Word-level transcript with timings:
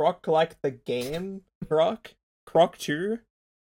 Croc 0.00 0.26
like 0.26 0.56
the 0.62 0.70
game? 0.70 1.42
Croc? 1.68 2.14
Croc 2.46 2.78
2? 2.78 3.18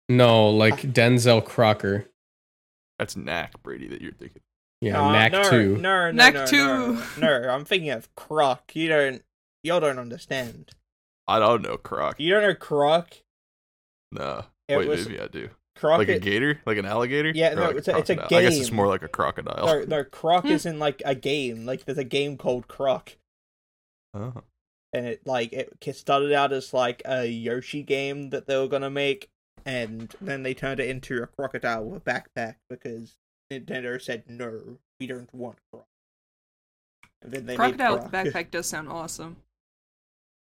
No, 0.09 0.49
like 0.51 0.81
Denzel 0.83 1.45
Crocker. 1.45 2.07
That's 2.99 3.17
Knack 3.17 3.63
Brady 3.63 3.87
that 3.87 4.01
you're 4.01 4.11
thinking. 4.11 4.43
Yeah, 4.81 5.01
Uh, 5.07 5.13
Knack 5.13 5.31
no, 5.31 5.49
2. 5.49 5.77
No, 5.77 6.07
no, 6.07 6.11
Knack 6.11 6.35
no, 6.35 6.47
2. 6.47 6.57
No, 6.57 7.41
no, 7.43 7.49
I'm 7.51 7.65
thinking 7.65 7.91
of 7.91 8.13
Croc. 8.17 8.75
You 8.75 8.89
don't. 8.89 9.23
y'all 9.63 9.79
don't 9.79 10.01
understand. 10.01 10.73
I 11.29 11.39
don't 11.39 11.63
know 11.63 11.77
Croc. 11.77 12.19
You 12.19 12.31
don't 12.35 12.43
know 12.43 12.55
Croc? 12.57 13.15
Nah. 14.11 14.43
It 14.67 14.79
Wait, 14.79 14.89
was- 14.89 15.07
maybe 15.09 15.21
I 15.21 15.29
do. 15.29 15.49
Croc. 15.77 15.99
Like 15.99 16.09
a 16.09 16.17
it- 16.17 16.23
gator? 16.23 16.61
Like 16.67 16.79
an 16.79 16.87
alligator? 16.87 17.31
Yeah, 17.33 17.53
Or 17.53 17.55
no, 17.55 17.67
like 17.69 17.77
it's 17.77 17.87
a- 17.89 17.99
it's 17.99 18.11
a 18.11 18.17
crocodile? 18.17 18.39
I 18.39 18.43
guess 18.43 18.59
it's 18.59 18.73
more 18.73 18.89
like 18.89 19.03
a 19.03 19.09
crocodile. 19.09 19.65
no, 19.67 19.85
no, 19.85 20.03
Croc 20.05 20.43
Hmm. 20.43 20.51
isn't 20.51 20.79
like 20.81 21.03
a 21.05 21.15
game. 21.15 21.67
Like 21.67 21.85
there's 21.85 21.99
a 21.99 22.05
game 22.05 22.37
called 22.37 22.67
Croc, 22.67 23.13
Oh. 24.13 24.43
And 24.97 25.07
it 25.07 25.27
like 25.27 25.53
it 25.53 25.95
started 25.95 26.33
out 26.33 26.53
as 26.53 26.73
like 26.73 27.03
a 27.05 27.27
Yoshi 27.27 27.83
game 27.83 28.31
that 28.31 28.47
they 28.47 28.57
were 28.57 28.67
gonna 28.69 28.89
make, 28.91 29.29
and 29.67 30.15
then 30.21 30.43
they 30.43 30.55
turned 30.55 30.81
it 30.81 30.89
into 30.89 31.23
a 31.23 31.27
crocodile 31.27 31.85
with 31.85 32.07
a 32.07 32.11
backpack 32.11 32.55
because 32.71 33.17
Nintendo 33.53 34.01
said 34.01 34.25
no, 34.27 34.79
we 34.99 35.07
don't 35.07 35.33
want 35.35 35.59
Croc. 35.71 35.85
And 37.23 37.33
then 37.33 37.47
they 37.47 37.57
Crocodile 37.57 37.97
made 37.97 38.03
with 38.05 38.11
Croc. 38.13 38.25
backpack 38.27 38.51
does 38.51 38.67
sound 38.75 38.89
awesome. 38.89 39.37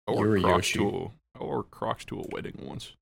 Or 0.07 0.25
You're 0.25 0.29
wore 0.29 0.37
a 0.39 0.41
Crocs 0.41 0.73
to 0.73 0.89
a, 0.89 1.39
I 1.39 1.45
wore 1.45 1.63
Crocs 1.65 2.05
to 2.07 2.21
a 2.21 2.25
wedding 2.31 2.59
once. 2.63 2.93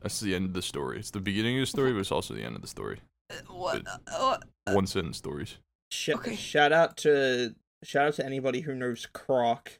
That's 0.00 0.18
the 0.20 0.34
end 0.34 0.46
of 0.46 0.52
the 0.54 0.62
story. 0.62 0.98
It's 0.98 1.10
the 1.10 1.20
beginning 1.20 1.58
of 1.58 1.62
the 1.62 1.66
story, 1.66 1.92
but 1.92 2.00
it's 2.00 2.10
also 2.10 2.34
the 2.34 2.42
end 2.42 2.56
of 2.56 2.62
the 2.62 2.68
story. 2.68 3.00
Uh, 3.30 3.34
What? 3.52 3.82
Uh, 4.10 4.38
One 4.72 4.86
sentence 4.88 5.18
stories. 5.18 5.58
Sh- 5.92 6.08
Okay. 6.08 6.34
Shout 6.34 6.72
out 6.72 6.96
to 6.98 7.54
shout 7.84 8.06
out 8.08 8.14
to 8.14 8.26
anybody 8.26 8.60
who 8.62 8.74
knows 8.74 9.06
Croc. 9.12 9.78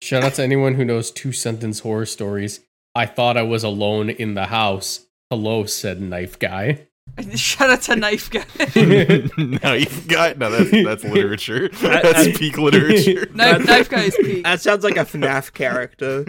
Shout 0.00 0.22
out 0.24 0.34
to 0.34 0.42
anyone 0.42 0.74
who 0.74 0.84
knows 0.84 1.10
two 1.10 1.32
sentence 1.32 1.80
horror 1.80 2.06
stories. 2.06 2.60
I 2.94 3.06
thought 3.06 3.36
I 3.36 3.42
was 3.42 3.64
alone 3.64 4.10
in 4.10 4.34
the 4.34 4.46
house. 4.46 5.06
Hello, 5.30 5.64
said 5.66 6.00
knife 6.00 6.38
guy. 6.38 6.86
Shout 7.34 7.70
out 7.70 7.80
to 7.82 7.96
Knife 7.96 8.28
Guy. 8.30 8.44
Knife 9.38 10.06
guy? 10.08 10.34
No, 10.34 10.50
that's 10.50 10.70
that's 10.70 11.04
literature. 11.04 11.68
That- 11.80 12.02
That's 12.02 12.26
that- 12.26 12.36
peak 12.36 12.58
literature. 12.58 13.26
Knife, 13.34 13.64
knife 13.66 13.88
Guy 13.88 14.02
is 14.04 14.16
peak. 14.16 14.44
That 14.44 14.60
sounds 14.60 14.84
like 14.84 14.96
a 14.98 15.04
FNAF 15.06 15.54
character. 15.54 16.26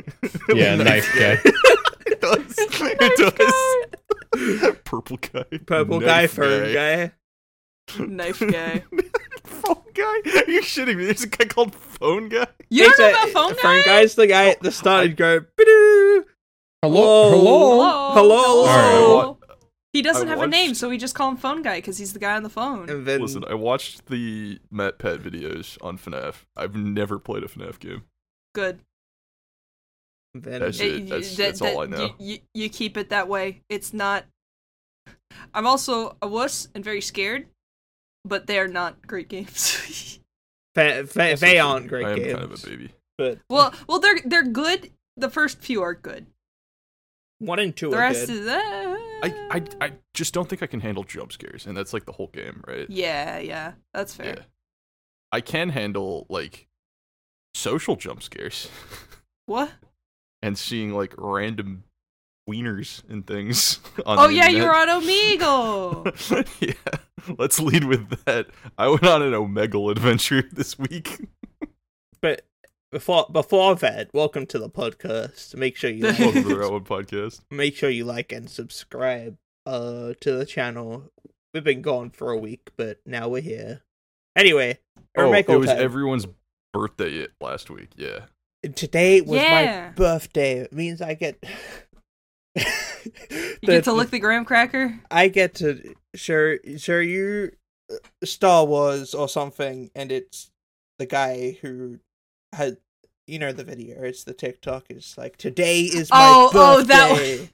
Yeah, 0.47 0.75
knife 0.77 1.05
guy. 1.13 1.37
it 2.07 2.21
does. 2.21 2.55
It 2.57 3.37
does. 3.37 4.75
Purple 4.85 5.17
guy. 5.17 5.43
Purple 5.65 5.99
guy, 5.99 6.05
Knife 6.05 6.31
fern 6.33 6.73
guy. 6.73 7.11
Knife 7.97 8.39
Guy. 8.39 8.83
Phone 9.45 9.81
guy? 9.93 10.03
Are 10.03 10.51
you 10.51 10.61
shitting 10.61 10.97
me? 10.97 11.05
There's 11.05 11.23
a 11.23 11.27
guy 11.27 11.45
called 11.45 11.73
Phone 11.73 12.29
Guy? 12.29 12.45
You 12.69 12.83
don't 12.91 12.99
know 12.99 13.09
about 13.09 13.29
Phone 13.29 13.49
Guy? 13.55 13.61
Phone 13.61 13.85
guy's 13.85 14.15
the 14.15 14.27
guy 14.27 14.49
at 14.49 14.61
the 14.61 14.71
start 14.71 15.05
and 15.07 15.17
go, 15.17 15.39
"Bidoo." 15.41 16.25
Hello, 16.83 17.29
hello. 17.31 18.13
Hello. 18.13 18.65
Hello. 18.65 19.19
Alright, 19.19 19.35
He 19.91 20.01
doesn't 20.01 20.27
I 20.27 20.31
have 20.31 20.41
a 20.41 20.47
name, 20.47 20.73
so 20.75 20.87
we 20.87 20.97
just 20.97 21.15
call 21.15 21.29
him 21.29 21.37
Phone 21.37 21.61
Guy 21.61 21.77
because 21.79 21.97
he's 21.97 22.13
the 22.13 22.19
guy 22.19 22.35
on 22.35 22.43
the 22.43 22.49
phone. 22.49 22.89
and 22.89 23.05
then 23.05 23.21
Listen, 23.21 23.43
I 23.49 23.55
watched 23.55 24.05
the 24.05 24.59
MatPat 24.73 25.17
videos 25.19 25.77
on 25.81 25.97
FNAF. 25.97 26.45
I've 26.55 26.75
never 26.75 27.17
played 27.19 27.43
a 27.43 27.47
FNAF 27.47 27.79
game. 27.79 28.03
Good. 28.55 28.79
then 30.35 30.59
That's 30.61 30.79
it. 30.79 30.93
It- 30.93 31.09
That's- 31.09 31.35
that- 31.35 31.43
that's 31.59 31.61
all 31.61 31.81
I 31.81 31.85
know. 31.87 32.13
You, 32.19 32.33
you, 32.33 32.39
you 32.53 32.69
keep 32.69 32.95
it 32.97 33.09
that 33.09 33.27
way. 33.27 33.61
It's 33.67 33.93
not. 33.93 34.25
I'm 35.53 35.65
also 35.67 36.15
a 36.21 36.27
wuss 36.27 36.67
and 36.75 36.83
very 36.83 37.01
scared, 37.01 37.47
but 38.25 38.47
they 38.47 38.59
are 38.59 38.67
not 38.67 39.05
great 39.07 39.29
games. 39.29 40.19
fa- 40.75 41.05
fa- 41.07 41.37
they 41.39 41.59
aren't 41.59 41.87
great 41.87 42.05
I 42.05 42.11
am 42.11 42.15
games. 42.17 42.33
kind 42.33 42.43
of 42.51 42.63
a 42.63 42.67
baby. 42.67 42.91
But 43.17 43.39
well, 43.49 43.73
well, 43.87 43.99
they're 43.99 44.19
they're 44.25 44.43
good. 44.47 44.91
The 45.17 45.29
first 45.29 45.59
few 45.61 45.81
are 45.81 45.93
good. 45.93 46.27
one 47.39 47.59
and 47.59 47.75
two 47.75 47.89
The 47.89 47.97
are 47.97 47.99
rest 47.99 48.27
good. 48.27 48.35
is 48.37 48.47
uh, 48.47 48.97
I, 49.21 49.33
I, 49.51 49.63
I 49.87 49.91
just 50.13 50.33
don't 50.33 50.47
think 50.47 50.63
I 50.63 50.67
can 50.67 50.79
handle 50.79 51.03
jump 51.03 51.33
scares, 51.33 51.65
and 51.67 51.75
that's 51.75 51.91
like 51.93 52.05
the 52.05 52.13
whole 52.13 52.27
game, 52.27 52.63
right? 52.65 52.89
Yeah, 52.89 53.39
yeah, 53.39 53.73
that's 53.93 54.13
fair. 54.15 54.35
Yeah. 54.37 54.43
I 55.33 55.41
can 55.41 55.69
handle 55.69 56.25
like 56.29 56.67
social 57.53 57.95
jump 57.97 58.23
scares 58.23 58.69
What? 59.45 59.71
and 60.41 60.57
seeing 60.57 60.93
like 60.93 61.13
random 61.17 61.83
wieners 62.49 63.03
and 63.09 63.25
things. 63.27 63.79
On 64.05 64.19
Oh 64.19 64.27
the 64.27 64.33
yeah, 64.35 64.47
you 64.49 64.63
were 64.63 64.75
on 64.75 64.87
Omegle. 64.87 66.47
yeah, 66.59 67.35
let's 67.37 67.59
lead 67.59 67.83
with 67.85 68.23
that. 68.25 68.47
I 68.77 68.87
went 68.87 69.05
on 69.05 69.21
an 69.21 69.33
Omegle 69.33 69.91
adventure 69.91 70.43
this 70.51 70.77
week. 70.79 71.19
But 72.21 72.45
before 72.91 73.27
before 73.31 73.75
that, 73.75 74.09
welcome 74.13 74.45
to 74.47 74.59
the 74.59 74.69
podcast. 74.69 75.55
Make 75.55 75.75
sure 75.77 75.89
you 75.89 76.03
Welcome 76.03 76.25
like, 76.25 76.33
to 76.35 76.41
the 76.43 76.55
Railroad 76.55 76.85
Podcast. 76.85 77.41
make 77.51 77.75
sure 77.75 77.89
you 77.89 78.05
like 78.05 78.31
and 78.31 78.49
subscribe 78.49 79.37
uh 79.65 80.13
to 80.21 80.31
the 80.35 80.45
channel. 80.45 81.11
We've 81.53 81.63
been 81.63 81.81
gone 81.81 82.09
for 82.11 82.31
a 82.31 82.37
week, 82.37 82.71
but 82.77 82.99
now 83.05 83.27
we're 83.27 83.41
here. 83.41 83.81
Anyway, 84.35 84.79
Oh, 85.17 85.33
it 85.33 85.47
was 85.47 85.67
time. 85.67 85.79
everyone's 85.79 86.27
birthday 86.73 87.27
last 87.41 87.69
week. 87.69 87.89
Yeah. 87.95 88.25
today 88.75 89.21
was 89.21 89.41
Yeah. 89.41 89.87
my 89.87 89.93
birthday. 89.95 90.59
It 90.59 90.71
means 90.73 91.01
I 91.01 91.13
get 91.15 91.43
You 93.61 93.67
get 93.67 93.83
to 93.85 93.93
lick 93.93 94.09
the 94.09 94.19
graham 94.19 94.43
cracker. 94.45 94.99
I 95.09 95.27
get 95.29 95.55
to 95.55 95.95
show 96.15 96.55
show 96.77 96.99
you 96.99 97.51
uh, 97.91 97.95
Star 98.23 98.65
Wars 98.65 99.13
or 99.13 99.29
something, 99.29 99.89
and 99.95 100.11
it's 100.11 100.49
the 100.97 101.05
guy 101.05 101.57
who 101.61 101.99
had 102.53 102.77
you 103.27 103.39
know 103.39 103.51
the 103.53 103.63
video. 103.63 104.01
It's 104.01 104.23
the 104.25 104.33
TikTok. 104.33 104.85
It's 104.89 105.17
like 105.17 105.37
today 105.37 105.81
is 105.81 106.09
my 106.09 106.17
Oh, 106.19 106.51
oh, 106.53 106.83
that 106.83 107.09
birthday. 107.11 107.49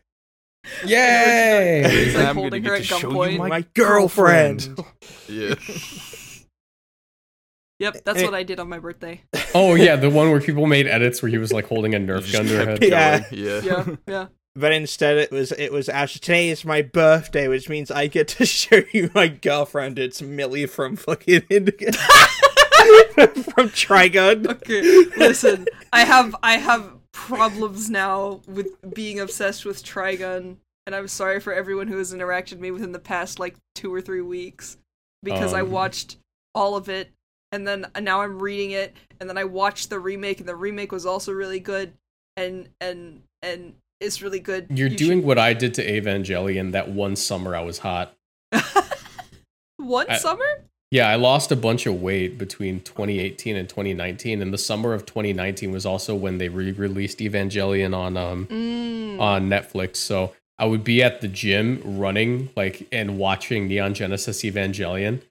Yay! 0.85 1.83
He's, 2.05 2.15
like, 2.15 2.25
I'm 2.25 2.35
holding 2.35 2.63
get 2.63 2.69
her 2.71 2.75
to 2.77 2.81
at 2.81 2.85
show 2.87 2.97
you 2.97 3.07
gunpoint. 3.07 3.37
my 3.37 3.49
My 3.49 3.65
girlfriend. 3.75 4.79
Yeah. 5.29 5.55
Yep, 7.79 8.03
that's 8.05 8.21
Eh. 8.21 8.23
what 8.25 8.33
I 8.33 8.43
did 8.43 8.59
on 8.59 8.69
my 8.69 8.79
birthday. 8.79 9.21
Oh 9.53 9.75
yeah, 9.75 9.95
the 9.97 10.09
one 10.09 10.31
where 10.31 10.39
people 10.41 10.65
made 10.65 10.87
edits 10.87 11.21
where 11.21 11.29
he 11.29 11.37
was 11.37 11.51
like 11.51 11.67
holding 11.67 11.93
a 11.93 11.99
Nerf 11.99 12.31
gun 12.31 12.45
to 12.45 12.57
her 12.57 12.65
head. 12.65 12.81
Yeah. 12.83 13.19
going. 13.19 13.39
Yeah. 13.43 13.61
Yeah, 13.63 13.95
yeah. 14.07 14.25
But 14.57 14.71
instead, 14.71 15.17
it 15.17 15.31
was 15.31 15.51
it 15.51 15.71
was 15.73 15.89
actually 15.89 16.19
today 16.21 16.49
is 16.49 16.63
my 16.63 16.81
birthday, 16.81 17.47
which 17.49 17.67
means 17.67 17.91
I 17.91 18.07
get 18.07 18.29
to 18.29 18.45
show 18.45 18.81
you 18.93 19.11
my 19.13 19.27
girlfriend. 19.27 19.99
It's 19.99 20.21
Millie 20.21 20.65
from 20.65 20.95
fucking 20.95 21.43
Indigo. 21.49 21.91
from 21.91 23.69
Trigun. 23.69 24.47
Okay, 24.47 24.81
listen. 25.17 25.67
I 25.91 26.05
have 26.05 26.35
I 26.41 26.53
have 26.53 26.89
problems 27.11 27.89
now 27.89 28.41
with 28.47 28.67
being 28.93 29.19
obsessed 29.19 29.65
with 29.65 29.83
Trigun, 29.83 30.57
and 30.85 30.95
I'm 30.95 31.07
sorry 31.09 31.39
for 31.41 31.53
everyone 31.53 31.87
who 31.87 31.97
has 31.97 32.13
interacted 32.13 32.51
with 32.51 32.61
me 32.61 32.71
within 32.71 32.93
the 32.93 32.99
past 32.99 33.39
like 33.39 33.55
two 33.73 33.93
or 33.93 34.01
three 34.01 34.21
weeks 34.21 34.77
because 35.21 35.53
I 35.53 35.61
Um. 35.61 35.71
watched 35.71 36.17
all 36.53 36.77
of 36.77 36.87
it, 36.87 37.11
and 37.51 37.67
then 37.67 37.87
now 38.01 38.21
I'm 38.21 38.41
reading 38.41 38.71
it, 38.71 38.95
and 39.19 39.29
then 39.29 39.37
I 39.37 39.43
watched 39.43 39.89
the 39.89 39.99
remake, 39.99 40.39
and 40.39 40.47
the 40.47 40.55
remake 40.55 40.93
was 40.93 41.05
also 41.05 41.33
really 41.33 41.59
good, 41.59 41.93
and 42.37 42.69
and 42.79 43.23
and 43.41 43.73
it's 44.05 44.21
really 44.21 44.39
good. 44.39 44.67
You're 44.69 44.89
You 44.89 44.95
doing 44.97 45.23
what 45.23 45.37
I 45.37 45.53
did 45.53 45.73
to 45.75 45.85
Evangelion 45.85 46.71
that 46.73 46.89
one 46.89 47.15
summer 47.15 47.55
I 47.55 47.61
was 47.61 47.79
hot. 47.79 48.15
one 49.77 50.09
I- 50.09 50.17
summer. 50.17 50.45
Yeah, 50.91 51.09
I 51.09 51.15
lost 51.15 51.51
a 51.51 51.55
bunch 51.57 51.87
of 51.87 52.01
weight 52.01 52.37
between 52.37 52.79
2018 52.81 53.55
and 53.57 53.67
2019, 53.67 54.41
and 54.41 54.53
the 54.53 54.57
summer 54.57 54.93
of 54.93 55.05
2019 55.05 55.71
was 55.71 55.85
also 55.85 56.15
when 56.15 56.37
they 56.37 56.47
re-released 56.47 57.17
Evangelion 57.19 57.93
on 57.97 58.15
um 58.15 58.45
Mm. 58.47 59.19
on 59.19 59.49
Netflix. 59.49 59.97
So 59.97 60.33
I 60.57 60.65
would 60.65 60.83
be 60.85 61.03
at 61.03 61.19
the 61.21 61.27
gym 61.27 61.81
running 61.83 62.49
like 62.55 62.87
and 62.93 63.17
watching 63.17 63.67
Neon 63.67 63.93
Genesis 63.93 64.43
Evangelion, 64.43 65.21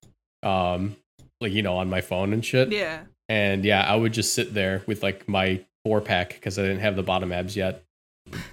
um, 0.43 0.97
like 1.41 1.53
you 1.53 1.63
know 1.63 1.77
on 1.79 1.89
my 1.89 2.01
phone 2.03 2.33
and 2.35 2.45
shit. 2.45 2.71
yeah. 2.73 3.03
And 3.31 3.65
yeah, 3.65 3.83
I 3.91 3.97
would 3.97 4.13
just 4.13 4.35
sit 4.35 4.53
there 4.53 4.83
with 4.87 5.03
like 5.03 5.27
my 5.29 5.61
four 5.85 6.03
pack 6.03 6.35
because 6.35 6.59
I 6.59 6.63
didn't 6.63 6.81
have 6.81 6.95
the 6.97 7.03
bottom 7.03 7.33
abs 7.33 7.57
yet, 7.57 7.83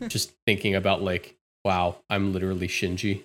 just 0.07 0.31
thinking 0.45 0.75
about 0.75 1.01
like, 1.01 1.35
wow, 1.65 1.97
I'm 2.09 2.33
literally 2.33 2.67
Shinji. 2.67 3.23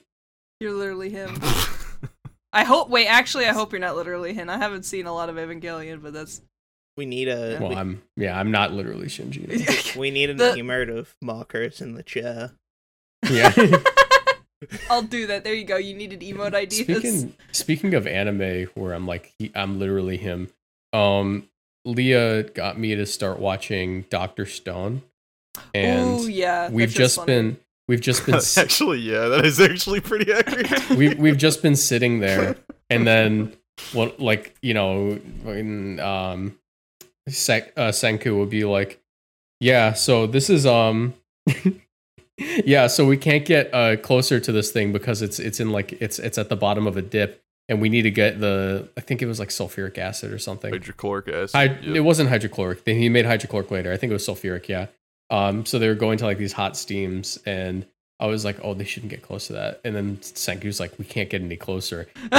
You're 0.61 0.73
literally 0.73 1.11
him. 1.11 1.39
I 2.53 2.65
hope. 2.65 2.89
Wait, 2.89 3.07
actually, 3.07 3.47
I 3.47 3.53
hope 3.53 3.73
you're 3.73 3.81
not 3.81 3.97
literally 3.97 4.33
him. 4.33 4.49
I 4.49 4.57
haven't 4.57 4.85
seen 4.85 5.07
a 5.07 5.13
lot 5.15 5.29
of 5.29 5.37
Evangelion, 5.37 6.03
but 6.03 6.13
that's. 6.13 6.41
We 6.97 7.05
need 7.05 7.29
a 7.29 7.59
Well, 7.61 7.71
we, 7.71 7.77
I'm 7.77 8.03
yeah, 8.17 8.39
I'm 8.39 8.51
not 8.51 8.73
literally 8.73 9.09
Shinji. 9.09 9.97
we 9.97 10.11
need 10.11 10.31
an 10.31 10.39
The- 10.39 10.55
emotive 10.57 11.15
markers 11.23 11.81
in 11.83 11.95
the 11.95 12.03
chair. 12.03 12.53
yeah. 13.29 13.53
I'll 14.89 15.03
do 15.03 15.27
that. 15.27 15.45
There 15.45 15.53
you 15.55 15.65
go. 15.65 15.77
You 15.77 15.95
needed 15.95 16.21
emote 16.23 16.55
ideas. 16.55 16.85
Speaking 16.87 17.35
speaking 17.53 17.95
of 17.95 18.07
anime, 18.07 18.69
where 18.75 18.95
I'm 18.95 19.07
like 19.07 19.33
he, 19.39 19.53
I'm 19.55 19.79
literally 19.79 20.17
him. 20.17 20.49
Um, 20.95 21.49
Leah 21.85 22.45
got 22.45 22.79
me 22.79 22.95
to 22.95 23.05
start 23.05 23.39
watching 23.39 24.07
Doctor 24.09 24.47
Stone, 24.47 25.03
and 25.75 26.21
oh 26.21 26.27
yeah, 26.27 26.69
we've 26.71 26.91
just 26.91 27.17
funny. 27.17 27.27
been 27.27 27.57
we've 27.89 28.01
just 28.01 28.27
been 28.27 28.37
s- 28.37 28.59
actually, 28.65 28.99
yeah, 28.99 29.29
that 29.29 29.45
is 29.45 29.61
actually 29.61 30.01
pretty 30.01 30.33
accurate. 30.33 30.91
we 30.97 31.15
we've 31.15 31.37
just 31.39 31.63
been 31.63 31.77
sitting 31.77 32.21
there, 32.21 32.57
and 32.91 33.07
then 33.07 33.53
what 33.93 34.21
like 34.21 34.55
you 34.63 34.75
know 34.75 35.15
when 35.43 36.01
um 36.01 36.59
Sek, 37.29 37.73
uh, 37.77 37.91
Senku 37.91 38.39
would 38.39 38.51
be 38.51 38.65
like, 38.65 39.01
Yeah, 39.61 39.93
so 39.95 40.27
this 40.27 40.49
is 40.49 40.65
um 40.67 41.15
Yeah, 42.65 42.87
so 42.87 43.07
we 43.07 43.17
can't 43.17 43.45
get 43.45 43.73
uh 43.73 43.97
closer 43.97 44.39
to 44.41 44.53
this 44.53 44.71
thing 44.71 44.93
because 44.93 45.23
it's 45.23 45.39
it's 45.39 45.59
in 45.59 45.71
like 45.73 45.93
it's 46.01 46.19
it's 46.19 46.39
at 46.39 46.49
the 46.49 46.57
bottom 46.57 46.87
of 46.87 46.97
a 46.97 47.03
dip 47.03 47.43
and 47.69 47.81
we 47.81 47.89
need 47.89 48.03
to 48.03 48.11
get 48.11 48.41
the 48.41 48.89
I 48.97 49.01
think 49.01 49.23
it 49.23 49.27
was 49.27 49.39
like 49.39 49.49
sulfuric 49.49 49.99
acid 49.99 50.33
or 50.33 50.39
something. 50.39 50.71
Hydrochloric 50.73 51.29
acid. 51.29 51.55
Hy- 51.55 51.65
yep. 51.65 51.97
It 51.97 52.01
wasn't 52.01 52.29
hydrochloric. 52.29 52.85
Then 52.85 52.97
he 52.99 53.09
made 53.09 53.25
hydrochloric 53.25 53.71
later. 53.71 53.93
I 53.93 53.97
think 53.97 54.11
it 54.11 54.15
was 54.15 54.27
sulfuric, 54.27 54.69
yeah. 54.69 54.87
Um 55.31 55.65
so 55.67 55.79
they 55.79 55.89
were 55.89 55.95
going 55.95 56.19
to 56.19 56.25
like 56.25 56.39
these 56.39 56.53
hot 56.53 56.77
steams 56.77 57.39
and 57.47 57.87
I 58.19 58.27
was 58.27 58.47
like, 58.47 58.59
"Oh, 58.63 58.73
they 58.73 58.85
shouldn't 58.85 59.11
get 59.11 59.21
close 59.21 59.49
to 59.49 59.53
that." 59.55 59.81
And 59.85 59.95
then 59.95 60.17
Senku's 60.19 60.81
like, 60.81 60.99
"We 60.99 61.05
can't 61.05 61.29
get 61.29 61.43
any 61.43 61.57
closer." 61.57 62.09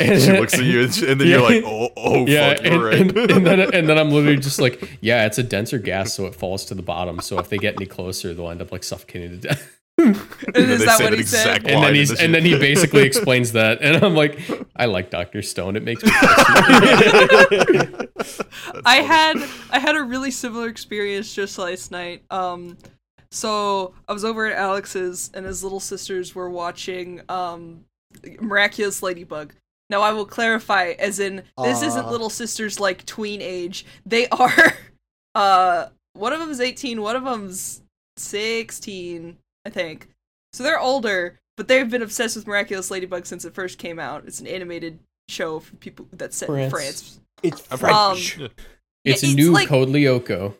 And 0.00 0.18
she 0.22 0.32
looks 0.32 0.54
at 0.54 0.64
you 0.64 0.80
and, 0.84 1.02
and 1.02 1.20
then 1.20 1.28
Yeah. 1.28 1.36
you're 1.36 1.42
like, 1.42 1.64
oh, 1.66 1.90
oh, 1.94 2.26
yeah, 2.26 2.54
fuck, 2.54 2.64
you're 2.64 2.72
and, 2.72 3.14
right. 3.14 3.18
and, 3.18 3.30
and 3.30 3.46
then 3.46 3.60
and 3.74 3.86
then 3.86 3.98
I'm 3.98 4.10
literally 4.10 4.38
just 4.38 4.58
like, 4.62 4.96
yeah, 5.02 5.26
it's 5.26 5.36
a 5.36 5.42
denser 5.42 5.76
gas, 5.78 6.14
so 6.14 6.24
it 6.24 6.34
falls 6.34 6.64
to 6.66 6.74
the 6.74 6.80
bottom. 6.80 7.20
So 7.20 7.38
if 7.38 7.50
they 7.50 7.58
get 7.58 7.74
any 7.76 7.84
closer, 7.84 8.32
they'll 8.32 8.48
end 8.48 8.62
up 8.62 8.72
like 8.72 8.82
suffocating 8.82 9.32
to 9.32 9.48
death. 9.48 9.77
And 10.46 10.54
then 10.54 10.70
is 10.70 10.84
that 10.84 11.00
what 11.00 11.12
he 11.12 11.22
said? 11.22 11.58
exact 11.58 11.68
And 11.68 11.82
then 11.82 11.94
he's 11.94 12.08
the 12.10 12.20
and 12.22 12.34
then 12.34 12.44
he 12.44 12.58
basically 12.58 13.02
explains 13.06 13.52
that, 13.52 13.80
and 13.82 14.02
I'm 14.02 14.14
like, 14.14 14.40
I 14.76 14.86
like 14.86 15.10
Doctor 15.10 15.42
Stone. 15.42 15.76
It 15.76 15.84
makes 15.84 16.02
me. 16.02 16.10
That's 18.18 18.40
I 18.84 18.96
had 18.96 19.36
I 19.70 19.78
had 19.78 19.96
a 19.96 20.02
really 20.02 20.30
similar 20.30 20.68
experience 20.68 21.34
just 21.34 21.58
last 21.58 21.90
night. 21.90 22.22
Um, 22.30 22.76
so 23.30 23.94
I 24.08 24.12
was 24.12 24.24
over 24.24 24.46
at 24.46 24.56
Alex's, 24.56 25.30
and 25.34 25.44
his 25.44 25.62
little 25.62 25.80
sisters 25.80 26.34
were 26.34 26.48
watching 26.48 27.20
um, 27.28 27.84
Miraculous 28.40 29.02
Ladybug. 29.02 29.52
Now 29.90 30.02
I 30.02 30.12
will 30.12 30.26
clarify, 30.26 30.94
as 30.98 31.18
in 31.18 31.42
this 31.62 31.82
isn't 31.82 32.10
little 32.10 32.30
sisters 32.30 32.78
like 32.78 33.04
tween 33.06 33.40
age. 33.40 33.86
They 34.04 34.28
are, 34.28 34.74
uh, 35.34 35.86
one 36.12 36.32
of 36.32 36.40
them 36.40 36.48
them's 36.48 36.60
eighteen, 36.60 37.00
one 37.02 37.16
of 37.16 37.24
them's 37.24 37.82
sixteen, 38.16 39.38
I 39.68 39.70
think. 39.70 40.08
So 40.54 40.62
they're 40.64 40.80
older, 40.80 41.38
but 41.58 41.68
they've 41.68 41.88
been 41.90 42.00
obsessed 42.02 42.34
with 42.36 42.46
Miraculous 42.46 42.90
Ladybug 42.90 43.26
since 43.26 43.44
it 43.44 43.54
first 43.54 43.78
came 43.78 43.98
out. 43.98 44.24
It's 44.26 44.40
an 44.40 44.46
animated 44.46 44.98
show 45.28 45.60
for 45.60 45.76
people 45.76 46.08
that's 46.12 46.38
set 46.38 46.48
in 46.48 46.70
France. 46.70 46.70
France. 46.70 47.20
It's 47.42 47.62
I've 47.70 47.80
French. 47.80 47.94
Um, 48.36 48.40
heard- 48.42 48.50
It's 49.04 49.22
it's 49.22 49.34
new 49.34 49.52
like- 49.52 49.68
Code 49.68 49.88
Lyoko. 49.88 50.54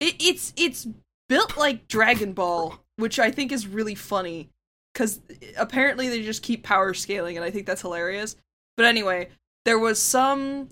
It, 0.00 0.16
it's 0.18 0.52
it's 0.56 0.86
built 1.28 1.56
like 1.58 1.86
Dragon 1.88 2.32
Ball, 2.32 2.78
which 2.96 3.18
I 3.18 3.30
think 3.30 3.52
is 3.52 3.66
really 3.68 3.94
funny 3.94 4.48
because 4.92 5.20
apparently 5.56 6.08
they 6.08 6.22
just 6.22 6.42
keep 6.42 6.62
power 6.62 6.94
scaling, 6.94 7.36
and 7.36 7.44
I 7.44 7.50
think 7.50 7.66
that's 7.66 7.82
hilarious. 7.82 8.34
But 8.78 8.86
anyway, 8.86 9.28
there 9.66 9.78
was 9.78 10.00
some. 10.00 10.68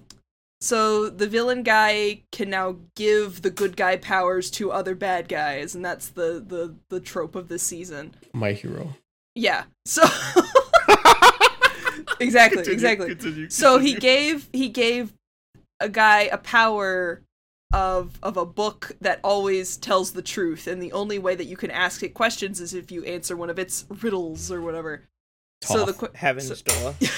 So 0.62 1.10
the 1.10 1.26
villain 1.26 1.64
guy 1.64 2.22
can 2.30 2.48
now 2.48 2.76
give 2.94 3.42
the 3.42 3.50
good 3.50 3.76
guy 3.76 3.96
powers 3.96 4.48
to 4.52 4.70
other 4.70 4.94
bad 4.94 5.28
guys, 5.28 5.74
and 5.74 5.84
that's 5.84 6.10
the 6.10 6.42
the 6.46 6.76
the 6.88 7.00
trope 7.00 7.34
of 7.34 7.48
this 7.48 7.64
season. 7.64 8.14
My 8.32 8.52
hero. 8.52 8.94
Yeah. 9.34 9.64
So 9.86 10.02
exactly, 12.20 12.58
Continue, 12.58 12.72
exactly. 12.72 13.08
continue, 13.08 13.50
So 13.50 13.78
he 13.78 13.94
gave 13.94 14.48
he 14.52 14.68
gave 14.68 15.12
a 15.80 15.88
guy 15.88 16.22
a 16.22 16.38
power 16.38 17.22
of 17.72 18.20
of 18.22 18.36
a 18.36 18.46
book 18.46 18.92
that 19.00 19.18
always 19.24 19.76
tells 19.76 20.12
the 20.12 20.22
truth, 20.22 20.68
and 20.68 20.80
the 20.80 20.92
only 20.92 21.18
way 21.18 21.34
that 21.34 21.46
you 21.46 21.56
can 21.56 21.72
ask 21.72 22.04
it 22.04 22.14
questions 22.14 22.60
is 22.60 22.72
if 22.72 22.92
you 22.92 23.02
answer 23.02 23.36
one 23.36 23.50
of 23.50 23.58
its 23.58 23.84
riddles 24.00 24.52
or 24.52 24.60
whatever. 24.60 25.02
So 25.62 25.86
the 25.86 25.92
que- 25.92 26.10
Heaven's 26.14 26.56
so- 26.56 26.62
door. 26.64 26.94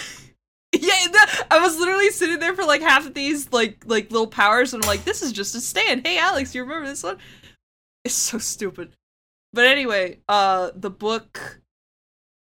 I 1.54 1.60
was 1.60 1.78
literally 1.78 2.10
sitting 2.10 2.40
there 2.40 2.54
for 2.54 2.64
like 2.64 2.82
half 2.82 3.06
of 3.06 3.14
these 3.14 3.52
like 3.52 3.84
like 3.86 4.10
little 4.10 4.26
powers, 4.26 4.74
and 4.74 4.82
I'm 4.82 4.88
like, 4.88 5.04
this 5.04 5.22
is 5.22 5.30
just 5.30 5.54
a 5.54 5.60
stand. 5.60 6.04
Hey, 6.04 6.18
Alex, 6.18 6.52
you 6.52 6.62
remember 6.62 6.88
this 6.88 7.04
one? 7.04 7.18
It's 8.04 8.14
so 8.14 8.38
stupid. 8.38 8.92
But 9.52 9.66
anyway, 9.66 10.18
uh, 10.28 10.72
the 10.74 10.90
book 10.90 11.60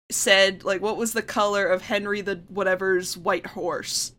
said 0.10 0.64
like, 0.64 0.82
what 0.82 0.96
was 0.96 1.12
the 1.12 1.22
color 1.22 1.68
of 1.68 1.82
Henry 1.82 2.22
the 2.22 2.44
whatever's 2.48 3.18
white 3.18 3.46
horse? 3.46 4.14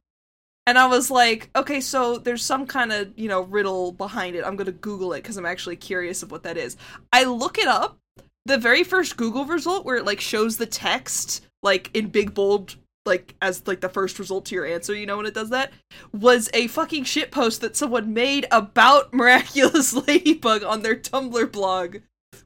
And 0.66 0.76
I 0.78 0.86
was 0.86 1.10
like, 1.10 1.48
okay, 1.56 1.80
so 1.80 2.18
there's 2.18 2.44
some 2.44 2.66
kind 2.66 2.92
of 2.92 3.10
you 3.16 3.28
know 3.28 3.40
riddle 3.40 3.90
behind 3.90 4.36
it. 4.36 4.44
I'm 4.44 4.56
gonna 4.56 4.70
Google 4.70 5.14
it 5.14 5.22
because 5.22 5.38
I'm 5.38 5.46
actually 5.46 5.76
curious 5.76 6.22
of 6.22 6.30
what 6.30 6.42
that 6.42 6.58
is. 6.58 6.76
I 7.10 7.24
look 7.24 7.56
it 7.56 7.68
up. 7.68 7.98
The 8.44 8.58
very 8.58 8.84
first 8.84 9.16
Google 9.16 9.46
result 9.46 9.86
where 9.86 9.96
it 9.96 10.04
like 10.04 10.20
shows 10.20 10.58
the 10.58 10.66
text 10.66 11.46
like 11.62 11.90
in 11.94 12.08
big 12.08 12.34
bold 12.34 12.76
like 13.06 13.34
as 13.42 13.66
like 13.66 13.80
the 13.80 13.88
first 13.88 14.18
result 14.18 14.46
to 14.46 14.54
your 14.54 14.64
answer, 14.66 14.94
you 14.94 15.06
know 15.06 15.16
when 15.18 15.26
it 15.26 15.34
does 15.34 15.50
that, 15.50 15.72
was 16.12 16.48
a 16.54 16.66
fucking 16.68 17.04
shit 17.04 17.30
post 17.30 17.60
that 17.60 17.76
someone 17.76 18.12
made 18.14 18.46
about 18.50 19.12
Miraculous 19.14 19.92
Ladybug 19.94 20.64
on 20.64 20.82
their 20.82 20.96
Tumblr 20.96 21.52
blog 21.52 21.98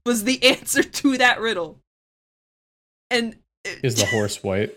was 0.04 0.24
the 0.24 0.42
answer 0.42 0.82
to 0.82 1.16
that 1.18 1.40
riddle. 1.40 1.78
And 3.10 3.36
Is 3.64 3.96
the 3.96 4.06
horse 4.06 4.42
white? 4.42 4.76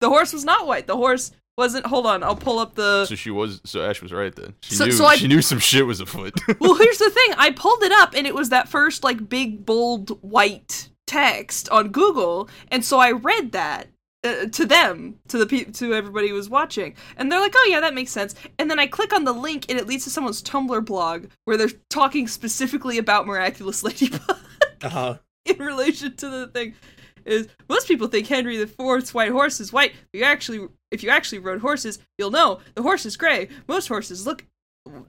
the 0.00 0.08
horse 0.08 0.32
was 0.32 0.44
not 0.44 0.66
white. 0.66 0.86
The 0.86 0.96
horse 0.96 1.32
wasn't 1.56 1.86
hold 1.86 2.06
on, 2.06 2.22
I'll 2.22 2.36
pull 2.36 2.58
up 2.60 2.74
the 2.76 3.04
So 3.06 3.14
she 3.16 3.30
was. 3.30 3.60
So 3.64 3.82
Ash 3.82 4.00
was 4.00 4.12
right 4.12 4.34
then. 4.34 4.54
She 4.62 4.76
So- 4.76 4.86
knew. 4.86 4.92
so 4.92 5.04
I- 5.06 5.16
she 5.16 5.26
knew 5.28 5.42
some 5.42 5.58
shit 5.58 5.84
was 5.86 6.00
afoot. 6.00 6.34
well, 6.60 6.74
here's 6.76 6.98
the 6.98 7.10
thing. 7.10 7.34
I 7.36 7.50
pulled 7.50 7.82
it 7.82 7.92
up, 7.92 8.14
and 8.16 8.26
it 8.26 8.34
was 8.34 8.48
that 8.50 8.68
first 8.68 9.02
like 9.04 9.28
big 9.28 9.66
bold 9.66 10.22
white 10.22 10.88
text 11.06 11.68
on 11.70 11.88
Google, 11.88 12.48
and 12.70 12.84
so 12.84 12.98
I 12.98 13.10
read 13.12 13.52
that 13.52 13.88
uh, 14.24 14.46
to 14.46 14.66
them, 14.66 15.18
to 15.28 15.38
the 15.38 15.46
pe- 15.46 15.64
to 15.64 15.94
everybody 15.94 16.28
who 16.28 16.34
was 16.34 16.48
watching, 16.50 16.94
and 17.16 17.30
they're 17.30 17.40
like, 17.40 17.54
"Oh 17.56 17.68
yeah, 17.70 17.80
that 17.80 17.94
makes 17.94 18.10
sense." 18.10 18.34
And 18.58 18.70
then 18.70 18.78
I 18.78 18.86
click 18.86 19.12
on 19.12 19.24
the 19.24 19.32
link, 19.32 19.66
and 19.68 19.78
it 19.78 19.86
leads 19.86 20.04
to 20.04 20.10
someone's 20.10 20.42
Tumblr 20.42 20.84
blog 20.84 21.26
where 21.44 21.56
they're 21.56 21.68
talking 21.90 22.26
specifically 22.26 22.98
about 22.98 23.26
Miraculous 23.26 23.82
Ladybug 23.84 24.36
Uh, 24.82 25.16
in 25.44 25.58
relation 25.58 26.16
to 26.16 26.28
the 26.28 26.46
thing. 26.48 26.74
Is 27.24 27.48
most 27.68 27.88
people 27.88 28.06
think 28.08 28.26
Henry 28.26 28.56
the 28.56 28.66
Fourth's 28.66 29.12
white 29.12 29.30
horse 29.30 29.60
is 29.60 29.72
white. 29.72 29.92
But 30.12 30.18
you 30.18 30.24
actually, 30.24 30.66
if 30.90 31.02
you 31.02 31.10
actually 31.10 31.40
rode 31.40 31.60
horses, 31.60 31.98
you'll 32.16 32.30
know 32.30 32.60
the 32.74 32.82
horse 32.82 33.04
is 33.04 33.18
gray. 33.18 33.48
Most 33.66 33.86
horses 33.88 34.26
look 34.26 34.46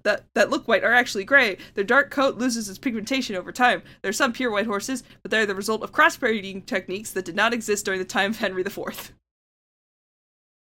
that 0.03 0.23
that 0.33 0.49
look 0.49 0.67
white 0.67 0.83
are 0.83 0.93
actually 0.93 1.23
gray. 1.23 1.57
Their 1.75 1.83
dark 1.83 2.09
coat 2.09 2.37
loses 2.37 2.69
its 2.69 2.77
pigmentation 2.77 3.35
over 3.35 3.51
time. 3.51 3.81
There 4.01 4.09
are 4.09 4.13
some 4.13 4.33
pure 4.33 4.51
white 4.51 4.65
horses, 4.65 5.03
but 5.21 5.31
they're 5.31 5.45
the 5.45 5.55
result 5.55 5.83
of 5.83 5.91
crossbreeding 5.91 6.65
techniques 6.65 7.11
that 7.11 7.25
did 7.25 7.35
not 7.35 7.53
exist 7.53 7.85
during 7.85 7.99
the 7.99 8.05
time 8.05 8.31
of 8.31 8.37
Henry 8.39 8.63
the 8.63 8.69
Fourth. 8.69 9.13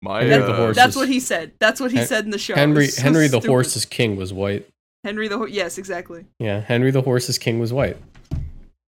My 0.02 0.22
Yeah, 0.22 0.38
uh, 0.38 0.68
the 0.68 0.74
That's 0.74 0.96
what 0.96 1.10
he 1.10 1.20
said. 1.20 1.54
That's 1.60 1.80
what 1.80 1.92
he 1.92 1.98
Hen- 1.98 2.08
said 2.08 2.26
in 2.26 2.32
the 2.32 2.38
show. 2.38 2.56
Henry 2.56 2.88
so 2.88 3.02
Henry 3.02 3.24
the 3.28 3.38
stupid. 3.40 3.48
horse's 3.50 3.86
king 3.86 4.16
was 4.16 4.32
white. 4.32 4.68
Henry 5.04 5.28
the 5.28 5.38
horse. 5.38 5.52
Yes, 5.52 5.78
exactly. 5.78 6.26
Yeah, 6.40 6.60
Henry 6.62 6.92
the 6.92 7.02
horse's 7.02 7.38
king 7.38 7.60
was 7.60 7.74
white. 7.74 7.98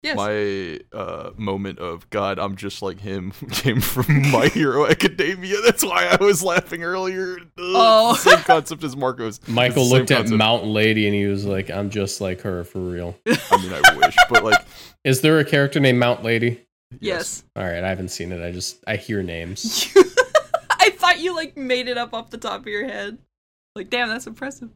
Yes. 0.05 0.17
My 0.17 0.81
uh, 0.97 1.31
moment 1.37 1.79
of 1.79 2.09
God, 2.11 2.39
I'm 2.39 2.57
just 2.57 2.83
like 2.83 3.01
him 3.01 3.31
came 3.51 3.81
from 3.81 4.31
My 4.31 4.49
Hero 4.49 4.87
Academia. 4.91 5.57
That's 5.63 5.83
why 5.83 6.15
I 6.21 6.23
was 6.23 6.43
laughing 6.43 6.83
earlier. 6.85 7.39
Ugh, 7.39 7.47
Oh. 7.57 8.15
same 8.15 8.39
concept 8.41 8.85
as 8.85 8.97
Marcos. 8.97 9.41
Michael 9.49 9.83
It's 9.85 9.93
looked 9.93 10.11
at 10.11 10.19
concept. 10.19 10.37
Mountain 10.39 10.73
Lady 10.75 11.07
and 11.07 11.15
he 11.15 11.25
was 11.27 11.47
like, 11.47 11.71
"I'm 11.71 11.89
just 11.89 12.21
like 12.21 12.43
her 12.43 12.65
for 12.65 12.81
real." 12.81 13.17
I 13.27 13.57
mean, 13.63 13.73
I 13.73 13.97
wish, 13.97 14.15
but 14.29 14.45
like, 14.45 14.63
Is 15.05 15.23
there 15.23 15.39
a 15.39 15.45
character 15.45 15.81
named 15.81 15.99
Mount 15.99 16.23
Lady? 16.23 16.61
yes. 17.01 17.43
All 17.57 17.65
right, 17.65 17.83
I 17.83 17.89
haven't 17.89 18.09
seen 18.11 18.31
it. 18.31 18.45
I 18.47 18.53
just 18.53 18.85
I 18.87 18.97
hear 18.97 19.23
names. 19.23 19.89
I 20.71 20.91
thought 20.91 21.19
you 21.21 21.35
like 21.35 21.57
made 21.57 21.89
it 21.89 21.97
up 21.97 22.13
off 22.13 22.29
the 22.31 22.37
top 22.39 22.61
of 22.61 22.67
your 22.67 22.85
head. 22.87 23.17
Like, 23.75 23.89
damn, 23.91 24.09
that's 24.11 24.27
impressive. 24.27 24.69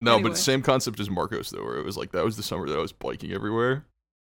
No, 0.00 0.14
Anyway. 0.14 0.30
but 0.30 0.38
same 0.38 0.62
concept 0.62 0.98
as 1.00 1.08
Marcos 1.10 1.50
though, 1.50 1.62
where 1.62 1.76
it 1.76 1.84
was 1.84 1.96
like 1.96 2.12
that 2.12 2.24
was 2.24 2.36
the 2.36 2.42
summer 2.42 2.66
that 2.68 2.76
I 2.78 2.80
was 2.80 2.92
biking 2.92 3.32
everywhere, 3.32 3.84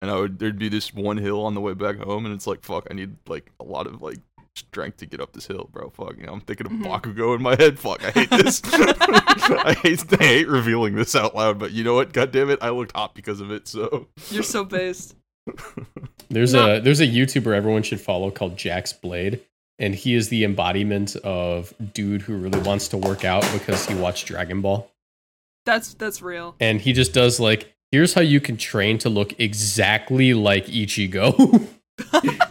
and 0.04 0.10
I 0.12 0.16
would 0.20 0.38
there'd 0.38 0.58
be 0.58 0.68
this 0.68 0.92
one 0.92 1.16
hill 1.16 1.42
on 1.46 1.54
the 1.54 1.60
way 1.62 1.72
back 1.72 1.96
home, 1.96 2.26
and 2.26 2.34
it's 2.34 2.46
like 2.46 2.62
fuck, 2.62 2.86
I 2.90 2.94
need 2.94 3.16
like 3.26 3.50
a 3.58 3.64
lot 3.64 3.86
of 3.86 4.02
like 4.02 4.18
strength 4.54 4.98
to 4.98 5.06
get 5.06 5.20
up 5.20 5.32
this 5.32 5.46
hill, 5.46 5.68
bro. 5.72 5.90
Fuck, 5.90 6.16
you 6.18 6.26
know, 6.26 6.32
I'm 6.34 6.40
thinking 6.40 6.66
of 6.66 6.72
Mhm. 6.72 6.84
Bakugo 6.84 7.34
in 7.34 7.42
my 7.42 7.56
head. 7.56 7.78
Fuck, 7.78 8.04
I 8.04 8.10
hate 8.10 8.30
this. 8.30 8.60
I 8.72 9.74
hate 9.82 10.04
I 10.20 10.24
hate 10.24 10.48
revealing 10.48 10.94
this 10.94 11.16
out 11.16 11.34
loud, 11.34 11.58
but 11.58 11.72
you 11.72 11.82
know 11.82 11.94
what? 11.94 12.12
God 12.12 12.30
damn 12.32 12.50
it, 12.50 12.58
I 12.62 12.68
looked 12.70 12.94
hot 12.96 13.14
because 13.14 13.40
of 13.40 13.50
it. 13.50 13.66
So 13.66 14.06
You're 14.30 14.42
so 14.42 14.64
based. 14.64 15.16
There's 16.28 16.52
No. 16.54 16.76
a 16.76 16.80
there's 16.80 17.00
a 17.00 17.06
YouTuber 17.06 17.54
everyone 17.54 17.82
should 17.82 18.00
follow 18.00 18.30
called 18.30 18.56
Jaxblade, 18.56 19.40
and 19.78 19.94
he 19.94 20.14
is 20.14 20.28
the 20.28 20.44
embodiment 20.44 21.16
of 21.16 21.74
dude 21.92 22.22
who 22.22 22.36
really 22.36 22.60
wants 22.60 22.88
to 22.88 22.96
work 22.96 23.24
out 23.24 23.42
because 23.52 23.86
he 23.86 23.94
watched 23.94 24.26
Dragon 24.26 24.60
Ball, 24.62 24.90
That's 25.66 25.94
that's 25.94 26.22
real. 26.22 26.54
and 26.60 26.80
he 26.80 26.92
just 26.92 27.12
does 27.12 27.38
like, 27.40 27.73
here's 27.94 28.14
how 28.14 28.20
you 28.20 28.40
can 28.40 28.56
train 28.56 28.98
to 28.98 29.08
look 29.08 29.38
exactly 29.38 30.34
like 30.34 30.66
Ichigo. 30.66 31.68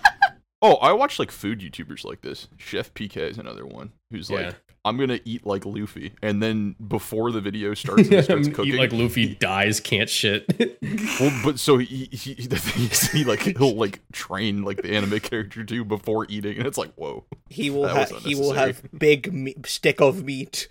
Oh, 0.65 0.75
I 0.75 0.93
watch 0.93 1.19
like 1.19 1.29
food 1.29 1.59
YouTubers 1.59 2.05
like 2.05 2.21
this. 2.21 2.47
Chef 2.55 2.93
PK 2.93 3.17
is 3.17 3.37
another 3.37 3.65
one 3.65 3.91
who's 4.11 4.29
Yeah. 4.29 4.37
like, 4.45 4.55
I'm 4.85 4.95
gonna 4.97 5.19
eat 5.25 5.45
like 5.45 5.65
Luffy, 5.65 6.13
and 6.21 6.41
then 6.41 6.77
before 6.87 7.33
the 7.33 7.41
video 7.41 7.73
starts, 7.73 8.03
and 8.03 8.13
he 8.13 8.21
starts 8.21 8.47
cooking, 8.47 8.75
Eat 8.75 8.79
like 8.79 8.93
Luffy 8.93 9.35
dies, 9.35 9.81
can't 9.81 10.07
shit. 10.09 10.45
well, 11.19 11.37
but 11.43 11.59
so 11.59 11.79
he, 11.79 12.05
he 12.13 12.47
the 12.47 12.55
thing 12.57 12.83
is, 12.89 13.11
he 13.11 13.25
like 13.25 13.41
he'll 13.41 13.75
like 13.75 13.99
train 14.13 14.63
like 14.63 14.81
the 14.81 14.93
anime 14.95 15.19
character 15.19 15.65
too 15.65 15.83
before 15.83 16.25
eating, 16.29 16.57
and 16.57 16.65
it's 16.65 16.77
like, 16.77 16.93
whoa, 16.95 17.25
he 17.49 17.69
will 17.69 17.81
That 17.83 18.11
ha- 18.11 18.19
he 18.19 18.33
will 18.35 18.53
have 18.53 18.81
big 18.97 19.33
me- 19.33 19.55
stick 19.65 19.99
of 19.99 20.23
meat. 20.23 20.69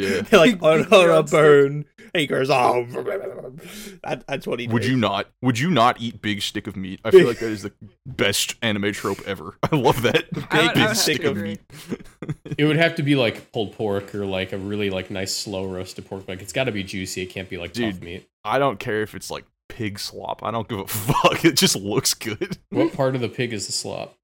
Yeah. 0.00 0.22
like 0.38 0.62
on, 0.62 0.82
big 0.84 0.92
on 0.92 1.00
a 1.00 1.04
drumstick. 1.06 1.38
burn. 1.40 1.84
He 2.12 2.26
goes, 2.26 2.50
oh, 2.50 2.86
that, 4.02 4.24
that's 4.26 4.44
what 4.46 4.58
he 4.58 4.66
Would 4.66 4.82
did. 4.82 4.90
you 4.90 4.96
not? 4.96 5.28
Would 5.42 5.58
you 5.60 5.70
not 5.70 6.00
eat 6.00 6.20
big 6.20 6.42
stick 6.42 6.66
of 6.66 6.74
meat? 6.76 7.00
I 7.04 7.10
feel 7.12 7.26
like 7.26 7.38
that 7.38 7.50
is 7.50 7.62
the 7.62 7.72
best 8.04 8.56
anime 8.62 8.92
trope 8.92 9.20
ever. 9.28 9.56
I 9.70 9.76
love 9.76 10.02
that. 10.02 10.28
Big, 10.32 10.44
I 10.50 10.62
would 10.66 10.74
big 10.74 10.82
have 10.82 10.98
stick 10.98 11.22
of 11.22 11.36
meat. 11.36 11.60
It 12.58 12.64
would 12.64 12.76
have 12.76 12.96
to 12.96 13.04
be 13.04 13.14
like 13.14 13.52
pulled 13.52 13.74
pork 13.74 14.12
or 14.14 14.26
like 14.26 14.52
a 14.52 14.58
really 14.58 14.90
like 14.90 15.10
nice 15.10 15.32
slow 15.32 15.66
roasted 15.66 16.04
pork. 16.06 16.26
Like 16.26 16.42
it's 16.42 16.52
got 16.52 16.64
to 16.64 16.72
be 16.72 16.82
juicy. 16.82 17.22
It 17.22 17.26
can't 17.26 17.48
be 17.48 17.58
like 17.58 17.74
tough 17.74 17.92
Dude. 17.94 18.02
meat. 18.02 18.28
I 18.44 18.58
don't 18.58 18.80
care 18.80 19.02
if 19.02 19.14
it's 19.14 19.30
like 19.30 19.44
pig 19.68 20.00
slop. 20.00 20.42
I 20.42 20.50
don't 20.50 20.66
give 20.68 20.80
a 20.80 20.86
fuck. 20.88 21.44
It 21.44 21.56
just 21.56 21.76
looks 21.76 22.12
good. 22.14 22.58
What 22.70 22.92
part 22.92 23.14
of 23.14 23.20
the 23.20 23.28
pig 23.28 23.52
is 23.52 23.66
the 23.66 23.72
slop? 23.72 24.16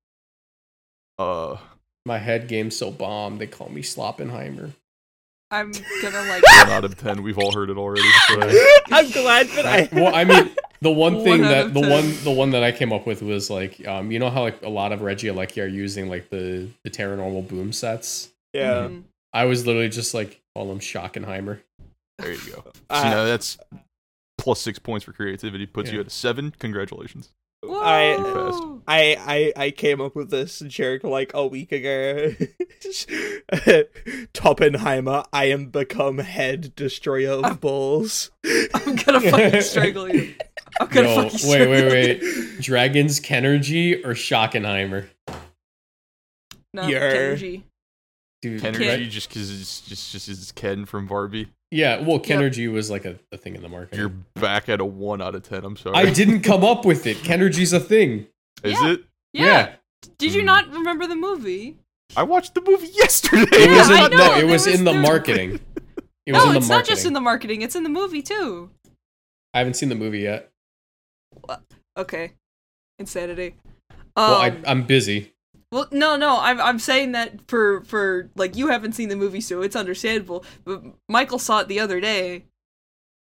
Uh, 1.18 1.56
My 2.04 2.18
head 2.18 2.48
game's 2.48 2.76
so 2.76 2.90
bomb. 2.90 3.38
They 3.38 3.46
call 3.46 3.68
me 3.68 3.82
Sloppenheimer. 3.82 4.72
I'm 5.50 5.72
gonna 6.02 6.22
like. 6.28 6.42
one 6.64 6.70
out 6.70 6.84
of 6.84 6.98
ten. 6.98 7.22
We've 7.22 7.38
all 7.38 7.52
heard 7.52 7.70
it 7.70 7.76
already. 7.76 8.08
So. 8.28 8.40
I'm 8.92 9.10
glad 9.10 9.46
that 9.48 9.66
I. 9.66 9.88
well, 9.92 10.14
I 10.14 10.24
mean, 10.24 10.50
the 10.80 10.90
one 10.90 11.14
One 11.16 11.24
thing 11.24 11.44
out 11.44 11.48
that 11.48 11.74
the 11.74 11.80
10. 11.82 11.90
one 11.90 12.24
the 12.24 12.30
one 12.32 12.50
that 12.50 12.62
I 12.64 12.72
came 12.72 12.92
up 12.92 13.06
with 13.06 13.22
was 13.22 13.48
like, 13.50 13.86
um, 13.86 14.10
you 14.10 14.18
know 14.18 14.30
how 14.30 14.42
like 14.42 14.62
a 14.62 14.68
lot 14.68 14.92
of 14.92 15.00
Regieleki 15.00 15.62
are 15.62 15.66
using 15.66 16.08
like 16.08 16.30
the 16.30 16.68
the 16.84 16.90
Tera 16.90 17.16
Normal 17.16 17.42
boom 17.42 17.72
sets. 17.72 18.30
Yeah. 18.52 18.88
Mhm. 18.88 19.04
I 19.32 19.44
was 19.44 19.66
literally 19.66 19.88
just 19.88 20.14
like 20.14 20.40
call 20.54 20.66
them 20.68 20.80
Schockenheimer. 20.80 21.60
There 22.18 22.32
you 22.32 22.52
go. 22.52 22.64
Uh, 22.88 23.02
See, 23.02 23.08
now 23.10 23.24
that's 23.24 23.58
plus 24.38 24.60
six 24.60 24.78
points 24.78 25.04
for 25.04 25.12
creativity. 25.12 25.66
Puts 25.66 25.92
you 25.92 26.00
at 26.00 26.06
a 26.06 26.10
seven. 26.10 26.54
Congratulations. 26.58 27.30
I- 27.74 28.16
Whoa. 28.16 28.82
I, 28.88 29.52
I 29.56 29.64
I 29.64 29.70
came 29.72 30.00
up 30.00 30.14
with 30.14 30.30
this 30.30 30.60
joke 30.60 31.02
like 31.02 31.32
a 31.34 31.44
week 31.46 31.72
ago. 31.72 32.32
Toppenheimer, 34.32 35.24
I 35.32 35.46
am 35.46 35.66
become 35.70 36.18
head 36.18 36.74
destroyer 36.76 37.44
of 37.44 37.60
balls. 37.60 38.30
I'm 38.44 38.96
gonna 38.96 39.20
fucking 39.20 39.60
strangle 39.62 40.08
you. 40.14 40.34
I'm 40.80 40.88
gonna 40.88 41.08
Yo, 41.08 41.14
fucking 41.16 41.30
wait, 41.32 41.40
strangle 41.40 41.72
wait, 41.72 42.22
you. 42.22 42.50
wait. 42.54 42.60
Dragons 42.60 43.18
Kenergy 43.20 44.04
or 44.04 44.14
Schockenheimer? 44.14 45.06
No, 46.74 46.86
Your- 46.86 47.00
Kenji. 47.00 47.62
Dude, 48.42 48.64
Energy, 48.64 48.86
Re- 48.86 49.08
just 49.08 49.28
because 49.30 49.50
it's 49.60 49.80
just 49.80 50.12
just 50.12 50.28
it's 50.28 50.52
Ken 50.52 50.84
from 50.84 51.06
Barbie. 51.06 51.48
Yeah, 51.76 52.00
well, 52.00 52.18
Kenergy 52.18 52.70
was 52.72 52.90
like 52.90 53.04
a, 53.04 53.18
a 53.32 53.36
thing 53.36 53.54
in 53.54 53.62
the 53.62 53.68
market. 53.68 53.98
You're 53.98 54.12
back 54.34 54.68
at 54.68 54.80
a 54.80 54.84
one 54.84 55.20
out 55.22 55.34
of 55.34 55.42
ten. 55.42 55.64
I'm 55.64 55.76
sorry. 55.76 55.96
I 55.96 56.10
didn't 56.12 56.40
come 56.40 56.64
up 56.64 56.84
with 56.84 57.06
it. 57.06 57.18
Kenergy's 57.18 57.72
a 57.72 57.80
thing. 57.80 58.26
Is 58.62 58.72
Yeah. 58.80 58.88
it? 58.92 59.00
Yeah. 59.32 59.72
Did 60.18 60.34
you 60.34 60.40
Hmm. 60.40 60.46
not 60.46 60.70
remember 60.72 61.06
the 61.06 61.16
movie? 61.16 61.76
I 62.16 62.22
watched 62.22 62.54
the 62.54 62.62
movie 62.62 62.86
yesterday. 62.94 63.42
It 63.52 63.70
was 63.70 63.90
I 63.90 64.06
in, 64.06 64.10
know, 64.12 64.16
no, 64.16 64.38
it 64.38 64.44
was, 64.44 64.66
was- 64.66 64.74
in 64.78 64.84
the 64.84 64.92
there 64.92 65.00
marketing. 65.02 65.60
It 66.26 66.32
was 66.32 66.42
no, 66.42 66.48
in 66.48 66.54
the 66.54 66.58
it's 66.58 66.68
marketing. 66.68 66.68
not 66.68 66.84
just 66.96 67.06
in 67.06 67.12
the 67.12 67.20
marketing. 67.20 67.62
It's 67.62 67.76
in 67.76 67.84
the 67.84 67.88
movie 67.88 68.20
too. 68.22 68.70
I 69.54 69.58
haven't 69.58 69.74
seen 69.74 69.88
the 69.90 69.94
movie 69.94 70.20
yet. 70.20 70.50
Okay. 71.96 72.32
Insanity. 72.98 73.54
Well, 74.16 74.34
Um, 74.34 74.40
I, 74.64 74.70
I'm 74.70 74.82
busy. 74.84 75.34
Well, 75.76 75.88
no, 75.92 76.16
no, 76.16 76.38
I'm 76.40 76.58
I'm 76.58 76.78
saying 76.78 77.12
that 77.12 77.46
for 77.48 77.82
for 77.82 78.30
like 78.34 78.56
you 78.56 78.68
haven't 78.68 78.92
seen 78.92 79.10
the 79.10 79.16
movie, 79.16 79.42
so 79.42 79.60
it's 79.60 79.76
understandable. 79.76 80.42
But 80.64 80.82
Michael 81.06 81.38
saw 81.38 81.60
it 81.60 81.68
the 81.68 81.80
other 81.80 82.00
day. 82.00 82.46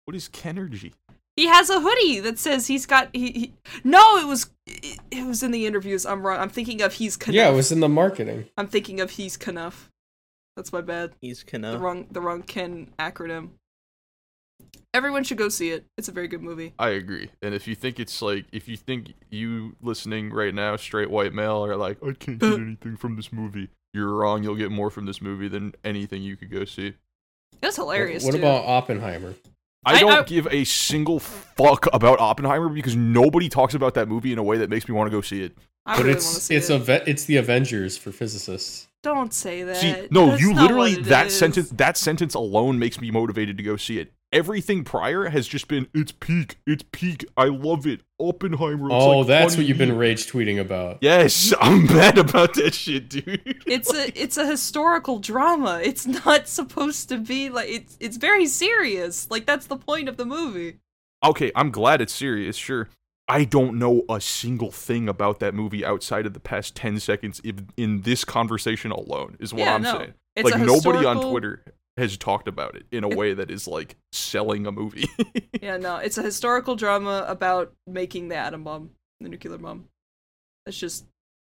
what 0.06 0.16
is 0.16 0.28
Kenergy? 0.28 0.94
He 1.36 1.46
has 1.48 1.70
a 1.70 1.80
hoodie 1.80 2.20
that 2.22 2.40
says 2.40 2.66
he's 2.66 2.88
got. 2.88 3.10
He, 3.14 3.32
he 3.32 3.54
no, 3.84 4.18
it 4.18 4.26
was 4.26 4.50
it, 4.66 4.98
it 5.12 5.28
was 5.28 5.44
in 5.44 5.52
the 5.52 5.68
interviews. 5.68 6.04
I'm 6.06 6.26
wrong. 6.26 6.40
I'm 6.40 6.50
thinking 6.50 6.82
of 6.82 6.94
he's 6.94 7.16
Kenough. 7.16 7.36
Yeah, 7.36 7.50
it 7.50 7.54
was 7.56 7.72
in 7.72 7.80
the 7.80 7.88
marketing. 7.90 8.48
I'm 8.58 8.68
thinking 8.68 9.00
of 9.02 9.12
he's 9.12 9.38
Kenough. 9.38 9.92
That's 10.58 10.74
my 10.74 10.82
bad. 10.82 11.12
He's 11.22 11.42
The 11.44 11.52
kinda. 11.52 11.78
wrong 11.78 12.08
the 12.10 12.22
wrong 12.22 12.42
Ken 12.42 12.90
acronym. 12.98 13.52
Everyone 14.94 15.24
should 15.24 15.38
go 15.38 15.48
see 15.48 15.70
it. 15.72 15.86
It's 15.98 16.10
a 16.10 16.12
very 16.12 16.28
good 16.28 16.42
movie. 16.42 16.74
I 16.78 16.90
agree. 16.90 17.30
And 17.42 17.54
if 17.54 17.66
you 17.68 17.76
think 17.76 18.00
it's 18.00 18.22
like, 18.22 18.46
if 18.52 18.68
you 18.68 18.76
think 18.76 19.14
you 19.30 19.76
listening 19.82 20.32
right 20.32 20.54
now, 20.54 20.76
straight 20.76 21.10
white 21.10 21.34
male, 21.34 21.64
are 21.66 21.78
like, 21.78 21.98
I 22.04 22.12
can't 22.14 22.44
uh. 22.44 22.50
get 22.52 22.60
anything 22.60 22.98
from 22.98 23.16
this 23.16 23.32
movie, 23.32 23.70
you're 23.94 24.14
wrong. 24.14 24.44
You'll 24.44 24.56
get 24.56 24.70
more 24.72 24.90
from 24.90 25.06
this 25.06 25.22
movie 25.22 25.48
than 25.48 25.74
anything 25.86 26.22
you 26.22 26.36
could 26.36 26.52
go 26.52 26.66
see. 26.66 26.94
That's 27.62 27.78
hilarious. 27.78 28.24
What 28.24 28.32
too. 28.34 28.40
about 28.40 28.66
Oppenheimer? 28.66 29.36
I 29.86 29.94
I- 29.96 30.00
don't 30.02 30.12
I- 30.12 30.24
give 30.24 30.48
a 30.52 30.64
single 30.66 31.20
fuck 31.20 31.88
about 31.94 32.20
Oppenheimer 32.20 32.68
because 32.70 32.96
nobody 32.96 33.48
talks 33.50 33.74
about 33.74 33.94
that 33.94 34.08
movie 34.10 34.34
in 34.34 34.40
a 34.40 34.44
way 34.44 34.58
that 34.58 34.70
makes 34.70 34.88
me 34.90 34.94
want 34.94 35.08
to 35.08 35.12
go 35.16 35.22
see 35.22 35.42
it. 35.44 35.58
I 35.86 35.96
but 35.96 36.04
really 36.04 36.18
it's 36.18 36.26
see 36.26 36.56
it's 36.56 36.70
it. 36.70 36.88
a 36.90 37.10
it's 37.10 37.26
the 37.26 37.38
Avengers 37.38 37.98
for 37.98 38.12
physicists. 38.12 38.88
Don't 39.04 39.34
say 39.34 39.64
that. 39.64 39.78
See, 39.78 40.08
no, 40.12 40.28
That's 40.28 40.42
you 40.42 40.54
literally 40.54 40.92
what 40.92 41.00
it 41.00 41.06
that 41.10 41.28
is. 41.28 41.38
sentence 41.40 41.70
that 41.72 41.98
sentence 41.98 42.36
alone 42.36 42.78
makes 42.78 43.02
me 43.02 43.10
motivated 43.10 43.58
to 43.58 43.64
go 43.64 43.78
see 43.78 43.98
it. 43.98 44.12
Everything 44.34 44.86
prior 44.86 45.26
has 45.26 45.46
just 45.46 45.68
been 45.68 45.88
it's 45.94 46.14
peak, 46.14 46.56
it's 46.66 46.86
peak. 46.94 47.26
I 47.36 47.46
love 47.46 47.86
it. 47.86 48.00
Oppenheimer. 48.18 48.90
Oh, 48.90 49.20
like 49.20 49.28
that's 49.28 49.58
what 49.58 49.66
you've 49.66 49.78
been 49.78 49.98
rage 49.98 50.28
tweeting 50.32 50.58
about. 50.60 51.00
Yes, 51.02 51.54
I'm 51.62 51.86
mad 51.86 52.18
about 52.18 52.54
that 52.54 52.74
shit, 52.74 53.10
dude. 53.10 53.62
it's 53.68 53.94
a 53.94 54.22
it's 54.22 54.38
a 54.38 54.46
historical 54.46 55.20
drama. 55.20 55.82
It's 55.84 56.08
not 56.08 56.48
supposed 56.48 57.10
to 57.10 57.18
be 57.18 57.50
like 57.50 57.68
it's 57.70 57.98
it's 58.00 58.16
very 58.16 58.46
serious. 58.48 59.30
Like 59.30 59.46
that's 59.46 59.68
the 59.68 59.76
point 59.78 60.08
of 60.08 60.16
the 60.16 60.26
movie. 60.26 60.80
okay, 61.26 61.52
I'm 61.54 61.70
glad 61.70 62.00
it's 62.00 62.14
serious, 62.14 62.56
sure. 62.56 62.88
I 63.28 63.44
don't 63.44 63.78
know 63.80 64.04
a 64.10 64.20
single 64.22 64.72
thing 64.72 65.08
about 65.10 65.40
that 65.40 65.54
movie 65.54 65.86
outside 65.86 66.26
of 66.26 66.34
the 66.34 66.40
past 66.42 66.76
10 66.76 67.00
seconds 67.00 67.40
in, 67.42 67.70
in 67.78 68.02
this 68.02 68.26
conversation 68.26 68.92
alone, 68.92 69.38
is 69.40 69.54
what 69.54 69.60
Yeah, 69.62 69.76
I'm 69.76 69.82
no. 69.84 69.98
saying. 70.00 70.14
It's 70.36 70.52
like, 70.52 70.62
a 70.62 70.66
nobody 70.66 71.06
on 71.06 71.22
Twitter 71.22 71.64
has 71.98 72.18
talked 72.18 72.48
about 72.48 72.76
it 72.76 72.86
in 72.92 73.04
a 73.04 73.08
way 73.08 73.34
that 73.34 73.52
is 73.52 73.68
like 73.68 73.96
selling 74.12 74.66
a 74.66 74.72
movie. 74.72 75.10
Yeah, 75.62 75.78
no, 75.78 75.98
it's 75.98 76.18
a 76.18 76.24
historical 76.24 76.76
drama 76.76 77.24
about 77.28 77.72
making 77.86 78.30
the 78.30 78.36
atom 78.36 78.64
bomb, 78.64 78.90
the 79.20 79.30
nuclear 79.30 79.60
bomb. 79.60 79.90
That's 80.66 80.80
just 80.80 81.06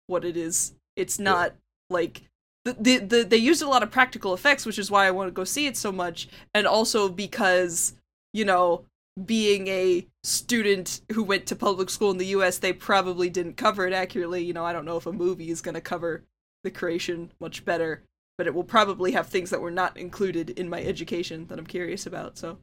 what 0.08 0.26
it 0.26 0.36
is. 0.36 0.74
It's 0.96 1.20
not 1.20 1.54
like 1.92 2.24
the, 2.66 2.74
the 2.74 2.98
the 2.98 3.24
they 3.24 3.38
used 3.38 3.62
a 3.62 3.70
lot 3.70 3.84
of 3.84 3.92
practical 3.92 4.34
effects, 4.34 4.66
which 4.66 4.80
is 4.80 4.90
why 4.90 5.06
I 5.06 5.12
want 5.12 5.28
to 5.28 5.32
go 5.32 5.44
see 5.44 5.68
it 5.68 5.78
so 5.78 5.92
much, 5.92 6.28
and 6.56 6.66
also 6.66 7.08
because 7.08 7.94
you 8.34 8.46
know 8.46 8.86
being 9.26 9.68
a 9.68 10.08
student 10.24 11.02
who 11.12 11.24
went 11.24 11.46
to 11.48 11.56
public 11.56 11.92
school 11.92 12.10
in 12.10 12.18
the 12.18 12.28
U.S., 12.28 12.58
they 12.58 12.74
probably 12.74 13.30
didn't 13.30 13.58
cover 13.58 13.86
it 13.86 13.94
accurately. 13.94 14.44
You 14.44 14.54
know, 14.54 14.66
I 14.66 14.74
don't 14.74 14.86
know 14.86 14.98
if 14.98 15.06
a 15.06 15.14
movie 15.14 15.52
is 15.52 15.62
going 15.62 15.76
to 15.76 15.82
cover 15.82 16.24
the 16.64 16.72
creation 16.72 17.32
much 17.40 17.64
better, 17.64 18.02
but 18.40 18.48
it 18.48 18.54
will 18.56 18.64
probably 18.64 19.12
have 19.12 19.28
things 19.28 19.50
that 19.50 19.60
were 19.60 19.70
not 19.70 19.98
included 19.98 20.52
in 20.52 20.70
my 20.70 20.82
education 20.82 21.46
that 21.48 21.60
I'm 21.60 21.66
curious 21.66 22.06
about. 22.06 22.38
So 22.38 22.58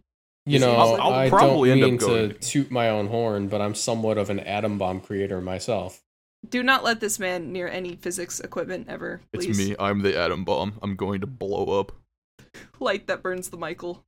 You 0.47 0.59
know, 0.59 0.73
I'll- 0.75 0.99
I'll 1.03 1.13
I 1.13 1.29
probably 1.29 1.69
don't 1.69 1.79
end 1.79 1.85
up 1.85 1.91
mean 1.91 1.99
to 1.99 2.07
going. 2.07 2.35
toot 2.41 2.71
my 2.71 2.89
own 2.89 3.09
horn, 3.09 3.49
but 3.49 3.61
I'm 3.61 3.75
somewhat 3.75 4.17
of 4.17 4.31
an 4.31 4.41
atom 4.41 4.79
bomb 4.79 5.01
creator 5.03 5.43
myself. 5.43 6.03
Do 6.49 6.63
not 6.63 6.83
let 6.83 7.01
this 7.01 7.19
man 7.19 7.53
near 7.53 7.69
any 7.69 7.97
physics 7.97 8.41
equipment 8.41 8.87
ever. 8.89 9.21
it's 9.35 9.47
me. 9.59 9.77
I'm 9.79 10.01
the 10.01 10.17
atom 10.17 10.45
bomb. 10.45 10.79
I'm 10.83 10.97
going 10.97 11.21
to 11.21 11.27
blow 11.27 11.79
up. 11.79 11.93
Light 12.81 13.07
that 13.09 13.23
burns 13.23 13.51
the 13.51 13.59
Michael. 13.59 14.03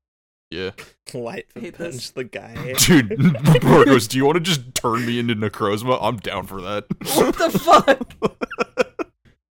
Yeah. 0.51 0.71
Light 1.13 1.49
I 1.55 1.61
hate 1.61 1.77
punch 1.77 1.93
this. 1.95 2.11
the 2.13 2.25
guy. 2.25 2.73
Dude, 2.79 3.19
Marcos, 3.63 4.07
do 4.09 4.17
you 4.17 4.25
want 4.25 4.37
to 4.37 4.41
just 4.41 4.75
turn 4.75 5.05
me 5.05 5.19
into 5.19 5.35
Necrozma? 5.35 5.99
I'm 6.01 6.17
down 6.17 6.47
for 6.47 6.63
that. 6.63 6.87
What 7.17 7.37
the 7.37 7.51
fuck? 7.59 8.15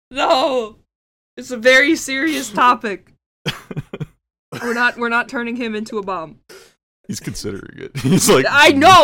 no. 0.09 0.77
It's 1.38 1.51
a 1.51 1.58
very 1.58 1.96
serious 1.96 2.50
topic. 2.50 3.13
We're 4.62 4.74
not 4.74 4.98
we're 4.98 5.10
not 5.10 5.29
turning 5.29 5.56
him 5.56 5.75
into 5.75 5.98
a 6.00 6.03
bomb. 6.03 6.39
He's 7.08 7.20
considering 7.20 7.77
it. 7.77 7.96
He's 8.00 8.27
like, 8.29 8.46
I 8.50 8.70
know. 8.70 9.03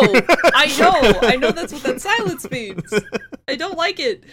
I 0.54 0.74
know. 0.78 1.20
I 1.28 1.36
know 1.36 1.52
that's 1.52 1.72
what 1.72 1.82
that 1.84 2.00
silence 2.00 2.50
means. 2.50 2.92
I 3.46 3.54
don't 3.54 3.76
like 3.78 4.00
it. 4.00 4.24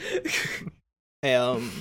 Um, 1.23 1.71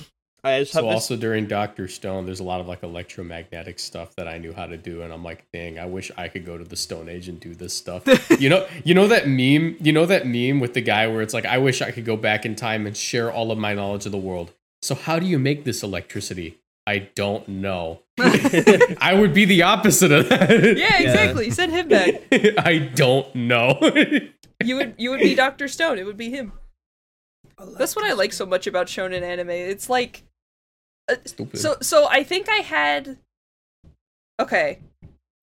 I 0.43 0.59
just 0.59 0.73
have 0.73 0.81
So 0.81 0.87
this. 0.87 0.93
also 0.93 1.15
during 1.17 1.47
Doctor 1.47 1.87
Stone, 1.87 2.25
there's 2.25 2.39
a 2.39 2.43
lot 2.43 2.61
of 2.61 2.67
like 2.67 2.83
electromagnetic 2.83 3.79
stuff 3.79 4.15
that 4.17 4.27
I 4.27 4.37
knew 4.37 4.53
how 4.53 4.67
to 4.67 4.77
do, 4.77 5.01
and 5.01 5.11
I'm 5.11 5.23
like, 5.23 5.45
dang, 5.51 5.79
I 5.79 5.85
wish 5.85 6.11
I 6.17 6.27
could 6.27 6.45
go 6.45 6.57
to 6.57 6.63
the 6.63 6.75
Stone 6.77 7.09
Age 7.09 7.27
and 7.27 7.39
do 7.39 7.55
this 7.55 7.73
stuff. 7.75 8.03
you 8.39 8.49
know, 8.49 8.67
you 8.83 8.93
know 8.93 9.07
that 9.07 9.27
meme, 9.27 9.77
you 9.81 9.91
know 9.91 10.05
that 10.05 10.27
meme 10.27 10.59
with 10.59 10.73
the 10.73 10.81
guy 10.81 11.07
where 11.07 11.21
it's 11.21 11.33
like, 11.33 11.45
I 11.45 11.57
wish 11.57 11.81
I 11.81 11.91
could 11.91 12.05
go 12.05 12.15
back 12.17 12.45
in 12.45 12.55
time 12.55 12.85
and 12.85 12.95
share 12.95 13.31
all 13.31 13.51
of 13.51 13.57
my 13.57 13.73
knowledge 13.73 14.05
of 14.05 14.11
the 14.11 14.17
world. 14.17 14.51
So 14.81 14.95
how 14.95 15.19
do 15.19 15.25
you 15.25 15.37
make 15.37 15.63
this 15.63 15.83
electricity? 15.83 16.57
I 16.87 17.09
don't 17.15 17.47
know. 17.47 18.01
I 18.17 19.13
would 19.13 19.33
be 19.33 19.45
the 19.45 19.63
opposite 19.63 20.11
of 20.11 20.29
that. 20.29 20.77
Yeah, 20.77 20.99
exactly. 20.99 21.51
Send 21.51 21.71
him 21.71 21.87
back. 21.87 22.21
I 22.57 22.91
don't 22.95 23.33
know. 23.35 23.77
You 24.63 24.75
would 24.77 24.95
you 24.97 25.11
would 25.11 25.19
be 25.19 25.35
Doctor 25.35 25.67
Stone. 25.67 25.99
It 25.99 26.05
would 26.05 26.17
be 26.17 26.29
him. 26.29 26.53
That's 27.77 27.95
what 27.95 28.05
I 28.05 28.13
like 28.13 28.33
so 28.33 28.45
much 28.45 28.65
about 28.65 28.87
shonen 28.87 29.21
anime. 29.21 29.51
It's 29.51 29.89
like 29.89 30.23
uh, 31.09 31.15
Stupid. 31.25 31.59
So 31.59 31.77
so 31.81 32.07
I 32.09 32.23
think 32.23 32.49
I 32.49 32.57
had 32.57 33.17
Okay. 34.39 34.79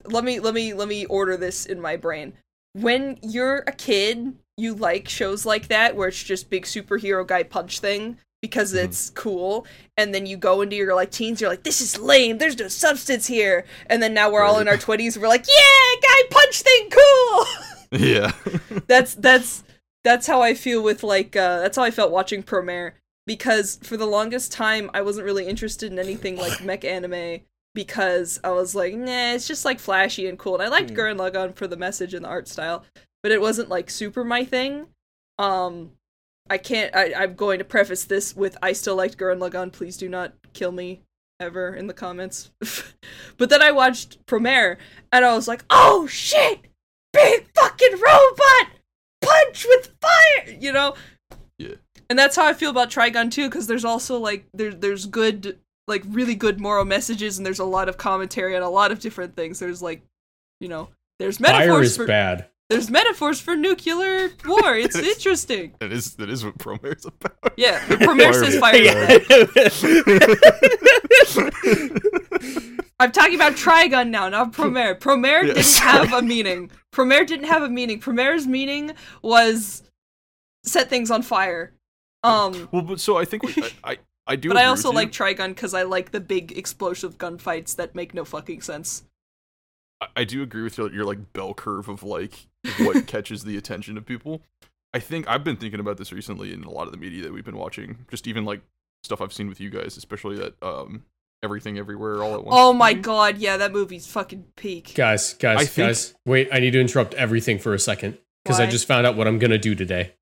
Let 0.05 0.25
me 0.25 0.41
let 0.41 0.55
me 0.55 0.75
let 0.75 0.89
me 0.89 1.07
order 1.07 1.37
this 1.37 1.67
in 1.67 1.81
my 1.81 1.97
brain. 1.97 2.33
When 2.73 3.19
you're 3.23 3.65
a 3.67 3.73
kid, 3.73 4.35
you 4.57 4.75
like 4.75 5.09
shows 5.09 5.47
like 5.47 5.69
that 5.69 5.95
where 5.95 6.09
it's 6.09 6.23
just 6.23 6.51
big 6.51 6.65
superhero 6.65 7.27
guy 7.27 7.43
punch 7.45 7.79
thing. 7.81 8.19
Because 8.43 8.73
Mhm. 8.73 8.85
it's 8.85 9.11
cool. 9.11 9.67
And 9.97 10.15
then 10.15 10.27
you 10.27 10.37
go 10.37 10.61
into 10.63 10.77
your 10.77 10.95
like 10.95 11.11
teens 11.11 11.41
you're 11.41 11.51
like 11.51 11.63
this 11.65 11.81
is 11.81 11.99
lame. 11.99 12.39
There's 12.39 12.59
no 12.59 12.69
substance 12.69 13.27
here. 13.27 13.65
And 13.87 14.03
then 14.03 14.15
now 14.15 14.31
we're 14.31 14.43
all 14.43 14.59
in 14.61 14.69
our 14.69 14.77
20s 14.77 15.19
we're 15.19 15.29
like 15.29 15.47
yeah 15.47 16.01
guy 16.03 16.29
punch 16.31 16.63
thing 16.63 16.91
cool. 16.91 17.45
Yeah. 17.91 18.33
that's 18.87 19.15
that's 19.15 19.65
that's 20.05 20.27
how 20.27 20.43
I 20.43 20.53
feel 20.55 20.83
with 20.83 21.03
like 21.03 21.35
uh 21.37 21.61
that's 21.61 21.77
how 21.77 21.83
I 21.85 21.91
felt 21.91 22.11
watching 22.13 22.43
Promare. 22.43 22.93
Because 23.27 23.79
for 23.83 23.97
the 23.97 24.07
longest 24.07 24.53
time 24.53 24.91
I 24.95 25.03
wasn't 25.03 25.25
really 25.27 25.47
interested 25.47 25.91
in 25.91 25.99
anything 25.99 26.37
like 26.37 26.63
mech 26.65 26.85
anime 26.85 27.41
because 27.75 28.41
I 28.45 28.51
was 28.51 28.75
like 28.75 28.95
nah 28.95 29.33
it's 29.33 29.49
just 29.49 29.65
like 29.65 29.81
flashy 29.81 30.27
and 30.29 30.39
cool. 30.39 30.55
And 30.55 30.63
I 30.63 30.69
liked 30.69 30.91
Hmm. 30.91 30.97
Gurren 30.97 31.17
Lagann 31.17 31.57
for 31.57 31.67
the 31.67 31.77
message 31.77 32.13
and 32.15 32.25
the 32.25 32.29
art 32.29 32.47
style 32.47 32.85
but 33.23 33.33
it 33.33 33.41
wasn't 33.41 33.69
like 33.69 33.91
super 33.91 34.23
my 34.23 34.45
thing. 34.45 34.87
Um 35.39 35.93
I 36.51 36.59
can't 36.59 36.95
I, 36.95 37.13
I'm 37.15 37.35
going 37.35 37.59
to 37.59 37.65
preface 37.65 38.05
this 38.05 38.35
with 38.37 38.57
I 38.63 38.73
still 38.73 38.97
liked 38.97 39.19
Gurren 39.19 39.39
Lagann 39.39 39.73
please 39.73 39.97
do 39.97 40.09
not 40.09 40.33
kill 40.53 40.73
me 40.73 41.03
ever 41.41 41.75
in 41.75 41.87
the 41.87 41.95
comments 41.95 42.51
but 43.37 43.51
then 43.51 43.63
I 43.63 43.71
watched 43.71 44.25
Promare 44.27 44.77
and 45.13 45.25
I 45.25 45.35
was 45.35 45.47
like 45.49 45.65
oh 45.71 46.07
shit 46.07 46.67
big 47.13 47.49
fucking 47.55 47.93
robot 47.93 48.69
punch 49.21 49.67
with 49.69 49.91
fire 50.01 50.57
you 50.59 50.73
know 50.73 50.95
Yeah. 51.59 51.75
and 52.11 52.19
that's 52.19 52.37
how 52.37 52.47
i 52.47 52.53
feel 52.53 52.71
about 52.71 52.91
trigun 52.91 53.31
too 53.31 53.49
because 53.49 53.67
there's 53.67 53.85
also 53.85 54.19
like 54.19 54.47
there, 54.55 54.73
there's 54.73 55.07
good 55.07 55.59
like 55.89 56.03
really 56.09 56.35
good 56.35 56.61
moral 56.61 56.85
messages 56.85 57.39
and 57.39 57.47
there's 57.47 57.59
a 57.59 57.65
lot 57.65 57.89
of 57.89 57.97
commentary 57.97 58.55
on 58.55 58.63
a 58.63 58.69
lot 58.71 58.93
of 58.93 59.01
different 59.01 59.35
things 59.35 59.59
there's 59.59 59.83
like 59.83 60.03
you 60.61 60.69
know 60.69 60.91
there's 61.19 61.41
metaphors. 61.41 61.69
Fire 61.69 61.83
is 61.83 61.97
for 61.97 62.07
bad. 62.07 62.47
There's 62.69 62.91
metaphors 62.91 63.41
for 63.41 63.57
nuclear 63.57 64.31
war 64.47 64.77
it's 64.77 64.97
It 64.97 65.05
is. 65.07 65.17
interesting 65.17 65.75
That 65.81 65.93
is 65.93 66.15
that 66.17 66.29
is 66.31 66.45
what 66.45 66.59
Promare's 66.59 67.05
about. 67.07 67.53
yeah 67.57 67.85
premiere 67.87 68.33
says 68.33 68.59
Fire 68.59 68.75
i'm 73.01 73.13
talking 73.13 73.35
about 73.35 73.53
trigun 73.55 74.11
now 74.11 74.29
not 74.29 74.53
promare 74.53 74.99
promare 74.99 75.43
Yeah, 75.43 75.55
didn't 75.55 75.63
sorry. 75.65 76.07
have 76.07 76.13
a 76.13 76.23
meaning 76.23 76.71
promare 76.93 77.27
didn't 77.27 77.47
have 77.47 77.63
a 77.63 77.69
meaning 77.69 78.01
promare's 78.01 78.47
meaning 78.47 78.93
was 79.23 79.83
set 80.65 80.89
things 80.91 81.11
on 81.11 81.23
fire 81.23 81.73
um 82.25 82.69
well, 82.73 82.83
but 82.83 83.01
so 83.01 83.17
I 83.17 83.25
think 83.25 83.45
we, 83.45 83.55
I, 83.63 83.71
I 83.93 83.97
I 84.27 84.37
do. 84.37 84.49
But 84.49 84.59
I 84.59 84.65
also 84.67 84.91
like 84.93 85.11
Trigun 85.13 85.49
because 85.51 85.73
I 85.73 85.85
like 85.85 86.11
the 86.11 86.19
big 86.21 86.53
explosive 86.59 87.17
gunfights 87.17 87.77
that 87.77 87.95
make 87.95 88.13
no 88.13 88.25
fucking 88.27 88.61
sense. 88.61 89.05
I- 90.03 90.09
I 90.17 90.25
do 90.25 90.43
agree 90.43 90.63
with 90.65 90.77
your, 90.77 90.93
your 90.93 91.05
like 91.05 91.33
bell 91.33 91.55
curve 91.55 91.89
of 91.89 92.03
like 92.03 92.48
what 92.81 93.07
catches 93.07 93.45
the 93.45 93.57
attention 93.57 93.97
of 93.97 94.05
people. 94.07 94.43
I 94.95 94.99
think 95.01 95.29
I've 95.29 95.45
been 95.45 95.57
thinking 95.57 95.81
about 95.81 95.97
this 95.99 96.13
recently 96.13 96.53
in 96.53 96.65
a 96.65 96.71
lot 96.71 96.87
of 96.87 96.93
the 96.93 96.99
media 96.99 97.23
that 97.23 97.33
we've 97.33 97.45
been 97.45 97.57
watching, 97.59 98.07
just 98.11 98.27
even 98.27 98.45
like 98.45 98.63
stuff 99.03 99.21
I've 99.21 99.33
seen 99.33 99.49
with 99.49 99.61
you 99.61 99.71
guys, 99.71 99.97
especially 99.97 100.37
that 100.39 100.55
um 100.63 101.05
everything 101.43 101.79
everywhere 101.79 102.23
all 102.23 102.35
at 102.35 102.45
once. 102.45 102.57
Oh 102.59 102.73
my 102.73 102.93
movie. 102.93 103.03
god, 103.03 103.39
yeah, 103.39 103.59
that 103.59 103.73
movie's 103.73 104.07
fucking 104.07 104.45
peak. 104.57 104.93
Guys, 104.95 105.35
guys, 105.35 105.59
I 105.61 105.65
think- 105.65 105.89
guys. 105.89 106.15
Wait, 106.27 106.49
I 106.53 106.59
need 106.59 106.73
to 106.73 106.81
interrupt 106.81 107.15
everything 107.15 107.59
for 107.59 107.75
a 107.75 107.79
second 107.79 108.19
because 108.45 108.61
I 108.61 108.67
just 108.67 108.87
found 108.87 109.07
out 109.07 109.15
what 109.17 109.27
I'm 109.29 109.39
gonna 109.39 109.59
do 109.59 109.75
today. 109.75 110.15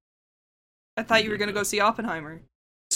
I 0.97 1.02
thought 1.05 1.23
you 1.25 1.31
were 1.31 1.37
gonna 1.37 1.52
go 1.52 1.62
see 1.62 1.81
Oppenheimer. 1.81 2.43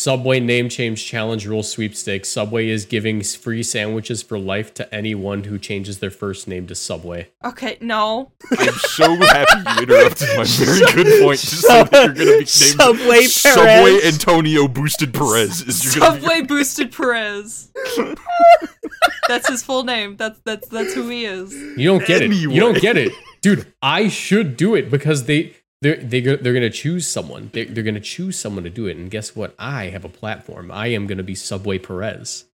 Subway 0.00 0.40
name 0.40 0.70
change 0.70 1.04
challenge 1.04 1.46
rule 1.46 1.62
sweepstakes. 1.62 2.30
Subway 2.30 2.70
is 2.70 2.86
giving 2.86 3.22
free 3.22 3.62
sandwiches 3.62 4.22
for 4.22 4.38
life 4.38 4.72
to 4.74 4.94
anyone 4.94 5.44
who 5.44 5.58
changes 5.58 5.98
their 5.98 6.10
first 6.10 6.48
name 6.48 6.66
to 6.68 6.74
Subway. 6.74 7.28
Okay, 7.44 7.76
no. 7.82 8.32
I'm 8.58 8.72
so 8.72 9.14
happy 9.16 9.58
you 9.58 9.82
interrupted 9.82 10.28
my 10.38 10.44
very 10.44 10.80
good 10.94 11.22
point. 11.22 11.40
Just 11.40 11.60
so 11.66 11.84
that 11.84 11.92
you're 11.92 12.08
gonna 12.14 12.30
be 12.30 12.36
named 12.38 12.48
Subway 12.48 13.22
Subway 13.24 14.00
Antonio 14.06 14.68
Boosted 14.68 15.12
Perez. 15.12 15.60
Is 15.60 15.84
you're 15.84 16.00
gonna 16.00 16.14
be- 16.14 16.20
Subway 16.22 16.40
boosted 16.46 16.92
Perez. 16.96 17.70
that's 19.28 19.50
his 19.50 19.62
full 19.62 19.84
name. 19.84 20.16
That's 20.16 20.40
that's 20.46 20.66
that's 20.68 20.94
who 20.94 21.10
he 21.10 21.26
is. 21.26 21.52
You 21.52 21.90
don't 21.90 22.06
get 22.06 22.22
it. 22.22 22.32
You 22.32 22.58
don't 22.58 22.80
get 22.80 22.96
it, 22.96 23.12
dude. 23.42 23.70
I 23.82 24.08
should 24.08 24.56
do 24.56 24.74
it 24.74 24.90
because 24.90 25.24
they 25.26 25.56
they're 25.82 25.96
they 25.96 26.20
go- 26.20 26.36
they're 26.36 26.52
gonna 26.52 26.68
choose 26.70 27.06
someone. 27.06 27.50
They're, 27.54 27.64
they're 27.64 27.82
gonna 27.84 28.00
choose 28.00 28.38
someone 28.38 28.64
to 28.64 28.70
do 28.70 28.86
it, 28.86 28.96
and 28.98 29.10
guess 29.10 29.34
what? 29.34 29.54
I 29.58 29.84
have 29.86 30.04
a 30.04 30.08
platform. 30.10 30.70
I 30.70 30.88
am 30.88 31.06
gonna 31.06 31.22
be 31.22 31.34
Subway 31.34 31.78
Perez. 31.78 32.44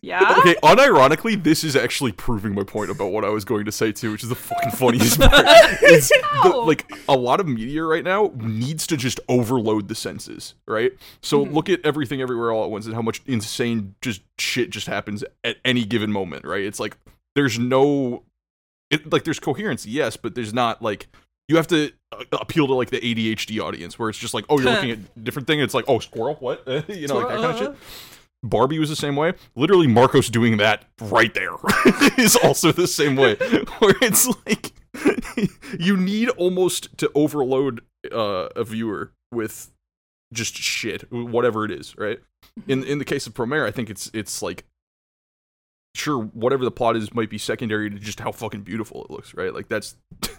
Yeah. 0.00 0.36
Okay, 0.38 0.54
unironically, 0.62 1.42
this 1.42 1.64
is 1.64 1.74
actually 1.74 2.12
proving 2.12 2.54
my 2.54 2.62
point 2.62 2.90
about 2.92 3.06
what 3.10 3.24
I 3.24 3.28
was 3.30 3.44
going 3.44 3.64
to 3.64 3.72
say 3.72 3.90
too, 3.90 4.12
which 4.12 4.22
is 4.22 4.28
the 4.28 4.36
fucking 4.36 4.70
funniest 4.70 5.18
part. 5.18 5.32
Is 5.82 6.08
the, 6.44 6.50
like 6.64 6.88
a 7.08 7.16
lot 7.16 7.40
of 7.40 7.48
media 7.48 7.82
right 7.82 8.04
now 8.04 8.30
needs 8.36 8.86
to 8.86 8.96
just 8.96 9.18
overload 9.28 9.88
the 9.88 9.94
senses, 9.96 10.54
right? 10.68 10.92
So 11.22 11.44
Mhm. 11.44 11.54
look 11.54 11.68
at 11.68 11.80
everything 11.84 12.20
everywhere 12.20 12.52
all 12.52 12.62
at 12.64 12.70
once 12.70 12.86
and 12.86 12.94
how 12.94 13.02
much 13.02 13.20
insane 13.26 13.96
just 14.02 14.22
shit 14.38 14.70
just 14.70 14.86
happens 14.86 15.24
at 15.42 15.56
any 15.64 15.84
given 15.84 16.12
moment, 16.12 16.44
right? 16.44 16.62
It's 16.64 16.78
like 16.78 16.96
there's 17.34 17.58
no 17.58 18.22
it, 18.90 19.10
like 19.12 19.24
there's 19.24 19.40
coherence, 19.40 19.84
yes, 19.84 20.16
but 20.16 20.34
there's 20.36 20.54
not 20.54 20.80
like 20.80 21.08
you 21.48 21.56
have 21.56 21.66
to 21.68 21.90
uh, 22.12 22.24
appeal 22.32 22.66
to 22.66 22.74
like 22.74 22.90
the 22.90 23.00
ADHD 23.00 23.60
audience 23.60 23.98
where 23.98 24.08
it's 24.08 24.18
just 24.18 24.34
like, 24.34 24.44
oh, 24.48 24.58
you're 24.60 24.70
looking 24.70 24.90
at 24.90 24.98
a 24.98 25.20
different 25.22 25.46
thing. 25.46 25.60
It's 25.60 25.74
like, 25.74 25.86
oh, 25.88 25.98
squirrel, 25.98 26.36
what? 26.40 26.62
you 26.88 27.08
know, 27.08 27.16
like 27.16 27.28
that 27.28 27.40
kind 27.40 27.52
of 27.52 27.58
shit. 27.58 27.76
Barbie 28.44 28.78
was 28.78 28.88
the 28.88 28.96
same 28.96 29.16
way. 29.16 29.32
Literally, 29.56 29.88
Marcos 29.88 30.28
doing 30.28 30.58
that 30.58 30.84
right 31.00 31.34
there 31.34 31.54
is 32.16 32.36
also 32.36 32.70
the 32.70 32.86
same 32.86 33.16
way. 33.16 33.34
Where 33.34 33.96
it's 34.00 34.28
like 34.46 34.72
you 35.76 35.96
need 35.96 36.28
almost 36.30 36.96
to 36.98 37.10
overload 37.16 37.80
uh, 38.12 38.48
a 38.54 38.62
viewer 38.62 39.10
with 39.32 39.72
just 40.32 40.56
shit, 40.56 41.10
whatever 41.10 41.64
it 41.64 41.72
is, 41.72 41.98
right? 41.98 42.20
In 42.68 42.84
in 42.84 43.00
the 43.00 43.04
case 43.04 43.26
of 43.26 43.34
Promare, 43.34 43.66
I 43.66 43.72
think 43.72 43.90
it's 43.90 44.08
it's 44.14 44.40
like 44.40 44.64
sure 45.98 46.18
whatever 46.22 46.64
the 46.64 46.70
plot 46.70 46.96
is 46.96 47.12
might 47.12 47.28
be 47.30 47.38
secondary 47.38 47.90
to 47.90 47.98
just 47.98 48.20
how 48.20 48.32
fucking 48.32 48.62
beautiful 48.62 49.04
it 49.04 49.10
looks, 49.10 49.34
right? 49.34 49.52
Like 49.52 49.68
that's 49.68 49.96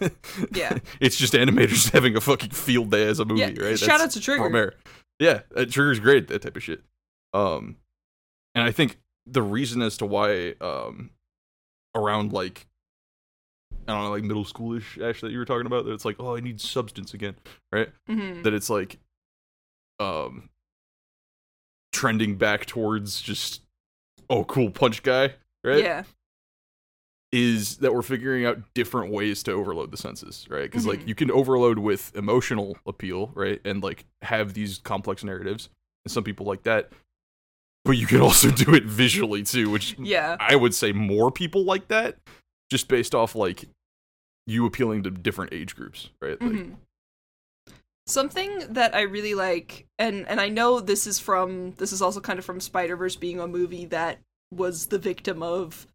Yeah. 0.54 0.78
it's 1.00 1.16
just 1.16 1.32
animators 1.34 1.90
having 1.92 2.16
a 2.16 2.20
fucking 2.20 2.50
field 2.50 2.90
day 2.90 3.06
as 3.06 3.20
a 3.20 3.24
movie, 3.24 3.40
Yeah, 3.40 3.46
right? 3.62 3.78
shout 3.78 4.00
That's 4.00 4.02
out 4.02 4.10
to 4.12 4.20
Trigger. 4.20 4.42
Promare. 4.44 4.72
Yeah, 5.18 5.40
uh, 5.54 5.64
Trigger's 5.66 6.00
great, 6.00 6.28
that 6.28 6.42
type 6.42 6.56
of 6.56 6.62
shit. 6.62 6.82
Um, 7.34 7.76
and 8.54 8.64
I 8.64 8.72
think 8.72 8.98
the 9.26 9.42
reason 9.42 9.82
as 9.82 9.96
to 9.98 10.06
why, 10.06 10.54
um, 10.60 11.10
around 11.94 12.32
like, 12.32 12.66
I 13.86 13.92
don't 13.92 14.04
know, 14.04 14.10
like 14.10 14.22
middle 14.24 14.44
schoolish, 14.44 14.98
Ash, 15.02 15.20
that 15.20 15.30
you 15.30 15.38
were 15.38 15.44
talking 15.44 15.66
about, 15.66 15.84
that 15.84 15.92
it's 15.92 16.04
like, 16.04 16.16
oh, 16.18 16.36
I 16.36 16.40
need 16.40 16.60
substance 16.60 17.12
again, 17.14 17.36
right? 17.72 17.90
Mhm. 18.08 18.42
That 18.44 18.54
it's 18.54 18.70
like, 18.70 18.98
um, 19.98 20.48
trending 21.92 22.36
back 22.36 22.66
towards 22.66 23.20
just, 23.20 23.62
oh, 24.28 24.44
cool 24.44 24.70
punch 24.70 25.02
guy, 25.02 25.34
right? 25.64 25.82
Yeah. 25.82 26.04
is 27.32 27.76
that 27.76 27.94
we're 27.94 28.02
figuring 28.02 28.44
out 28.44 28.58
different 28.74 29.12
ways 29.12 29.44
to 29.44 29.52
overload 29.52 29.92
the 29.92 29.96
senses, 29.96 30.46
right? 30.50 30.62
Because 30.64 30.84
like 30.84 30.98
Mhm. 31.02 31.08
you 31.08 31.14
can 31.14 31.30
overload 31.30 31.78
with 31.78 32.10
emotional 32.16 32.76
appeal, 32.86 33.30
right, 33.36 33.60
and 33.64 33.82
like 33.84 34.04
have 34.22 34.52
these 34.52 34.78
complex 34.78 35.22
narratives, 35.22 35.68
and 36.04 36.10
some 36.10 36.24
people 36.24 36.44
like 36.44 36.64
that. 36.64 36.90
But 37.84 37.92
you 37.92 38.08
can 38.08 38.20
also 38.20 38.50
do 38.50 38.74
it 38.74 38.82
visually 38.84 39.44
too, 39.44 39.70
which 39.70 39.94
Yeah. 39.96 40.36
I 40.40 40.56
would 40.56 40.74
say 40.74 40.90
more 40.90 41.30
people 41.30 41.62
like 41.64 41.86
that, 41.86 42.18
just 42.68 42.88
based 42.88 43.14
off 43.14 43.36
like 43.36 43.64
you 44.48 44.66
appealing 44.66 45.04
to 45.04 45.10
different 45.12 45.52
age 45.52 45.76
groups, 45.76 46.10
right? 46.20 46.40
Like, 46.42 46.50
Mhm. 46.50 46.76
Something 48.08 48.72
that 48.72 48.92
I 48.92 49.02
really 49.02 49.34
like, 49.34 49.86
and 50.00 50.26
and 50.26 50.40
I 50.40 50.48
know 50.48 50.80
this 50.80 51.06
is 51.06 51.20
from 51.20 51.74
this 51.76 51.92
is 51.92 52.02
also 52.02 52.20
kind 52.20 52.40
of 52.40 52.44
from 52.44 52.58
Spider 52.58 52.96
Verse 52.96 53.14
being 53.14 53.38
a 53.38 53.46
movie 53.46 53.84
that 53.86 54.18
was 54.50 54.86
the 54.86 54.98
victim 54.98 55.42
of 55.42 55.86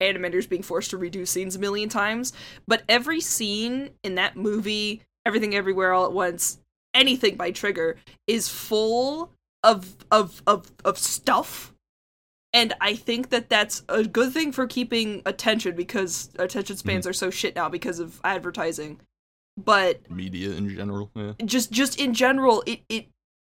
animators 0.00 0.48
being 0.48 0.62
forced 0.62 0.90
to 0.90 0.98
redo 0.98 1.26
scenes 1.26 1.56
a 1.56 1.58
million 1.58 1.88
times. 1.88 2.32
But 2.66 2.82
every 2.88 3.20
scene 3.20 3.90
in 4.02 4.16
that 4.16 4.36
movie, 4.36 5.02
everything 5.24 5.54
everywhere 5.54 5.92
all 5.92 6.06
at 6.06 6.12
once, 6.12 6.58
anything 6.92 7.36
by 7.36 7.50
Trigger 7.50 7.96
is 8.26 8.48
full 8.48 9.30
of 9.62 9.96
of 10.10 10.42
of 10.46 10.70
of 10.84 10.98
stuff. 10.98 11.72
And 12.52 12.72
I 12.80 12.94
think 12.94 13.30
that 13.30 13.48
that's 13.48 13.82
a 13.88 14.04
good 14.04 14.32
thing 14.32 14.52
for 14.52 14.66
keeping 14.68 15.22
attention 15.26 15.74
because 15.74 16.30
attention 16.38 16.76
spans 16.76 17.02
mm-hmm. 17.02 17.10
are 17.10 17.14
so 17.14 17.30
shit 17.30 17.56
now 17.56 17.68
because 17.68 17.98
of 17.98 18.20
advertising. 18.22 19.00
But 19.56 20.08
media 20.10 20.50
in 20.50 20.68
general, 20.68 21.10
yeah. 21.14 21.32
just 21.44 21.72
just 21.72 22.00
in 22.00 22.14
general 22.14 22.62
it 22.66 22.80
it 22.88 23.06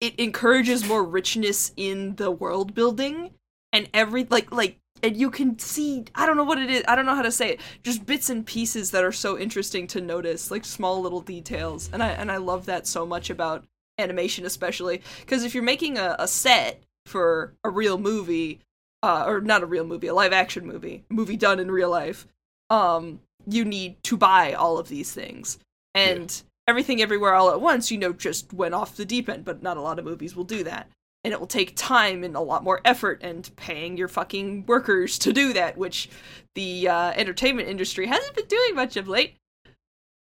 it 0.01 0.19
encourages 0.19 0.87
more 0.87 1.05
richness 1.05 1.73
in 1.77 2.17
the 2.17 2.31
world 2.31 2.75
building 2.75 3.31
and 3.73 3.89
every 3.95 4.25
like 4.25 4.51
like 4.53 4.79
and 5.03 5.17
you 5.17 5.31
can 5.31 5.59
see 5.59 6.05
i 6.15 6.27
don't 6.27 6.37
know 6.37 6.45
what 6.45 6.59
it 6.59 6.71
is 6.71 6.83
i 6.89 6.95
don't 6.95 7.07
know 7.07 7.15
how 7.15 7.23
to 7.23 7.31
say 7.31 7.51
it 7.51 7.61
just 7.83 8.05
bits 8.07 8.31
and 8.31 8.47
pieces 8.47 8.91
that 8.91 9.05
are 9.05 9.13
so 9.13 9.39
interesting 9.39 9.87
to 9.87 10.01
notice 10.01 10.51
like 10.51 10.65
small 10.65 11.01
little 11.01 11.21
details 11.21 11.89
and 11.93 12.03
i 12.03 12.09
and 12.09 12.31
i 12.33 12.37
love 12.37 12.67
that 12.67 12.87
so 12.87 13.07
much 13.07 13.31
about 13.31 13.65
animation 13.99 14.45
especially 14.45 15.03
because 15.21 15.45
if 15.45 15.55
you're 15.55 15.63
making 15.63 15.99
a, 15.99 16.17
a 16.19 16.29
set 16.29 16.83
for 17.07 17.55
a 17.65 17.71
real 17.71 17.99
movie 17.99 18.61
uh, 19.03 19.25
or 19.27 19.41
not 19.41 19.63
a 19.63 19.67
real 19.67 19.85
movie 19.85 20.09
a 20.09 20.15
live 20.15 20.33
action 20.33 20.67
movie 20.67 21.05
movie 21.09 21.37
done 21.37 21.61
in 21.61 21.71
real 21.71 21.91
life 21.91 22.27
um 22.71 23.21
you 23.49 23.65
need 23.65 24.03
to 24.03 24.17
buy 24.17 24.53
all 24.53 24.79
of 24.79 24.89
these 24.89 25.13
things. 25.13 25.59
And 25.95 26.43
everything 26.67 27.01
everywhere 27.01 27.35
all 27.35 27.51
at 27.51 27.61
once 27.61 27.91
you 27.91 27.97
know 27.97 28.13
just 28.13 28.53
went 28.53 28.75
off 28.75 28.95
the 28.97 29.05
deep 29.05 29.29
end 29.29 29.45
but 29.45 29.63
not 29.63 29.79
a 29.79 29.81
lot 29.81 29.99
of 29.99 30.05
movies 30.05 30.37
will 30.37 30.45
do 30.45 30.63
that 30.63 30.87
and 31.25 31.33
it 31.33 31.41
will 31.41 31.47
take 31.47 31.77
time 31.77 32.25
and 32.25 32.37
a 32.37 32.41
lot 32.41 32.65
more 32.65 32.81
effort 32.85 33.21
and 33.23 33.51
paying 33.57 33.97
your 33.97 34.09
fucking 34.09 34.67
workers 34.67 35.19
to 35.19 35.33
do 35.33 35.53
that, 35.53 35.77
which 35.77 36.09
the 36.55 36.89
uh, 36.89 37.13
entertainment 37.17 37.69
industry 37.69 38.07
hasn't 38.07 38.35
been 38.35 38.47
doing 38.47 38.75
much 38.75 38.97
of 38.97 39.09
late. 39.09 39.37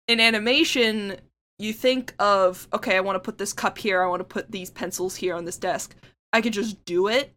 In 0.08 0.20
animation, 0.20 1.16
you 1.58 1.72
think 1.72 2.14
of, 2.18 2.66
okay, 2.72 2.96
I 2.96 3.00
want 3.00 3.16
to 3.16 3.20
put 3.20 3.38
this 3.38 3.52
cup 3.52 3.78
here, 3.78 4.02
I 4.02 4.08
want 4.08 4.20
to 4.20 4.24
put 4.24 4.50
these 4.50 4.70
pencils 4.70 5.16
here 5.16 5.34
on 5.34 5.44
this 5.44 5.56
desk. 5.56 5.94
I 6.32 6.40
could 6.40 6.52
just 6.52 6.84
do 6.84 7.06
it, 7.08 7.34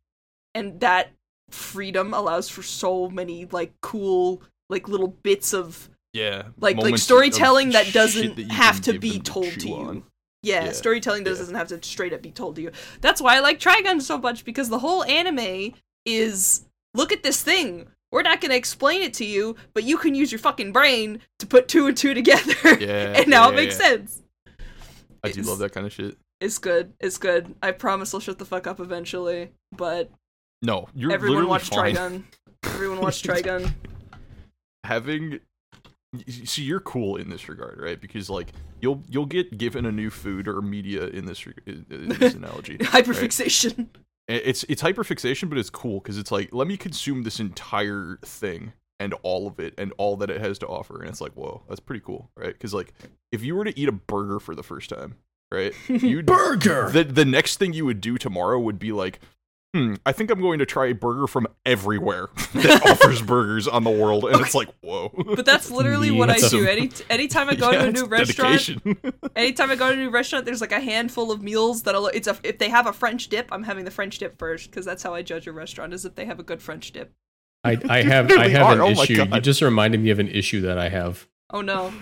and 0.56 0.80
that 0.80 1.12
freedom 1.50 2.14
allows 2.14 2.50
for 2.50 2.64
so 2.64 3.10
many 3.10 3.46
like 3.52 3.74
cool 3.82 4.42
like 4.70 4.88
little 4.88 5.10
bits 5.10 5.54
of 5.54 5.90
Yeah. 6.14 6.44
like 6.60 6.78
like 6.78 6.98
storytelling 6.98 7.72
that 7.72 7.94
doesn't 7.94 8.38
that 8.38 8.52
have 8.52 8.82
to 8.82 8.98
be 8.98 9.20
told 9.20 9.52
to 9.60 9.68
you. 9.68 9.76
on. 9.76 10.04
Yeah, 10.44 10.66
Yeah, 10.66 10.72
storytelling 10.74 11.24
doesn't 11.24 11.56
have 11.56 11.70
to 11.70 11.82
straight 11.82 12.14
up 12.14 12.22
be 12.22 12.32
told 12.32 12.58
to 12.58 12.62
you. 12.62 12.72
That's 13.02 13.22
why 13.22 13.38
I 13.38 13.40
like 13.40 13.60
Trigun 13.60 14.02
so 14.02 14.18
much 14.18 14.44
because 14.46 14.70
the 14.70 14.80
whole 14.80 15.04
anime 15.06 15.74
is 16.06 16.66
look 16.94 17.12
at 17.12 17.24
this 17.24 17.42
thing. 17.42 17.88
We're 18.12 18.22
not 18.22 18.42
going 18.42 18.52
to 18.52 18.58
explain 18.58 19.02
it 19.02 19.14
to 19.16 19.26
you, 19.26 19.56
but 19.74 19.84
you 19.86 19.98
can 19.98 20.14
use 20.14 20.32
your 20.32 20.38
fucking 20.40 20.72
brain 20.72 21.20
to 21.40 21.48
put 21.48 21.68
two 21.68 21.88
and 21.88 21.98
two 21.98 22.14
together. 22.14 22.54
Yeah, 22.80 23.14
and 23.18 23.28
now 23.28 23.48
yeah, 23.48 23.54
it 23.54 23.56
makes 23.56 23.80
yeah. 23.80 23.88
sense. 23.88 24.22
I 25.24 25.30
do 25.32 25.40
It's- 25.40 25.48
love 25.48 25.60
that 25.60 25.72
kind 25.72 25.88
of 25.88 25.94
shit. 25.94 26.18
It's 26.42 26.58
good. 26.58 26.92
It's 27.00 27.18
good. 27.18 27.56
I 27.64 27.72
promise 27.72 28.14
I'll 28.14 28.20
shut 28.20 28.38
the 28.38 28.44
fuck 28.46 28.68
up 28.68 28.82
eventually. 28.82 29.52
But 29.72 30.12
No, 30.62 30.90
you're 30.94 31.14
everyone 31.14 31.48
watch 31.48 31.70
fine. 31.70 31.96
Trigun. 31.96 32.24
Everyone 32.66 33.00
watch 33.00 33.24
Trigun. 33.28 33.74
having 34.84 35.40
see 36.28 36.64
you're 36.64 36.80
cool 36.82 37.16
in 37.16 37.30
this 37.30 37.48
regard 37.50 37.80
right 37.82 38.00
because 38.00 38.30
like 38.30 38.50
you'll 38.84 39.02
you'll 39.10 39.26
get 39.26 39.58
given 39.58 39.86
a 39.86 39.92
new 39.92 40.10
food 40.10 40.48
or 40.48 40.62
media 40.62 41.08
in 41.08 41.26
this 41.26 41.44
in 41.66 41.86
in 41.90 42.10
this 42.20 42.36
analogy? 42.36 42.78
Hyperfixation. 42.78 43.88
And 44.28 44.42
it's 44.46 44.64
it's 44.66 44.82
hyperfixation 44.82 45.50
but 45.50 45.58
it's 45.58 45.70
cool 45.70 46.00
because 46.00 46.18
it's 46.18 46.32
like 46.32 46.54
let 46.54 46.68
me 46.68 46.78
consume 46.78 47.24
this 47.24 47.40
entire 47.40 48.20
thing 48.24 48.74
and 49.00 49.14
all 49.24 49.48
of 49.48 49.60
it 49.60 49.74
and 49.78 49.92
all 49.98 50.16
that 50.18 50.30
it 50.30 50.40
has 50.40 50.60
to 50.60 50.68
offer 50.68 51.00
and 51.02 51.10
it's 51.10 51.20
like 51.20 51.34
whoa 51.34 51.62
that's 51.68 51.82
pretty 51.82 52.00
cool 52.06 52.30
right 52.38 52.54
because 52.54 52.74
like 52.74 52.94
if 53.34 53.44
you 53.44 53.56
were 53.56 53.66
to 53.66 53.78
eat 53.78 53.90
a 53.90 53.92
burger 53.92 54.40
for 54.40 54.56
the 54.56 54.64
first 54.64 54.90
time 54.90 55.16
right 55.52 55.74
you'd 55.90 56.26
Burger. 56.26 56.90
the 56.90 57.04
the 57.04 57.26
next 57.26 57.58
thing 57.58 57.74
you 57.74 57.86
would 57.86 58.00
do 58.00 58.18
tomorrow 58.18 58.60
would 58.60 58.80
be 58.80 58.92
like, 58.94 59.20
hmm, 59.74 59.96
I 60.06 60.12
think 60.12 60.30
I'm 60.32 60.40
going 60.42 60.60
to 60.60 60.66
try 60.66 60.88
a 60.88 60.94
burger 60.94 61.28
from 61.28 61.48
everywhere 61.66 62.30
that 62.54 62.86
offers 62.90 63.22
burgers 63.24 63.68
on 63.68 63.84
the 63.84 63.90
world, 63.90 64.26
and 64.26 64.40
it's 64.42 64.54
like, 64.56 64.70
whoa. 64.82 65.10
But 65.36 65.46
that's 65.46 65.72
literally 65.72 66.12
what 66.12 66.30
I 66.30 66.34
That's 66.40 66.52
do. 66.52 66.66
a- 66.66 66.70
Any 66.72 66.90
anytime 67.10 67.50
I 67.50 67.56
go 67.56 67.72
Yeah, 67.72 67.84
to 67.84 67.88
a 67.88 67.92
new 67.92 68.06
restaurant, 68.06 68.66
dedication. 68.66 68.98
anytime 69.36 69.72
I 69.72 69.76
go 69.76 69.88
to 69.88 69.94
a 69.94 69.98
new 70.04 70.10
restaurant, 70.10 70.46
there's 70.46 70.62
like 70.62 70.72
a 70.72 70.80
handful 70.80 71.32
of 71.32 71.42
meals 71.42 71.84
that'll. 71.84 72.08
It's 72.08 72.28
a 72.28 72.38
if 72.44 72.58
they 72.60 72.70
have 72.70 72.88
a 72.88 72.94
French 72.94 73.30
dip, 73.30 73.48
I'm 73.52 73.64
having 73.64 73.86
the 73.86 73.92
French 73.92 74.18
dip 74.20 74.38
first 74.38 74.70
because 74.70 74.86
that's 74.86 75.04
how 75.04 75.14
I 75.14 75.22
judge 75.22 75.48
a 75.48 75.52
restaurant 75.52 75.94
is 75.94 76.06
if 76.06 76.16
they 76.16 76.26
have 76.26 76.40
a 76.40 76.44
good 76.44 76.62
French 76.62 76.92
dip. 76.92 77.12
I, 77.64 77.78
I 77.90 78.02
have 78.04 78.32
I 78.32 78.50
have 78.50 78.64
are. 78.66 78.74
an 78.74 78.82
Oh 78.82 79.02
issue. 79.02 79.24
You 79.24 79.40
just 79.42 79.62
reminded 79.62 80.02
me 80.02 80.10
of 80.10 80.20
an 80.20 80.28
issue 80.28 80.62
that 80.62 80.78
I 80.78 80.90
have. 80.90 81.28
Oh 81.52 81.62
no. 81.62 81.94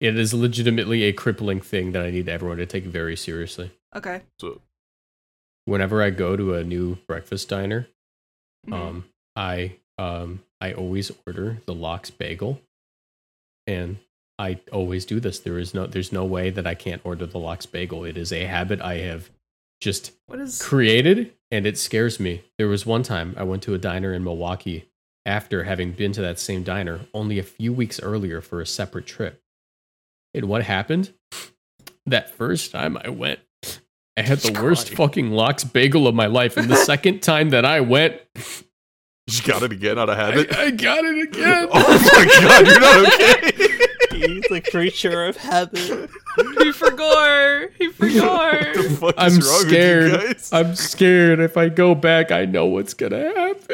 It 0.00 0.18
is 0.18 0.32
legitimately 0.32 1.02
a 1.02 1.12
crippling 1.12 1.60
thing 1.60 1.92
that 1.92 2.02
I 2.02 2.10
need 2.10 2.26
everyone 2.26 2.56
to 2.56 2.64
take 2.64 2.84
very 2.84 3.16
seriously. 3.16 3.70
Okay. 3.94 4.22
so, 4.40 4.62
Whenever 5.70 6.02
I 6.02 6.10
go 6.10 6.36
to 6.36 6.54
a 6.54 6.64
new 6.64 6.96
breakfast 7.06 7.48
diner, 7.48 7.86
Mhm. 8.66 8.72
um, 8.72 9.04
I 9.36 9.76
um, 9.98 10.42
I 10.60 10.72
always 10.72 11.12
order 11.26 11.58
the 11.66 11.74
lox 11.74 12.10
bagel, 12.10 12.60
and 13.68 13.98
I 14.38 14.58
always 14.72 15.04
do 15.06 15.20
this. 15.20 15.38
There 15.38 15.58
is 15.58 15.72
no 15.72 15.86
there's 15.86 16.10
no 16.10 16.24
way 16.24 16.50
that 16.50 16.66
I 16.66 16.74
can't 16.74 17.00
order 17.04 17.24
the 17.24 17.38
lox 17.38 17.66
bagel. 17.66 18.04
It 18.04 18.16
is 18.16 18.32
a 18.32 18.46
habit 18.46 18.80
I 18.80 18.96
have 18.96 19.30
just 19.80 20.10
what 20.26 20.40
is? 20.40 20.60
created, 20.60 21.34
and 21.52 21.66
it 21.66 21.78
scares 21.78 22.18
me. 22.18 22.42
There 22.58 22.66
was 22.66 22.84
one 22.84 23.04
time 23.04 23.34
I 23.36 23.44
went 23.44 23.62
to 23.62 23.74
a 23.74 23.78
diner 23.78 24.12
in 24.12 24.24
Milwaukee 24.24 24.86
after 25.24 25.62
having 25.64 25.92
been 25.92 26.10
to 26.12 26.20
that 26.22 26.40
same 26.40 26.64
diner 26.64 27.06
only 27.14 27.38
a 27.38 27.44
few 27.44 27.72
weeks 27.72 28.00
earlier 28.00 28.40
for 28.40 28.60
a 28.60 28.66
separate 28.66 29.06
trip. 29.06 29.40
And 30.34 30.46
what 30.48 30.64
happened? 30.64 31.12
That 32.06 32.30
first 32.30 32.72
time 32.72 32.96
I 32.96 33.10
went, 33.10 33.38
I 34.20 34.22
had 34.22 34.40
the 34.40 34.62
worst 34.62 34.90
fucking 34.90 35.30
lox 35.30 35.64
bagel 35.64 36.06
of 36.06 36.14
my 36.14 36.26
life. 36.26 36.58
And 36.58 36.68
the 36.68 36.76
second 36.84 37.22
time 37.22 37.50
that 37.50 37.64
I 37.64 37.80
went, 37.80 38.20
just 39.26 39.44
got 39.44 39.62
it 39.62 39.72
again 39.72 39.98
out 39.98 40.10
of 40.10 40.18
I, 40.18 40.26
habit. 40.26 40.54
I 40.54 40.70
got 40.72 41.06
it 41.06 41.28
again. 41.28 41.68
oh 41.72 42.10
my 42.12 42.24
god, 42.40 42.66
you're 42.66 42.80
not 42.80 43.14
okay. 43.14 43.86
He's 44.10 44.42
the 44.50 44.60
creature 44.60 45.24
of 45.24 45.38
habit. 45.38 45.78
he 46.58 46.72
forgot. 46.72 47.70
He 47.78 47.86
what 47.86 47.98
the 47.98 48.10
forgot. 48.10 48.98
fuck 48.98 49.14
I'm 49.16 49.28
is 49.28 49.48
wrong 49.48 49.68
scared. 49.68 50.12
with 50.12 50.20
you 50.20 50.34
guys? 50.34 50.52
I'm 50.52 50.74
scared. 50.74 51.40
If 51.40 51.56
I 51.56 51.70
go 51.70 51.94
back, 51.94 52.30
I 52.30 52.44
know 52.44 52.66
what's 52.66 52.92
gonna 52.92 53.24
happen. 53.24 53.66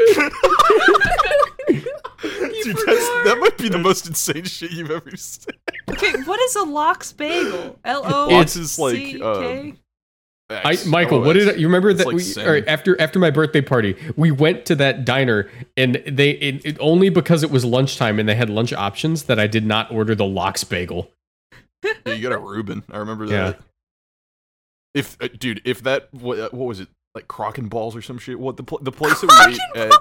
Dude, 1.67 2.77
that's, 2.87 3.09
that 3.25 3.39
might 3.41 3.59
be 3.59 3.69
the 3.69 3.79
most 3.79 4.07
insane 4.07 4.45
shit 4.45 4.71
you've 4.71 4.93
ever 4.93 5.17
said. 5.17 5.57
okay, 5.91 6.13
what 6.23 6.39
is 6.41 6.55
a 6.55 6.63
lox 6.63 7.13
bagel? 7.13 7.81
L 7.85 8.03
O 8.05 8.29
Lox 8.29 8.55
is 8.55 8.79
like, 8.79 9.21
um, 9.21 9.79
I, 10.49 10.73
X, 10.75 10.87
Michael, 10.87 11.23
what 11.23 11.33
did 11.33 11.49
I, 11.49 11.53
you 11.55 11.67
remember 11.67 11.91
It's 11.91 11.99
that 11.99 12.07
like 12.07 12.15
we 12.17 12.23
sin. 12.23 12.47
all 12.47 12.53
right, 12.53 12.67
after 12.69 13.01
after 13.01 13.19
my 13.19 13.31
birthday 13.31 13.61
party, 13.61 13.97
we 14.17 14.31
went 14.31 14.65
to 14.67 14.77
that 14.77 15.05
diner 15.05 15.51
and 15.77 16.01
they 16.07 16.31
it, 16.33 16.65
it, 16.65 16.77
only 16.79 17.09
because 17.09 17.43
it 17.43 17.51
was 17.51 17.65
lunchtime 17.65 18.21
and 18.21 18.29
they 18.29 18.37
had 18.37 18.49
lunch 18.49 18.73
options 18.73 19.25
that 19.25 19.41
I 19.41 19.49
did 19.49 19.67
not 19.67 19.91
order 19.91 20.15
the 20.15 20.25
lox 20.25 20.63
bagel. 20.63 21.11
Yeah, 21.85 22.13
you 22.15 22.23
got 22.23 22.33
a 22.33 22.39
Reuben. 22.39 22.85
I 22.93 22.99
remember 22.99 23.25
Yeah. 23.27 23.45
that. 23.51 23.61
If 24.95 25.17
uh, 25.21 25.29
dude, 25.37 25.63
if 25.65 25.83
that 25.83 26.09
what, 26.15 26.39
uh, 26.39 26.49
what 26.53 26.67
was 26.67 26.79
it 26.81 26.89
like 27.15 27.27
Crock 27.29 27.59
and 27.59 27.69
Balls 27.69 27.97
or 27.97 28.01
some 28.03 28.19
shit? 28.19 28.39
What 28.39 28.57
the 28.57 28.63
pl- 28.63 28.79
the 28.83 28.93
place 28.93 29.21
that 29.21 29.27
we 29.29 29.53
ate 29.81 29.87
at 29.87 29.93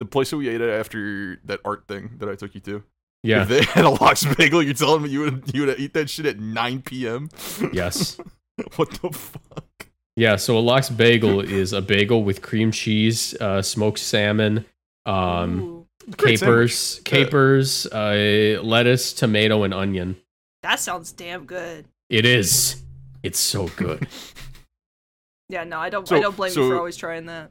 the 0.00 0.06
place 0.06 0.30
that 0.30 0.36
we 0.36 0.48
ate 0.48 0.60
at 0.60 0.68
after 0.68 1.36
that 1.44 1.60
art 1.64 1.84
thing 1.86 2.16
that 2.18 2.28
I 2.28 2.34
took 2.34 2.54
you 2.56 2.60
to? 2.62 2.82
Yeah. 3.22 3.42
If 3.42 3.48
they 3.48 3.62
had 3.72 3.84
a 3.84 3.90
lox 3.90 4.24
bagel, 4.34 4.62
you're 4.62 4.74
telling 4.74 5.02
me 5.02 5.10
you 5.10 5.20
would 5.20 5.50
you 5.54 5.64
would 5.66 5.78
eat 5.78 5.94
that 5.94 6.10
shit 6.10 6.26
at 6.26 6.40
9 6.40 6.82
p.m. 6.82 7.28
yes. 7.72 8.18
what 8.76 8.90
the 8.90 9.10
fuck? 9.10 9.86
Yeah, 10.16 10.36
so 10.36 10.58
a 10.58 10.60
lox 10.60 10.90
bagel 10.90 11.40
is 11.40 11.72
a 11.72 11.80
bagel 11.80 12.24
with 12.24 12.42
cream 12.42 12.72
cheese, 12.72 13.34
uh, 13.40 13.62
smoked 13.62 13.98
salmon, 14.00 14.64
um, 15.06 15.86
capers, 16.18 17.00
capers, 17.04 17.86
uh, 17.86 18.60
lettuce, 18.62 19.12
tomato, 19.12 19.62
and 19.62 19.72
onion. 19.72 20.16
that 20.62 20.78
sounds 20.80 21.12
damn 21.12 21.44
good. 21.46 21.86
It 22.10 22.26
is. 22.26 22.82
It's 23.22 23.38
so 23.38 23.68
good. 23.76 24.06
Yeah, 25.48 25.64
no, 25.64 25.80
I 25.80 25.90
don't. 25.90 26.06
So- 26.06 26.16
I 26.16 26.20
don't 26.20 26.36
blame 26.36 26.52
you 26.54 26.68
for 26.68 26.76
always 26.78 26.96
trying 26.96 27.26
that. 27.26 27.50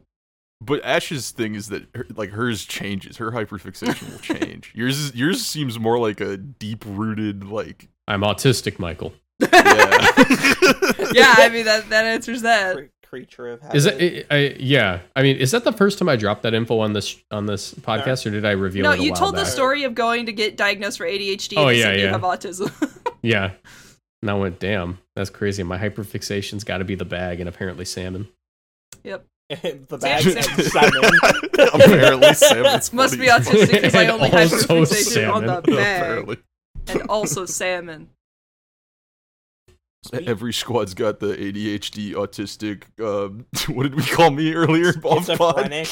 But 0.61 0.83
Ash's 0.85 1.31
thing 1.31 1.55
is 1.55 1.67
that 1.67 1.83
her, 1.93 2.05
like 2.15 2.29
hers 2.31 2.63
changes. 2.63 3.17
Her 3.17 3.31
hyperfixation 3.31 4.09
will 4.09 4.19
change. 4.39 4.71
yours 4.73 4.97
is, 4.97 5.15
yours 5.15 5.45
seems 5.45 5.77
more 5.77 5.99
like 5.99 6.21
a 6.21 6.37
deep 6.37 6.85
rooted 6.87 7.43
like 7.43 7.89
I'm 8.07 8.21
autistic, 8.21 8.79
Michael. 8.79 9.13
Yeah. 9.41 9.49
yeah, 11.13 11.33
I 11.37 11.49
mean 11.53 11.65
that 11.65 11.85
that 11.89 12.05
answers 12.05 12.41
that. 12.43 12.89
Creature 13.05 13.47
of 13.53 13.61
habit. 13.61 13.75
Is 13.75 13.85
it? 13.87 14.27
I, 14.29 14.35
I, 14.35 14.55
yeah. 14.59 14.99
I 15.15 15.23
mean, 15.23 15.37
is 15.37 15.49
that 15.51 15.63
the 15.63 15.71
first 15.71 15.97
time 15.97 16.07
I 16.07 16.15
dropped 16.15 16.43
that 16.43 16.53
info 16.53 16.79
on 16.79 16.93
this 16.93 17.15
on 17.31 17.47
this 17.47 17.73
podcast, 17.73 18.25
or 18.27 18.29
did 18.29 18.45
I 18.45 18.51
reveal 18.51 18.83
No, 18.83 18.91
it? 18.91 18.99
a 18.99 19.03
you 19.03 19.11
while 19.11 19.19
told 19.19 19.35
the 19.35 19.45
story 19.45 19.83
of 19.83 19.95
going 19.95 20.27
to 20.27 20.31
get 20.31 20.55
diagnosed 20.57 20.99
for 20.99 21.07
ADHD. 21.07 21.53
Oh, 21.57 21.69
and 21.69 21.75
they 21.75 21.79
yeah, 21.79 21.93
you 21.93 22.07
have 22.07 22.21
autism. 22.21 22.71
Yeah. 23.21 23.51
And 24.21 24.31
I 24.31 24.33
went, 24.35 24.59
damn, 24.59 24.99
that's 25.15 25.29
crazy. 25.29 25.61
My 25.63 25.77
hyperfixation's 25.77 26.63
got 26.63 26.77
to 26.77 26.85
be 26.85 26.95
the 26.95 27.03
bag 27.03 27.39
and 27.41 27.49
apparently 27.49 27.83
salmon. 27.83 28.29
yep. 29.03 29.25
the 29.49 29.97
bag 29.99 30.21
Salmon. 30.23 30.37
and 30.37 30.63
salmon. 30.67 31.11
Apparently, 31.73 32.33
salmon's 32.33 32.93
Must 32.93 33.15
funny. 33.15 33.25
be 33.25 33.31
autistic 33.31 33.71
because 33.71 33.95
I 33.95 34.07
only 34.07 34.31
also 34.31 34.57
hyperfixation 34.85 35.33
on 35.33 35.45
the 35.47 35.61
bag 35.63 36.01
Apparently. 36.01 36.37
and 36.87 37.01
also 37.09 37.45
salmon. 37.45 38.09
Every 40.13 40.53
squad's 40.53 40.93
got 40.93 41.19
the 41.19 41.35
ADHD, 41.35 42.13
autistic. 42.13 42.83
Um, 43.03 43.45
what 43.73 43.83
did 43.83 43.95
we 43.95 44.03
call 44.03 44.31
me 44.31 44.53
earlier? 44.53 44.93
Schizophrenic. 44.93 45.89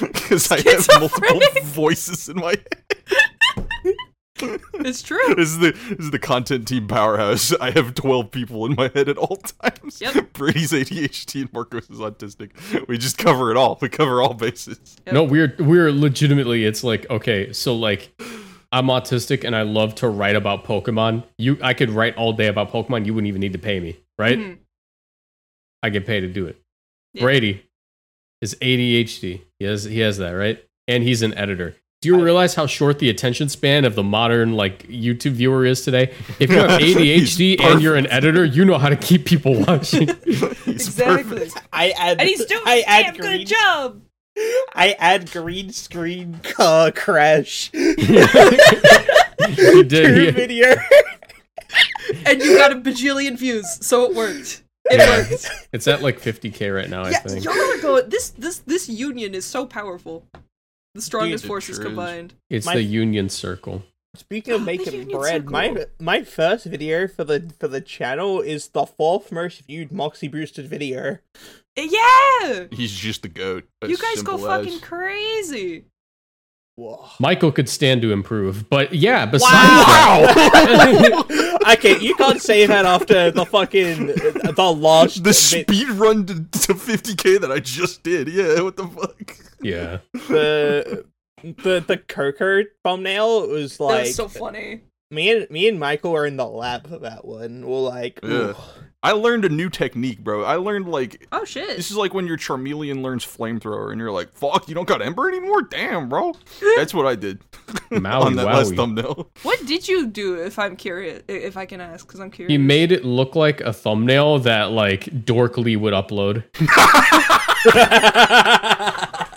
Because 0.00 0.50
I 0.52 0.60
have 0.60 0.86
multiple 0.98 1.62
voices 1.62 2.28
in 2.28 2.36
my 2.36 2.50
head. 2.50 3.94
It's 4.40 5.02
true. 5.02 5.34
This 5.34 5.48
is 5.50 5.58
the 5.58 5.72
this 5.72 5.98
is 5.98 6.10
the 6.10 6.18
content 6.18 6.68
team 6.68 6.86
powerhouse. 6.86 7.52
I 7.60 7.72
have 7.72 7.94
twelve 7.94 8.30
people 8.30 8.64
in 8.66 8.76
my 8.76 8.90
head 8.94 9.08
at 9.08 9.18
all 9.18 9.36
times. 9.36 10.00
Yep. 10.00 10.32
Brady's 10.32 10.72
ADHD 10.72 11.42
and 11.42 11.52
Marcos 11.52 11.90
is 11.90 11.98
autistic. 11.98 12.52
We 12.86 12.98
just 12.98 13.18
cover 13.18 13.50
it 13.50 13.56
all. 13.56 13.78
We 13.80 13.88
cover 13.88 14.22
all 14.22 14.34
bases. 14.34 14.96
Yep. 15.06 15.14
No, 15.14 15.24
we're 15.24 15.54
we're 15.58 15.90
legitimately. 15.90 16.64
It's 16.64 16.84
like 16.84 17.08
okay, 17.10 17.52
so 17.52 17.74
like 17.74 18.12
I'm 18.70 18.86
autistic 18.86 19.44
and 19.44 19.56
I 19.56 19.62
love 19.62 19.94
to 19.96 20.08
write 20.08 20.36
about 20.36 20.64
Pokemon. 20.64 21.24
You, 21.38 21.58
I 21.62 21.72
could 21.74 21.90
write 21.90 22.16
all 22.16 22.32
day 22.34 22.48
about 22.48 22.70
Pokemon. 22.70 23.06
You 23.06 23.14
wouldn't 23.14 23.28
even 23.28 23.40
need 23.40 23.54
to 23.54 23.58
pay 23.58 23.80
me, 23.80 23.96
right? 24.18 24.38
Mhm. 24.38 24.58
I 25.82 25.90
get 25.90 26.06
paid 26.06 26.20
to 26.20 26.28
do 26.28 26.46
it. 26.46 26.60
Yeah. 27.14 27.22
Brady 27.22 27.62
is 28.42 28.54
ADHD. 28.60 29.40
He 29.58 29.64
has 29.64 29.84
he 29.84 30.00
has 30.00 30.18
that 30.18 30.32
right, 30.32 30.62
and 30.86 31.02
he's 31.02 31.22
an 31.22 31.32
editor. 31.34 31.76
Do 32.02 32.08
you 32.10 32.22
realize 32.22 32.54
how 32.54 32.66
short 32.66 33.00
the 33.00 33.10
attention 33.10 33.48
span 33.48 33.84
of 33.84 33.96
the 33.96 34.04
modern 34.04 34.52
like 34.52 34.86
YouTube 34.86 35.32
viewer 35.32 35.64
is 35.66 35.82
today? 35.82 36.14
If 36.38 36.50
you 36.50 36.58
have 36.58 36.70
ADHD 36.80 37.60
and 37.60 37.82
you're 37.82 37.96
an 37.96 38.06
editor, 38.08 38.44
you 38.44 38.64
know 38.64 38.78
how 38.78 38.88
to 38.88 38.94
keep 38.96 39.24
people 39.24 39.54
watching. 39.66 40.08
Exactly. 40.08 41.38
perfect. 41.38 41.60
I 41.72 41.90
add. 41.98 42.20
And 42.20 42.28
he's 42.28 42.44
doing 42.44 42.62
I 42.66 42.76
a 42.76 42.82
add 42.86 43.02
damn 43.14 43.16
good 43.16 43.46
job. 43.46 44.02
I 44.74 44.94
add 44.98 45.30
green 45.30 45.70
screen 45.72 46.40
uh, 46.58 46.90
crash 46.94 47.70
he 47.72 47.86
to 47.88 49.84
did. 49.84 50.18
he- 50.18 50.30
video. 50.30 50.74
And 52.24 52.40
you 52.42 52.56
got 52.56 52.72
a 52.72 52.76
bajillion 52.76 53.36
views, 53.38 53.66
so 53.86 54.04
it 54.04 54.14
worked. 54.16 54.62
It 54.90 54.98
Yeah. 54.98 55.18
worked. 55.30 55.46
It's 55.72 55.86
at 55.86 56.00
like 56.02 56.18
50k 56.20 56.74
right 56.74 56.88
now. 56.88 57.02
I 57.02 57.12
think 57.12 57.44
y'all 57.44 57.52
are 57.54 57.78
going. 57.82 58.08
This 58.08 58.30
this 58.30 58.60
this 58.60 58.88
union 58.88 59.34
is 59.34 59.44
so 59.44 59.66
powerful. 59.66 60.24
The 60.94 61.02
strongest 61.02 61.44
It 61.44 61.48
forces 61.48 61.76
sure 61.76 61.84
combined. 61.84 62.32
it's 62.48 62.64
my- 62.64 62.74
the 62.74 62.82
Union 62.82 63.28
Circle. 63.28 63.82
Speaking 64.16 64.54
of 64.54 64.60
The 64.64 64.66
making 64.66 64.92
Union 64.94 65.18
bread, 65.18 65.50
my 65.50 65.68
Circle. 65.68 65.84
my 66.00 66.22
first 66.22 66.64
video 66.64 67.06
for 67.06 67.24
the 67.24 67.52
for 67.60 67.68
the 67.68 67.82
channel 67.82 68.40
is 68.40 68.68
the 68.68 68.86
fourth 68.86 69.30
most 69.30 69.60
viewed 69.66 69.92
Moxie 69.92 70.28
boosted 70.28 70.66
video. 70.66 71.18
Yeah, 71.84 72.64
He's 72.72 72.92
just 72.92 73.22
the 73.22 73.28
goat. 73.28 73.64
you 73.86 73.96
guys 73.96 74.22
go 74.22 74.36
simple 74.36 74.50
as. 74.50 74.64
fucking 74.64 74.80
crazy. 74.80 75.84
Whoa. 76.76 77.08
Michael 77.18 77.50
could 77.50 77.68
stand 77.68 78.02
to 78.02 78.12
improve, 78.12 78.68
but 78.70 78.94
yeah. 78.94 79.26
Besides 79.26 79.52
Wow! 79.52 80.20
that, 80.32 81.60
okay, 81.78 81.98
you 81.98 82.14
can't 82.14 82.40
say 82.40 82.66
that 82.66 82.84
after 82.86 83.32
the 83.32 83.44
fucking 83.44 84.06
the 84.06 84.76
lost 84.76 85.24
the 85.24 85.30
vi- 85.30 85.32
speed 85.32 85.88
run 85.90 86.24
to, 86.26 86.34
to 86.34 86.74
50k 86.74 87.40
that 87.40 87.50
I 87.50 87.58
just 87.58 88.04
did. 88.04 88.28
Yeah, 88.28 88.60
what 88.60 88.76
the 88.76 88.86
fuck? 88.86 89.36
yeah, 89.60 89.98
the 90.28 91.04
the 91.42 91.84
the 91.86 91.96
Coco 92.08 92.62
thumbnail 92.84 93.48
was 93.48 93.76
that 93.78 93.82
like 93.84 94.04
was 94.06 94.14
so 94.14 94.28
funny. 94.28 94.82
Me 95.10 95.30
and 95.30 95.50
me 95.50 95.68
and 95.68 95.78
Michael 95.80 96.14
are 96.14 96.26
in 96.26 96.36
the 96.36 96.46
lab 96.46 96.88
for 96.88 96.98
that 96.98 97.24
one. 97.24 97.66
We're 97.66 97.78
like, 97.80 98.20
Yeah. 98.22 98.52
I 99.00 99.12
learned 99.12 99.44
a 99.44 99.48
new 99.48 99.70
technique, 99.70 100.18
bro. 100.24 100.42
I 100.42 100.56
learned 100.56 100.88
like 100.88 101.28
Oh 101.30 101.44
shit. 101.44 101.76
this 101.76 101.88
is 101.90 101.96
like 101.96 102.12
when 102.14 102.26
your 102.26 102.36
Charmeleon 102.36 103.00
learns 103.00 103.24
flamethrower, 103.24 103.92
and 103.92 104.00
you're 104.00 104.10
like, 104.10 104.32
"Fuck, 104.32 104.68
you 104.68 104.74
don't 104.74 104.88
got 104.88 105.00
Ember 105.00 105.28
anymore? 105.28 105.62
Damn, 105.62 106.08
bro." 106.08 106.34
That's 106.76 106.92
what 106.92 107.06
I 107.06 107.14
did 107.14 107.40
Maui 107.92 108.24
on 108.26 108.34
that 108.34 108.46
last 108.46 108.74
thumbnail. 108.74 109.30
What 109.44 109.64
did 109.66 109.86
you 109.86 110.08
do? 110.08 110.34
If 110.42 110.58
I'm 110.58 110.74
curious, 110.74 111.22
if 111.28 111.56
I 111.56 111.64
can 111.64 111.80
ask, 111.80 112.08
because 112.08 112.18
I'm 112.18 112.32
curious. 112.32 112.50
He 112.50 112.58
made 112.58 112.90
it 112.90 113.04
look 113.04 113.36
like 113.36 113.60
a 113.60 113.72
thumbnail 113.72 114.40
that 114.40 114.72
like 114.72 115.04
Dorkly 115.04 115.78
would 115.78 115.94
upload. 115.94 116.42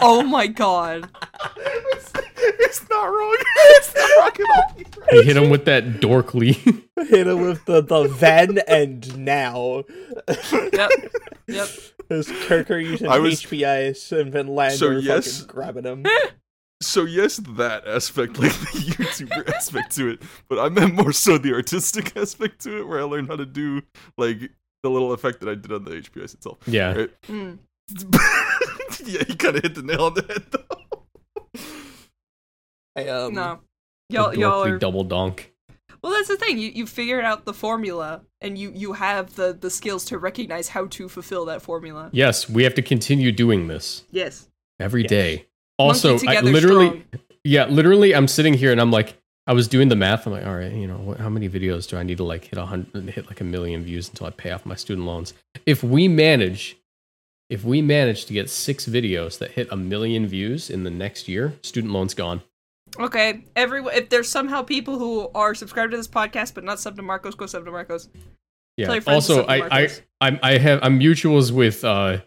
Oh 0.04 0.24
my 0.24 0.48
god. 0.48 1.08
It's 2.60 2.90
not 2.90 3.04
wrong. 3.06 3.38
It's 3.56 3.96
not 3.96 4.10
wrong 4.18 4.32
at 4.50 4.98
all. 4.98 5.02
He 5.12 5.24
hit 5.24 5.38
him 5.38 5.50
with 5.50 5.66
that 5.66 5.84
Dorkly. 6.02 6.54
hit 7.08 7.28
him 7.28 7.42
with 7.42 7.66
the 7.66 7.82
the 7.82 8.08
then 8.08 8.60
and 8.68 9.18
now. 9.26 9.84
Yep. 10.74 10.92
Yep. 11.48 11.70
There's 12.10 12.32
Coco 12.48 12.76
using 12.76 13.08
I 13.08 13.20
was- 13.20 13.42
HPIs 13.44 14.12
and 14.18 14.34
then 14.34 14.48
Lander 14.48 14.76
So, 14.78 14.90
yes. 14.92 15.40
fucking 15.42 15.54
grabbing 15.54 15.84
him. 15.86 16.06
So 16.82 17.04
yes, 17.06 17.38
that 17.38 17.88
aspect, 17.88 18.40
like 18.40 18.52
the 18.54 18.94
YouTuber 18.98 19.50
aspect 19.54 19.96
to 19.98 20.10
it, 20.10 20.22
but 20.50 20.58
I 20.60 20.68
meant 20.70 20.96
more 20.96 21.12
so 21.12 21.38
the 21.38 21.54
artistic 21.54 22.18
aspect 22.18 22.62
to 22.64 22.80
it, 22.80 22.88
where 22.88 23.00
I 23.00 23.04
learned 23.04 23.28
how 23.28 23.36
to 23.36 23.46
do 23.46 23.84
like 24.18 24.40
the 24.84 24.90
little 24.90 25.14
effect 25.14 25.42
that 25.42 25.50
I 25.50 25.54
did 25.56 25.72
on 25.72 25.86
the 25.86 25.92
HPS 25.92 26.34
itself. 26.34 26.58
yeah, 26.66 26.94
Right? 26.94 27.12
Mm. 27.28 27.60
yeah, 29.06 29.24
he 29.28 29.36
kind 29.36 29.58
of 29.58 29.64
hit 29.64 29.76
the 29.76 29.84
nail 29.84 30.06
on 30.06 30.16
the 30.16 30.24
head 30.24 30.44
though. 30.50 30.91
I, 32.96 33.08
um, 33.08 33.34
No. 33.34 33.60
Y'all, 34.10 34.36
y'all 34.36 34.64
are. 34.64 34.78
double 34.78 35.04
donk. 35.06 35.54
Well, 36.04 36.12
that's 36.14 36.28
the 36.28 36.36
thing. 36.36 36.58
You 36.58 36.70
you 36.70 36.86
figured 36.88 37.24
out 37.24 37.46
the 37.46 37.54
formula, 37.54 38.22
and 38.42 38.58
you 38.58 38.72
you 38.76 38.94
have 38.94 39.36
the 39.36 39.54
the 39.54 39.70
skills 39.70 40.04
to 40.06 40.18
recognize 40.18 40.70
how 40.70 40.88
to 40.88 41.08
fulfill 41.08 41.46
that 41.46 41.62
formula. 41.62 42.10
Yes, 42.12 42.50
we 42.50 42.64
have 42.64 42.74
to 42.76 42.82
continue 42.82 43.32
doing 43.32 43.68
this 43.68 44.04
Yes. 44.12 44.50
every 44.80 45.04
Yes. 45.04 45.10
day. 45.10 45.46
Also, 45.78 46.18
I 46.28 46.42
literally, 46.42 46.88
strong. 46.88 47.04
yeah, 47.44 47.66
literally, 47.66 48.14
I'm 48.14 48.28
sitting 48.28 48.54
here 48.54 48.72
and 48.72 48.82
I'm 48.82 48.92
like, 48.92 49.16
I 49.48 49.54
was 49.54 49.68
doing 49.68 49.90
the 49.90 49.96
math. 49.96 50.26
I'm 50.28 50.34
like, 50.34 50.46
all 50.46 50.56
right, 50.56 50.72
you 50.72 50.88
know, 50.88 50.98
what, 50.98 51.20
how 51.20 51.30
many 51.30 51.48
videos 51.50 51.88
do 51.90 51.98
I 51.98 52.04
need 52.04 52.18
to 52.18 52.24
like 52.24 52.46
hit 52.46 52.58
a 52.60 52.66
hundred, 52.66 53.10
hit 53.12 53.28
like 53.28 53.40
a 53.42 53.44
million 53.46 53.84
views 53.84 54.10
until 54.10 54.28
I 54.28 54.32
pay 54.32 54.52
off 54.52 54.66
my 54.66 54.76
student 54.76 55.08
loans? 55.08 55.34
If 55.66 55.84
we 55.84 56.08
manage, 56.08 56.78
if 57.50 57.64
we 57.64 57.82
manage 57.82 58.26
to 58.26 58.34
get 58.34 58.50
six 58.50 58.86
videos 58.88 59.38
that 59.40 59.52
hit 59.52 59.68
a 59.72 59.76
million 59.78 60.28
views 60.28 60.70
in 60.70 60.84
the 60.84 60.92
next 60.92 61.28
year, 61.28 61.54
student 61.62 61.94
loans 61.94 62.14
gone. 62.14 62.42
Okay, 63.00 63.46
everyone. 63.56 63.94
If 63.94 64.10
there's 64.10 64.30
somehow 64.30 64.62
people 64.64 65.00
who 65.00 65.30
are 65.34 65.56
subscribed 65.56 65.92
to 65.92 65.98
this 65.98 66.08
podcast 66.08 66.54
but 66.54 66.64
not 66.64 66.80
sub 66.80 66.96
to 66.98 67.02
Marcos, 67.02 67.36
go 67.36 67.46
sub 67.46 67.66
to 67.66 67.72
Marcos. 67.72 68.10
Yeah. 68.78 68.88
Tell 68.88 68.96
your 68.96 69.02
friends 69.02 69.28
to 69.28 69.34
Also, 69.34 69.48
I, 69.48 69.82
I, 69.82 69.88
I'm, 70.20 70.40
I 70.44 70.58
have, 70.58 70.80
I'm 70.82 71.00
mutuals 71.00 71.52
with, 71.52 71.84
uh, 71.84 72.20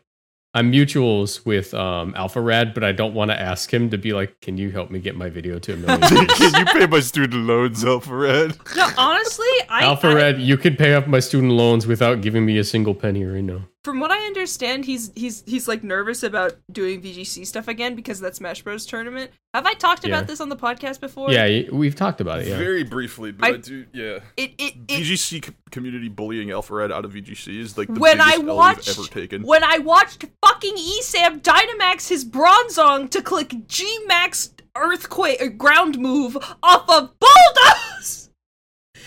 I'm 0.56 0.70
mutuals 0.70 1.44
with 1.44 1.74
um, 1.74 2.12
Alpharad, 2.14 2.74
but 2.74 2.84
I 2.84 2.92
don't 2.92 3.12
want 3.12 3.30
to 3.32 3.40
ask 3.40 3.72
him 3.74 3.90
to 3.90 3.98
be 3.98 4.12
like, 4.12 4.40
"Can 4.40 4.56
you 4.56 4.70
help 4.70 4.88
me 4.88 5.00
get 5.00 5.16
my 5.16 5.28
video 5.28 5.58
to 5.58 5.72
a 5.72 5.76
million? 5.76 6.00
Can 6.28 6.54
you 6.54 6.64
pay 6.66 6.86
my 6.86 7.00
student 7.00 7.44
loans, 7.44 7.82
Alpharad? 7.82 8.76
No, 8.76 8.88
honestly, 8.96 9.48
I, 9.68 9.82
Alpha 9.82 10.06
I 10.06 10.14
Red, 10.14 10.40
you 10.40 10.56
could 10.56 10.78
pay 10.78 10.94
off 10.94 11.08
my 11.08 11.18
student 11.18 11.52
loans 11.52 11.88
without 11.88 12.20
giving 12.20 12.46
me 12.46 12.58
a 12.58 12.64
single 12.64 12.94
penny 12.94 13.24
right 13.24 13.42
now. 13.42 13.62
From 13.84 14.00
what 14.00 14.10
I 14.10 14.24
understand, 14.24 14.86
he's 14.86 15.12
he's 15.14 15.42
he's 15.46 15.68
like 15.68 15.84
nervous 15.84 16.22
about 16.22 16.54
doing 16.72 17.02
VGC 17.02 17.46
stuff 17.46 17.68
again 17.68 17.94
because 17.94 18.18
of 18.18 18.22
that 18.22 18.34
Smash 18.34 18.62
Bros 18.62 18.86
tournament. 18.86 19.30
Have 19.52 19.66
I 19.66 19.74
talked 19.74 20.06
Yeah. 20.06 20.16
about 20.16 20.26
this 20.26 20.40
on 20.40 20.48
the 20.48 20.56
podcast 20.56 21.00
before? 21.00 21.30
Yeah, 21.30 21.64
we've 21.70 21.94
talked 21.94 22.22
about 22.22 22.40
it. 22.40 22.48
Yeah, 22.48 22.56
Very 22.56 22.82
briefly, 22.82 23.30
but 23.32 23.44
I- 23.50 23.52
I, 23.54 23.56
do. 23.58 23.84
Yeah, 23.92 24.20
It 24.38 24.52
it, 24.56 24.74
it 24.88 25.00
VGC 25.02 25.42
co- 25.42 25.52
community 25.70 26.08
bullying 26.08 26.48
Alpharad 26.48 26.90
out 26.90 27.04
of 27.04 27.12
VGC 27.12 27.60
is 27.60 27.76
like 27.76 27.92
the 27.92 28.00
when 28.00 28.22
I 28.22 28.24
biggest 28.24 28.40
L 28.40 28.46
we've 28.46 28.56
watched 28.56 28.88
ever 28.88 29.06
taken. 29.08 29.42
when 29.42 29.62
I 29.62 29.78
watched 29.78 30.24
fucking 30.42 30.76
ESAM 30.76 31.42
Dynamax 31.42 32.08
his 32.08 32.24
Bronzong 32.24 33.10
to 33.10 33.20
click 33.20 33.54
G 33.68 33.98
Max 34.06 34.50
Earthquake 34.76 35.40
uh, 35.42 35.46
ground 35.48 35.98
move 35.98 36.36
off 36.62 36.88
of 36.88 37.10
Bulldoze, 37.20 37.73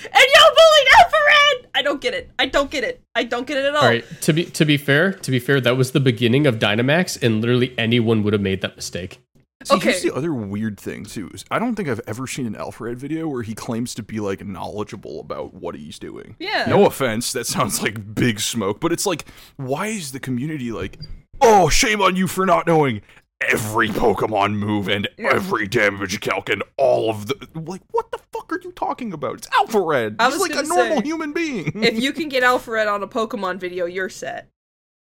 and 0.03 0.13
y'all 0.13 0.55
bullied 0.55 0.87
Alpharad. 0.99 1.69
I 1.75 1.81
don't 1.81 2.01
get 2.01 2.13
it. 2.13 2.29
I 2.39 2.45
don't 2.47 2.69
get 2.71 2.83
it. 2.83 3.01
I 3.15 3.23
don't 3.23 3.45
get 3.47 3.57
it 3.57 3.65
at 3.65 3.75
all. 3.75 3.83
All 3.83 3.89
right. 3.89 4.05
To 4.21 4.33
be 4.33 4.45
to 4.45 4.65
be 4.65 4.77
fair, 4.77 5.13
to 5.13 5.31
be 5.31 5.39
fair, 5.39 5.59
that 5.61 5.77
was 5.77 5.91
the 5.91 5.99
beginning 5.99 6.47
of 6.47 6.59
Dynamax, 6.59 7.21
and 7.21 7.41
literally 7.41 7.73
anyone 7.77 8.23
would 8.23 8.33
have 8.33 8.41
made 8.41 8.61
that 8.61 8.75
mistake. 8.75 9.19
See, 9.63 9.73
Okay. 9.73 9.89
here's 9.91 10.03
the 10.03 10.13
other 10.13 10.33
weird 10.33 10.79
thing 10.79 11.03
too. 11.03 11.29
Is 11.33 11.43
I 11.49 11.57
don't 11.59 11.75
think 11.75 11.89
I've 11.89 12.01
ever 12.07 12.27
seen 12.27 12.45
an 12.45 12.55
Alfred 12.55 12.97
video 12.99 13.27
where 13.27 13.41
he 13.41 13.55
claims 13.55 13.95
to 13.95 14.03
be 14.03 14.19
like 14.19 14.45
knowledgeable 14.45 15.19
about 15.19 15.53
what 15.55 15.75
he's 15.75 15.97
doing. 15.99 16.35
Yeah. 16.39 16.65
No 16.67 16.85
offense, 16.85 17.31
that 17.33 17.47
sounds 17.47 17.81
like 17.81 18.13
big 18.15 18.39
smoke, 18.39 18.79
but 18.79 18.91
it's 18.91 19.05
like, 19.05 19.25
why 19.55 19.87
is 19.87 20.11
the 20.11 20.19
community 20.19 20.71
like, 20.71 20.99
oh, 21.41 21.69
shame 21.69 22.01
on 22.01 22.15
you 22.15 22.27
for 22.27 22.45
not 22.45 22.67
knowing 22.67 23.01
every 23.41 23.89
Pokemon 23.89 24.55
move 24.55 24.87
and 24.87 25.07
every 25.17 25.67
damage 25.67 26.19
calc 26.21 26.49
and 26.49 26.63
all 26.77 27.09
of 27.09 27.27
the 27.27 27.47
like, 27.55 27.81
what 27.91 28.11
the 28.11 28.19
fuck 28.33 28.51
are 28.51 28.59
you 28.63 28.71
talking 28.71 29.13
about? 29.13 29.35
It's 29.35 29.47
Alpharad. 29.47 30.15
I 30.19 30.29
He's 30.31 30.39
like 30.39 30.55
a 30.55 30.63
normal 30.63 30.97
say, 30.97 31.03
human 31.03 31.33
being. 31.33 31.71
if 31.83 32.01
you 32.01 32.13
can 32.13 32.29
get 32.29 32.43
Alpharad 32.43 32.91
on 32.91 33.03
a 33.03 33.07
Pokemon 33.07 33.57
video, 33.59 33.85
you're 33.85 34.09
set. 34.09 34.49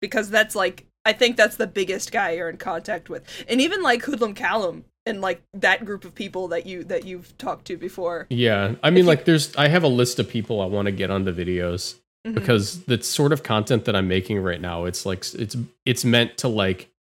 Because 0.01 0.31
that's 0.31 0.55
like 0.55 0.87
I 1.05 1.13
think 1.13 1.37
that's 1.37 1.57
the 1.57 1.67
biggest 1.67 2.13
guy 2.13 2.33
you're 2.33 2.51
in 2.51 2.57
contact 2.59 3.09
with. 3.09 3.25
And 3.49 3.61
even 3.61 3.83
like 3.83 4.03
Hoodlum 4.03 4.35
Callum 4.35 4.85
and 5.07 5.21
like 5.21 5.43
that 5.55 5.85
group 5.85 6.05
of 6.05 6.15
people 6.15 6.49
that 6.49 6.67
you 6.67 6.85
that 6.85 7.05
you've 7.05 7.37
talked 7.39 7.67
to 7.67 7.77
before. 7.77 8.27
Yeah, 8.31 8.75
I 8.83 8.91
mean, 8.91 9.07
like, 9.07 9.25
there's 9.25 9.55
I 9.57 9.69
have 9.69 9.83
a 9.83 9.89
list 9.89 10.19
of 10.19 10.29
people 10.29 10.61
I 10.61 10.67
want 10.67 10.87
to 10.87 10.93
get 10.93 11.11
on 11.11 11.25
the 11.25 11.33
videos 11.33 11.97
Mhm. 12.27 12.35
because 12.35 12.85
the 12.85 13.03
sort 13.03 13.33
of 13.33 13.43
content 13.43 13.87
that 13.87 13.97
I'm 13.97 14.07
making 14.09 14.41
right 14.43 14.61
now, 14.61 14.85
it's 14.85 15.07
like 15.07 15.25
it's 15.35 15.57
it's 15.87 16.05
meant 16.05 16.37
to 16.39 16.49
like 16.49 16.91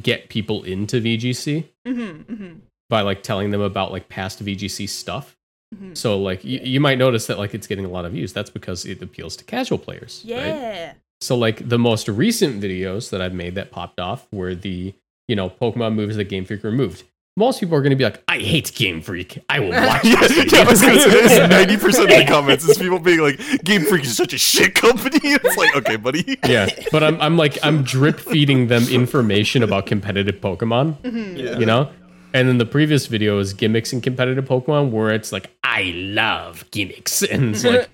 get 0.00 0.28
people 0.28 0.62
into 0.64 1.00
VGC 1.00 1.64
Mhm, 1.86 2.24
mhm, 2.26 2.56
by 2.90 3.00
like 3.02 3.22
telling 3.22 3.50
them 3.50 3.60
about 3.60 3.92
like 3.92 4.08
past 4.08 4.42
VGC 4.44 4.86
stuff. 4.88 5.36
mhm. 5.74 5.96
So 5.96 6.18
like 6.20 6.44
you, 6.44 6.60
you 6.62 6.80
might 6.80 6.98
notice 6.98 7.26
that 7.26 7.38
like 7.38 7.54
it's 7.54 7.66
getting 7.66 7.84
a 7.84 7.88
lot 7.90 8.04
of 8.04 8.12
views. 8.12 8.32
That's 8.32 8.50
because 8.50 8.84
it 8.86 9.02
appeals 9.02 9.36
to 9.36 9.44
casual 9.44 9.78
players. 9.78 10.22
right? 10.28 10.36
Yeah. 10.46 10.92
So 11.20 11.36
like 11.36 11.68
the 11.68 11.78
most 11.78 12.08
recent 12.08 12.62
videos 12.62 13.10
that 13.10 13.20
I've 13.20 13.34
made 13.34 13.54
that 13.56 13.70
popped 13.70 13.98
off 14.00 14.26
were 14.32 14.54
the 14.54 14.94
you 15.26 15.36
know 15.36 15.50
Pokemon 15.50 15.94
moves 15.94 16.16
that 16.16 16.24
Game 16.28 16.44
Freak 16.44 16.62
removed. 16.64 17.02
Most 17.38 17.60
people 17.60 17.76
are 17.76 17.82
going 17.82 17.90
to 17.90 17.96
be 17.96 18.02
like, 18.02 18.20
I 18.26 18.38
hate 18.38 18.74
Game 18.74 19.00
Freak. 19.00 19.38
I 19.48 19.60
will 19.60 19.70
watch 19.70 20.04
yeah, 20.04 20.20
this 20.20 20.32
video. 20.32 20.58
yeah, 20.58 20.64
I 20.64 20.70
was 20.70 20.82
gonna 20.82 21.28
say 21.28 21.46
ninety 21.46 21.76
percent 21.76 22.10
of 22.10 22.18
the 22.18 22.26
comments 22.26 22.68
is 22.68 22.76
people 22.76 22.98
being 22.98 23.20
like, 23.20 23.38
"Game 23.62 23.82
Freak 23.82 24.02
is 24.02 24.16
such 24.16 24.32
a 24.32 24.38
shit 24.38 24.74
company." 24.74 25.20
It's 25.22 25.56
like, 25.56 25.76
okay, 25.76 25.94
buddy. 25.94 26.36
yeah, 26.48 26.68
but 26.90 27.04
I'm 27.04 27.20
I'm 27.20 27.36
like 27.36 27.56
I'm 27.62 27.84
drip 27.84 28.18
feeding 28.18 28.66
them 28.66 28.88
information 28.88 29.62
about 29.62 29.86
competitive 29.86 30.40
Pokemon. 30.40 30.96
Yeah. 31.04 31.58
You 31.58 31.66
know. 31.66 31.90
And 32.34 32.48
then 32.48 32.58
the 32.58 32.66
previous 32.66 33.06
video 33.06 33.38
is 33.38 33.54
gimmicks 33.54 33.92
in 33.92 34.00
competitive 34.00 34.44
Pokemon, 34.44 34.90
where 34.90 35.10
it's 35.10 35.30
like 35.30 35.50
I 35.62 35.92
love 35.94 36.68
gimmicks, 36.72 37.22
and 37.22 37.54
it's 37.54 37.64
like 37.64 37.88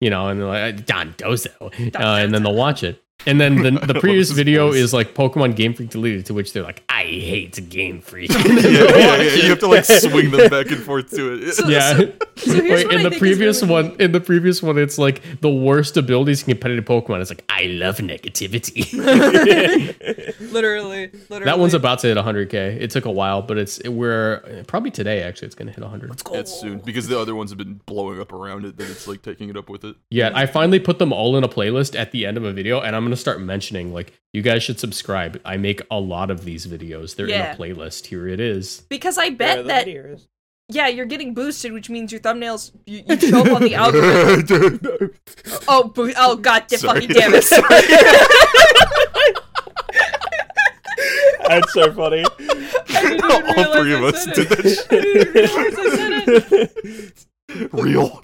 you 0.00 0.10
know, 0.10 0.28
and 0.28 0.40
they're 0.40 0.46
like 0.46 0.84
Dondozo, 0.84 1.62
uh, 1.62 1.98
and 1.98 2.34
then 2.34 2.42
they'll 2.42 2.54
watch 2.54 2.82
it. 2.82 3.02
And 3.26 3.40
then 3.40 3.56
the, 3.56 3.70
the 3.72 3.94
previous 4.00 4.30
video 4.30 4.68
voice. 4.68 4.76
is 4.76 4.92
like 4.94 5.14
Pokemon 5.14 5.56
Game 5.56 5.74
Freak 5.74 5.90
deleted, 5.90 6.26
to 6.26 6.34
which 6.34 6.52
they're 6.52 6.62
like, 6.62 6.82
I 6.88 7.02
hate 7.02 7.68
Game 7.68 8.00
Freak. 8.00 8.30
yeah, 8.32 8.38
yeah, 8.46 9.16
yeah. 9.16 9.22
You 9.34 9.50
have 9.50 9.58
to 9.60 9.66
like 9.68 9.84
swing 9.84 10.30
them 10.30 10.48
back 10.50 10.70
and 10.70 10.82
forth 10.82 11.10
to 11.10 11.34
it. 11.34 11.52
So- 11.52 11.68
yeah. 11.68 11.96
so 12.36 12.54
here's 12.62 12.84
Wait, 12.84 12.92
in 12.92 13.06
I 13.06 13.08
the 13.10 13.18
previous 13.18 13.60
really 13.62 13.72
one, 13.72 13.88
neat. 13.88 14.00
in 14.00 14.12
the 14.12 14.20
previous 14.20 14.62
one, 14.62 14.78
it's 14.78 14.96
like 14.98 15.22
the 15.40 15.50
worst 15.50 15.96
abilities 15.96 16.42
in 16.42 16.46
competitive 16.48 16.84
Pokemon. 16.84 17.20
It's 17.20 17.30
like 17.30 17.44
I 17.48 17.64
love 17.64 17.98
negativity. 17.98 18.90
literally, 20.52 21.10
literally. 21.28 21.44
that 21.44 21.58
one's 21.58 21.74
about 21.74 21.98
to 22.00 22.06
hit 22.08 22.16
100k. 22.16 22.54
It 22.80 22.90
took 22.90 23.04
a 23.04 23.10
while, 23.10 23.42
but 23.42 23.58
it's 23.58 23.80
we're 23.86 24.64
probably 24.66 24.90
today. 24.90 25.22
Actually, 25.22 25.46
it's 25.46 25.54
gonna 25.54 25.72
hit 25.72 25.80
100. 25.80 26.22
It's 26.32 26.60
soon 26.60 26.78
because 26.78 27.08
the 27.08 27.18
other 27.18 27.34
ones 27.34 27.50
have 27.50 27.58
been 27.58 27.80
blowing 27.86 28.20
up 28.20 28.32
around 28.32 28.64
it. 28.64 28.76
That 28.78 28.90
it's 28.90 29.06
like 29.06 29.22
taking 29.22 29.50
it 29.50 29.56
up 29.56 29.68
with 29.68 29.84
it. 29.84 29.96
Yeah, 30.10 30.30
I 30.34 30.46
finally 30.46 30.80
put 30.80 30.98
them 30.98 31.12
all 31.12 31.36
in 31.36 31.44
a 31.44 31.48
playlist 31.48 31.98
at 31.98 32.12
the 32.12 32.26
end 32.26 32.36
of 32.36 32.44
a 32.44 32.52
video, 32.52 32.80
and 32.80 32.96
I'm 32.96 33.09
gonna 33.10 33.16
start 33.16 33.40
mentioning 33.40 33.92
like 33.92 34.12
you 34.32 34.42
guys 34.42 34.62
should 34.62 34.78
subscribe. 34.80 35.40
I 35.44 35.56
make 35.56 35.80
a 35.90 35.98
lot 35.98 36.30
of 36.30 36.44
these 36.44 36.66
videos. 36.66 37.16
They're 37.16 37.28
Yeah. 37.28 37.54
in 37.54 37.56
a 37.56 37.58
playlist. 37.58 38.06
Here 38.06 38.28
it 38.28 38.38
is. 38.40 38.82
because 38.88 39.18
I 39.18 39.30
bet 39.30 39.58
are 39.58 39.62
that 39.64 39.86
videos? 39.86 40.28
yeah, 40.68 40.86
you're 40.86 41.06
getting 41.06 41.34
boosted, 41.34 41.72
which 41.72 41.90
means 41.90 42.12
your 42.12 42.20
thumbnails 42.20 42.70
you, 42.86 43.02
you 43.08 43.18
show 43.20 43.40
up 43.40 43.48
on 43.52 43.62
the 43.62 43.74
algorithm. 43.82 45.10
Oh, 45.68 45.84
bo- 45.84 46.12
oh, 46.16 46.36
god, 46.36 46.66
da- 46.68 46.76
fucking 46.78 47.08
damn 47.10 47.32
it! 47.34 47.44
That's 51.48 51.72
so 51.72 51.90
funny. 51.92 52.24
I 52.38 53.02
didn't 53.02 53.24
All 53.24 53.40
realize 53.40 53.80
three 53.80 53.94
of 53.94 54.04
us 54.04 54.24
did 54.26 54.48
that 54.48 54.86
I 54.90 55.00
didn't 55.00 55.26
even 55.26 55.34
realize 55.34 55.78
I 55.78 55.80
said 55.96 56.70
it. 56.92 57.26
Real. 57.72 58.20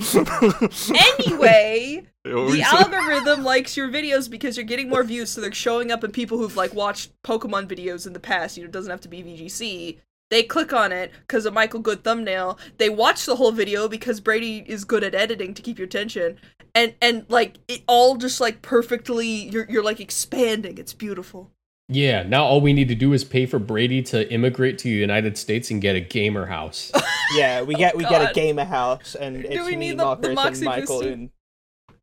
Anyway, 0.95 1.97
What 1.97 2.05
were 2.05 2.11
the 2.27 2.63
algorithm 2.63 3.45
likes 3.45 3.77
your 3.77 3.89
videos 3.89 4.31
because 4.31 4.57
you're 4.57 4.65
getting 4.67 4.89
more 4.89 5.05
views, 5.05 5.31
so 5.31 5.41
they're 5.41 5.53
showing 5.53 5.91
up 5.91 6.05
in 6.05 6.11
people 6.13 6.39
who've 6.39 6.57
like 6.57 6.75
watched 6.75 7.11
Pokemon 7.23 7.67
videos 7.69 8.07
in 8.07 8.13
the 8.13 8.21
past. 8.21 8.57
You 8.57 8.65
know, 8.65 8.69
it 8.69 8.73
doesn't 8.73 8.91
have 8.91 9.01
to 9.03 9.09
be 9.09 9.23
VGC. 9.23 9.99
They 10.29 10.43
click 10.43 10.73
on 10.73 10.91
it 10.91 11.13
because 11.21 11.47
of 11.47 11.55
Michael 11.55 11.81
Good 11.81 12.03
thumbnail. 12.03 12.59
They 12.79 12.89
watch 12.91 13.27
the 13.27 13.37
whole 13.37 13.53
video 13.53 13.87
because 13.89 14.19
Brady 14.21 14.65
is 14.67 14.85
good 14.85 15.05
at 15.05 15.15
editing 15.15 15.55
to 15.55 15.63
keep 15.63 15.79
your 15.79 15.87
attention, 15.87 16.39
and 16.75 16.95
and 17.01 17.27
like 17.29 17.59
it 17.69 17.83
all 17.87 18.17
just 18.17 18.41
like 18.41 18.61
perfectly. 18.63 19.49
You're 19.49 19.67
you're 19.71 19.85
like 19.85 20.01
expanding. 20.01 20.79
It's 20.79 20.93
beautiful. 20.93 21.53
Yeah, 21.89 22.25
now 22.25 22.45
all 22.45 22.61
we 22.61 22.73
need 22.73 22.89
to 22.89 22.97
do 22.97 23.13
is 23.13 23.23
pay 23.23 23.47
for 23.47 23.61
Brady 23.61 24.03
to 24.05 24.29
immigrate 24.33 24.79
to 24.79 24.85
the 24.85 24.91
United 24.91 25.39
States 25.39 25.71
and 25.71 25.81
get 25.81 25.95
a 25.95 26.01
gamer 26.01 26.47
house. 26.47 26.91
Yeah, 27.35 27.63
we 27.63 27.75
get 27.75 27.97
we 27.97 28.05
get 28.05 28.23
a 28.23 28.31
oh, 28.31 28.33
gamer 28.33 28.65
house, 28.65 29.15
and 29.15 29.43
Do 29.43 29.49
it's 29.49 29.65
we 29.65 29.73
me, 29.73 29.91
need 29.91 29.99
the- 29.99 30.15
the 30.17 30.33
Marcus, 30.33 30.35
Moxie 30.35 30.59
and 30.59 30.65
Michael 30.65 30.99
boosted- 30.99 31.13
in 31.13 31.31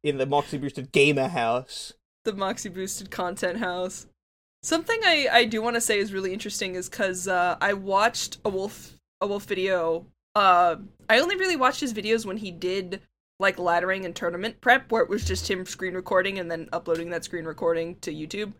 in 0.04 0.18
the 0.18 0.26
Moxie 0.26 0.58
boosted 0.58 0.92
gamer 0.92 1.28
house. 1.30 1.94
the 2.26 2.34
Moxie 2.34 2.70
boosted 2.70 3.10
content 3.12 3.60
house. 3.60 4.08
Something 4.62 5.00
I, 5.04 5.28
I 5.32 5.46
do 5.46 5.62
want 5.62 5.76
to 5.76 5.82
say 5.82 6.00
is 6.00 6.13
really 6.13 6.32
interesting 6.32 6.76
is 6.76 6.89
because 6.89 7.28
uh, 7.28 7.58
I 7.60 7.74
watched 7.74 8.38
a 8.46 8.50
Wolfe 8.50 8.98
a 9.20 9.28
Wolfe 9.28 9.46
video. 9.46 10.06
Uh, 10.36 10.78
I 11.10 11.20
only 11.20 11.36
really 11.36 11.56
watched 11.56 11.82
his 11.82 11.94
videos 11.94 12.26
when 12.26 12.38
he 12.38 12.52
did 12.52 13.02
like 13.39 13.58
laddering 13.58 14.06
and 14.06 14.16
tournament 14.16 14.62
prep, 14.62 14.92
where 14.92 15.02
it 15.02 15.10
was 15.10 15.26
just 15.26 15.50
him 15.50 15.66
screen 15.66 15.94
recording 15.94 16.39
and 16.39 16.50
then 16.50 16.70
uploading 16.72 17.10
that 17.10 17.24
screen 17.24 17.46
recording 17.46 17.96
to 18.02 18.13
YouTube. 18.13 18.54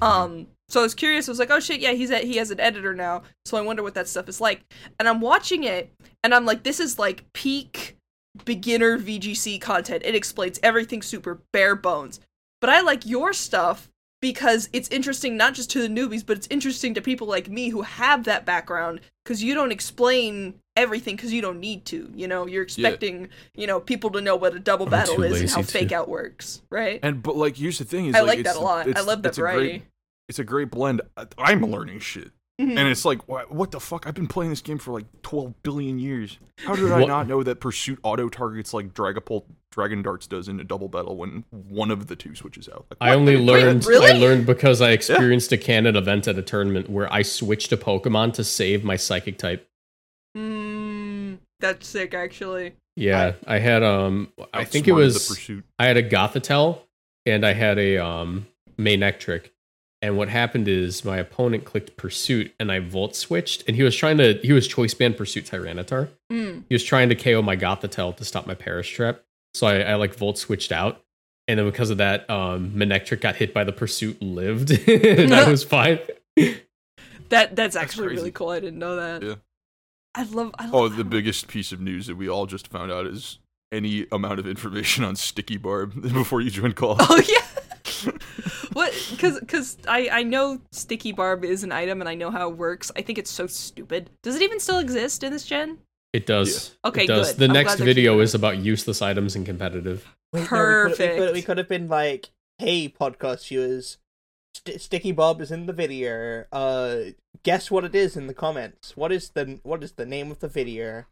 Um, 0.00 0.46
so 0.68 0.80
I 0.80 0.82
was 0.82 0.94
curious. 0.94 1.28
I 1.28 1.32
was 1.32 1.38
like, 1.38 1.50
oh 1.50 1.60
shit, 1.60 1.80
yeah, 1.80 1.92
he's 1.92 2.10
he 2.10 2.36
has 2.36 2.50
an 2.50 2.60
editor 2.60 2.94
now. 2.94 3.22
So 3.44 3.56
I 3.56 3.60
wonder 3.62 3.82
what 3.82 3.94
that 3.94 4.08
stuff 4.08 4.28
is 4.28 4.40
like. 4.40 4.62
And 4.98 5.08
I'm 5.08 5.20
watching 5.20 5.64
it, 5.64 5.92
and 6.22 6.34
I'm 6.34 6.46
like, 6.46 6.62
this 6.62 6.80
is 6.80 6.98
like 6.98 7.24
peak 7.32 7.96
beginner 8.44 8.98
VGC 8.98 9.60
content. 9.60 10.02
It 10.04 10.14
explains 10.14 10.58
everything 10.62 11.02
super 11.02 11.42
bare 11.52 11.76
bones. 11.76 12.20
But 12.60 12.70
I 12.70 12.80
like 12.80 13.06
your 13.06 13.32
stuff 13.32 13.88
because 14.20 14.68
it's 14.72 14.88
interesting 14.88 15.36
not 15.36 15.54
just 15.54 15.70
to 15.70 15.80
the 15.80 15.88
newbies, 15.88 16.26
but 16.26 16.36
it's 16.36 16.48
interesting 16.50 16.94
to 16.94 17.00
people 17.00 17.26
like 17.26 17.48
me 17.48 17.68
who 17.68 17.82
have 17.82 18.24
that 18.24 18.44
background 18.44 19.00
because 19.24 19.42
you 19.42 19.54
don't 19.54 19.70
explain 19.70 20.54
everything 20.76 21.14
because 21.14 21.32
you 21.32 21.40
don't 21.40 21.60
need 21.60 21.84
to. 21.86 22.10
You 22.14 22.26
know, 22.26 22.46
you're 22.46 22.62
expecting, 22.64 23.28
you 23.54 23.66
know, 23.66 23.78
people 23.78 24.10
to 24.10 24.20
know 24.20 24.34
what 24.34 24.54
a 24.54 24.58
double 24.58 24.86
I'm 24.86 24.90
battle 24.90 25.22
is 25.22 25.40
and 25.40 25.50
how 25.50 25.56
lazy 25.58 25.66
to. 25.66 25.78
fake 25.78 25.92
out 25.92 26.08
works, 26.08 26.62
right? 26.70 26.98
And 27.02 27.22
but 27.22 27.36
like, 27.36 27.56
here's 27.56 27.78
the 27.78 27.84
thing: 27.84 28.06
is 28.06 28.16
I 28.16 28.20
like, 28.20 28.28
like 28.28 28.38
it's, 28.40 28.52
that 28.52 28.58
a 28.58 28.60
lot. 28.60 28.96
I 28.96 29.02
love 29.02 29.22
that 29.22 29.30
it's 29.30 29.38
a 29.38 29.42
great- 29.42 29.54
variety. 29.54 29.82
it's 30.28 30.38
a 30.40 30.44
great 30.44 30.70
blend. 30.70 31.02
I- 31.16 31.26
I'm 31.38 31.62
learning 31.62 32.00
shit, 32.00 32.32
Mhm. 32.60 32.76
and 32.76 32.88
it's 32.88 33.04
like, 33.04 33.28
what, 33.28 33.52
what 33.52 33.70
the 33.70 33.78
fuck? 33.78 34.06
I've 34.06 34.14
been 34.14 34.26
playing 34.26 34.50
this 34.50 34.60
game 34.62 34.78
for 34.78 34.90
like 34.92 35.04
12 35.22 35.62
billion 35.62 35.98
years. 36.00 36.38
How 36.58 36.74
did 36.74 36.90
I 36.90 37.04
not 37.04 37.28
know 37.28 37.44
that 37.44 37.60
pursuit 37.60 38.00
auto 38.02 38.28
targets 38.28 38.74
like 38.74 38.92
Dragapult, 38.94 39.44
Dragon 39.70 40.02
Darts 40.02 40.26
does 40.26 40.48
in 40.48 40.58
a 40.58 40.64
double 40.64 40.88
battle 40.88 41.16
when 41.16 41.44
one 41.50 41.92
of 41.92 42.08
the 42.08 42.16
two 42.16 42.34
switches 42.34 42.68
out? 42.68 42.86
Like, 42.90 42.98
I 43.00 43.10
what? 43.10 43.16
only 43.20 43.36
Wait, 43.36 43.44
learned 43.44 43.86
really? 43.86 44.08
I 44.08 44.12
learned 44.14 44.44
because 44.46 44.80
I 44.80 44.90
experienced 44.90 45.52
a 45.52 45.56
canon 45.56 45.94
event 45.94 46.26
at 46.26 46.36
a 46.36 46.42
tournament 46.42 46.90
where 46.90 47.12
I 47.12 47.22
switched 47.22 47.70
a 47.70 47.76
Pokemon 47.76 48.32
to 48.34 48.42
save 48.44 48.82
my 48.82 48.96
psychic 48.96 49.38
type. 49.38 49.68
Mm, 50.36 51.38
that's 51.60 51.86
sick, 51.86 52.12
actually. 52.12 52.74
Yeah, 52.96 53.34
I, 53.46 53.58
had 53.60 53.84
um 53.84 54.32
I 54.52 54.64
think 54.64 54.88
it 54.88 54.90
outsmarted 54.90 54.94
the 54.94 54.94
was 54.94 55.28
pursuit. 55.28 55.64
I 55.78 55.86
had 55.86 55.96
a 55.96 56.02
Gothitelle 56.08 56.80
and 57.24 57.46
I 57.46 57.52
had 57.52 57.78
a 57.78 57.98
um 57.98 58.48
Manectric. 58.76 59.50
And 60.00 60.16
what 60.16 60.28
happened 60.28 60.68
is 60.68 61.04
my 61.04 61.16
opponent 61.18 61.64
clicked 61.64 61.96
pursuit 61.96 62.54
and 62.60 62.70
I 62.70 62.78
volt 62.78 63.16
switched 63.16 63.64
and 63.66 63.74
he 63.76 63.82
was 63.82 63.96
trying 63.96 64.18
to 64.18 64.34
he 64.42 64.52
was 64.52 64.68
choice 64.68 64.94
band 64.94 65.16
pursuit 65.16 65.46
Tyranitar. 65.46 66.08
Mm. 66.30 66.64
He 66.68 66.74
was 66.74 66.84
trying 66.84 67.08
to 67.08 67.16
KO 67.16 67.42
my 67.42 67.56
Gothitelle 67.56 68.16
to 68.16 68.24
stop 68.24 68.46
my 68.46 68.54
Perish 68.54 68.92
Trap. 68.94 69.20
So 69.54 69.66
I, 69.66 69.80
I 69.80 69.94
like 69.96 70.14
volt 70.14 70.38
switched 70.38 70.70
out. 70.70 71.02
And 71.48 71.58
then 71.58 71.66
because 71.66 71.90
of 71.90 71.98
that, 71.98 72.28
um 72.30 72.70
Manectric 72.76 73.20
got 73.20 73.36
hit 73.36 73.52
by 73.52 73.64
the 73.64 73.72
pursuit, 73.72 74.22
lived. 74.22 74.70
and 74.88 75.32
that 75.32 75.48
was 75.48 75.64
fine. 75.64 75.98
That 77.30 77.56
that's 77.56 77.76
actually 77.76 78.06
crazy. 78.06 78.20
really 78.20 78.30
cool. 78.30 78.50
I 78.50 78.60
didn't 78.60 78.78
know 78.78 78.96
that. 78.96 79.22
Yeah. 79.22 79.34
I 80.14 80.22
love. 80.24 80.54
I 80.58 80.64
love 80.64 80.74
Oh, 80.74 80.88
the 80.88 81.04
biggest 81.04 81.48
piece 81.48 81.72
of 81.72 81.80
news 81.80 82.06
that 82.06 82.16
we 82.16 82.28
all 82.28 82.46
just 82.46 82.68
found 82.68 82.90
out 82.90 83.06
is 83.06 83.38
any 83.70 84.06
amount 84.10 84.38
of 84.38 84.46
information 84.46 85.04
on 85.04 85.16
Sticky 85.16 85.56
Barb 85.58 86.00
before 86.12 86.40
you 86.40 86.50
join 86.50 86.72
call. 86.72 86.96
Oh 86.98 87.20
yeah. 87.28 87.62
what? 88.72 88.92
Because 89.10 89.40
because 89.40 89.78
I 89.88 90.08
I 90.10 90.22
know 90.22 90.60
sticky 90.72 91.12
barb 91.12 91.44
is 91.44 91.64
an 91.64 91.72
item 91.72 92.00
and 92.00 92.08
I 92.08 92.14
know 92.14 92.30
how 92.30 92.48
it 92.50 92.56
works. 92.56 92.90
I 92.96 93.02
think 93.02 93.18
it's 93.18 93.30
so 93.30 93.46
stupid. 93.46 94.10
Does 94.22 94.36
it 94.36 94.42
even 94.42 94.60
still 94.60 94.78
exist 94.78 95.22
in 95.22 95.32
this 95.32 95.44
gen? 95.44 95.78
It 96.12 96.26
does. 96.26 96.74
Yeah. 96.84 96.88
Okay, 96.88 97.04
it 97.04 97.08
does. 97.08 97.28
good. 97.32 97.38
The 97.38 97.44
I'm 97.46 97.52
next 97.52 97.74
video 97.76 98.20
is 98.20 98.34
about 98.34 98.58
useless 98.58 99.02
items 99.02 99.36
in 99.36 99.44
competitive. 99.44 100.06
Wait, 100.32 100.40
no, 100.40 100.42
we 100.42 100.48
could- 100.48 100.90
we 100.90 100.96
could, 100.96 100.98
Perfect. 100.98 101.32
we 101.34 101.42
could 101.42 101.58
have 101.58 101.68
been 101.68 101.88
like, 101.88 102.30
"Hey, 102.58 102.88
podcast 102.88 103.46
viewers, 103.48 103.98
St- 104.54 104.80
Sticky 104.80 105.12
Bob 105.12 105.40
is 105.40 105.50
in 105.50 105.66
the 105.66 105.72
video. 105.72 106.44
Uh, 106.50 107.12
guess 107.42 107.70
what 107.70 107.84
it 107.84 107.94
is 107.94 108.16
in 108.16 108.26
the 108.26 108.34
comments. 108.34 108.96
What 108.96 109.12
is 109.12 109.30
the 109.30 109.60
what 109.62 109.82
is 109.84 109.92
the 109.92 110.06
name 110.06 110.30
of 110.30 110.38
the 110.40 110.48
video? 110.48 111.04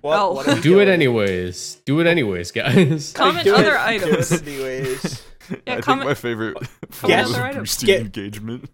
What, 0.00 0.18
Oh. 0.18 0.32
what 0.32 0.48
are 0.48 0.54
we 0.54 0.60
Do 0.70 0.80
it 0.80 0.88
anyways. 0.88 1.82
Do 1.84 1.98
it 2.00 2.06
anyways, 2.06 2.50
guys. 2.52 3.12
Comment 3.12 3.44
Do 3.44 3.54
it- 3.54 3.58
other 3.58 3.70
do 3.70 3.76
it 3.76 4.12
items. 4.12 4.32
anyways. 4.42 5.22
Yeah, 5.50 5.76
I 5.76 5.80
think 5.80 6.04
my 6.04 6.14
favorite 6.14 6.56
comment 6.90 6.92
form 6.94 7.12
other 7.12 7.48
of 7.48 7.56
boosting 7.56 7.86
Get- 7.86 8.00
engagement 8.00 8.68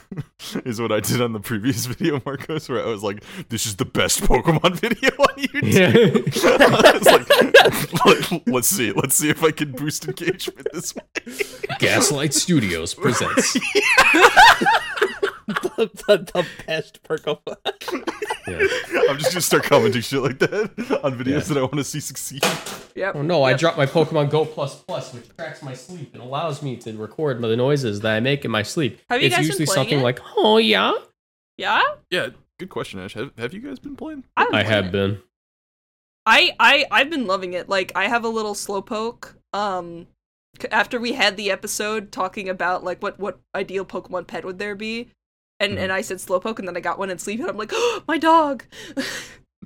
is 0.64 0.80
what 0.80 0.92
I 0.92 1.00
did 1.00 1.20
on 1.20 1.32
the 1.32 1.40
previous 1.40 1.86
video, 1.86 2.20
Marcos, 2.24 2.68
where 2.68 2.82
I 2.82 2.86
was 2.86 3.02
like, 3.02 3.22
"This 3.48 3.66
is 3.66 3.76
the 3.76 3.84
best 3.84 4.22
Pokemon 4.22 4.76
video 4.80 5.10
on 5.10 5.36
YouTube." 5.36 5.72
Yeah. 5.72 6.56
I 6.66 6.98
was 6.98 7.06
like, 7.06 8.30
"Let- 8.32 8.48
let's 8.48 8.68
see, 8.68 8.92
let's 8.92 9.14
see 9.14 9.28
if 9.28 9.42
I 9.44 9.50
can 9.50 9.72
boost 9.72 10.06
engagement 10.06 10.66
this 10.72 10.94
way. 10.94 11.02
Gaslight 11.78 12.32
Studios 12.34 12.94
presents. 12.94 13.56
The, 15.46 15.90
the, 16.06 16.18
the 16.32 16.46
best 16.66 17.02
Pokemon. 17.02 17.56
Yeah. 18.48 18.58
I'm 19.10 19.18
just 19.18 19.32
gonna 19.32 19.40
start 19.40 19.64
commenting 19.64 20.00
shit 20.02 20.20
like 20.22 20.38
that 20.40 21.00
on 21.02 21.18
videos 21.18 21.26
Yeah. 21.48 21.54
that 21.54 21.58
I 21.58 21.60
want 21.62 21.74
to 21.76 21.84
see 21.84 22.00
succeed. 22.00 22.44
Yep. 22.94 23.14
Oh 23.16 23.22
no, 23.22 23.42
I 23.42 23.50
Yep. 23.50 23.60
dropped 23.60 23.76
my 23.78 23.86
Pokemon 23.86 24.30
Go 24.30 24.44
Plus 24.44 24.82
Plus, 24.82 25.12
which 25.14 25.28
tracks 25.36 25.62
my 25.62 25.74
sleep 25.74 26.14
and 26.14 26.22
allows 26.22 26.62
me 26.62 26.76
to 26.76 26.92
record 26.96 27.40
the 27.40 27.56
noises 27.56 28.00
that 28.00 28.14
I 28.16 28.20
make 28.20 28.44
in 28.44 28.50
my 28.50 28.62
sleep. 28.62 29.00
Have 29.10 29.20
you 29.20 29.26
it's 29.26 29.36
guys 29.36 29.42
been 29.44 29.46
usually 29.48 29.66
playing 29.66 29.74
something 29.76 30.00
it? 30.00 30.02
like, 30.02 30.20
oh 30.36 30.58
yeah. 30.58 30.92
Yeah. 31.56 31.82
Yeah, 32.10 32.28
good 32.58 32.68
question, 32.70 33.00
Ash. 33.00 33.14
Have, 33.14 33.32
have 33.38 33.54
you 33.54 33.60
guys 33.60 33.78
been 33.78 33.96
playing? 33.96 34.24
I've 34.36 34.48
been 34.48 34.54
I 34.54 34.62
playing 34.62 34.72
have 34.74 34.84
it. 34.86 34.92
been. 34.92 35.22
I 36.26 36.54
I 36.58 36.86
I've 36.90 37.10
been 37.10 37.26
loving 37.26 37.52
it. 37.54 37.68
Like 37.68 37.92
I 37.94 38.08
have 38.08 38.24
a 38.24 38.28
little 38.28 38.54
slowpoke. 38.54 39.34
Um, 39.52 40.06
after 40.70 40.98
we 40.98 41.12
had 41.12 41.36
the 41.36 41.50
episode 41.50 42.10
talking 42.12 42.48
about 42.48 42.82
like 42.84 43.02
what 43.02 43.18
what 43.18 43.38
ideal 43.54 43.84
Pokemon 43.84 44.26
pet 44.26 44.44
would 44.44 44.58
there 44.58 44.74
be, 44.74 45.08
and 45.60 45.72
Mhm. 45.74 45.78
and 45.78 45.92
I 45.92 46.00
said 46.02 46.18
slowpoke, 46.18 46.58
and 46.58 46.66
then 46.68 46.76
I 46.76 46.80
got 46.80 46.98
one 46.98 47.10
in 47.10 47.18
sleep, 47.18 47.40
and 47.40 47.48
I'm 47.48 47.56
like, 47.56 47.70
oh, 47.72 48.02
my 48.08 48.18
dog. 48.18 48.64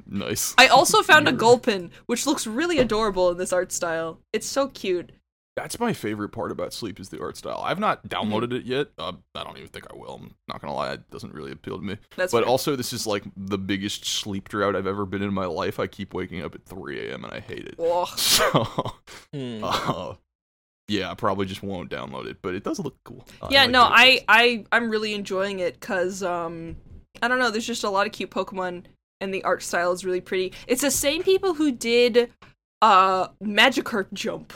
Nice. 0.07 0.55
I 0.57 0.67
also 0.69 1.03
found 1.11 1.29
a 1.29 1.33
Gulpin, 1.33 1.91
which 2.07 2.27
looks 2.27 2.47
really 2.47 2.79
adorable 2.79 3.31
in 3.31 3.39
this 3.39 3.53
art 3.53 3.71
style. 3.73 4.19
It's 4.33 4.47
so 4.47 4.69
cute. 4.69 5.13
That's 5.57 5.79
my 5.81 5.93
favorite 5.93 6.31
part 6.31 6.53
about 6.53 6.73
Sleep 6.73 6.99
is 7.01 7.11
the 7.11 7.21
art 7.21 7.37
style. 7.37 7.61
I've 7.65 7.79
not 7.81 8.09
downloaded 8.09 8.53
it 8.53 8.65
yet. 8.65 8.89
Uh, 8.99 9.13
I 9.35 9.45
don't 9.45 9.57
even 9.59 9.69
think 9.69 9.87
I 9.93 9.97
will. 9.97 10.21
I'm 10.23 10.35
not 10.49 10.61
gonna 10.61 10.75
lie, 10.75 10.93
it 10.93 11.11
doesn't 11.11 11.35
really 11.35 11.53
appeal 11.53 11.77
to 11.77 11.85
me. 11.85 11.99
That's 12.17 12.33
but 12.33 12.45
fair. 12.45 12.49
also, 12.51 12.77
this 12.77 12.93
is 12.93 13.07
like 13.07 13.25
the 13.37 13.59
biggest 13.59 14.05
sleep 14.05 14.49
drought 14.49 14.75
I've 14.75 14.87
ever 14.87 15.05
been 15.05 15.23
in 15.23 15.35
my 15.35 15.47
life. 15.47 15.79
I 15.79 15.87
keep 15.87 16.15
waking 16.15 16.41
up 16.43 16.55
at 16.55 16.65
3 16.65 17.09
a.m. 17.11 17.25
and 17.25 17.33
I 17.35 17.41
hate 17.41 17.67
it. 17.67 17.75
Ugh. 17.79 18.09
So, 18.17 18.95
Hmm. 19.35 19.63
uh, 19.65 20.15
yeah, 20.91 21.11
I 21.11 21.15
probably 21.15 21.47
just 21.47 21.63
won't 21.63 21.89
download 21.89 22.27
it, 22.27 22.39
but 22.43 22.55
it 22.55 22.65
does 22.65 22.81
look 22.81 22.97
cool. 23.05 23.27
yeah, 23.49 23.63
like 23.63 23.71
no, 23.71 23.83
I 23.83 24.25
I 24.29 24.65
I'm 24.73 24.91
really 24.91 25.15
enjoying 25.15 25.61
it 25.61 25.79
because 25.79 26.23
um 26.23 26.77
I 27.23 27.29
don't 27.29 27.39
know, 27.39 27.51
there's 27.51 27.67
just 27.67 27.85
a 27.85 27.91
lot 27.91 28.07
of 28.07 28.13
cute 28.13 28.31
Pokemon 28.31 28.85
and 29.21 29.33
the 29.33 29.45
art 29.45 29.63
style 29.63 29.93
is 29.93 30.05
really 30.05 30.21
pretty. 30.21 30.53
It's 30.67 30.83
the 30.83 30.91
same 30.91 31.23
people 31.23 31.55
who 31.55 31.71
did 31.71 32.33
uh 32.83 33.29
Magikarp 33.43 34.13
Jump, 34.13 34.53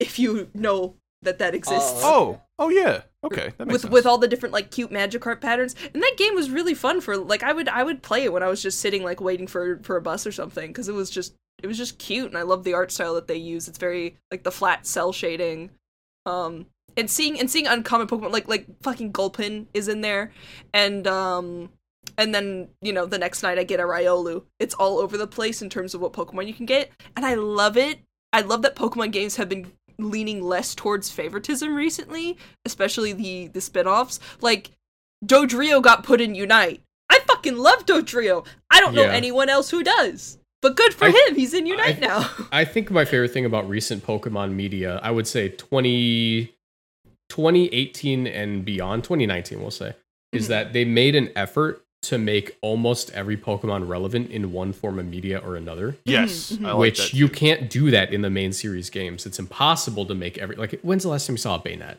if 0.00 0.18
you 0.18 0.50
know 0.54 0.96
that 1.22 1.38
that 1.38 1.54
exists. 1.54 2.00
Oh, 2.02 2.40
oh 2.58 2.68
yeah. 2.68 3.02
Okay, 3.22 3.52
that 3.56 3.66
makes 3.66 3.72
with 3.72 3.82
sense. 3.82 3.92
with 3.92 4.06
all 4.06 4.18
the 4.18 4.28
different 4.28 4.52
like 4.52 4.72
cute 4.72 4.90
Magikarp 4.90 5.40
patterns, 5.40 5.76
and 5.94 6.02
that 6.02 6.14
game 6.16 6.34
was 6.34 6.50
really 6.50 6.74
fun 6.74 7.00
for 7.00 7.16
like 7.16 7.44
I 7.44 7.52
would 7.52 7.68
I 7.68 7.84
would 7.84 8.02
play 8.02 8.24
it 8.24 8.32
when 8.32 8.42
I 8.42 8.48
was 8.48 8.60
just 8.60 8.80
sitting 8.80 9.04
like 9.04 9.20
waiting 9.20 9.46
for 9.46 9.78
for 9.84 9.96
a 9.96 10.02
bus 10.02 10.26
or 10.26 10.32
something 10.32 10.68
because 10.68 10.88
it 10.88 10.94
was 10.94 11.10
just 11.10 11.34
it 11.62 11.66
was 11.66 11.78
just 11.78 11.98
cute 11.98 12.28
and 12.28 12.38
I 12.38 12.42
love 12.42 12.64
the 12.64 12.74
art 12.74 12.92
style 12.92 13.14
that 13.14 13.26
they 13.26 13.36
use. 13.36 13.68
It's 13.68 13.78
very 13.78 14.16
like 14.30 14.42
the 14.44 14.52
flat 14.52 14.86
cell 14.86 15.12
shading, 15.12 15.70
um, 16.26 16.66
and 16.96 17.10
seeing 17.10 17.38
and 17.38 17.50
seeing 17.50 17.66
uncommon 17.66 18.06
Pokemon 18.06 18.32
like 18.32 18.48
like 18.48 18.66
fucking 18.82 19.12
Gulpin 19.12 19.68
is 19.74 19.88
in 19.88 20.00
there, 20.00 20.32
and 20.72 21.06
um. 21.06 21.70
And 22.18 22.32
then, 22.34 22.68
you 22.80 22.92
know, 22.92 23.04
the 23.04 23.18
next 23.18 23.42
night 23.42 23.58
I 23.58 23.64
get 23.64 23.80
a 23.80 23.82
Riolu. 23.82 24.44
It's 24.60 24.74
all 24.74 24.98
over 25.00 25.18
the 25.18 25.26
place 25.26 25.60
in 25.60 25.68
terms 25.68 25.92
of 25.92 26.00
what 26.00 26.12
Pokemon 26.12 26.46
you 26.46 26.54
can 26.54 26.64
get. 26.64 26.90
And 27.16 27.26
I 27.26 27.34
love 27.34 27.76
it. 27.76 27.98
I 28.32 28.40
love 28.42 28.62
that 28.62 28.76
Pokemon 28.76 29.10
games 29.10 29.36
have 29.36 29.48
been 29.48 29.72
leaning 29.98 30.40
less 30.40 30.74
towards 30.74 31.10
favoritism 31.10 31.74
recently, 31.74 32.38
especially 32.64 33.12
the 33.12 33.48
the 33.48 33.60
spin-offs. 33.60 34.20
Like 34.40 34.70
Dodrio 35.26 35.82
got 35.82 36.04
put 36.04 36.20
in 36.20 36.34
Unite. 36.36 36.80
I 37.10 37.18
fucking 37.26 37.56
love 37.58 37.84
Dodrio. 37.84 38.46
I 38.70 38.80
don't 38.80 38.94
know 38.94 39.02
Yeah. 39.02 39.12
anyone 39.12 39.48
else 39.48 39.70
who 39.70 39.82
does. 39.82 40.38
But 40.62 40.76
good 40.76 40.94
for 40.94 41.06
I- 41.06 41.10
him. 41.28 41.34
He's 41.36 41.54
in 41.54 41.66
Unite 41.66 41.96
I- 41.96 42.00
now. 42.00 42.30
I 42.52 42.64
think 42.64 42.90
my 42.90 43.04
favorite 43.04 43.32
thing 43.32 43.44
about 43.44 43.68
recent 43.68 44.04
Pokemon 44.04 44.52
media, 44.52 44.98
I 45.02 45.10
would 45.10 45.26
say 45.26 45.48
20, 45.50 46.52
2018 47.28 48.26
and 48.26 48.64
beyond, 48.64 49.04
2019, 49.04 49.60
we'll 49.60 49.70
say, 49.70 49.94
is 50.32 50.46
Mhm. 50.46 50.48
that 50.48 50.72
they 50.72 50.84
made 50.84 51.14
an 51.14 51.30
effort 51.36 51.82
to 52.02 52.18
make 52.18 52.56
almost 52.60 53.10
every 53.12 53.36
Pokemon 53.36 53.88
relevant 53.88 54.30
in 54.30 54.52
one 54.52 54.72
form 54.72 54.98
of 54.98 55.06
media 55.06 55.38
or 55.38 55.56
another. 55.56 55.96
yes, 56.04 56.52
Mhm, 56.52 56.58
mhm. 56.58 56.66
I 56.66 56.72
like 56.72 56.78
which 56.80 57.14
you 57.14 57.28
can't 57.28 57.68
do 57.68 57.90
that 57.90 58.12
in 58.12 58.22
the 58.22 58.30
main 58.30 58.52
series 58.52 58.90
games. 58.90 59.26
It's 59.26 59.38
impossible 59.38 60.06
to 60.06 60.14
make 60.14 60.38
every 60.38 60.54
like. 60.56 60.78
When's 60.82 61.02
the 61.02 61.08
last 61.08 61.26
time 61.26 61.34
you 61.34 61.38
saw 61.38 61.56
a 61.56 61.60
Baynet? 61.60 61.96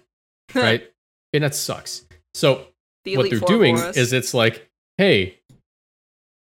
Right, 0.55 0.89
Baynet 1.35 1.53
sucks. 1.53 2.05
So 2.33 2.67
the 3.03 3.17
what 3.17 3.29
they're 3.29 3.39
doing 3.39 3.77
is 3.77 4.13
it's 4.13 4.33
like, 4.33 4.69
hey, 4.97 5.39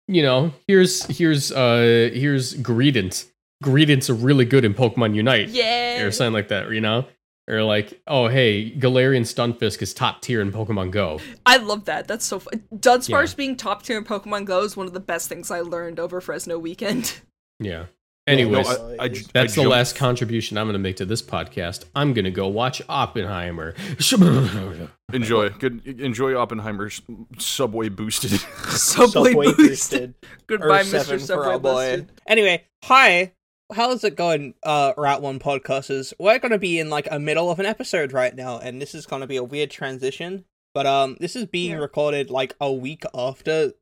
you 0.08 0.22
know, 0.22 0.52
here's 0.66 1.04
here's 1.06 1.52
uh 1.52 2.10
here's 2.12 2.54
Greedent. 2.54 3.26
Greedent's 3.64 4.10
are 4.10 4.14
really 4.14 4.44
good 4.44 4.64
in 4.64 4.74
Pokemon 4.74 5.14
Unite 5.14 5.48
yeah. 5.48 6.02
or 6.02 6.10
something 6.10 6.34
like 6.34 6.48
that, 6.48 6.70
you 6.70 6.80
know. 6.80 7.06
Or 7.48 7.62
like, 7.62 8.00
oh 8.06 8.26
hey, 8.28 8.72
Galarian 8.72 9.22
Stunfisk 9.22 9.80
is 9.82 9.94
top 9.94 10.20
tier 10.20 10.40
in 10.40 10.52
Pokemon 10.52 10.90
Go. 10.90 11.20
I 11.44 11.58
love 11.58 11.84
that. 11.84 12.08
That's 12.08 12.24
so 12.24 12.40
fun. 12.40 12.64
Dunsparce 12.74 13.36
being 13.36 13.56
top 13.56 13.82
tier 13.82 13.98
in 13.98 14.04
Pokemon 14.04 14.46
Go 14.46 14.62
is 14.62 14.76
one 14.76 14.86
of 14.86 14.92
the 14.92 15.00
best 15.00 15.28
things 15.28 15.50
I 15.50 15.60
learned 15.60 16.00
over 16.00 16.20
Fresno 16.20 16.58
weekend. 16.58 17.20
Yeah. 17.58 17.86
Yeah, 18.26 18.32
Anyways, 18.32 18.66
No, 18.68 18.96
I- 18.98 19.04
I 19.04 19.08
j- 19.08 19.24
that's 19.32 19.54
the 19.54 19.68
last 19.68 19.94
contribution 19.94 20.58
I'm 20.58 20.66
going 20.66 20.72
to 20.72 20.78
make 20.80 20.96
to 20.96 21.04
this 21.04 21.22
podcast. 21.22 21.84
I'm 21.94 22.12
going 22.12 22.24
to 22.24 22.30
go 22.32 22.48
watch 22.48 22.82
Oppenheimer. 22.88 23.74
enjoy. 25.12 25.50
Good, 25.50 25.86
enjoy 25.86 26.34
Oppenheimer's 26.36 27.00
Subway 27.38 27.88
boosted. 27.88 28.30
Subway, 28.68 29.30
Subway 29.30 29.44
boosted. 29.52 29.56
boosted. 29.56 30.14
Goodbye, 30.48 30.82
Mr. 30.82 31.20
Subway 31.20 31.58
boosted. 31.58 32.10
Anyway, 32.26 32.64
hi. 32.84 33.32
How's 33.72 34.04
it 34.04 34.14
going, 34.14 34.54
uh, 34.62 34.92
Route 34.96 35.22
One 35.22 35.40
podcasters? 35.40 36.12
We're 36.20 36.38
gonna 36.38 36.56
be 36.58 36.78
in 36.78 36.88
like 36.88 37.08
a 37.10 37.18
middle 37.18 37.50
of 37.50 37.58
an 37.58 37.66
episode 37.66 38.12
right 38.12 38.32
now, 38.34 38.58
and 38.60 38.80
this 38.80 38.94
is 38.94 39.06
gonna 39.06 39.26
be 39.26 39.36
a 39.36 39.42
weird 39.42 39.70
transition. 39.72 40.44
But 40.72 40.86
um, 40.86 41.16
this 41.18 41.34
is 41.34 41.46
being 41.46 41.72
Yeah. 41.72 41.78
recorded 41.78 42.30
like 42.30 42.54
a 42.60 42.72
week 42.72 43.02
after 43.12 43.72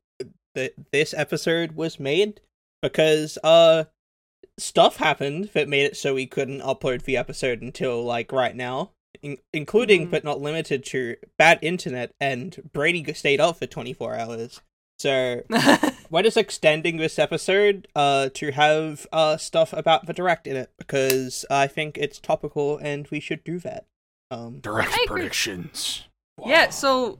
th- 0.55 0.73
this 0.91 1.13
episode 1.15 1.73
was 1.73 1.99
made 1.99 2.41
because 2.81 3.37
uh, 3.43 3.83
stuff 4.57 4.97
happened 4.97 5.49
that 5.53 5.67
made 5.67 5.83
it 5.85 5.97
so 5.97 6.13
we 6.13 6.25
couldn't 6.25 6.61
upload 6.61 7.03
the 7.03 7.17
episode 7.17 7.61
until 7.61 8.03
like 8.03 8.31
right 8.31 8.55
now, 8.55 8.91
in- 9.21 9.37
including 9.53 10.07
Mhm. 10.07 10.11
but 10.11 10.23
not 10.23 10.39
limited 10.41 10.83
to 10.85 11.15
bad 11.37 11.59
internet 11.61 12.11
and 12.19 12.69
Brady 12.73 13.13
stayed 13.13 13.39
up 13.41 13.57
for 13.57 13.65
twenty 13.67 13.93
four 13.93 14.15
hours. 14.15 14.61
So 14.97 15.43
we're 16.09 16.23
just 16.23 16.37
extending 16.37 16.97
this 16.97 17.19
episode 17.19 17.87
uh 17.95 18.29
to 18.35 18.51
have 18.51 19.05
uh 19.11 19.35
stuff 19.37 19.73
about 19.73 20.05
the 20.05 20.13
direct 20.13 20.47
in 20.47 20.55
it 20.55 20.71
because 20.77 21.45
I 21.49 21.67
think 21.67 21.97
it's 21.97 22.17
topical 22.19 22.77
and 22.77 23.07
we 23.09 23.19
should 23.19 23.43
do 23.43 23.59
that. 23.59 23.85
Um 24.31 24.59
Direct 24.59 24.89
I 24.91 25.03
agree. 25.03 25.21
predictions. 25.21 26.03
Yeah, 26.45 26.69
so 26.69 27.19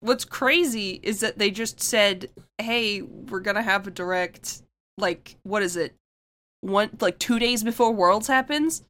what's 0.00 0.24
crazy 0.24 0.98
is 1.02 1.20
that 1.20 1.38
they 1.38 1.50
just 1.50 1.80
said, 1.80 2.30
"Hey, 2.58 3.00
we're 3.02 3.40
going 3.40 3.54
to 3.56 3.62
have 3.62 3.86
a 3.86 3.90
direct 3.90 4.62
like 4.98 5.36
what 5.44 5.62
is 5.62 5.76
it? 5.76 5.94
One 6.62 6.90
like 7.00 7.18
2 7.18 7.38
days 7.38 7.62
before 7.62 7.92
Worlds 7.92 8.26
happens?" 8.28 8.82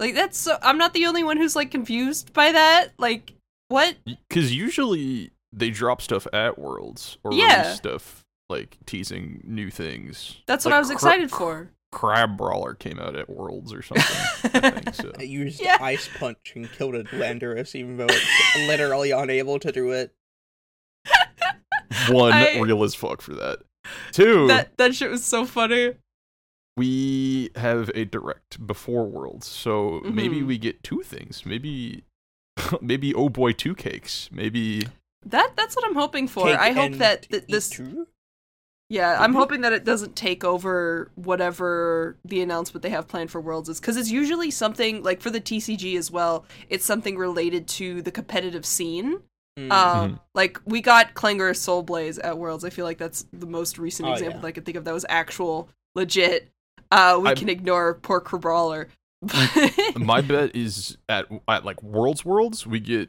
Like 0.00 0.14
that's 0.14 0.36
so 0.38 0.58
I'm 0.62 0.78
not 0.78 0.94
the 0.94 1.06
only 1.06 1.22
one 1.22 1.36
who's 1.36 1.54
like 1.54 1.70
confused 1.70 2.32
by 2.32 2.50
that. 2.52 2.88
Like 2.98 3.34
what? 3.68 3.96
Because 4.28 4.52
usually 4.54 5.30
they 5.52 5.70
drop 5.70 6.02
stuff 6.02 6.26
at 6.32 6.58
Worlds 6.58 7.18
or 7.22 7.32
Yeah. 7.34 7.62
release 7.62 7.76
stuff 7.76 8.24
like 8.48 8.76
teasing 8.86 9.42
new 9.44 9.70
things. 9.70 10.38
That's 10.46 10.64
what 10.64 10.74
I 10.74 10.78
was 10.78 10.88
Cra- 10.88 10.94
excited 10.96 11.30
for. 11.30 11.70
Crabrawler 11.94 12.78
came 12.78 12.98
out 12.98 13.16
at 13.16 13.28
Worlds 13.30 13.72
or 13.72 13.82
something. 13.82 14.60
I 14.62 14.70
think 14.70 14.94
so. 14.94 15.08
it 15.10 15.26
used 15.28 15.60
Yeah. 15.60 15.76
ice 15.80 16.08
punch 16.18 16.52
and 16.56 16.70
killed 16.72 16.94
a 16.94 17.04
Landorus 17.04 17.74
even 17.74 17.98
though 17.98 18.06
it's 18.08 18.56
literally 18.66 19.10
unable 19.10 19.58
to 19.60 19.70
do 19.70 19.90
it. 19.92 20.12
One 22.08 22.32
I- 22.32 22.58
real 22.58 22.82
as 22.82 22.94
fuck 22.94 23.20
for 23.20 23.34
that. 23.34 23.58
Two, 24.12 24.46
That 24.48 24.76
that 24.78 24.94
shit 24.94 25.10
was 25.10 25.24
so 25.24 25.44
funny. 25.44 25.94
We 26.76 27.50
have 27.56 27.90
a 27.94 28.04
direct 28.04 28.66
before 28.66 29.04
Worlds, 29.06 29.46
so 29.46 30.00
maybe 30.04 30.40
Mhm. 30.40 30.46
we 30.46 30.58
get 30.58 30.82
two 30.82 31.02
things. 31.02 31.44
Maybe, 31.44 32.04
maybe 32.80 33.14
oh 33.14 33.28
boy, 33.28 33.52
two 33.52 33.74
cakes. 33.74 34.28
Maybe 34.32 34.86
That 35.24 35.52
that's 35.54 35.76
what 35.76 35.84
I'm 35.84 35.94
hoping 35.94 36.26
for. 36.28 36.46
Cake 36.46 36.58
I 36.58 36.72
hope 36.72 36.94
that 36.94 37.28
th- 37.30 37.44
this 37.48 37.68
too? 37.68 38.08
Yeah, 38.88 39.16
I'm 39.20 39.32
Mhm. 39.32 39.36
hoping 39.36 39.60
that 39.62 39.72
it 39.72 39.84
doesn't 39.84 40.16
take 40.16 40.44
over 40.44 41.10
whatever 41.14 42.16
the 42.24 42.40
announcement 42.42 42.82
they 42.82 42.90
have 42.90 43.06
planned 43.08 43.30
for 43.30 43.40
Worlds 43.40 43.68
is 43.68 43.78
because 43.80 43.96
it's 43.96 44.10
usually 44.10 44.50
something 44.50 45.02
like 45.02 45.20
for 45.20 45.30
the 45.30 45.40
TCG 45.40 45.96
as 45.96 46.10
well. 46.10 46.44
It's 46.68 46.84
something 46.84 47.16
related 47.16 47.68
to 47.68 48.02
the 48.02 48.10
competitive 48.10 48.66
scene. 48.66 49.22
Mm. 49.58 49.70
Um, 49.70 50.20
like 50.34 50.58
we 50.64 50.80
got 50.80 51.14
Clangorous 51.14 51.64
Soulblaze 51.64 52.18
at 52.24 52.38
Worlds. 52.38 52.64
I 52.64 52.70
feel 52.70 52.84
like 52.86 52.98
that's 52.98 53.26
the 53.32 53.46
most 53.46 53.78
recent 53.78 54.08
Oh, 54.08 54.12
example 54.12 54.38
yeah. 54.38 54.40
that 54.42 54.48
I 54.48 54.52
can 54.52 54.64
think 54.64 54.76
of 54.78 54.84
that 54.84 54.94
was 54.94 55.06
actual 55.08 55.68
legit. 55.94 56.48
Uh, 56.92 57.18
we 57.20 57.30
I- 57.30 57.34
can 57.34 57.48
ignore 57.48 57.94
poor 57.94 58.20
Brawler. 58.20 58.88
my 59.96 60.20
bet 60.20 60.54
is 60.56 60.98
at 61.08 61.26
at 61.48 61.64
like 61.64 61.80
Worlds 61.82 62.24
Worlds 62.24 62.66
we 62.66 62.80
get 62.80 63.08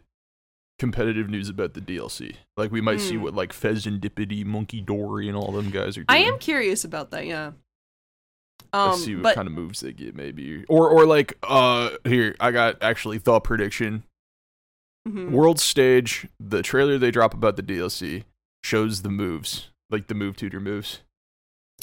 competitive 0.79 1.27
news 1.29 1.49
about 1.49 1.73
the 1.73 1.81
DLC. 1.81 2.35
Like 2.55 2.71
we 2.71 2.81
might 2.81 2.99
see 3.01 3.15
Hmm. 3.15 3.23
what 3.23 3.33
like 3.33 3.51
Fezandipiti, 3.51 4.45
Monkey 4.45 4.79
Dory, 4.81 5.27
and 5.27 5.35
all 5.35 5.51
them 5.51 5.69
guys 5.71 5.97
are 5.97 6.03
doing. 6.03 6.05
I 6.09 6.17
am 6.17 6.37
curious 6.39 6.83
about 6.83 7.11
that. 7.11 7.25
Yeah. 7.25 7.51
Um, 8.73 8.89
Let's 8.91 9.03
see 9.05 9.15
what 9.15 9.23
but 9.23 9.35
kind 9.35 9.47
of 9.47 9.53
moves 9.53 9.79
they 9.81 9.91
get, 9.91 10.15
maybe, 10.15 10.63
or 10.69 10.89
or 10.89 11.05
like 11.05 11.37
uh 11.43 11.89
here 12.05 12.35
I 12.39 12.51
got 12.51 12.81
actually 12.83 13.17
thought 13.19 13.43
prediction. 13.43 14.03
mhm. 15.07 15.31
World 15.31 15.59
stage, 15.59 16.27
the 16.39 16.61
trailer 16.61 16.97
they 16.99 17.11
drop 17.11 17.33
about 17.33 17.55
the 17.55 17.63
DLC 17.63 18.23
shows 18.63 19.01
the 19.01 19.09
moves, 19.09 19.69
like 19.89 20.07
the 20.07 20.15
move 20.15 20.35
tutor 20.37 20.59
moves. 20.59 21.01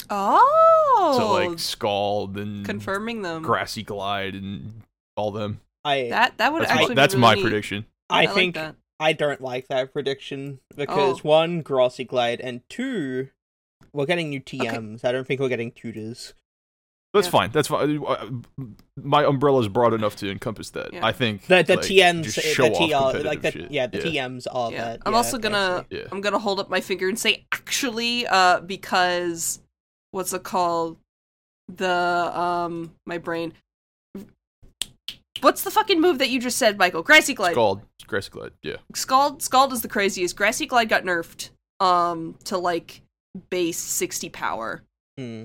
oh, 0.09 0.80
So 1.17 1.31
like 1.33 1.59
Scald 1.59 2.37
and 2.37 2.65
confirming 2.65 3.21
them. 3.21 3.43
Grassy 3.43 3.83
Glide 3.83 4.35
and 4.35 4.81
all 5.15 5.31
them. 5.31 5.61
I 5.83 6.09
That 6.09 6.37
that 6.37 6.53
would 6.53 6.61
That's 6.63 6.71
actually 6.71 6.87
my, 6.89 6.93
that's 6.95 7.13
really 7.15 7.21
my 7.21 7.33
neat. 7.35 7.41
prediction. 7.43 7.85
I, 8.09 8.25
like 8.25 8.33
think 8.35 8.55
that. 8.55 8.75
I 8.99 9.13
don't 9.13 9.41
like 9.41 9.67
that 9.69 9.93
prediction 9.93 10.59
because 10.75 11.19
Oh. 11.19 11.27
one, 11.29 11.61
Grassy 11.61 12.03
Glide, 12.03 12.39
and 12.39 12.61
two, 12.69 13.29
we're 13.93 14.05
getting 14.05 14.29
new 14.29 14.39
TMs. 14.41 15.03
I 15.03 15.11
don't 15.11 15.25
think 15.25 15.39
we're 15.41 15.49
getting 15.49 15.71
tutors. 15.71 16.33
That's 17.13 17.27
Yeah. 17.27 17.31
fine. 17.31 17.51
That's 17.51 17.67
fine. 17.67 18.01
Uh, 18.05 18.29
My 18.95 19.25
umbrella's 19.25 19.67
broad 19.67 19.93
enough 19.93 20.15
to 20.17 20.29
encompass 20.31 20.69
that. 20.71 20.93
Yeah. 20.93 21.05
I 21.05 21.11
think 21.11 21.47
The 21.47 21.63
the 21.63 21.75
like, 21.77 21.85
TMs, 21.85 22.23
just 22.23 22.35
the 22.37 22.41
show 22.43 22.67
off 22.73 23.13
TR, 23.15 23.23
like 23.23 23.41
the 23.41 23.51
shit. 23.51 23.71
yeah, 23.71 23.87
the 23.87 23.97
TMs 23.99 24.45
are 24.51 24.71
Yeah. 24.71 24.85
that. 24.85 25.01
I'm 25.05 25.11
yeah, 25.13 25.17
also 25.17 25.37
gonna. 25.39 25.85
Yeah. 25.89 26.03
I'm 26.11 26.21
gonna 26.21 26.39
hold 26.39 26.59
up 26.59 26.69
my 26.69 26.79
finger 26.79 27.09
and 27.09 27.17
say 27.19 27.45
actually, 27.51 28.27
uh, 28.27 28.61
because 28.61 29.59
what's 30.11 30.33
it 30.33 30.43
called? 30.43 30.97
The 31.67 31.89
um 31.89 32.93
my 33.05 33.17
brain. 33.17 33.53
What's 35.41 35.63
the 35.63 35.71
fucking 35.71 35.99
move 35.99 36.19
that 36.19 36.29
you 36.29 36.39
just 36.39 36.57
said, 36.57 36.77
Michael? 36.77 37.01
Grassy 37.01 37.33
Glide. 37.33 37.53
Scald, 37.53 37.81
Grassy 38.05 38.29
Glide. 38.29 38.51
Yeah. 38.61 38.75
Scald 38.93 39.41
Scald 39.41 39.73
is 39.73 39.81
the 39.81 39.87
craziest. 39.87 40.35
Grassy 40.35 40.65
Glide 40.65 40.89
got 40.89 41.03
nerfed 41.03 41.49
um 41.79 42.35
to 42.45 42.57
like 42.57 43.01
base 43.49 43.77
60 43.79 44.29
power. 44.29 44.83
Hmm. 45.17 45.43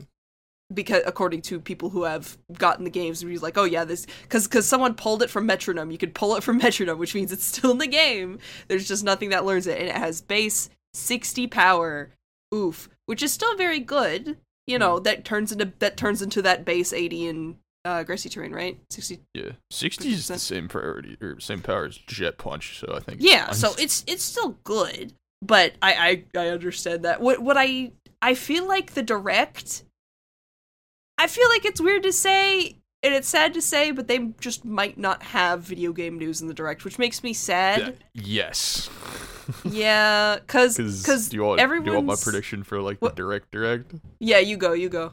because 0.72 1.02
according 1.06 1.42
to 1.42 1.60
people 1.60 1.90
who 1.90 2.04
have 2.04 2.36
gotten 2.52 2.84
the 2.84 2.90
games, 2.90 3.20
he's 3.20 3.42
like, 3.42 3.56
oh 3.58 3.64
yeah, 3.64 3.84
this 3.84 4.06
because 4.22 4.46
because 4.46 4.66
someone 4.66 4.94
pulled 4.94 5.22
it 5.22 5.30
from 5.30 5.46
Metronome. 5.46 5.90
You 5.90 5.98
could 5.98 6.14
pull 6.14 6.36
it 6.36 6.42
from 6.42 6.58
Metronome, 6.62 6.98
which 6.98 7.14
means 7.14 7.32
it's 7.32 7.44
still 7.44 7.70
in 7.70 7.78
the 7.78 7.86
game. 7.86 8.38
There's 8.68 8.88
just 8.88 9.04
nothing 9.04 9.30
that 9.30 9.44
learns 9.44 9.66
it, 9.66 9.78
and 9.78 9.88
it 9.88 9.96
has 9.96 10.20
base 10.20 10.68
60 10.94 11.46
power. 11.48 12.10
Oof, 12.54 12.88
which 13.06 13.22
is 13.22 13.32
still 13.32 13.56
very 13.56 13.80
good. 13.80 14.36
You 14.66 14.78
know 14.78 14.98
that 15.00 15.24
turns 15.24 15.52
into 15.52 15.72
that 15.78 15.96
turns 15.96 16.22
into 16.22 16.42
that 16.42 16.64
base 16.64 16.92
80 16.92 17.26
in 17.26 17.56
uh, 17.86 18.02
grassy 18.02 18.28
terrain, 18.28 18.52
right? 18.52 18.78
60. 18.90 19.20
Yeah, 19.32 19.52
sixty 19.70 20.12
is 20.12 20.26
the 20.26 20.38
same 20.38 20.66
priority 20.68 21.16
or 21.20 21.38
same 21.38 21.60
power 21.60 21.86
as 21.86 21.96
Jet 21.96 22.36
Punch. 22.36 22.80
So 22.80 22.92
I 22.94 23.00
think. 23.00 23.18
Yeah, 23.22 23.52
so 23.52 23.74
it's 23.78 24.02
it's 24.08 24.24
still 24.24 24.58
good, 24.64 25.12
but 25.40 25.74
I 25.80 26.24
I, 26.34 26.40
I 26.40 26.48
understand 26.48 27.04
that. 27.04 27.20
What 27.20 27.40
what 27.40 27.56
I 27.56 27.92
I 28.20 28.34
feel 28.34 28.66
like 28.66 28.94
the 28.94 29.02
direct. 29.02 29.84
I 31.18 31.28
feel 31.28 31.48
like 31.48 31.64
it's 31.64 31.80
weird 31.80 32.02
to 32.02 32.12
say, 32.12 32.76
and 33.03 33.14
it's 33.14 33.28
sad 33.28 33.55
to 33.55 33.62
say, 33.62 33.90
but 33.90 34.09
they 34.09 34.18
just 34.40 34.64
might 34.64 34.99
not 34.99 35.22
have 35.22 35.62
video 35.62 35.92
game 35.92 36.18
news 36.18 36.40
in 36.40 36.49
the 36.49 36.55
direct, 36.55 36.84
which 36.84 36.99
makes 36.99 37.22
me 37.22 37.30
yeah, 37.30 37.34
sad. 37.34 37.97
yes. 38.14 38.90
Yeah, 39.64 40.38
because 40.40 40.76
Because 40.76 41.28
do 41.28 41.36
you 41.36 41.44
want 41.44 41.61
do 41.61 41.82
you 41.84 41.92
want 41.94 42.07
my 42.07 42.16
prediction 42.20 42.64
for 42.64 42.82
like 42.82 42.99
What- 42.99 43.14
the 43.14 43.22
direct 43.22 43.53
direct? 43.53 43.94
yeah, 44.18 44.38
you 44.40 44.57
go, 44.57 44.72
you 44.72 44.88
go. 44.88 45.12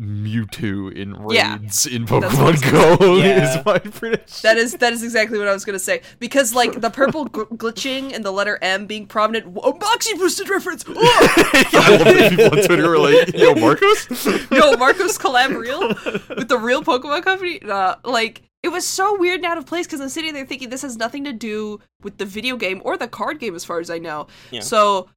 Mewtwo 0.00 0.90
in 0.92 1.14
Yeah. 1.30 1.58
raids 1.58 1.86
in 1.86 2.06
Pokemon 2.06 2.70
Go 2.98 3.16
Yeah. 3.22 3.58
is 3.58 3.64
my 3.64 3.78
prediction. 3.78 4.40
That 4.42 4.56
is 4.56 4.72
that 4.78 4.92
is 4.92 5.02
exactly 5.02 5.38
what 5.38 5.48
I 5.48 5.52
was 5.52 5.64
gonna 5.64 5.78
say 5.78 6.00
because 6.18 6.54
like 6.54 6.80
the 6.80 6.90
purple 6.90 7.28
gl- 7.28 7.48
glitching 7.56 8.12
and 8.14 8.24
the 8.24 8.30
letter 8.32 8.58
M 8.62 8.86
being 8.86 9.06
prominent. 9.06 9.54
Oh, 9.62 9.76
Moxie 9.78 10.14
boosted 10.16 10.48
reference. 10.48 10.84
Oh! 10.88 10.94
I 10.96 11.90
love 11.90 11.98
that 12.04 12.30
people 12.30 12.58
on 12.58 12.64
Twitter 12.64 12.94
are 12.94 12.98
like, 12.98 13.34
"Yo, 13.34 13.54
Marcos." 13.54 14.26
Yo, 14.50 14.76
Marcos 14.76 15.18
collab 15.18 15.56
real 15.56 15.88
with 16.36 16.48
the 16.48 16.58
real 16.58 16.82
Pokemon 16.82 17.22
company. 17.22 17.60
Uh, 17.62 17.96
like 18.04 18.42
it 18.62 18.68
was 18.68 18.86
so 18.86 19.18
weird 19.18 19.36
and 19.40 19.46
out 19.46 19.58
of 19.58 19.66
place 19.66 19.86
because 19.86 20.00
I'm 20.00 20.08
sitting 20.08 20.32
there 20.34 20.46
thinking 20.46 20.70
this 20.70 20.82
has 20.82 20.96
nothing 20.96 21.24
to 21.24 21.32
do 21.32 21.80
with 22.02 22.16
the 22.18 22.24
video 22.24 22.56
game 22.56 22.80
or 22.84 22.96
the 22.96 23.08
card 23.08 23.40
game, 23.40 23.54
as 23.54 23.64
far 23.64 23.78
as 23.78 23.90
I 23.90 23.98
know. 23.98 24.28
Yeah. 24.50 24.60
So, 24.60 25.08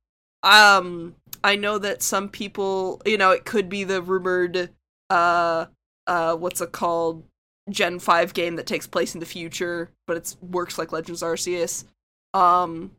um, 0.43 1.15
I 1.45 1.55
know 1.57 1.77
that 1.77 2.01
some 2.01 2.27
people, 2.29 3.03
you 3.05 3.19
know, 3.19 3.29
it 3.29 3.45
could 3.45 3.69
be 3.69 3.83
the 3.83 4.01
rumored, 4.01 4.71
uh, 5.11 5.67
uh, 6.07 6.35
what's 6.35 6.59
it 6.59 6.71
called, 6.71 7.23
Gen 7.69 7.99
Five 7.99 8.33
game 8.33 8.55
that 8.55 8.65
takes 8.65 8.87
place 8.87 9.13
in 9.13 9.19
the 9.19 9.27
future, 9.27 9.91
but 10.07 10.17
it's 10.17 10.37
works 10.41 10.79
like 10.79 10.91
Legends 10.91 11.21
Arceus. 11.21 11.85
Um, 12.33 12.91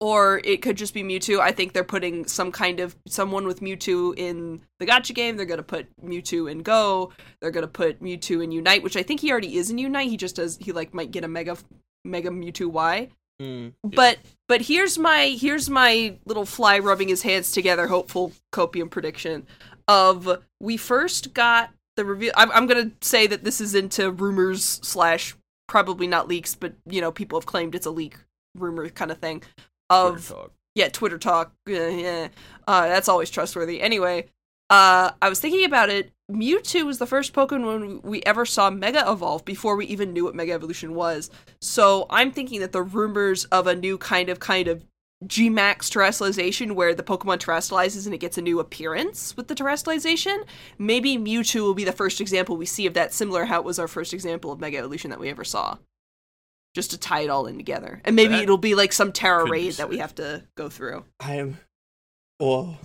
or 0.00 0.42
it 0.44 0.60
could 0.60 0.76
just 0.76 0.92
be 0.92 1.02
Mewtwo. 1.02 1.40
I 1.40 1.52
think 1.52 1.72
they're 1.72 1.82
putting 1.82 2.26
some 2.26 2.52
kind 2.52 2.78
of 2.78 2.94
someone 3.06 3.46
with 3.46 3.60
Mewtwo 3.60 4.14
in 4.18 4.60
the 4.78 4.84
Gotcha 4.84 5.14
game. 5.14 5.38
They're 5.38 5.46
gonna 5.46 5.62
put 5.62 5.88
Mewtwo 6.02 6.50
in 6.50 6.58
Go. 6.58 7.10
They're 7.40 7.50
gonna 7.50 7.68
put 7.68 8.02
Mewtwo 8.02 8.44
in 8.44 8.52
Unite, 8.52 8.82
which 8.82 8.96
I 8.98 9.02
think 9.02 9.20
he 9.20 9.30
already 9.30 9.56
is 9.56 9.70
in 9.70 9.78
Unite. 9.78 10.10
He 10.10 10.18
just 10.18 10.36
does. 10.36 10.58
He 10.58 10.72
like 10.72 10.92
might 10.92 11.10
get 11.10 11.24
a 11.24 11.28
Mega 11.28 11.56
Mega 12.04 12.28
Mewtwo 12.28 12.66
Y. 12.66 13.08
Mm. 13.40 13.72
But 13.82 14.18
but 14.48 14.62
here's 14.62 14.98
my 14.98 15.36
here's 15.40 15.70
my 15.70 16.16
little 16.26 16.44
fly 16.44 16.78
rubbing 16.78 17.08
his 17.08 17.22
hands 17.22 17.52
together 17.52 17.86
hopeful 17.86 18.32
copium 18.52 18.90
prediction 18.90 19.46
of 19.88 20.42
we 20.60 20.76
first 20.76 21.32
got 21.32 21.70
the 21.96 22.04
reveal. 22.04 22.32
I'm 22.36 22.50
I'm 22.52 22.66
gonna 22.66 22.90
say 23.00 23.26
that 23.26 23.44
this 23.44 23.60
is 23.60 23.74
into 23.74 24.10
rumors 24.10 24.80
slash 24.82 25.34
probably 25.68 26.06
not 26.06 26.28
leaks, 26.28 26.54
but 26.54 26.74
you 26.86 27.00
know 27.00 27.10
people 27.10 27.38
have 27.38 27.46
claimed 27.46 27.74
it's 27.74 27.86
a 27.86 27.90
leak 27.90 28.16
rumor 28.54 28.88
kind 28.90 29.10
of 29.10 29.18
thing 29.18 29.42
of 29.88 30.26
Twitter 30.26 30.34
talk. 30.34 30.52
yeah, 30.74 30.88
Twitter 30.88 31.18
talk. 31.18 31.52
Yeah, 31.66 31.88
yeah. 31.88 32.28
Uh, 32.66 32.88
that's 32.88 33.08
always 33.08 33.30
trustworthy. 33.30 33.80
Anyway, 33.80 34.26
uh, 34.70 35.10
I 35.20 35.28
was 35.28 35.40
thinking 35.40 35.64
about 35.64 35.90
it. 35.90 36.12
Mewtwo 36.30 36.86
was 36.86 36.98
the 36.98 37.06
first 37.06 37.32
Pokemon 37.32 38.04
we 38.04 38.22
ever 38.22 38.46
saw 38.46 38.70
Mega 38.70 39.04
Evolve 39.10 39.44
before 39.44 39.74
we 39.74 39.84
even 39.86 40.12
knew 40.12 40.24
what 40.24 40.36
Mega 40.36 40.52
Evolution 40.52 40.94
was. 40.94 41.28
So 41.60 42.06
I'm 42.08 42.30
thinking 42.30 42.60
that 42.60 42.70
the 42.70 42.82
rumors 42.82 43.46
of 43.46 43.66
a 43.66 43.74
new 43.74 43.98
kind 43.98 44.28
of 44.28 44.38
kind 44.38 44.68
of 44.68 44.84
G-Max 45.26 45.90
terastallization 45.90 46.72
where 46.72 46.94
the 46.94 47.02
Pokemon 47.02 47.38
terastallizes 47.38 48.06
and 48.06 48.14
it 48.14 48.18
gets 48.18 48.38
a 48.38 48.42
new 48.42 48.60
appearance 48.60 49.36
with 49.36 49.48
the 49.48 49.56
terastallization, 49.56 50.44
maybe 50.78 51.18
Mewtwo 51.18 51.62
will 51.62 51.74
be 51.74 51.84
the 51.84 51.92
first 51.92 52.20
example 52.20 52.56
we 52.56 52.64
see 52.64 52.86
of 52.86 52.94
that, 52.94 53.12
similar 53.12 53.46
how 53.46 53.58
it 53.58 53.64
was 53.64 53.80
our 53.80 53.88
first 53.88 54.14
example 54.14 54.52
of 54.52 54.60
Mega 54.60 54.78
Evolution 54.78 55.10
that 55.10 55.20
we 55.20 55.28
ever 55.28 55.44
saw. 55.44 55.76
Just 56.76 56.92
to 56.92 56.98
tie 56.98 57.22
it 57.22 57.30
all 57.30 57.46
in 57.46 57.56
together. 57.56 58.00
And 58.04 58.14
maybe 58.14 58.34
That 58.34 58.44
it'll 58.44 58.56
be 58.56 58.76
like 58.76 58.92
some 58.92 59.10
Tera 59.10 59.50
raid 59.50 59.72
that 59.74 59.88
we 59.88 59.98
have 59.98 60.14
to 60.14 60.44
go 60.56 60.68
through. 60.68 61.04
I'm. 61.18 61.58
Well, 62.38 62.78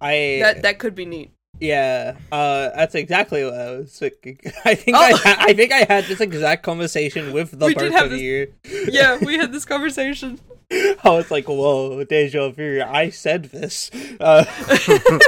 I 0.00 0.38
That 0.42 0.62
that 0.62 0.78
could 0.78 0.94
be 0.94 1.04
neat. 1.04 1.30
yeah. 1.60 2.16
Uh, 2.32 2.70
that's 2.74 2.94
exactly 2.94 3.44
what 3.44 3.54
I 3.54 3.76
was 3.78 3.96
thinking. 3.98 4.38
I 4.64 4.74
think 4.74 4.96
Oh. 4.96 5.00
I 5.00 5.12
ha- 5.12 5.36
I 5.40 5.52
think 5.52 5.72
I 5.72 5.84
had 5.88 6.04
this 6.04 6.20
exact 6.20 6.62
conversation 6.62 7.32
with 7.32 7.50
the 7.58 7.66
We 7.66 7.74
of 7.74 8.10
this- 8.10 8.20
you. 8.20 8.52
Yeah, 8.90 9.18
we 9.22 9.36
had 9.36 9.52
this 9.52 9.64
conversation. 9.74 10.40
I 10.72 11.10
was 11.10 11.30
like, 11.32 11.48
whoa, 11.48 12.04
deja 12.04 12.48
vu. 12.50 12.80
I 12.80 13.10
said 13.10 13.46
this. 13.46 13.90
Uh, 14.20 14.44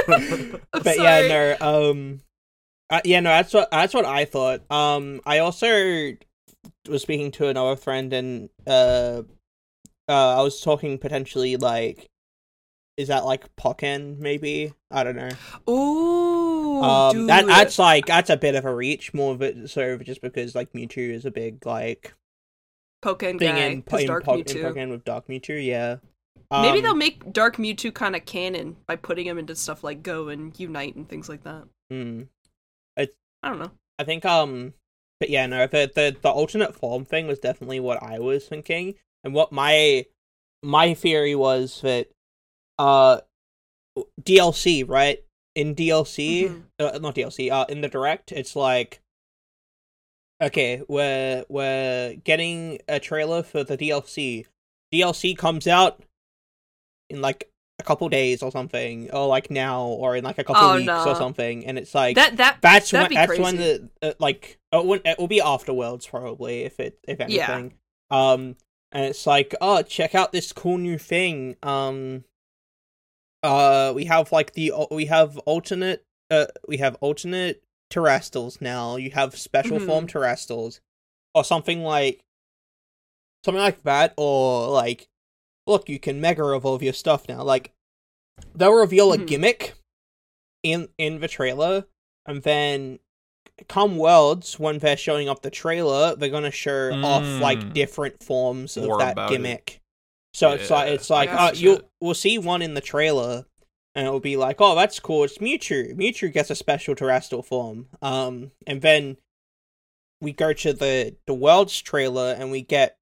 but 0.07 0.95
sorry. 0.95 0.97
yeah, 1.27 1.55
no. 1.59 1.89
Um, 1.91 2.21
uh, 2.89 3.01
yeah, 3.03 3.19
no. 3.19 3.29
That's 3.29 3.53
what 3.53 3.69
that's 3.71 3.93
what 3.93 4.05
I 4.05 4.25
thought. 4.25 4.61
Um, 4.71 5.19
I 5.25 5.39
also 5.39 6.13
was 6.87 7.01
speaking 7.01 7.31
to 7.31 7.47
another 7.47 7.75
friend, 7.75 8.13
and 8.13 8.49
uh, 8.65 9.23
uh, 10.07 10.39
I 10.39 10.41
was 10.41 10.61
talking 10.61 10.97
potentially 10.97 11.57
like, 11.57 12.07
is 12.97 13.07
that 13.07 13.25
like 13.25 13.55
Pokken? 13.55 14.19
Maybe 14.19 14.73
I 14.91 15.03
don't 15.03 15.15
know. 15.15 15.29
Ooh, 15.69 16.81
um, 16.83 17.27
that 17.27 17.45
that's 17.45 17.79
like 17.79 18.05
that's 18.05 18.29
a 18.29 18.37
bit 18.37 18.55
of 18.55 18.65
a 18.65 18.73
reach. 18.73 19.13
More 19.13 19.33
of 19.33 19.41
it, 19.41 19.69
sort 19.69 19.89
of 19.91 20.03
just 20.03 20.21
because 20.21 20.55
like 20.55 20.71
Mewtwo 20.73 21.09
is 21.09 21.25
a 21.25 21.31
big 21.31 21.65
like 21.65 22.13
Pokken 23.03 23.39
thing 23.39 23.55
guy. 23.55 23.57
in, 23.59 23.83
in, 23.99 24.07
Dark 24.07 24.23
Po- 24.25 24.35
in 24.35 24.43
Mewtwo. 24.43 24.73
Pokemon 24.73 24.91
with 24.91 25.05
Dark 25.05 25.27
Mewtwo. 25.27 25.65
Yeah. 25.65 25.97
Maybe 26.51 26.77
Um, 26.77 26.83
they'll 26.83 26.95
make 26.95 27.33
Dark 27.33 27.57
Mewtwo 27.57 27.93
kind 27.93 28.15
of 28.15 28.25
canon 28.25 28.75
by 28.85 28.95
putting 28.95 29.25
him 29.25 29.39
into 29.39 29.55
stuff 29.55 29.83
like 29.83 30.03
Go 30.03 30.27
and 30.29 30.57
Unite 30.59 30.95
and 30.95 31.09
things 31.09 31.27
like 31.29 31.43
that. 31.43 31.63
hmm. 31.89 32.23
I 32.97 33.49
don't 33.49 33.59
know. 33.59 33.71
I 33.99 34.05
think 34.05 34.23
um 34.23 34.73
but 35.19 35.29
yeah, 35.29 35.45
no, 35.45 35.67
the 35.67 35.91
the 35.93 36.15
the 36.21 36.29
alternate 36.29 36.75
form 36.75 37.05
thing 37.05 37.27
was 37.27 37.39
definitely 37.39 37.79
what 37.79 38.01
I 38.01 38.19
was 38.19 38.45
thinking. 38.47 38.95
And 39.23 39.33
what 39.33 39.51
my 39.51 40.05
my 40.61 40.93
theory 40.93 41.35
was 41.35 41.81
that 41.81 42.07
uh 42.79 43.21
DLC, 44.21 44.83
right? 44.87 45.23
In 45.55 45.75
DLC, 45.75 46.49
Mhm. 46.49 46.63
uh, 46.79 46.97
not 46.99 47.15
DLC, 47.15 47.49
uh 47.51 47.65
in 47.69 47.81
the 47.81 47.87
direct, 47.87 48.31
it's 48.31 48.55
like 48.55 49.01
okay, 50.41 50.81
we're 50.87 51.45
we're 51.49 52.15
getting 52.23 52.79
a 52.87 52.99
trailer 52.99 53.43
for 53.43 53.63
the 53.63 53.77
DLC. 53.77 54.45
DLC 54.93 55.37
comes 55.37 55.67
out 55.67 56.01
in 57.09 57.21
like 57.21 57.49
a 57.79 57.83
couple 57.83 58.07
days 58.09 58.41
or 58.43 58.51
something, 58.51 59.09
or 59.11 59.27
like 59.27 59.49
now, 59.51 59.83
or 59.85 60.15
in 60.15 60.23
like 60.23 60.37
a 60.37 60.43
couple 60.43 60.67
Oh, 60.69 60.75
weeks 60.75 60.87
no. 60.87 61.05
or 61.11 61.15
something, 61.15 61.65
and 61.65 61.77
it's 61.77 61.93
like 61.95 62.15
That 62.15 62.37
that 62.37 62.57
that's 62.61 62.93
when 62.93 63.13
that's 63.13 63.37
when 63.39 63.57
the 63.57 63.89
uh, 64.01 64.13
like 64.19 64.59
it 64.71 64.85
will, 64.85 64.99
it 65.05 65.17
will 65.19 65.27
be 65.27 65.41
afterwards 65.41 66.05
probably 66.07 66.63
if 66.63 66.79
it 66.79 66.99
if 67.07 67.19
Yeah. 67.19 67.25
anything. 67.55 67.73
Um, 68.11 68.55
and 68.91 69.05
it's 69.05 69.25
like 69.25 69.55
oh 69.61 69.81
check 69.81 70.13
out 70.15 70.31
this 70.31 70.51
cool 70.51 70.77
new 70.77 70.97
thing. 70.97 71.55
Um, 71.63 72.25
uh, 73.43 73.91
we 73.95 74.05
have 74.05 74.31
like 74.31 74.53
the 74.53 74.71
we 74.89 75.05
have 75.05 75.37
alternate 75.39 76.05
uh 76.31 76.45
we 76.67 76.77
have 76.77 76.95
alternate 77.01 77.61
terastals 77.91 78.59
now. 78.61 78.95
You 78.95 79.11
have 79.11 79.37
special 79.37 79.77
Mhm. 79.79 79.85
form 79.85 80.07
terastals, 80.07 80.79
or 81.35 81.43
something 81.43 81.83
like 81.83 82.21
something 83.45 83.61
like 83.61 83.83
that, 83.83 84.13
or 84.17 84.69
like 84.69 85.07
look 85.67 85.87
you 85.89 85.99
can 85.99 86.19
mega 86.21 86.53
evolve 86.53 86.81
your 86.83 86.93
stuff 86.93 87.27
now. 87.29 87.43
Like 87.43 87.71
they'll 88.55 88.73
reveal 88.73 89.13
a 89.13 89.17
Mhm. 89.17 89.27
gimmick 89.27 89.73
in 90.63 90.89
in 90.97 91.19
the 91.19 91.27
trailer, 91.27 91.85
and 92.25 92.43
then 92.43 92.99
come 93.67 93.97
worlds 93.97 94.57
when 94.59 94.79
they're 94.79 94.97
showing 94.97 95.29
up 95.29 95.41
the 95.41 95.51
trailer, 95.51 96.15
they're 96.15 96.29
gonna 96.29 96.49
show 96.51 96.91
off 97.03 97.23
like 97.41 97.59
Mm. 97.59 97.73
different 97.73 98.23
forms 98.23 98.77
of 98.77 98.85
More 98.85 98.97
that 98.97 99.29
gimmick 99.29 99.73
it. 99.75 99.79
Gimmick. 100.33 100.59
So 100.59 100.61
it's 100.63 100.69
like 100.69 100.89
it's 100.91 101.09
like 101.09 101.29
uh, 101.29 101.51
you 101.55 101.81
we'll 102.01 102.13
see 102.13 102.37
one 102.37 102.61
in 102.61 102.73
the 102.73 102.81
trailer, 102.81 103.45
and 103.95 104.07
it'll 104.07 104.19
be 104.19 104.37
like, 104.37 104.57
oh, 104.59 104.75
that's 104.75 104.99
cool. 104.99 105.23
It's 105.23 105.37
Mewtwo. 105.37 105.95
Mewtwo 105.95 106.31
gets 106.33 106.49
a 106.49 106.55
special 106.55 106.95
terastal 106.95 107.43
form. 107.45 107.87
Um, 108.01 108.51
and 108.67 108.81
then 108.81 109.17
we 110.21 110.31
go 110.33 110.53
to 110.53 110.73
the 110.73 111.15
the 111.27 111.33
world's 111.33 111.81
trailer, 111.81 112.35
and 112.37 112.51
we 112.51 112.61
get 112.61 112.97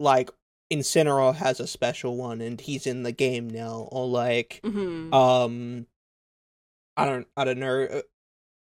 like 0.00 0.30
Incineroar 0.72 1.34
has 1.36 1.60
a 1.60 1.66
special 1.66 2.16
one, 2.16 2.40
and 2.40 2.60
he's 2.60 2.86
in 2.86 3.02
the 3.02 3.12
game 3.12 3.48
now, 3.48 3.88
or 3.92 4.06
like 4.06 4.60
Mhm. 4.64 5.12
um 5.14 5.86
i 6.96 7.04
don't 7.04 7.26
i 7.36 7.42
don't 7.44 7.58
know 7.58 7.82
uh, 7.82 8.02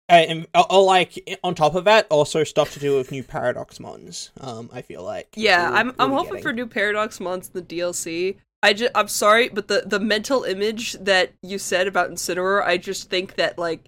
and 0.09 0.47
or, 0.55 0.73
or 0.73 0.83
like 0.85 1.39
on 1.43 1.55
top 1.55 1.75
of 1.75 1.85
that 1.85 2.07
also 2.11 2.45
stuff 2.45 2.73
to 2.73 2.79
do 2.81 2.97
with 2.97 3.11
new 3.11 3.23
paradox 3.25 3.81
mons 3.81 4.31
um 4.41 4.71
i 4.73 4.81
feel 4.83 5.03
like 5.03 5.29
Yeah, 5.37 5.69
we'll- 5.71 5.79
I'm 5.79 5.93
I'm 5.99 6.11
hoping 6.13 6.29
getting. 6.35 6.43
for 6.43 6.53
new 6.53 6.67
Paradox 6.67 7.19
Mons 7.21 7.51
in 7.53 7.61
the 7.61 7.63
DLC. 7.77 8.37
I 8.63 8.73
just 8.73 8.91
I'm 8.95 9.09
sorry, 9.09 9.49
but 9.49 9.69
the 9.69 9.83
the 9.87 10.01
mental 10.01 10.43
image 10.45 10.95
that 10.95 11.33
you 11.43 11.59
said 11.59 11.87
about 11.87 12.11
Incineroar, 12.11 12.65
I 12.65 12.79
just 12.79 13.11
think 13.11 13.35
that 13.37 13.59
like 13.59 13.85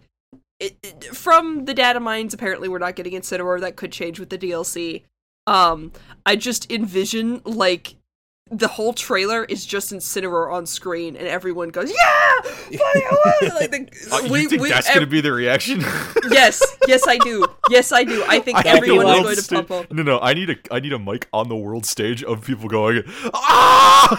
it, 0.60 0.76
it- 0.82 1.04
from 1.16 1.64
the 1.64 1.74
data 1.74 2.00
mines, 2.00 2.34
apparently 2.34 2.68
we're 2.68 2.78
not 2.78 2.94
getting 2.96 3.14
Incineroar. 3.14 3.60
That 3.60 3.76
could 3.76 3.92
change 3.92 4.20
with 4.20 4.28
the 4.30 4.38
DLC. 4.38 5.04
Um, 5.46 5.92
I 6.26 6.36
just 6.36 6.70
envision 6.70 7.40
like 7.44 7.94
the 8.51 8.68
whole 8.68 8.92
trailer 8.92 9.44
is 9.44 9.64
just 9.66 9.92
Incineroar 9.92 10.53
on 10.53 10.66
screen, 10.66 11.16
and 11.16 11.26
everyone 11.28 11.68
goes, 11.70 11.90
"Yeah, 11.90 12.40
buddy, 12.42 12.78
I 12.80 13.11
want 13.12 13.42
it!" 13.42 13.55
like 13.61 13.70
the, 13.70 14.14
Uh, 14.14 14.20
you 14.20 14.32
we, 14.32 14.46
think 14.46 14.62
we, 14.62 14.68
that's 14.70 14.88
ev- 14.88 14.94
gonna 14.94 15.07
be 15.07 15.20
the 15.20 15.32
reaction? 15.32 15.80
yes, 16.30 16.62
yes, 16.86 17.07
I 17.07 17.18
do. 17.18 17.46
Yes, 17.70 17.92
I 17.92 18.05
do. 18.05 18.24
I 18.28 18.40
think 18.40 18.59
I 18.59 18.62
everyone 18.76 19.07
is 19.07 19.12
world 19.12 19.22
going 19.24 19.36
to 19.36 19.42
sta- 19.42 19.62
pop 19.62 19.70
up. 19.70 19.92
No, 19.92 20.03
no, 20.03 20.18
I 20.20 20.34
need 20.34 20.51
a 20.51 20.57
I 20.70 20.80
need 20.80 20.92
a 20.92 20.99
mic 20.99 21.28
on 21.32 21.49
the 21.49 21.57
world 21.57 21.84
stage 21.86 22.22
of 22.24 22.44
people 22.46 22.68
going, 22.68 23.03
ah! 23.34 24.16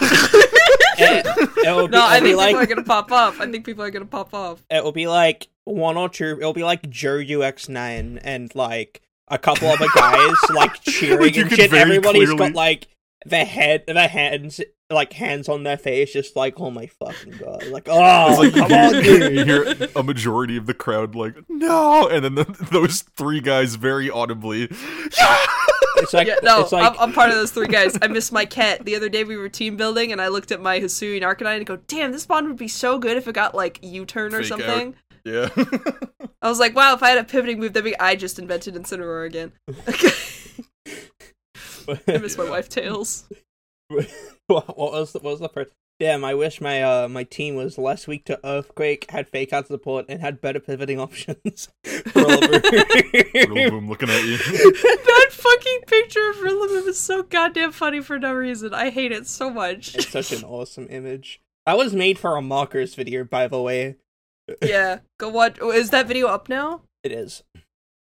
it, 0.98 1.26
it 1.26 1.90
be, 1.90 1.96
No, 1.96 2.04
I 2.06 2.20
think 2.20 2.36
like 2.36 2.48
people 2.50 2.62
are 2.62 2.66
gonna 2.66 2.84
pop 2.84 3.12
up. 3.12 3.40
I 3.40 3.50
think 3.50 3.64
people 3.64 3.84
are 3.84 3.90
gonna 3.90 4.04
pop 4.06 4.34
off. 4.34 4.62
it 4.70 4.82
will 4.84 4.92
be 4.92 5.06
like 5.08 5.48
one 5.64 5.96
or 5.96 6.08
two. 6.08 6.36
It'll 6.38 6.52
be 6.52 6.64
like 6.64 6.82
Joeux9 6.82 8.20
and 8.22 8.54
like 8.54 9.02
a 9.28 9.38
couple 9.38 9.68
other 9.68 9.86
guys 9.94 10.34
like 10.54 10.80
cheering 10.82 11.20
Like, 11.20 11.36
you 11.36 11.42
and 11.42 11.52
shit. 11.52 11.70
very 11.70 11.82
Everybody's 11.82 12.24
clearly- 12.30 12.36
got 12.36 12.54
like 12.54 12.88
their 13.26 13.44
head, 13.44 13.84
their 13.86 14.08
hands, 14.08 14.60
like 14.88 15.12
hands 15.12 15.48
on 15.48 15.62
their 15.62 15.76
face, 15.76 16.12
just 16.12 16.36
like 16.36 16.58
oh 16.58 16.70
my 16.70 16.86
fucking 16.86 17.36
god, 17.38 17.66
like 17.68 17.84
oh 17.90 18.30
It's 18.30 18.38
like 18.38 18.54
come 18.54 18.72
on, 18.72 18.92
dude. 19.02 19.32
you 19.34 19.44
hear 19.44 19.88
a 19.94 20.02
majority 20.02 20.56
of 20.56 20.66
the 20.66 20.74
crowd 20.74 21.14
like 21.14 21.36
no, 21.48 22.08
and 22.08 22.24
then 22.24 22.34
the, 22.34 22.44
those 22.70 23.02
three 23.02 23.40
guys 23.40 23.74
very 23.76 24.10
audibly. 24.10 24.68
Yeah! 25.18 25.38
It's 25.96 26.14
like 26.14 26.26
Yeah, 26.26 26.36
no, 26.42 26.60
it's 26.62 26.72
like 26.72 26.90
I'm, 26.90 26.98
I'm 26.98 27.12
part 27.12 27.28
of 27.30 27.36
those 27.36 27.50
three 27.50 27.66
guys. 27.66 27.98
I 28.00 28.08
missed 28.08 28.32
my 28.32 28.46
cat. 28.46 28.84
The 28.84 28.96
other 28.96 29.08
day 29.10 29.22
we 29.24 29.36
were 29.36 29.48
team 29.50 29.76
building, 29.76 30.12
and 30.12 30.20
I 30.20 30.28
looked 30.28 30.50
at 30.50 30.60
my 30.60 30.80
Hisuian 30.80 31.20
Arcanine 31.22 31.58
and 31.58 31.66
go, 31.66 31.76
"Damn, 31.76 32.12
this 32.12 32.24
bond 32.26 32.48
would 32.48 32.56
be 32.56 32.68
so 32.68 32.98
good 32.98 33.16
if 33.18 33.28
it 33.28 33.34
got 33.34 33.54
like 33.54 33.78
U-turn 33.82 34.34
or 34.34 34.42
Fake 34.42 34.52
out. 34.52 34.58
something." 34.60 34.94
Yeah. 35.24 35.50
I 36.40 36.48
was 36.48 36.58
like, 36.58 36.74
"Wow, 36.74 36.94
if 36.94 37.02
I 37.02 37.10
had 37.10 37.18
a 37.18 37.24
pivoting 37.24 37.60
move, 37.60 37.74
that'd 37.74 37.84
be." 37.84 37.98
I 37.98 38.16
just 38.16 38.38
invented 38.38 38.74
Incineroar 38.74 39.26
again. 39.26 39.52
I 42.08 42.18
miss 42.18 42.38
my 42.38 42.48
wife 42.48 42.68
Tails. 42.68 43.28
what 43.88 44.76
was 44.76 45.12
the, 45.12 45.18
what 45.18 45.32
was 45.32 45.40
the 45.40 45.48
first? 45.48 45.72
Damn, 45.98 46.24
I 46.24 46.32
wish 46.34 46.60
my 46.62 46.82
uh 46.82 47.08
my 47.08 47.24
team 47.24 47.56
was 47.56 47.76
less 47.76 48.06
weak 48.06 48.24
to 48.24 48.40
earthquake, 48.42 49.10
had 49.10 49.28
fake 49.28 49.52
out 49.52 49.66
support, 49.66 50.06
and 50.08 50.20
had 50.20 50.40
better 50.40 50.58
pivoting 50.60 50.98
options. 51.06 51.68
Little 51.84 52.40
Rillaboom. 52.40 53.70
boom 53.70 53.88
looking 53.88 54.08
at 54.08 54.24
you. 54.24 54.38
that 54.38 55.28
fucking 55.30 55.80
picture 55.86 56.30
of 56.30 56.36
Rillaboom 56.36 56.88
is 56.88 56.98
so 56.98 57.22
goddamn 57.22 57.72
funny 57.72 58.00
for 58.00 58.18
no 58.18 58.32
reason. 58.32 58.72
I 58.72 58.88
hate 58.90 59.12
it 59.12 59.26
so 59.26 59.50
much. 59.50 59.94
it's 59.94 60.08
such 60.08 60.32
an 60.32 60.42
awesome 60.44 60.86
image. 60.88 61.40
That 61.66 61.76
was 61.76 61.94
made 61.94 62.18
for 62.18 62.36
a 62.36 62.42
Marcos 62.42 62.94
video, 62.94 63.24
by 63.24 63.46
the 63.46 63.60
way. 63.60 63.96
yeah, 64.62 65.00
go 65.18 65.28
watch. 65.28 65.58
oh, 65.60 65.70
Is 65.70 65.90
that 65.90 66.06
video 66.08 66.28
up 66.28 66.48
now? 66.48 66.80
It 67.04 67.12
is. 67.12 67.42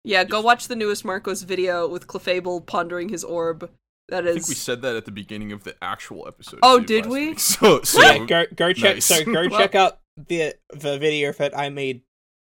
Yeah, 0.06 0.22
go 0.22 0.40
watch 0.40 0.68
the 0.68 0.76
newest 0.76 1.04
Marcos 1.04 1.42
video 1.42 1.88
with 1.88 2.06
Clefable 2.06 2.64
pondering 2.64 3.08
his 3.08 3.24
orb. 3.24 3.68
That 4.08 4.24
is. 4.24 4.36
I 4.36 4.38
think 4.38 4.48
we 4.48 4.54
said 4.54 4.82
that 4.82 4.94
at 4.94 5.04
the 5.04 5.10
beginning 5.10 5.50
of 5.50 5.64
the 5.64 5.74
actual 5.82 6.28
episode. 6.28 6.60
Oh, 6.62 6.78
did 6.78 7.06
we? 7.06 7.30
week. 7.30 7.38
So, 7.40 7.82
so 7.82 8.00
yeah, 8.00 8.24
go 8.24 8.44
go 8.54 8.72
check. 8.72 8.94
nice. 8.96 9.04
So 9.06 9.24
go 9.24 9.32
Well- 9.50 9.58
check 9.58 9.74
out 9.74 9.98
the 10.16 10.54
the 10.70 10.96
video 10.98 11.32
that 11.32 11.58
I 11.58 11.70
made 11.70 12.02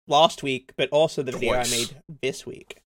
last 0.07 0.45
week, 0.45 0.73
but 0.77 0.89
also 0.91 1.23
the 1.25 1.33
video 1.33 1.55
Twice. 1.55 1.73
I 1.73 1.77
made 1.77 2.03
this 2.23 2.47
week. 2.47 2.81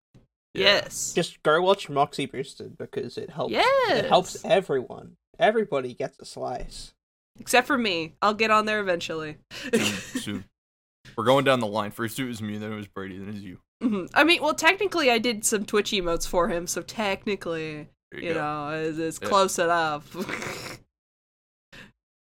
yeah. 0.55 0.81
Yes. 0.83 1.13
Just 1.15 1.43
go 1.43 1.61
watch 1.61 1.91
Moxie 1.91 2.25
Boosted 2.27 2.79
because 2.79 3.19
it 3.19 3.29
helps. 3.29 3.53
Yes. 3.53 3.99
It 3.99 4.09
helps 4.09 4.43
everyone. 4.43 5.17
Everybody 5.39 5.93
gets 5.93 6.19
a 6.19 6.25
slice. 6.25 6.95
Except 7.39 7.67
for 7.67 7.77
me. 7.77 8.15
I'll 8.23 8.35
get 8.35 8.51
on 8.51 8.65
there 8.65 8.81
eventually. 8.81 9.37
soon, 9.71 9.85
soon. 9.85 10.45
We're 11.17 11.25
going 11.25 11.45
down 11.45 11.61
the 11.61 11.67
line. 11.67 11.91
First 11.91 12.19
it 12.19 12.25
was 12.25 12.41
me, 12.41 12.57
then 12.57 12.73
it 12.73 12.77
was 12.77 12.87
Brady, 12.87 13.19
then 13.19 13.29
it 13.29 13.35
was 13.35 13.43
you. 13.45 13.59
Mhm. 13.83 14.11
I 14.15 14.25
mean, 14.25 14.41
well, 14.43 14.55
technically, 14.55 15.11
I 15.11 15.19
did 15.19 15.45
some 15.45 15.65
Twitch 15.65 15.91
emotes 15.91 16.27
for 16.27 16.49
him, 16.49 16.67
so 16.67 16.83
technically, 16.83 17.89
you, 18.13 18.21
you 18.21 18.35
know, 18.35 18.69
it's, 18.71 18.99
it's 18.99 19.19
Yeah. 19.21 19.29
close 19.29 19.59
enough. 19.59 20.15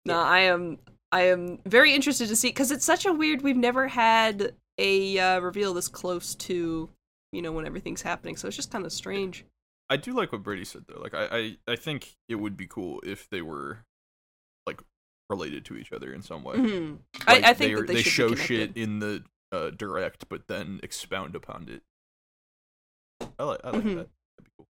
no, 0.04 0.18
I 0.18 0.40
am, 0.40 0.78
I 1.12 1.22
am 1.22 1.58
very 1.66 1.94
interested 1.94 2.28
to 2.28 2.36
see 2.36 2.48
because 2.48 2.70
it's 2.70 2.84
such 2.84 3.06
a 3.06 3.12
weird. 3.12 3.42
We've 3.42 3.56
never 3.56 3.88
had 3.88 4.54
a 4.78 5.18
uh, 5.18 5.40
reveal 5.40 5.74
this 5.74 5.88
close 5.88 6.34
to, 6.36 6.88
you 7.32 7.42
know, 7.42 7.52
when 7.52 7.66
everything's 7.66 8.02
happening. 8.02 8.36
So 8.36 8.46
it's 8.46 8.56
just 8.56 8.70
kind 8.70 8.86
of 8.86 8.92
strange. 8.92 9.44
I 9.90 9.96
do 9.96 10.12
like 10.12 10.32
what 10.32 10.42
Brady 10.42 10.64
said 10.64 10.84
though. 10.86 11.00
Like 11.00 11.14
I, 11.14 11.24
I, 11.66 11.72
I 11.72 11.76
think 11.76 12.14
it 12.28 12.34
would 12.36 12.56
be 12.56 12.66
cool 12.66 13.00
if 13.04 13.28
they 13.30 13.40
were 13.42 13.78
like 14.66 14.82
related 15.30 15.64
to 15.66 15.76
each 15.76 15.92
other 15.92 16.12
in 16.12 16.22
some 16.22 16.44
way. 16.44 16.56
Mhm. 16.56 16.98
Like, 17.26 17.42
I, 17.44 17.50
I 17.50 17.54
think 17.54 17.74
they, 17.74 17.82
they, 17.82 17.94
they 17.94 18.02
should 18.02 18.12
show 18.12 18.34
shit 18.34 18.76
in 18.76 18.98
the 18.98 19.24
uh, 19.52 19.70
direct, 19.70 20.28
but 20.28 20.46
then 20.48 20.80
expound 20.82 21.34
upon 21.34 21.68
it. 21.68 21.82
I 23.38 23.44
like, 23.44 23.60
I 23.64 23.70
like 23.70 23.82
Mhm. 23.84 23.96
that. 23.96 24.08
That'd 24.38 24.44
be 24.44 24.50
cool. 24.56 24.66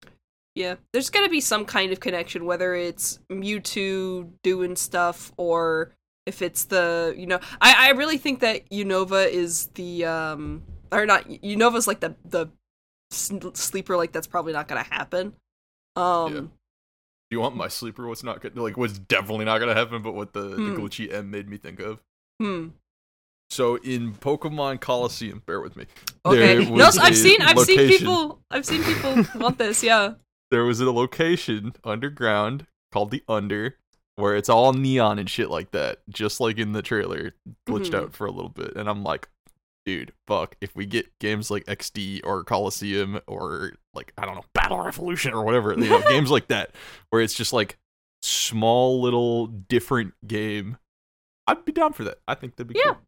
Yeah, 0.54 0.76
there's 0.92 1.10
gonna 1.10 1.28
be 1.28 1.40
some 1.40 1.64
kind 1.64 1.92
of 1.92 2.00
connection, 2.00 2.44
whether 2.44 2.74
it's 2.74 3.18
Mewtwo 3.30 4.32
doing 4.42 4.74
stuff 4.76 5.32
or 5.36 5.92
if 6.26 6.42
it's 6.42 6.64
the 6.64 7.14
you 7.16 7.26
know. 7.26 7.38
I 7.60 7.88
I 7.88 7.90
really 7.90 8.18
think 8.18 8.40
that 8.40 8.68
Unova 8.70 9.28
is 9.28 9.66
the 9.74 10.04
um 10.04 10.62
or 10.90 11.06
not 11.06 11.28
Unova's 11.28 11.86
like 11.86 12.00
the 12.00 12.16
the 12.24 12.48
sleeper 13.10 13.96
like 13.96 14.12
that's 14.12 14.26
probably 14.26 14.52
not 14.52 14.68
gonna 14.68 14.82
happen. 14.82 15.34
Um. 15.96 16.34
Yeah. 16.34 16.40
Do 16.40 17.36
you 17.36 17.40
want 17.40 17.56
my 17.56 17.68
sleeper? 17.68 18.06
What's 18.08 18.24
not 18.24 18.40
good? 18.40 18.56
Like 18.56 18.76
what's 18.76 18.98
definitely 18.98 19.44
not 19.44 19.58
gonna 19.58 19.74
happen, 19.74 20.02
but 20.02 20.12
what 20.14 20.32
the, 20.32 20.40
the 20.40 20.56
Hmm. 20.56 20.74
glitchy 20.76 21.12
M 21.12 21.30
made 21.30 21.46
me 21.48 21.56
think 21.58 21.78
of. 21.78 22.02
Hmm. 22.40 22.68
So 23.50 23.76
in 23.76 24.14
Pokemon 24.14 24.80
Colosseum, 24.80 25.42
bear 25.46 25.60
with 25.60 25.76
me. 25.76 25.86
Okay. 26.26 26.64
No, 26.68 26.90
I've 27.00 27.16
seen 27.16 27.40
I've 27.40 27.58
seen 27.60 27.88
people 27.88 28.40
I've 28.50 28.66
seen 28.66 28.82
people 28.84 29.24
want 29.40 29.58
this. 29.58 29.82
Yeah. 29.82 30.14
There 30.50 30.64
was 30.64 30.80
a 30.80 30.90
location 30.90 31.72
underground 31.84 32.66
called 32.92 33.10
the 33.10 33.22
Under, 33.28 33.76
where 34.16 34.34
it's 34.36 34.48
all 34.48 34.72
neon 34.72 35.18
and 35.18 35.28
shit 35.28 35.50
like 35.50 35.70
that, 35.72 36.00
just 36.08 36.40
like 36.40 36.58
in 36.58 36.72
the 36.72 36.82
trailer. 36.82 37.34
Glitched 37.68 37.90
Mhm. 37.90 37.94
out 38.02 38.14
for 38.14 38.26
a 38.26 38.30
little 38.30 38.48
bit, 38.50 38.74
and 38.76 38.88
I'm 38.88 39.02
like, 39.02 39.28
dude, 39.84 40.12
fuck! 40.26 40.54
If 40.60 40.74
we 40.76 40.86
get 40.86 41.06
games 41.18 41.50
like 41.50 41.64
XD 41.66 42.20
or 42.24 42.44
Colosseum 42.44 43.20
or 43.26 43.72
like 43.94 44.12
I 44.18 44.24
don't 44.26 44.36
know 44.36 44.44
Battle 44.54 44.78
Revolution 44.80 45.32
or 45.34 45.44
whatever, 45.44 45.72
you 45.74 45.88
know, 45.88 46.00
games 46.08 46.30
like 46.30 46.48
that, 46.48 46.74
where 47.10 47.20
it's 47.22 47.34
just 47.34 47.52
like 47.52 47.76
small 48.22 49.00
little 49.02 49.46
different 49.48 50.14
game, 50.26 50.76
I'd 51.46 51.64
be 51.64 51.72
down 51.72 51.92
for 51.92 52.04
that. 52.04 52.18
I 52.28 52.34
think 52.34 52.56
that'd 52.56 52.72
be 52.72 52.78
Yeah. 52.78 52.92
cool. 52.92 52.98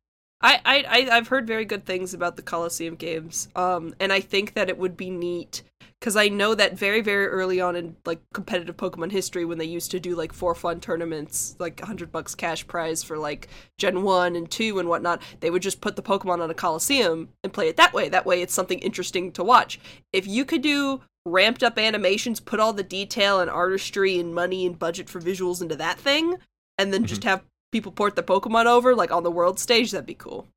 I, 0.43 0.61
I, 0.65 0.85
I 0.89 1.17
I've 1.17 1.29
heard 1.29 1.47
very 1.47 1.65
good 1.65 1.85
things 1.85 2.15
about 2.15 2.37
the 2.37 2.43
Colosseum 2.43 2.97
games. 2.97 3.49
Um, 3.55 3.95
and 4.01 4.13
I 4.13 4.21
think 4.21 4.55
that 4.55 4.69
it 4.69 4.79
would 4.79 4.97
be 4.97 5.11
neat 5.11 5.63
because 5.99 6.17
I 6.17 6.29
know 6.29 6.55
that 6.55 6.79
very 6.79 7.03
very 7.03 7.27
early 7.27 7.61
on 7.61 7.77
in 7.77 7.97
like 8.07 8.21
competitive 8.33 8.77
Pokemon 8.77 9.13
history, 9.13 9.45
when 9.45 9.59
they 9.59 9.67
used 9.67 9.91
to 9.91 10.01
do 10.01 10.17
like 10.17 10.33
four 10.33 10.55
fun 10.55 10.81
tournaments, 10.81 11.57
like 11.59 11.81
hundred 11.81 12.11
bucks 12.11 12.35
cash 12.35 12.67
prize 12.67 13.03
for 13.03 13.19
like 13.19 13.49
Gen 13.79 14.03
one 14.03 14.35
and 14.35 14.51
two 14.51 14.79
and 14.79 14.89
whatnot, 14.89 15.21
they 15.41 15.51
would 15.51 15.63
just 15.63 15.83
put 15.83 15.97
the 15.97 16.03
Pokemon 16.03 16.41
on 16.41 16.51
a 16.51 16.55
Colosseum 16.55 17.29
and 17.45 17.53
play 17.53 17.69
it 17.69 17.77
that 17.77 17.93
way. 17.93 18.09
That 18.09 18.27
way, 18.27 18.41
it's 18.41 18.55
something 18.55 18.79
interesting 18.79 19.33
to 19.33 19.45
watch. 19.45 19.79
If 20.13 20.27
you 20.27 20.47
could 20.47 20.63
do 20.63 21.03
ramped 21.27 21.63
up 21.63 21.79
animations, 21.79 22.41
put 22.41 22.61
all 22.61 22.73
the 22.73 22.83
detail 22.83 23.41
and 23.41 23.51
artistry 23.51 24.19
and 24.19 24.35
money 24.35 24.65
and 24.65 24.79
budget 24.79 25.11
for 25.11 25.21
visuals 25.21 25.61
into 25.61 25.77
that 25.77 25.99
thing, 25.99 26.37
and 26.79 26.95
then 26.95 27.05
just 27.05 27.25
have 27.25 27.43
people 27.73 27.93
port 27.93 28.17
the 28.17 28.23
Pokemon 28.23 28.67
over 28.67 28.95
like 28.95 29.11
on 29.13 29.23
the 29.23 29.31
world 29.31 29.59
stage, 29.59 29.91
that'd 29.93 30.07
be 30.07 30.15
cool. 30.15 30.49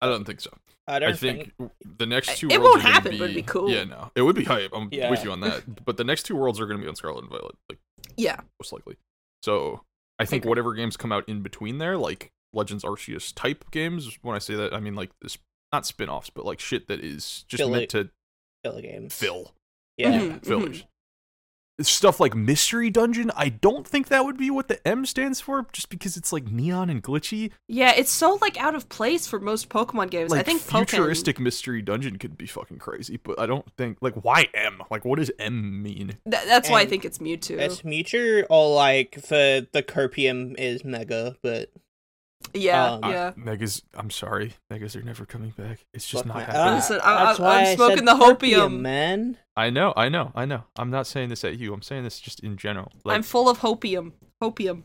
I 0.00 0.06
don't 0.06 0.24
think 0.24 0.40
so. 0.40 0.50
I 0.86 0.98
don't 0.98 1.10
I 1.10 1.12
think 1.16 1.52
the 1.98 2.06
next 2.06 2.38
two 2.38 2.48
It 2.48 2.58
worlds 2.60 2.76
won't 2.76 2.80
are 2.80 2.82
gonna 2.82 2.94
happen, 2.94 3.10
be, 3.12 3.18
but 3.18 3.24
it'd 3.24 3.36
be 3.36 3.42
cool. 3.42 3.70
Yeah, 3.70 3.84
no, 3.84 4.10
it 4.14 4.22
would 4.22 4.34
be 4.36 4.44
hype. 4.44 4.70
I'm 4.74 4.88
Yeah. 4.90 5.10
with 5.10 5.22
you 5.24 5.30
on 5.30 5.40
that. 5.40 5.62
But 5.84 5.96
the 5.98 6.04
next 6.04 6.24
two 6.24 6.34
worlds 6.36 6.58
are 6.60 6.66
going 6.66 6.78
to 6.78 6.82
be 6.82 6.88
on 6.88 6.96
Scarlet 6.96 7.20
and 7.22 7.30
Violet, 7.30 7.54
like 7.68 7.78
Yeah. 8.16 8.40
most 8.60 8.72
likely. 8.72 8.96
So 9.42 9.82
I 10.18 10.24
think 10.24 10.42
agree. 10.42 10.48
whatever 10.50 10.74
games 10.74 10.96
come 10.96 11.12
out 11.12 11.28
in 11.28 11.42
between 11.42 11.78
there, 11.78 11.96
like 11.96 12.32
Legends 12.52 12.82
Arceus 12.82 13.32
type 13.34 13.70
games. 13.70 14.18
When 14.22 14.34
I 14.34 14.38
say 14.40 14.54
that, 14.54 14.74
I 14.74 14.80
mean 14.80 14.94
like 14.96 15.10
this, 15.22 15.38
not 15.72 15.86
spin-offs, 15.86 16.30
but 16.30 16.44
like 16.44 16.58
shit 16.60 16.88
that 16.88 17.00
is 17.04 17.44
just 17.46 17.60
Fill 17.60 17.70
meant 17.70 17.82
it. 17.84 17.90
to 17.90 18.10
Kill 18.64 18.80
games. 18.80 19.14
fill 19.14 19.54
Yeah. 19.96 20.18
Mhm. 20.18 20.44
fillers. 20.44 20.84
Stuff 21.82 22.20
like 22.20 22.34
Mystery 22.34 22.90
Dungeon, 22.90 23.30
I 23.36 23.48
don't 23.48 23.86
think 23.86 24.08
that 24.08 24.24
would 24.24 24.36
be 24.36 24.50
what 24.50 24.68
the 24.68 24.86
M 24.86 25.06
stands 25.06 25.40
for, 25.40 25.66
just 25.72 25.88
because 25.88 26.16
it's 26.16 26.32
like 26.32 26.50
neon 26.50 26.90
and 26.90 27.02
glitchy. 27.02 27.50
Yeah, 27.68 27.92
it's 27.96 28.10
so 28.10 28.38
like 28.40 28.60
out 28.60 28.74
of 28.74 28.88
place 28.88 29.26
for 29.26 29.40
most 29.40 29.68
Pokemon 29.68 30.10
games. 30.10 30.30
Like 30.30 30.40
I 30.40 30.42
think 30.42 30.62
Pokken- 30.62 30.88
futuristic 30.88 31.40
Mystery 31.40 31.82
Dungeon 31.82 32.18
could 32.18 32.36
be 32.36 32.46
fucking 32.46 32.78
crazy, 32.78 33.18
but 33.22 33.38
I 33.38 33.46
don't 33.46 33.70
think 33.76 33.98
like 34.00 34.14
why 34.14 34.46
M? 34.54 34.82
Like 34.90 35.04
what 35.04 35.18
does 35.18 35.30
M 35.38 35.82
mean? 35.82 36.18
Th- 36.30 36.44
that's 36.46 36.68
why 36.68 36.80
I 36.80 36.86
think 36.86 37.04
it's 37.04 37.18
Mewtwo. 37.18 37.58
It's 37.58 37.82
Mewtwo 37.82 38.44
or 38.50 38.74
like 38.74 39.22
the 39.28 39.66
the 39.72 39.82
Copium 39.82 40.54
is 40.58 40.84
Mega, 40.84 41.36
but 41.42 41.70
yeah, 42.54 42.92
um, 42.92 43.10
yeah. 43.12 43.26
Uh, 43.26 43.32
Megas, 43.36 43.82
I'm 43.94 44.10
sorry, 44.10 44.54
Megas 44.70 44.96
are 44.96 45.02
never 45.02 45.24
coming 45.26 45.50
back. 45.50 45.80
It's 45.94 46.06
just 46.06 46.24
fuck 46.24 46.34
not 46.34 46.36
man. 46.38 46.46
happening. 46.46 46.68
Uh, 46.72 46.74
Listen, 46.76 47.00
I- 47.02 47.24
that's 47.24 47.40
I- 47.40 47.42
why 47.42 47.60
I'm 47.60 47.66
I 47.66 47.74
smoking 47.76 47.96
said 47.98 48.06
the 48.06 48.14
hopium. 48.24 48.80
man. 48.80 49.36
I 49.56 49.70
know, 49.70 49.92
I 49.96 50.08
know, 50.08 50.32
I 50.34 50.44
know. 50.46 50.64
I'm 50.76 50.90
not 50.90 51.06
saying 51.06 51.28
this 51.28 51.44
at 51.44 51.58
you. 51.58 51.72
I'm 51.74 51.82
saying 51.82 52.04
this 52.04 52.18
just 52.20 52.40
in 52.40 52.56
general. 52.56 52.90
Like, 53.04 53.14
I'm 53.16 53.22
full 53.22 53.48
of 53.48 53.58
hopium. 53.60 54.12
Hopium. 54.42 54.82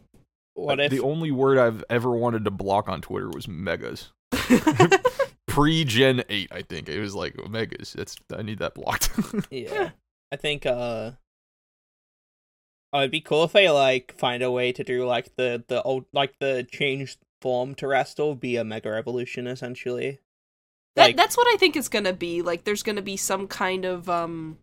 What 0.55 0.79
if 0.79 0.91
the 0.91 0.99
only 1.01 1.31
word 1.31 1.57
I've 1.57 1.83
ever 1.89 2.11
wanted 2.11 2.45
to 2.45 2.51
block 2.51 2.87
on 2.89 3.01
Twitter 3.01 3.29
was 3.29 3.47
megas. 3.47 4.11
pre 5.47 5.83
Gen 5.85 6.23
eight. 6.29 6.49
I 6.51 6.61
think 6.61 6.89
it 6.89 6.99
was 6.99 7.15
like 7.15 7.35
megas. 7.49 7.93
That's 7.93 8.17
I 8.35 8.41
need 8.41 8.59
that 8.59 8.73
blocked. 8.75 9.11
Yeah. 9.51 9.91
I 10.31 10.35
think 10.37 10.65
uh 10.65 11.11
oh, 12.93 12.99
it'd 12.99 13.11
be 13.11 13.21
cool 13.21 13.43
if 13.43 13.51
they 13.53 13.69
like 13.69 14.13
find 14.17 14.43
a 14.43 14.51
way 14.51 14.71
to 14.71 14.83
do 14.83 15.05
like 15.05 15.35
the 15.37 15.63
the 15.67 15.81
old 15.83 16.05
like 16.13 16.33
the 16.39 16.65
changed 16.69 17.19
form 17.45 17.75
to 17.75 17.85
Terastal 17.85 18.39
be 18.39 18.55
a 18.55 18.63
mega 18.63 18.89
evolution 18.89 19.45
essentially. 19.45 20.17
That 20.95 21.03
Like- 21.03 21.15
that's 21.15 21.37
what 21.37 21.45
I 21.53 21.57
think 21.57 21.75
it's 21.75 21.89
gonna 21.89 22.11
be. 22.11 22.41
Like 22.41 22.63
there's 22.63 22.81
gonna 22.81 23.03
be 23.03 23.17
some 23.17 23.47
kind 23.47 23.85
of 23.85 24.09
um 24.09 24.57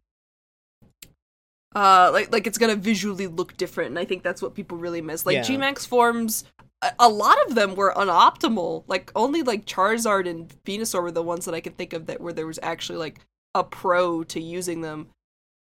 uh 1.77 2.11
like 2.13 2.33
like 2.33 2.49
it's 2.49 2.59
gonna 2.59 2.75
visually 2.75 3.29
look 3.29 3.57
different 3.57 3.91
and 3.91 4.01
I 4.01 4.05
think 4.05 4.25
that's 4.25 4.43
what 4.43 4.57
people 4.57 4.79
really 4.79 5.01
miss. 5.01 5.25
Like 5.25 5.35
Yeah. 5.35 5.43
G-Max 5.43 5.87
forms 5.87 6.45
a, 6.83 6.91
a 6.99 7.09
lot 7.09 7.37
of 7.47 7.55
them 7.55 7.77
were 7.77 7.95
unoptimal. 7.97 8.83
Like 8.89 9.13
only 9.15 9.43
like 9.43 9.65
Charizard 9.65 10.29
and 10.29 10.49
Venusaur 10.65 11.03
were 11.05 11.13
the 11.13 11.23
ones 11.23 11.45
that 11.45 11.55
I 11.55 11.61
can 11.61 11.75
think 11.75 11.93
of 11.93 12.07
that 12.07 12.21
where 12.21 12.33
there 12.33 12.49
was 12.49 12.59
actually 12.65 12.99
like 12.99 13.21
a 13.55 13.63
pro 13.63 14.25
to 14.25 14.41
using 14.41 14.81
them 14.81 15.11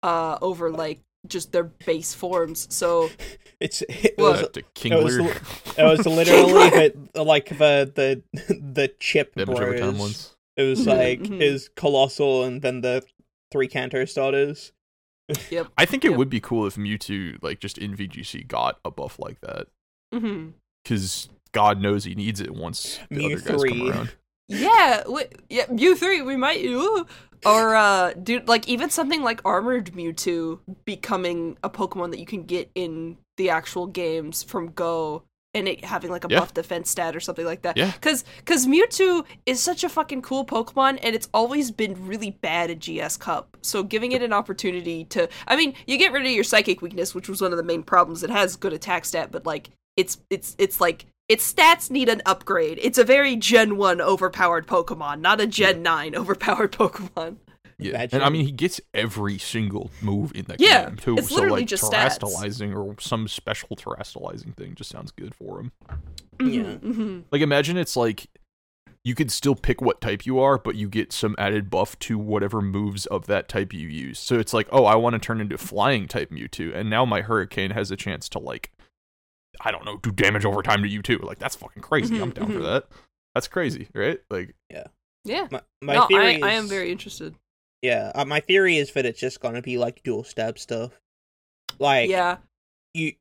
uh 0.02 0.38
over 0.42 0.72
like 0.72 0.98
just 1.26 1.52
their 1.52 1.64
base 1.64 2.14
forms. 2.14 2.72
So 2.74 3.10
It's 3.60 3.82
it 3.82 4.14
was 4.18 4.42
Uh, 4.42 4.48
to 4.48 4.62
was 4.62 4.72
Kingler. 4.74 5.78
it 5.78 5.84
was 5.84 6.06
literally 6.06 6.88
the 7.14 7.22
like 7.22 7.48
the 7.50 7.90
the 7.94 8.22
the 8.50 8.88
chip 8.98 9.34
Damage 9.36 9.56
bros. 9.56 9.98
ones. 9.98 10.36
It 10.56 10.64
was 10.64 10.80
Mhm, 10.80 10.86
like 10.86 11.20
mhm. 11.20 11.40
is 11.40 11.70
Coalossal 11.76 12.42
and 12.44 12.60
then 12.60 12.80
the 12.80 13.04
three 13.52 13.68
Kanto 13.68 14.04
starters. 14.04 14.72
Yep. 15.50 15.68
I 15.78 15.86
think 15.86 16.04
it 16.04 16.10
Yep. 16.10 16.18
would 16.18 16.28
be 16.28 16.40
cool 16.40 16.66
if 16.66 16.74
Mewtwo, 16.74 17.38
like 17.42 17.60
just 17.60 17.78
in 17.78 17.94
VGC, 17.96 18.42
got 18.48 18.80
a 18.84 18.90
buff 18.90 19.18
like 19.18 19.40
that. 19.42 19.68
mhm. 20.12 20.54
Because 20.82 21.28
God 21.52 21.80
knows 21.80 22.04
he 22.04 22.14
needs 22.16 22.40
it 22.40 22.50
once 22.50 22.98
the 23.10 23.16
Mew 23.18 23.26
other 23.36 23.36
guys 23.36 23.60
three. 23.60 23.70
come 23.78 23.90
around. 23.90 24.12
Yeah, 24.52 25.02
wi- 25.04 25.28
yeah, 25.48 25.66
Mew 25.70 25.94
three. 25.96 26.22
We 26.22 26.36
might, 26.36 26.64
ooh. 26.64 27.06
or 27.46 27.74
uh, 27.74 28.12
dude, 28.14 28.48
like 28.48 28.68
even 28.68 28.90
something 28.90 29.22
like 29.22 29.40
Armored 29.44 29.92
Mewtwo 29.92 30.58
becoming 30.84 31.56
a 31.62 31.70
Pokemon 31.70 32.10
that 32.10 32.20
you 32.20 32.26
can 32.26 32.44
get 32.44 32.70
in 32.74 33.16
the 33.36 33.50
actual 33.50 33.86
games 33.86 34.42
from 34.42 34.68
Go, 34.72 35.22
and 35.54 35.66
it 35.66 35.84
having 35.84 36.10
like 36.10 36.24
a 36.24 36.28
Yeah. 36.30 36.40
buff 36.40 36.54
defense 36.54 36.90
stat 36.90 37.16
or 37.16 37.20
something 37.20 37.44
like 37.46 37.62
that. 37.62 37.76
Yeah. 37.76 37.92
Cause, 38.00 38.24
cause 38.44 38.66
Mewtwo 38.66 39.24
is 39.46 39.60
such 39.60 39.84
a 39.84 39.88
fucking 39.88 40.22
cool 40.22 40.44
Pokemon, 40.44 40.98
and 41.02 41.14
it's 41.14 41.28
always 41.34 41.70
been 41.70 42.06
really 42.06 42.30
bad 42.30 42.70
at 42.70 42.78
GS 42.80 43.16
Cup. 43.16 43.56
So 43.62 43.82
giving 43.82 44.12
it 44.12 44.22
an 44.22 44.32
opportunity 44.32 45.04
to, 45.06 45.28
I 45.48 45.56
mean, 45.56 45.74
you 45.86 45.96
get 45.98 46.12
rid 46.12 46.24
of 46.26 46.30
your 46.32 46.44
Psychic 46.44 46.80
weakness, 46.82 47.14
which 47.14 47.28
was 47.28 47.40
one 47.42 47.52
of 47.52 47.56
the 47.56 47.64
main 47.64 47.82
problems. 47.82 48.22
It 48.22 48.30
has 48.30 48.56
good 48.56 48.72
attack 48.72 49.04
stat, 49.04 49.30
but 49.32 49.46
like 49.46 49.70
it's 49.96 50.18
it's 50.30 50.54
it's 50.58 50.80
like 50.80 51.04
its 51.32 51.52
stats 51.52 51.90
need 51.90 52.08
an 52.08 52.20
upgrade. 52.26 52.78
It's 52.82 52.98
a 52.98 53.04
very 53.04 53.36
Gen 53.36 53.76
1 53.76 54.00
overpowered 54.00 54.66
Pokemon, 54.66 55.20
not 55.20 55.40
a 55.40 55.46
Gen 55.46 55.82
9 55.82 56.14
overpowered 56.14 56.72
Pokemon. 56.72 57.36
Yeah, 57.78 57.90
Imagine- 57.94 58.16
and 58.16 58.24
I 58.24 58.28
mean 58.28 58.44
he 58.44 58.52
gets 58.52 58.80
every 58.94 59.38
single 59.38 59.90
move 60.02 60.30
in 60.36 60.44
the 60.44 60.54
Yeah, 60.58 60.86
game 60.86 60.96
too. 60.96 61.16
it's 61.16 61.30
so 61.30 61.34
literally 61.36 61.62
like 61.62 61.68
just 61.68 61.82
stats. 61.82 62.22
or 62.76 62.94
some 63.00 63.26
special 63.26 63.70
terastallizing 63.70 64.54
thing 64.56 64.74
just 64.76 64.90
sounds 64.90 65.10
good 65.10 65.34
for 65.34 65.58
him. 65.60 65.72
Yeah. 66.40 66.76
hmm 66.76 67.20
Like 67.32 67.42
imagine 67.42 67.76
it's 67.76 67.96
like 67.96 68.26
you 69.04 69.16
could 69.16 69.32
still 69.32 69.56
pick 69.56 69.80
what 69.80 70.00
type 70.00 70.24
you 70.26 70.38
are, 70.38 70.58
but 70.58 70.76
you 70.76 70.88
get 70.88 71.12
some 71.12 71.34
added 71.38 71.70
buff 71.70 71.98
to 72.00 72.16
whatever 72.18 72.60
moves 72.60 73.04
of 73.06 73.26
that 73.26 73.48
type 73.48 73.72
you 73.72 73.88
use. 73.88 74.20
So 74.20 74.38
it's 74.38 74.54
like, 74.54 74.68
oh, 74.70 74.84
I 74.84 74.94
want 74.94 75.14
to 75.14 75.18
turn 75.18 75.40
into 75.40 75.58
flying 75.58 76.06
type 76.06 76.30
Mewtwo, 76.30 76.72
and 76.72 76.88
now 76.88 77.04
my 77.04 77.20
Hurricane 77.22 77.72
has 77.72 77.90
a 77.90 77.96
chance 77.96 78.28
to 78.28 78.38
like, 78.38 78.70
I 79.64 79.70
don't 79.70 79.84
know, 79.84 79.96
do 79.98 80.10
damage 80.10 80.44
over 80.44 80.62
time 80.62 80.82
to 80.82 80.88
you 80.88 81.02
too. 81.02 81.18
Like 81.18 81.38
that's 81.38 81.56
fucking 81.56 81.82
crazy. 81.82 82.18
I'm 82.20 82.32
Mhm, 82.32 82.34
down 82.34 82.46
for 82.52 82.58
mhm. 82.58 82.62
that. 82.64 82.88
That's 83.34 83.48
crazy, 83.48 83.88
right? 83.94 84.20
Like 84.30 84.54
Yeah. 84.70 85.46
My, 85.50 85.60
my 85.80 85.94
no, 85.94 86.02
I, 86.04 86.06
theory 86.08 86.42
I 86.42 86.52
am 86.54 86.66
very 86.68 86.90
interested. 86.90 87.34
Yeah, 87.80 88.10
uh, 88.14 88.24
my 88.24 88.40
theory 88.40 88.76
is 88.78 88.92
that 88.92 89.06
it's 89.06 89.20
just 89.20 89.40
gonna 89.40 89.62
be 89.62 89.78
like 89.78 90.02
dual 90.02 90.24
stab 90.24 90.58
stuff. 90.58 90.92
Like 91.78 92.10
yeah. 92.10 92.38
you 92.94 93.12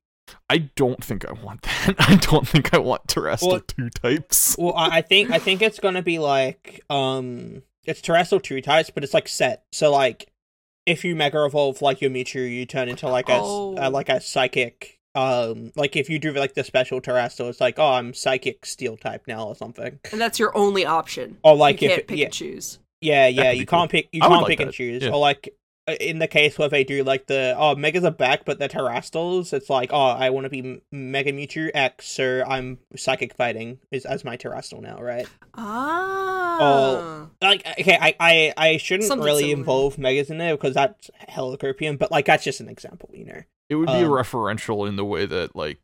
I 0.50 0.60
don't 0.60 1.04
think 1.04 1.26
I 1.28 1.34
want 1.34 1.62
that. 1.64 1.96
I 2.00 2.16
don't 2.16 2.48
think 2.48 2.74
I 2.74 2.78
want 2.78 3.08
terastal 3.08 3.48
Well- 3.52 3.62
two 3.62 3.90
types. 3.90 4.56
well 4.58 4.74
I, 4.76 4.98
I 4.98 5.02
think 5.02 5.32
I 5.32 5.40
think 5.40 5.62
it's 5.62 5.80
gonna 5.80 6.02
be 6.02 6.20
like 6.20 6.82
um 6.90 7.64
it's 7.86 8.02
terastal 8.02 8.42
two 8.42 8.62
types, 8.62 8.90
but 8.90 9.04
it's 9.04 9.14
like 9.14 9.28
set. 9.28 9.64
So 9.72 9.92
like 9.92 10.28
if 10.86 11.04
you 11.06 11.16
mega 11.16 11.44
evolve 11.46 11.82
like 11.82 12.02
your 12.02 12.10
Mewtwo, 12.12 12.50
you 12.50 12.66
turn 12.66 12.90
into 12.90 13.08
like 13.08 13.30
a, 13.30 13.34
Oh. 13.40 13.76
uh, 13.78 13.90
like 13.92 14.10
a 14.10 14.20
psychic 14.22 15.00
um 15.16 15.72
like 15.76 15.96
if 15.96 16.10
you 16.10 16.20
do 16.20 16.32
like 16.34 16.54
the 16.54 16.64
special 16.64 17.02
terastal, 17.02 17.50
it's 17.50 17.60
like 17.62 17.80
oh 17.80 17.92
I'm 17.94 18.14
psychic 18.14 18.66
steel 18.66 18.98
type 18.98 19.24
now 19.28 19.46
or 19.48 19.56
something. 19.56 20.00
And 20.12 20.22
that's 20.22 20.40
your 20.40 20.56
only 20.58 20.86
option. 20.86 21.38
Or 21.44 21.56
like 21.56 21.82
you 21.82 21.90
if 21.90 21.96
can't 21.96 22.08
pick 22.08 22.18
yeah 22.18 22.26
and 22.26 22.34
choose. 22.34 22.80
yeah 23.02 23.28
yeah 23.28 23.52
you 23.52 23.66
can't 23.66 23.92
pick 23.92 24.08
you 24.12 24.22
I 24.24 24.28
would 24.28 24.34
can't 24.36 24.44
like 24.44 24.50
pick 24.50 24.60
and 24.62 24.68
that, 24.70 24.74
choose 24.74 25.04
yeah. 25.04 25.10
or 25.10 25.20
like 25.20 25.54
uh, 25.88 25.94
in 26.00 26.20
the 26.20 26.28
case 26.28 26.60
where 26.60 26.70
they 26.70 26.84
do 26.84 27.04
like 27.04 27.26
the 27.26 27.56
oh 27.58 27.76
megas 27.76 28.04
are 28.04 28.12
back 28.12 28.46
but 28.46 28.60
they're 28.60 28.70
terastals 28.70 29.52
it's 29.52 29.68
like 29.68 29.92
oh 29.92 30.10
i 30.10 30.30
want 30.30 30.44
to 30.46 30.50
be 30.52 30.80
mega 30.92 31.34
mewtwo 31.34 31.72
x 31.74 32.08
so 32.08 32.44
i'm 32.48 32.78
psychic 32.96 33.34
fighting 33.34 33.80
is 33.90 34.06
as 34.06 34.24
my 34.24 34.38
terastal 34.38 34.80
now 34.80 35.00
right 35.02 35.28
Ah. 35.56 36.58
oh 36.62 37.30
like 37.42 37.66
okay 37.80 37.98
i 38.00 38.16
i, 38.20 38.54
I 38.56 38.78
shouldn't 38.78 39.08
Something 39.08 39.26
really 39.26 39.44
similar. 39.46 39.58
involve 39.58 39.98
megas 39.98 40.30
in 40.30 40.38
there 40.38 40.56
because 40.56 40.76
that's 40.76 41.10
helicopian 41.30 41.98
but 41.98 42.12
like 42.12 42.26
that's 42.28 42.44
just 42.44 42.60
an 42.62 42.70
example 42.70 43.10
you 43.14 43.26
know 43.26 43.42
It 43.72 43.76
would 43.76 43.88
be 43.88 43.94
Um, 43.94 44.10
referential 44.12 44.88
in 44.88 44.98
the 44.98 45.06
way 45.06 45.26
that 45.26 45.56
like 45.56 45.80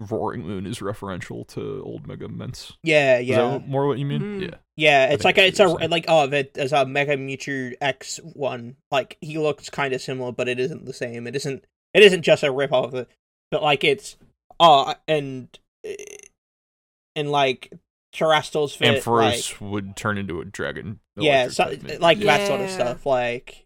Roaring 0.00 0.42
Moon 0.46 0.64
is 0.66 0.78
referential 0.78 1.46
to 1.48 1.82
old 1.84 2.06
Mega 2.06 2.28
Mence. 2.28 2.72
yeah 2.82 3.18
Is 3.18 3.26
yeah 3.28 3.36
that 3.58 3.68
more 3.68 3.86
what 3.86 3.98
you 3.98 4.06
mean? 4.06 4.20
Mhm. 4.22 4.42
Yeah. 4.42 4.56
yeah 4.76 5.06
it's 5.12 5.24
like 5.24 5.38
a, 5.38 5.42
I 5.42 5.46
it's 5.46 5.60
a 5.60 5.68
saying. 5.68 5.90
like 5.90 6.04
oh 6.08 6.26
that- 6.28 6.54
there's 6.54 6.72
a 6.72 6.86
mega 6.86 7.16
mewtwo 7.16 7.74
x 7.80 8.18
one 8.22 8.76
like 8.90 9.18
he 9.20 9.38
looks 9.38 9.68
kind 9.70 9.92
of 9.92 10.00
similar 10.00 10.32
but 10.32 10.48
it 10.48 10.58
isn't 10.60 10.86
the 10.86 10.92
same 10.92 11.26
it 11.26 11.36
isn't 11.36 11.64
it 11.94 12.02
isn't 12.04 12.22
just 12.22 12.42
a 12.44 12.50
rip 12.50 12.72
off 12.72 12.86
of 12.86 12.94
it 12.94 13.08
but 13.50 13.62
like 13.62 13.84
it's 13.84 14.16
oh 14.58 14.94
and 15.06 15.58
and 17.14 17.30
like 17.30 17.72
terastals 18.14 18.76
fit 18.76 19.02
Ampharos 19.04 19.60
like 19.60 19.70
would 19.72 19.96
turn 19.96 20.18
into 20.18 20.40
a 20.40 20.44
dragon. 20.44 21.00
yeah 21.16 21.48
so, 21.48 21.64
type, 21.64 21.82
maybe. 21.82 21.98
like 21.98 22.18
that 22.20 22.46
sort 22.46 22.60
of 22.60 22.70
stuff 22.70 23.06
like 23.06 23.61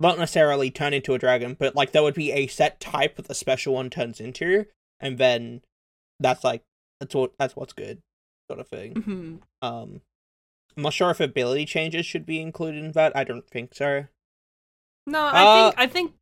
not 0.00 0.18
necessarily 0.18 0.70
turn 0.70 0.92
into 0.94 1.14
a 1.14 1.18
dragon 1.18 1.54
but 1.58 1.76
like 1.76 1.92
there 1.92 2.02
would 2.02 2.14
be 2.14 2.32
a 2.32 2.46
set 2.46 2.80
type 2.80 3.16
that 3.16 3.28
the 3.28 3.34
special 3.34 3.74
one 3.74 3.90
turns 3.90 4.18
into 4.20 4.64
and 4.98 5.18
then 5.18 5.60
that's 6.18 6.42
like 6.42 6.62
that's 6.98 7.14
what 7.14 7.32
that's 7.38 7.54
what's 7.54 7.72
good 7.72 8.00
sort 8.50 8.58
of 8.60 8.66
thing 8.68 8.94
hmm 9.02 9.36
um, 9.62 10.00
I'm 10.76 10.82
not 10.84 10.92
sure 10.94 11.10
if 11.10 11.20
ability 11.20 11.66
changes 11.66 12.06
should 12.06 12.24
be 12.24 12.40
included 12.40 12.82
in 12.84 12.92
that. 12.92 13.14
I 13.16 13.24
don't 13.24 13.46
think 13.50 13.74
so. 13.74 14.06
No, 15.06 15.20
I 15.20 15.42
Uh, 15.44 15.70
think 15.70 15.80
I 15.80 15.86
think 15.88 16.14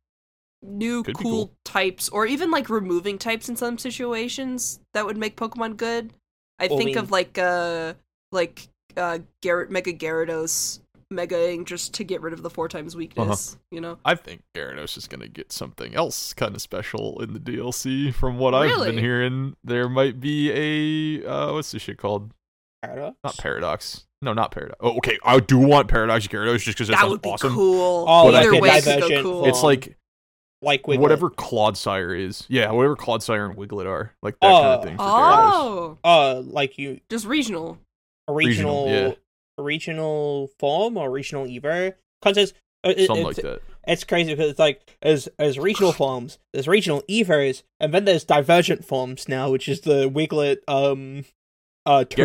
new 0.63 1.03
cool, 1.03 1.13
cool. 1.13 1.51
types, 1.63 2.09
or 2.09 2.25
even 2.25 2.49
like 2.51 2.69
removing 2.69 3.17
types 3.17 3.47
in 3.47 3.55
some 3.55 3.77
situations, 3.77 4.79
that 4.93 5.05
would 5.05 5.17
make 5.17 5.37
Pokemon 5.37 5.77
good. 5.77 6.13
I 6.57 6.65
I 6.65 6.67
think 6.67 6.85
mean- 6.85 6.97
of 6.97 7.11
like 7.11 7.37
uh 7.37 7.93
like 8.31 8.67
uh 8.97 9.19
Garrett 9.41 9.69
Mega 9.71 9.93
Gyarados 9.93 10.79
megaing 11.11 11.65
just 11.65 11.93
to 11.95 12.03
get 12.03 12.21
rid 12.21 12.33
of 12.33 12.41
the 12.43 12.49
four 12.49 12.67
times 12.67 12.95
weakness. 12.95 13.57
You 13.71 13.81
know. 13.81 13.97
I 14.05 14.15
think 14.15 14.41
Gyarados 14.55 14.97
is 14.97 15.07
going 15.07 15.21
to 15.21 15.27
get 15.27 15.51
something 15.51 15.95
else 15.95 16.33
kind 16.33 16.55
of 16.55 16.61
special 16.61 17.21
in 17.21 17.33
the 17.33 17.39
DLC. 17.39 18.13
From 18.13 18.37
what 18.37 18.53
I've 18.53 18.83
been 18.85 18.97
hearing, 18.97 19.55
there 19.63 19.89
might 19.89 20.19
be 20.19 20.51
a 21.23 21.27
uh, 21.29 21.53
what's 21.53 21.71
this 21.71 21.81
shit 21.81 21.97
called? 21.97 22.31
Paradox? 22.83 23.17
Not 23.23 23.37
Paradox. 23.37 24.05
No, 24.21 24.33
not 24.33 24.51
Paradox. 24.51 24.77
Oh, 24.81 24.97
okay. 24.97 25.17
I 25.23 25.39
do 25.39 25.57
want 25.57 25.87
Paradox 25.87 26.27
Gyarados 26.27 26.59
just 26.59 26.77
because 26.77 26.89
it 26.89 26.93
that 26.93 26.99
sounds 27.01 27.11
would 27.11 27.21
be 27.21 27.29
awesome. 27.29 27.53
cool. 27.53 28.05
Oh, 28.07 28.25
like 28.27 28.45
Either 28.45 28.57
a 28.57 28.59
way 28.59 28.81
could 28.81 28.99
go 29.01 29.21
cool. 29.23 29.45
It's 29.45 29.63
like 29.63 29.97
like 30.61 30.83
Wiglett. 30.83 30.99
whatever 30.99 31.29
Clodsire 31.29 32.17
is. 32.19 32.45
Yeah, 32.49 32.71
whatever 32.71 32.95
Clodsire 32.97 33.45
and 33.49 33.57
Wiglett 33.57 33.85
are. 33.85 34.13
Like 34.21 34.37
that 34.41 34.47
kind 34.51 34.65
Oh. 34.65 34.73
of 34.73 34.83
thing 34.83 34.97
for 34.97 35.03
Gyarados. 35.03 35.49
oh, 35.53 35.97
Uh, 36.03 36.41
like 36.45 36.77
you 36.77 36.99
just 37.09 37.25
regional. 37.25 37.77
a 38.27 38.33
Regional, 38.33 38.85
regional, 38.85 38.89
yeah. 38.89 39.13
a 39.13 39.15
regional 39.59 40.49
form 40.59 40.97
or 40.97 41.09
regional 41.11 41.45
evo. 41.45 41.93
Because 42.21 42.37
it's 42.37 42.53
uh, 42.85 42.93
it, 42.95 43.07
Something 43.07 43.27
it's, 43.27 43.37
like 43.37 43.45
that. 43.45 43.61
it's 43.87 44.03
crazy 44.05 44.33
because 44.33 44.51
it's 44.51 44.59
like 44.59 44.97
as 45.01 45.27
as 45.37 45.59
regional 45.59 45.91
forms, 46.03 46.39
there's 46.53 46.67
regional 46.67 47.01
evos, 47.09 47.63
and 47.79 47.93
then 47.93 48.05
there's 48.05 48.23
divergent 48.23 48.85
forms 48.85 49.27
now, 49.27 49.49
which 49.49 49.67
is 49.67 49.81
the 49.81 50.09
Wiglett 50.09 50.57
um 50.67 51.25
uh 51.85 52.03
Toedscool 52.09 52.15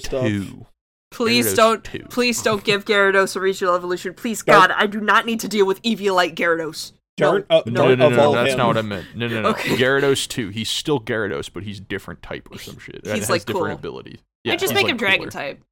stuff. 0.04 0.26
2. 0.26 0.66
Please 1.10 1.52
Gyarados 1.52 1.56
don't. 1.56 1.84
two. 1.84 2.04
Please 2.10 2.42
don't 2.42 2.64
give 2.70 2.84
Gyarados 2.84 3.36
a 3.36 3.40
regional 3.40 3.74
evolution. 3.76 4.14
Please, 4.14 4.42
Don't- 4.42 4.68
God, 4.68 4.74
I 4.76 4.86
do 4.88 5.00
not 5.00 5.26
need 5.26 5.40
to 5.40 5.48
deal 5.48 5.64
with 5.66 5.80
Eviolite 5.82 6.34
Gyarados. 6.34 6.92
Don't 7.16 7.48
No, 7.48 7.56
uh, 7.58 7.62
No, 7.66 7.72
don't 7.88 7.98
no, 8.00 8.08
no, 8.08 8.16
no, 8.16 8.32
that's 8.34 8.52
him. 8.52 8.58
not 8.58 8.66
what 8.66 8.76
I 8.78 8.82
meant. 8.82 9.06
No, 9.14 9.28
no, 9.28 9.42
no. 9.42 9.48
Okay. 9.50 9.76
Gyarados 9.76 10.26
2. 10.26 10.48
He's 10.48 10.68
still 10.68 10.98
Gyarados, 10.98 11.48
but 11.54 11.62
he's 11.62 11.78
different 11.78 12.20
type 12.22 12.48
or 12.50 12.58
some 12.58 12.76
shit. 12.80 12.96
And 13.04 13.06
He's, 13.14 13.18
has 13.20 13.30
like, 13.30 13.44
different 13.44 13.66
cool. 13.66 13.74
abilities. 13.74 14.18
I 14.18 14.50
Yeah, 14.50 14.56
just 14.56 14.74
make 14.74 14.82
like, 14.84 14.90
him 14.90 14.96
dragon 14.96 15.28
type. 15.30 15.62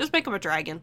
Just 0.00 0.12
make 0.12 0.26
him 0.26 0.34
a 0.34 0.38
dragon. 0.38 0.82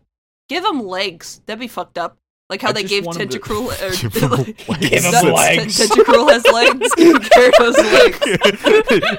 Give 0.50 0.64
him 0.64 0.82
legs. 0.86 1.42
That'd 1.46 1.60
be 1.60 1.68
fucked 1.68 1.98
up. 1.98 2.18
Like 2.50 2.62
how 2.62 2.70
I 2.70 2.74
they 2.74 2.84
gave 2.84 3.06
want 3.06 3.20
him 3.20 3.28
to- 3.28 3.40
Tentacruel. 3.40 3.68
Or, 3.82 3.92
Give 3.92 4.14
him 4.70 4.80
Give 4.80 5.04
him 5.04 5.34
legs. 5.34 5.80
legs. 5.80 5.90
Tentacruel 5.90 6.30
has 6.32 6.46
legs. 6.46 6.94
Gyarados 6.96 7.78
legs. 7.94 8.20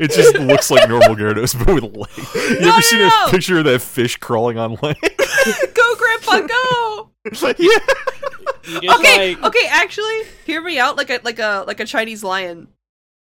it 0.00 0.10
just 0.10 0.34
looks 0.38 0.70
like 0.70 0.88
normal 0.88 1.14
Gyarados, 1.14 1.58
but 1.58 1.74
with 1.74 1.84
legs. 1.94 2.34
You 2.34 2.60
No, 2.60 2.68
ever 2.68 2.76
no, 2.76 2.80
seen 2.80 2.98
no. 3.00 3.24
a 3.26 3.30
picture 3.30 3.58
of 3.58 3.64
that 3.64 3.82
fish 3.82 4.16
crawling 4.16 4.56
on 4.58 4.78
legs? 4.82 4.98
go, 5.74 5.94
Grandpa, 5.96 6.40
go! 6.46 7.10
yeah. 7.58 7.78
You 8.66 8.80
just 8.82 8.98
Okay, 9.00 9.34
like 9.36 9.44
okay. 9.44 9.66
Actually, 9.70 10.22
hear 10.46 10.62
me 10.62 10.78
out. 10.78 10.96
Like 10.96 11.10
a 11.10 11.20
like 11.24 11.38
a 11.38 11.64
like 11.66 11.80
a 11.80 11.84
Chinese 11.86 12.22
lion, 12.24 12.68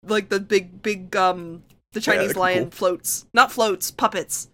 like 0.03 0.30
the 0.30 0.39
big 0.39 0.82
big 0.82 1.15
um 1.15 1.63
the 1.93 1.99
Chinese 2.01 2.28
that'd 2.30 2.38
lion 2.38 2.63
cool. 2.65 2.72
floats, 2.72 3.26
not 3.34 3.51
floats, 3.51 3.89
puppets. 3.91 4.49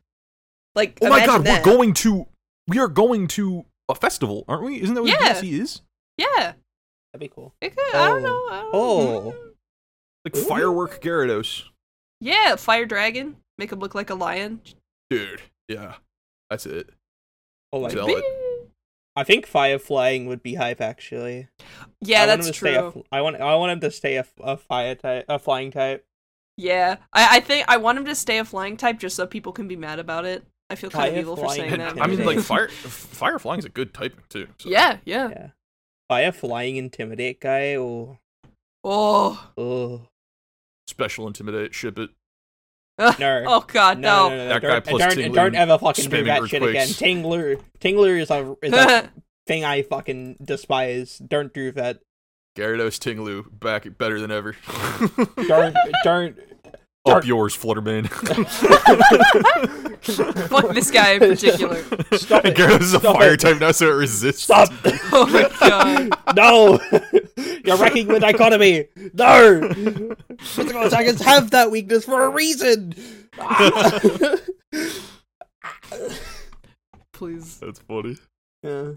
Like 0.76 0.98
Oh 1.02 1.10
my 1.10 1.26
god, 1.26 1.44
that. 1.46 1.66
we're 1.66 1.74
going 1.74 1.94
to 1.96 2.28
we 2.68 2.80
are 2.80 2.88
going 2.88 3.28
to 3.30 3.66
a 3.90 3.96
festival, 3.96 4.44
aren't 4.48 4.64
we? 4.64 4.82
Isn't 4.82 4.96
that 4.96 5.02
what 5.04 5.10
Yeah. 5.12 5.34
DLC 5.34 5.60
is? 5.62 5.82
Yeah, 6.18 6.28
that'd 7.14 7.20
be 7.20 7.28
cool. 7.28 7.54
it 7.62 7.76
could, 7.76 7.96
I 7.96 8.08
don't 8.10 8.26
Oh. 8.26 8.28
know. 8.28 8.48
I 8.56 8.62
don't 8.62 8.72
Oh. 8.74 9.04
know. 9.06 9.34
Oh. 9.38 9.52
Like 10.26 10.36
Ooh. 10.38 10.44
firework 10.44 11.02
Gyarados. 11.02 11.66
Yeah, 12.20 12.56
fire 12.56 12.86
dragon. 12.86 13.38
Make 13.58 13.72
him 13.72 13.80
look 13.80 13.94
like 13.96 14.10
a 14.10 14.16
lion. 14.16 14.62
Dude. 15.10 15.44
Yeah. 15.68 15.96
That's 16.50 16.66
it. 16.66 16.90
Or 17.72 17.82
like, 17.82 17.94
Tell 17.94 18.08
it. 18.10 18.24
I 19.18 19.24
think 19.24 19.46
fire 19.46 19.80
flying 19.80 20.26
would 20.26 20.44
be 20.44 20.56
hype 20.56 20.82
actually. 20.82 21.48
Yeah, 22.02 22.24
I 22.24 22.28
want 22.28 22.28
that's 22.42 22.48
him 22.48 22.54
to 22.54 22.58
Stay 22.60 22.76
a, 22.76 22.82
true. 22.82 22.92
fl- 22.92 23.00
I 23.12 23.22
want 23.22 23.36
I 23.38 23.56
want 23.56 23.72
him 23.72 23.80
to 23.82 23.92
stay 23.92 24.18
a, 24.18 24.26
a 24.42 24.58
fire 24.58 24.96
type, 24.96 25.26
a 25.30 25.40
flying 25.40 25.72
type. 25.72 26.04
Yeah, 26.58 26.98
I, 27.14 27.38
I 27.38 27.40
think 27.40 27.66
I 27.70 27.78
want 27.78 27.98
him 27.98 28.06
to 28.06 28.16
stay 28.16 28.40
a 28.40 28.46
flying 28.46 28.76
type 28.78 29.00
just 29.00 29.16
so 29.16 29.26
people 29.28 29.52
can 29.54 29.68
be 29.68 29.76
mad 29.76 30.00
about 30.00 30.26
it. 30.26 30.46
I 30.70 30.76
feel 30.76 30.90
kind 30.90 31.12
of 31.14 31.18
evil 31.20 31.36
for 31.36 31.50
saying 31.50 31.78
that. 31.78 32.02
I 32.02 32.08
mean 32.08 32.26
like 32.26 32.40
fire 32.40 32.70
fire 32.70 33.38
flying 33.40 33.60
is 33.60 33.66
a 33.66 33.70
good 33.70 33.94
typing 33.94 34.24
too. 34.30 34.48
so- 34.58 34.70
yeah, 34.70 34.98
yeah. 35.06 35.30
Yeah, 35.30 35.48
fire 36.10 36.32
flying 36.32 36.76
intimidate 36.78 37.40
guy 37.40 37.76
or 37.76 38.20
Oh, 38.84 39.50
oh 39.58 40.02
Special 40.88 41.26
intimidate, 41.28 41.74
ship 41.74 41.98
it. 41.98 42.10
no. 43.20 43.44
oh 43.48 43.66
God, 43.68 44.00
No, 44.00 44.30
no. 44.30 44.30
no, 44.30 44.38
no, 44.38 44.44
no, 44.44 44.50
That 44.50 44.62
guy 44.62 44.68
don't, 44.70 44.86
plus 44.86 45.00
don't, 45.16 45.18
Tingler 45.32 45.36
don't 45.36 45.56
ever 45.56 45.78
fucking 45.80 46.10
do 46.10 46.24
that 46.26 46.48
shit 46.48 46.64
again. 46.64 46.88
earthquakes. 46.88 47.02
Tingler, 47.02 47.62
Tingler 47.80 48.20
is 48.22 48.30
a 48.32 48.56
is 48.62 48.74
a 48.74 49.10
thing 49.48 49.66
I 49.66 49.82
fucking 49.84 50.38
despise. 50.44 51.18
Don't 51.18 51.54
do 51.54 51.72
that. 51.74 52.00
Gyarados 52.58 52.98
Ting-Lu 53.00 53.44
back 53.52 53.86
better 53.98 54.20
than 54.22 54.32
ever. 54.32 54.56
Don't 55.48 55.76
don't. 56.06 56.38
Up 57.06 57.24
yours, 57.26 57.54
Flutter 57.54 57.82
Mane. 57.82 58.06
Fuck 60.06 60.74
this 60.74 60.90
guy 60.90 61.12
in 61.14 61.20
particular. 61.20 61.84
Stop 62.14 62.46
it. 62.46 62.56
Gyarados 62.56 62.82
is 62.82 62.94
a 62.96 63.00
Stop 63.00 63.18
fire 63.18 63.34
it. 63.34 63.40
type 63.40 63.60
now, 63.60 63.72
so 63.72 63.90
it 63.90 63.94
resists. 63.94 64.42
Stop. 64.44 64.70
Oh 65.18 65.28
my 65.28 65.50
God. 65.60 66.10
no. 66.36 66.80
You're 67.64 67.78
wrecking 67.78 68.08
the 68.08 68.20
dichotomy. 68.20 68.88
No. 69.14 69.70
Physical 70.40 70.82
attackers 70.84 71.22
have 71.22 71.52
that 71.52 71.70
weakness 71.72 72.06
for 72.06 72.24
a 72.24 72.30
reason. 72.30 72.96
Please. 77.14 77.58
That's 77.60 77.80
funny. 77.80 78.18
yeah. 78.64 78.92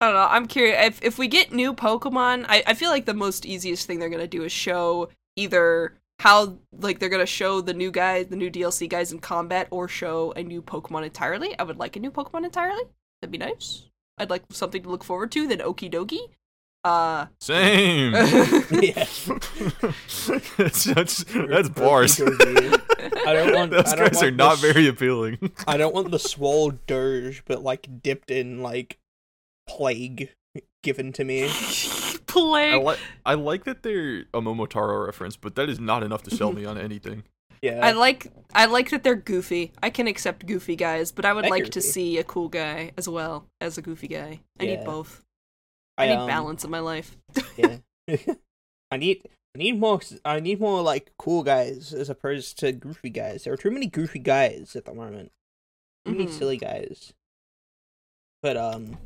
I 0.00 0.06
don't 0.06 0.14
know. 0.14 0.26
I'm 0.30 0.46
curious 0.46 0.86
if 0.86 1.02
if 1.02 1.18
we 1.18 1.28
get 1.28 1.52
new 1.52 1.74
Pokemon. 1.74 2.46
I 2.48 2.62
I 2.66 2.74
feel 2.74 2.90
like 2.90 3.04
the 3.04 3.14
most 3.14 3.44
easiest 3.46 3.86
thing 3.86 3.98
they're 3.98 4.08
gonna 4.08 4.26
do 4.26 4.42
is 4.42 4.50
show 4.52 5.08
either 5.36 5.94
how 6.22 6.56
like 6.78 7.00
they're 7.00 7.08
gonna 7.08 7.26
show 7.26 7.60
the 7.60 7.74
new 7.74 7.90
guys, 7.90 8.28
the 8.28 8.36
new 8.36 8.48
DLC 8.48 8.88
guys 8.88 9.10
in 9.10 9.18
combat, 9.18 9.66
or 9.72 9.88
show 9.88 10.32
a 10.36 10.42
new 10.44 10.62
Pokemon 10.62 11.04
entirely. 11.04 11.58
I 11.58 11.64
would 11.64 11.78
like 11.78 11.96
a 11.96 12.00
new 12.00 12.12
Pokemon 12.12 12.44
entirely. 12.44 12.84
That'd 13.20 13.32
be 13.32 13.38
nice. 13.38 13.86
I'd 14.18 14.30
like 14.30 14.44
something 14.50 14.84
to 14.84 14.88
look 14.88 15.02
forward 15.02 15.32
to. 15.32 15.48
Then 15.48 15.58
Okie 15.58 15.92
dokie. 15.92 16.28
Uh. 16.84 17.26
Same. 17.40 18.14
Yeah. 18.70 19.04
that's, 20.56 20.84
that's, 20.84 21.24
that's 21.24 21.68
bars. 21.68 22.20
I 22.20 23.32
don't 23.32 23.54
want. 23.54 23.70
Those 23.72 23.92
I 23.92 23.96
don't 23.96 24.12
guys 24.12 24.16
want 24.16 24.26
are 24.26 24.30
not 24.30 24.58
the, 24.58 24.72
very 24.72 24.86
appealing. 24.86 25.50
I 25.66 25.76
don't 25.76 25.94
want 25.94 26.10
the 26.12 26.18
swole 26.20 26.72
dirge, 26.86 27.44
but 27.46 27.62
like 27.62 28.00
dipped 28.00 28.30
in 28.30 28.62
like 28.62 28.98
plague 29.68 30.30
given 30.82 31.12
to 31.14 31.24
me. 31.24 31.50
I 32.32 32.40
Plague. 32.40 32.82
like 32.82 32.98
I 33.26 33.34
like 33.34 33.64
that 33.64 33.82
they're 33.82 34.20
a 34.34 34.40
Momotaro 34.40 35.06
reference, 35.06 35.36
but 35.36 35.54
that 35.56 35.68
is 35.68 35.78
not 35.80 36.02
enough 36.02 36.22
to 36.24 36.34
sell 36.34 36.52
me 36.52 36.64
on 36.64 36.78
anything. 36.88 37.24
Yeah. 37.60 37.84
I 37.84 37.92
like 37.92 38.26
I 38.54 38.64
like 38.66 38.90
that 38.90 39.04
they're 39.04 39.14
goofy. 39.14 39.72
I 39.82 39.90
can 39.90 40.06
accept 40.08 40.46
goofy 40.46 40.74
guys, 40.76 41.12
but 41.12 41.24
I 41.24 41.32
would 41.32 41.44
They're 41.44 41.50
like 41.50 41.70
to 41.70 41.80
see 41.80 42.18
a 42.18 42.24
cool 42.24 42.48
guy 42.48 42.92
as 42.98 43.08
well 43.08 43.46
as 43.60 43.78
a 43.78 43.82
goofy 43.82 44.08
guy. 44.08 44.40
I 44.58 44.64
Yeah. 44.64 44.76
need 44.76 44.84
both. 44.84 45.22
I, 45.98 46.06
need 46.06 46.14
um, 46.14 46.26
balance 46.26 46.64
in 46.64 46.70
my 46.70 46.80
life. 46.80 47.16
Yeah. 47.56 47.76
I 48.90 48.96
need. 48.96 49.22
I 49.54 49.58
need 49.58 49.78
more. 49.78 50.00
I 50.24 50.40
need 50.40 50.58
more 50.60 50.80
like 50.82 51.12
cool 51.18 51.42
guys 51.42 51.92
as 51.92 52.08
opposed 52.10 52.58
to 52.60 52.72
goofy 52.72 53.10
guys. 53.10 53.44
There 53.44 53.52
are 53.52 53.56
too 53.58 53.70
many 53.70 53.86
goofy 53.86 54.18
guys 54.18 54.74
at 54.74 54.86
the 54.86 54.94
moment. 54.94 55.30
Too 56.06 56.12
many 56.12 56.26
Mhm. 56.26 56.30
silly 56.30 56.56
guys. 56.56 57.12
But 58.42 58.56
um. 58.56 58.96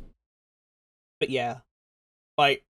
But 1.19 1.29
yeah, 1.29 1.57
like 2.37 2.63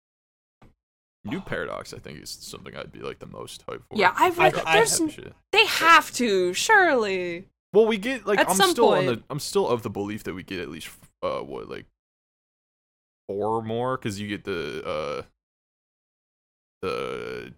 New 1.30 1.41
Paradox, 1.41 1.93
I 1.93 1.99
think, 1.99 2.21
is 2.21 2.30
something 2.30 2.75
I'd 2.75 2.91
be 2.91 2.99
like 2.99 3.19
the 3.19 3.25
most 3.28 3.65
hyped 3.67 3.84
for. 3.89 3.95
Yeah, 3.95 4.13
I've 4.17 4.39
I- 4.39 4.45
read. 4.49 4.55
I 4.65 4.73
there's 4.78 4.97
That 4.97 5.34
they 5.51 5.65
have 5.65 6.11
to 6.13 6.53
surely. 6.53 7.47
Well, 7.73 7.86
we 7.86 7.97
get 7.97 8.25
like 8.25 8.39
At 8.39 8.49
I'm 8.49 8.55
some 8.55 8.71
still 8.71 8.89
on 8.89 9.05
point. 9.05 9.19
the 9.19 9.23
I'm 9.30 9.39
still 9.39 9.67
of 9.67 9.84
the 9.84 9.89
belief 9.89 10.23
that 10.23 10.34
we 10.34 10.43
get 10.43 10.59
at 10.59 10.69
least 10.69 10.89
uh 11.21 11.39
what 11.39 11.69
like 11.69 11.86
four 13.28 13.61
more 13.61 13.97
because 13.97 14.19
you 14.19 14.28
get 14.28 14.43
the 14.45 14.84
uh 14.86 15.21
the 16.82 17.53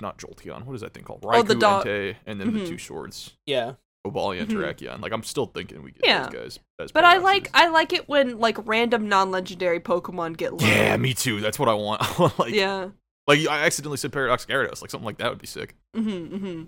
not 0.00 0.18
Jolteon. 0.18 0.64
What 0.64 0.74
is 0.74 0.80
that 0.80 0.94
thing 0.94 1.04
called? 1.04 1.22
Raikou, 1.22 1.38
Oh, 1.38 1.42
the 1.42 1.54
dog- 1.54 1.86
Entei, 1.86 2.16
and 2.26 2.40
then 2.40 2.52
the 2.52 2.60
Mhm. 2.60 2.68
two 2.68 2.78
swords, 2.78 3.36
yeah, 3.46 3.74
Obali 4.06 4.40
and 4.40 4.48
Mhm. 4.48 4.54
Terrakion. 4.56 5.00
Like 5.02 5.12
I'm 5.12 5.22
still 5.22 5.46
thinking 5.46 5.82
we 5.82 5.90
get 5.92 6.06
Yeah. 6.06 6.28
those 6.28 6.58
guys. 6.78 6.92
But 6.92 7.04
I 7.04 7.18
like 7.18 7.50
I 7.54 7.68
like 7.68 7.92
it 7.92 8.08
when 8.08 8.38
like 8.38 8.56
random 8.66 9.08
non-legendary 9.08 9.80
Pokemon 9.80 10.36
get 10.36 10.54
low. 10.54 10.66
Yeah, 10.66 10.96
me 10.96 11.14
too. 11.14 11.40
That's 11.40 11.58
what 11.58 11.68
I 11.68 11.74
want. 11.74 12.02
Like 12.38 12.54
yeah. 12.54 12.90
like 13.26 13.40
I 13.48 13.64
accidentally 13.66 13.96
said 13.98 14.12
Paradox 14.12 14.46
Gyarados. 14.46 14.80
Like 14.80 14.90
something 14.90 15.04
like 15.06 15.18
that 15.18 15.30
would 15.30 15.40
be 15.40 15.46
sick. 15.46 15.74
Mm-hmm, 15.96 16.34
mm-hmm. 16.36 16.62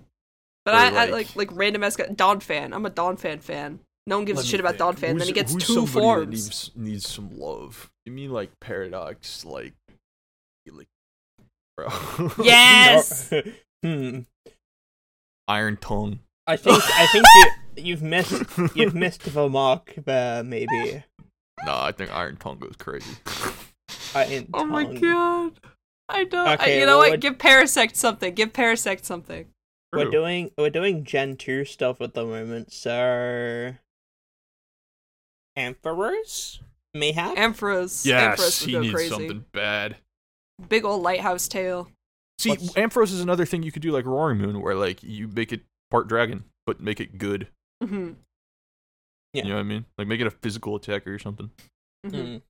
But 0.65 0.75
I, 0.75 0.87
I 0.87 0.89
like- 1.05 1.11
like 1.11 1.35
like 1.35 1.49
random 1.53 1.83
ass 1.83 1.95
Donphan. 1.97 2.73
I'm 2.73 2.85
a 2.85 2.91
Donphan 2.91 3.41
fan. 3.41 3.79
No 4.07 4.17
one 4.17 4.25
gives 4.25 4.41
a 4.41 4.45
shit 4.45 4.59
about 4.59 4.77
think. 4.77 4.97
Donphan. 4.97 5.17
then 5.19 5.27
he 5.27 5.33
gets 5.33 5.53
who's 5.53 5.65
two 5.65 5.85
forms. 5.85 6.29
Needs, 6.29 6.71
needs 6.75 7.07
some 7.07 7.37
love. 7.39 7.91
You 8.05 8.11
mean 8.11 8.31
like 8.31 8.51
Paradox, 8.59 9.45
like, 9.45 9.73
like 10.71 10.87
bro? 11.77 11.87
Yes. 12.43 13.31
hmm. 13.83 14.19
Iron 15.47 15.77
Tongue. 15.77 16.19
I 16.51 16.55
think. 16.57 16.77
I 16.99 17.05
think 17.07 17.25
you 17.35 17.83
you've 17.83 18.01
missed 18.01 18.43
you've 18.75 18.95
missed 18.95 19.21
the 19.33 19.49
mark 19.49 19.93
there. 20.05 20.43
Maybe. 20.43 21.03
No, 21.65 21.75
I 21.77 21.91
think 21.91 22.11
Iron 22.15 22.37
Tongue 22.37 22.57
goes 22.59 22.75
crazy. 22.77 23.15
I, 24.15 24.45
Oh 24.53 24.65
my 24.65 24.85
god. 24.85 25.53
I 26.09 26.23
don't. 26.25 26.47
I, 26.47 26.53
Okay, 26.55 26.79
you 26.79 26.85
know 26.85 26.97
well, 26.97 27.05
what? 27.05 27.09
what- 27.11 27.19
Give 27.21 27.37
Parasect 27.37 27.95
something. 27.95 28.33
Give 28.33 28.51
Parasect 28.51 29.05
something. 29.05 29.45
We're 29.93 30.03
True. 30.03 30.11
doing 30.11 30.51
we're 30.57 30.69
doing 30.69 31.03
Gen 31.03 31.35
two 31.37 31.63
stuff 31.65 32.01
at 32.01 32.13
the 32.13 32.25
moment, 32.25 32.71
so 32.73 33.73
emperors 35.55 36.59
mayhap. 36.93 37.35
Ampharos. 37.37 38.05
Ampharos 38.05 38.05
Yes, 38.05 38.61
would 38.61 38.67
he 38.67 38.71
go 38.73 38.79
needs 38.81 38.93
crazy. 38.93 39.09
something 39.09 39.45
bad. 39.51 39.97
Big 40.67 40.85
old 40.85 41.01
lighthouse 41.03 41.47
tail. 41.47 41.89
See, 42.39 42.49
What's- 42.49 42.71
Ampharos 42.73 43.13
is 43.13 43.21
another 43.21 43.45
thing 43.45 43.63
you 43.63 43.71
could 43.71 43.81
do 43.81 43.91
like 43.91 44.05
Roaring 44.05 44.39
Moon, 44.39 44.61
where 44.61 44.75
like 44.75 45.03
you 45.03 45.27
make 45.27 45.51
it 45.53 45.61
part 45.91 46.07
dragon, 46.07 46.45
but 46.65 46.79
make 46.81 46.99
it 46.99 47.17
good. 47.17 47.47
Mm-hmm. 47.83 48.13
Yeah. 49.33 49.43
You 49.43 49.49
know 49.49 49.55
what 49.55 49.61
I 49.61 49.63
mean? 49.63 49.85
Like 49.97 50.07
make 50.07 50.19
it 50.21 50.27
a 50.27 50.31
physical 50.31 50.75
attacker 50.75 51.13
or 51.13 51.19
something. 51.19 51.51
Mm-hmm. 52.05 52.15
Mm. 52.17 52.41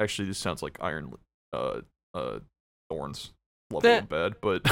Actually, 0.00 0.28
this 0.28 0.38
sounds 0.38 0.62
like 0.62 0.78
Iron 0.82 1.12
uh 1.52 1.80
uh 2.14 2.38
Thorns 2.90 3.32
level 3.70 3.80
That- 3.88 4.02
of 4.04 4.08
bad, 4.08 4.34
but 4.40 4.62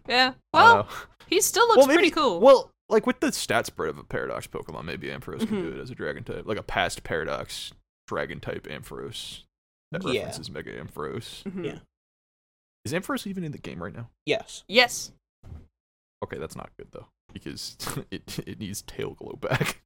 Yeah. 0.08 0.34
Well, 0.52 0.74
know. 0.76 0.86
he 1.28 1.40
still 1.40 1.66
looks 1.68 1.78
Well, 1.78 1.86
maybe- 1.86 1.96
pretty 1.98 2.10
cool. 2.10 2.40
Well, 2.40 2.70
like 2.88 3.06
with 3.06 3.20
the 3.20 3.32
stat 3.32 3.66
spread 3.66 3.88
of 3.90 3.98
a 3.98 4.04
Paradox 4.04 4.46
Pokemon, 4.46 4.84
maybe 4.84 5.08
Ampharos 5.08 5.40
can 5.46 5.48
Mhm. 5.62 5.62
do 5.72 5.78
it 5.78 5.80
as 5.82 5.90
a 5.90 5.94
Dragon 5.94 6.22
type, 6.24 6.44
like 6.46 6.58
a 6.58 6.62
past 6.62 7.02
Paradox 7.02 7.72
Dragon 8.08 8.40
type 8.40 8.64
Ampharos. 8.64 9.42
That 9.92 10.02
Yeah. 10.04 10.20
references 10.24 10.50
Mega 10.50 10.72
Ampharos. 10.84 11.42
Mhm. 11.44 11.64
yeah. 11.64 11.78
Is 12.84 12.92
Ampharos 12.92 13.26
even 13.26 13.44
in 13.44 13.52
the 13.52 13.58
game 13.58 13.82
right 13.82 13.94
now? 13.94 14.10
Yes. 14.26 14.64
Yes. 14.68 15.12
Okay, 16.22 16.36
that's 16.38 16.56
not 16.56 16.70
good 16.78 16.88
though, 16.92 17.06
because 17.34 17.76
it 18.10 18.38
it 18.46 18.58
needs 18.58 18.80
Tail 18.82 19.10
Glow 19.10 19.36
back. 19.40 19.82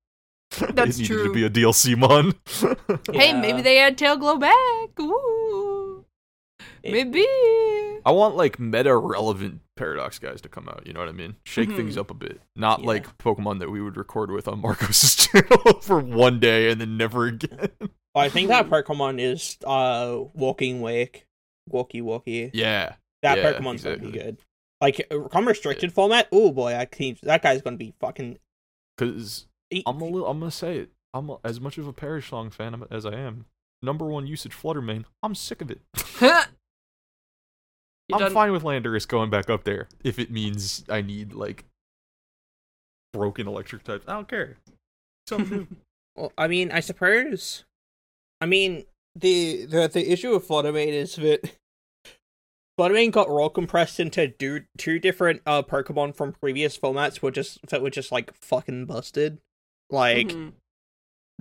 That's 0.58 0.98
it 0.98 1.02
needed 1.02 1.06
true. 1.06 1.24
to 1.26 1.32
be 1.32 1.44
a 1.44 1.50
DLC 1.50 1.96
mon. 1.96 2.34
Hey, 3.12 3.32
maybe 3.32 3.60
they 3.62 3.78
add 3.80 3.98
tail 3.98 4.16
glow 4.16 4.38
back. 4.38 4.98
Ooh. 5.00 6.04
It- 6.82 6.92
Maybe. 6.92 7.24
I 8.06 8.10
want 8.12 8.36
like 8.36 8.58
meta 8.58 8.96
relevant 8.96 9.60
Paradox 9.76 10.18
guys 10.18 10.40
to 10.42 10.48
come 10.48 10.68
out. 10.68 10.86
You 10.86 10.92
know 10.94 11.00
what 11.00 11.08
I 11.08 11.12
mean? 11.12 11.36
Shake 11.44 11.68
Mhm. 11.68 11.76
things 11.76 11.96
up 11.98 12.10
a 12.10 12.14
bit. 12.14 12.40
Not 12.56 12.80
Yeah. 12.80 12.86
like 12.86 13.18
Pokemon 13.18 13.58
that 13.58 13.70
we 13.70 13.82
would 13.82 13.96
record 13.98 14.30
with 14.30 14.48
on 14.48 14.60
Marcos's 14.62 15.14
channel 15.26 15.80
for 15.82 16.00
one 16.00 16.40
day 16.40 16.70
and 16.70 16.80
then 16.80 16.96
never 16.96 17.26
again. 17.26 17.68
I 18.14 18.28
think 18.30 18.48
that 18.48 18.68
Pokemon 18.70 19.20
is 19.20 19.58
uh 19.66 20.18
Walking 20.34 20.80
Wake, 20.80 21.26
Walkie 21.68 22.00
Walkie. 22.00 22.50
Yeah. 22.54 22.94
That 23.22 23.38
yeah, 23.38 23.52
Pokemon's 23.52 23.84
gonna 23.84 23.98
be 23.98 24.12
good. 24.12 24.38
Like 24.80 25.06
uh, 25.10 25.20
come 25.28 25.48
restricted 25.48 25.92
format. 25.92 26.28
Oh 26.30 26.52
boy, 26.52 26.74
I 26.76 26.84
can, 26.84 27.16
that 27.22 27.42
guy's 27.42 27.62
gonna 27.62 27.76
be 27.76 27.94
fucking. 28.00 28.38
Because 28.96 29.46
I'm 29.86 30.00
a 30.00 30.04
little. 30.04 30.26
I'm 30.28 30.38
gonna 30.38 30.50
say 30.50 30.78
it. 30.78 30.90
I'm 31.14 31.30
a, 31.30 31.38
as 31.44 31.60
much 31.60 31.78
of 31.78 31.86
a 31.86 31.92
Perish 31.92 32.30
Song 32.30 32.50
fan 32.50 32.84
as 32.90 33.04
I 33.06 33.14
am. 33.14 33.46
Number 33.82 34.06
one 34.06 34.26
usage 34.26 34.52
Flutter 34.52 34.82
Mane. 34.82 35.04
I'm 35.22 35.34
sick 35.34 35.60
of 35.62 35.70
it. 35.70 35.80
I'm 38.12 38.20
done- 38.20 38.32
fine 38.32 38.52
with 38.52 38.62
Landorus 38.62 39.06
going 39.06 39.30
back 39.30 39.50
up 39.50 39.64
there 39.64 39.88
if 40.02 40.18
it 40.18 40.30
means 40.30 40.84
I 40.88 41.02
need 41.02 41.32
like 41.32 41.64
broken 43.12 43.46
electric 43.46 43.84
types. 43.84 44.04
I 44.08 44.14
don't 44.14 44.28
care. 44.28 44.56
Something 45.28 45.58
new. 45.58 45.66
Well, 46.16 46.32
I 46.36 46.48
mean, 46.48 46.72
I 46.72 46.80
suppose. 46.80 47.64
I 48.40 48.46
mean, 48.46 48.86
the 49.14 49.66
the 49.66 49.86
the 49.86 50.10
issue 50.10 50.32
with 50.32 50.48
Fluttermane 50.48 50.88
is 50.88 51.14
that 51.14 51.48
Flutter 52.78 52.94
Mane 52.94 53.10
got 53.10 53.28
raw 53.28 53.48
compressed 53.48 53.98
into 53.98 54.28
do, 54.28 54.60
two 54.78 55.00
different 55.00 55.42
uh 55.44 55.62
Pokemon 55.62 56.14
from 56.14 56.32
previous 56.32 56.78
formats, 56.78 57.20
were 57.20 57.32
just 57.32 57.58
that 57.66 57.82
were 57.82 57.90
just 57.90 58.12
like 58.12 58.32
fucking 58.36 58.86
busted. 58.86 59.38
Like 59.90 60.28
Mhm. 60.28 60.52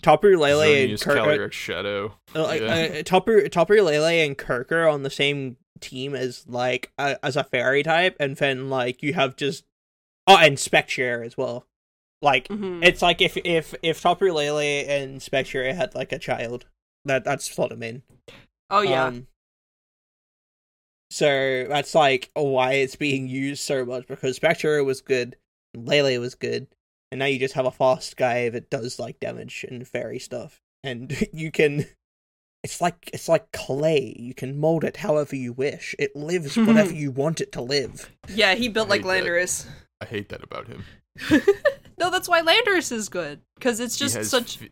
Tapu 0.02 0.36
Lele 0.36 0.62
and 0.64 0.92
Xerneas, 0.94 1.02
Kirk, 1.38 1.54
Shadow. 1.54 2.16
uh, 2.36 2.42
like 2.44 2.62
yeah. 2.62 3.00
uh, 3.00 3.04
Tapu 3.04 3.48
Tapu 3.50 3.74
Lele 3.82 4.26
and 4.26 4.36
Kirk 4.36 4.72
are 4.72 4.88
on 4.88 5.04
the 5.04 5.12
same 5.12 5.58
team 5.80 6.16
as 6.16 6.48
like 6.48 6.92
uh, 6.98 7.16
as 7.22 7.36
a 7.36 7.44
fairy 7.44 7.84
type, 7.84 8.16
and 8.20 8.36
then 8.38 8.70
like 8.72 9.04
you 9.04 9.14
have 9.14 9.36
just 9.36 9.64
oh, 10.26 10.38
and 10.38 10.58
Spectre 10.58 11.22
as 11.24 11.38
well. 11.38 11.68
Like 12.24 12.48
Mhm. 12.48 12.84
it's 12.84 13.04
like 13.04 13.22
if 13.22 13.38
if 13.38 13.76
if 13.84 14.02
Tapu 14.02 14.32
Lele 14.32 14.88
and 14.90 15.22
Spectre 15.22 15.72
had 15.72 15.94
like 15.94 16.12
a 16.12 16.18
child, 16.18 16.66
that 17.06 17.24
that's 17.24 17.48
Flutter 17.48 17.76
Mane. 17.76 18.02
Oh 18.72 18.82
yeah. 18.82 19.06
Um, 19.06 19.28
so 21.10 21.66
that's 21.68 21.96
like 21.96 22.30
why 22.34 22.74
it's 22.74 22.96
being 22.96 23.28
used 23.28 23.64
so 23.64 23.86
much 23.86 24.08
because 24.08 24.36
Spectre 24.36 24.84
was 24.84 25.02
good, 25.02 25.36
Lele 25.76 26.20
was 26.20 26.36
good, 26.36 26.68
and 27.12 27.20
now 27.20 27.26
you 27.26 27.40
just 27.40 27.54
have 27.56 27.66
a 27.66 27.72
fast 27.72 28.18
guy 28.18 28.50
that 28.50 28.70
does 28.70 29.00
like 29.00 29.20
damage 29.20 29.66
and 29.70 29.88
fairy 29.88 30.20
stuff, 30.20 30.62
and 30.84 31.16
you 31.34 31.52
can. 31.52 31.86
It's 32.64 32.82
like 32.82 33.10
it's 33.14 33.30
like 33.30 33.52
clay. 33.54 34.16
You 34.20 34.34
can 34.34 34.60
mold 34.60 34.84
it 34.84 34.98
however 34.98 35.36
you 35.36 35.54
wish. 35.54 35.96
It 36.00 36.16
lives 36.16 36.58
whatever 36.58 36.92
you 36.92 37.12
want 37.12 37.40
it 37.40 37.52
to 37.54 37.62
live. 37.62 38.12
yeah, 38.28 38.56
he 38.56 38.68
built 38.68 38.90
like 38.90 39.04
hate 39.04 39.08
that. 39.08 39.24
Landorus. 39.24 39.68
I 40.02 40.06
hate 40.06 40.30
that 40.30 40.44
about 40.44 40.68
him. 40.68 40.84
no, 42.00 42.10
that's 42.12 42.28
why 42.28 42.42
Landorus 42.42 42.92
is 42.92 43.10
good 43.10 43.42
because 43.56 43.80
it's 43.80 43.96
just 43.96 44.16
has 44.18 44.30
such. 44.30 44.58
fi- 44.58 44.70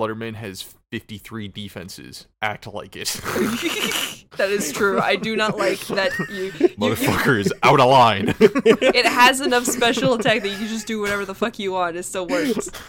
Flutter 0.00 0.14
Mane 0.14 0.32
has 0.32 0.62
53 0.62 1.48
defenses. 1.48 2.26
Act 2.40 2.66
like 2.66 2.96
it. 2.96 3.08
that 4.38 4.48
is 4.48 4.72
true. 4.72 4.98
I 4.98 5.16
do 5.16 5.36
not 5.36 5.58
like 5.58 5.78
that 5.88 6.18
you. 6.30 6.36
you, 6.36 6.44
you 6.44 6.68
Motherfucker 6.68 7.38
is 7.38 7.52
out 7.62 7.80
of 7.80 7.90
line. 7.90 8.34
it 8.40 9.04
has 9.04 9.42
enough 9.42 9.66
special 9.66 10.14
attack 10.14 10.40
that 10.40 10.48
you 10.48 10.56
can 10.56 10.68
just 10.68 10.86
do 10.86 11.02
whatever 11.02 11.26
the 11.26 11.34
fuck 11.34 11.58
you 11.58 11.72
want. 11.72 11.96
It 11.96 12.04
still 12.04 12.26
works. 12.26 12.70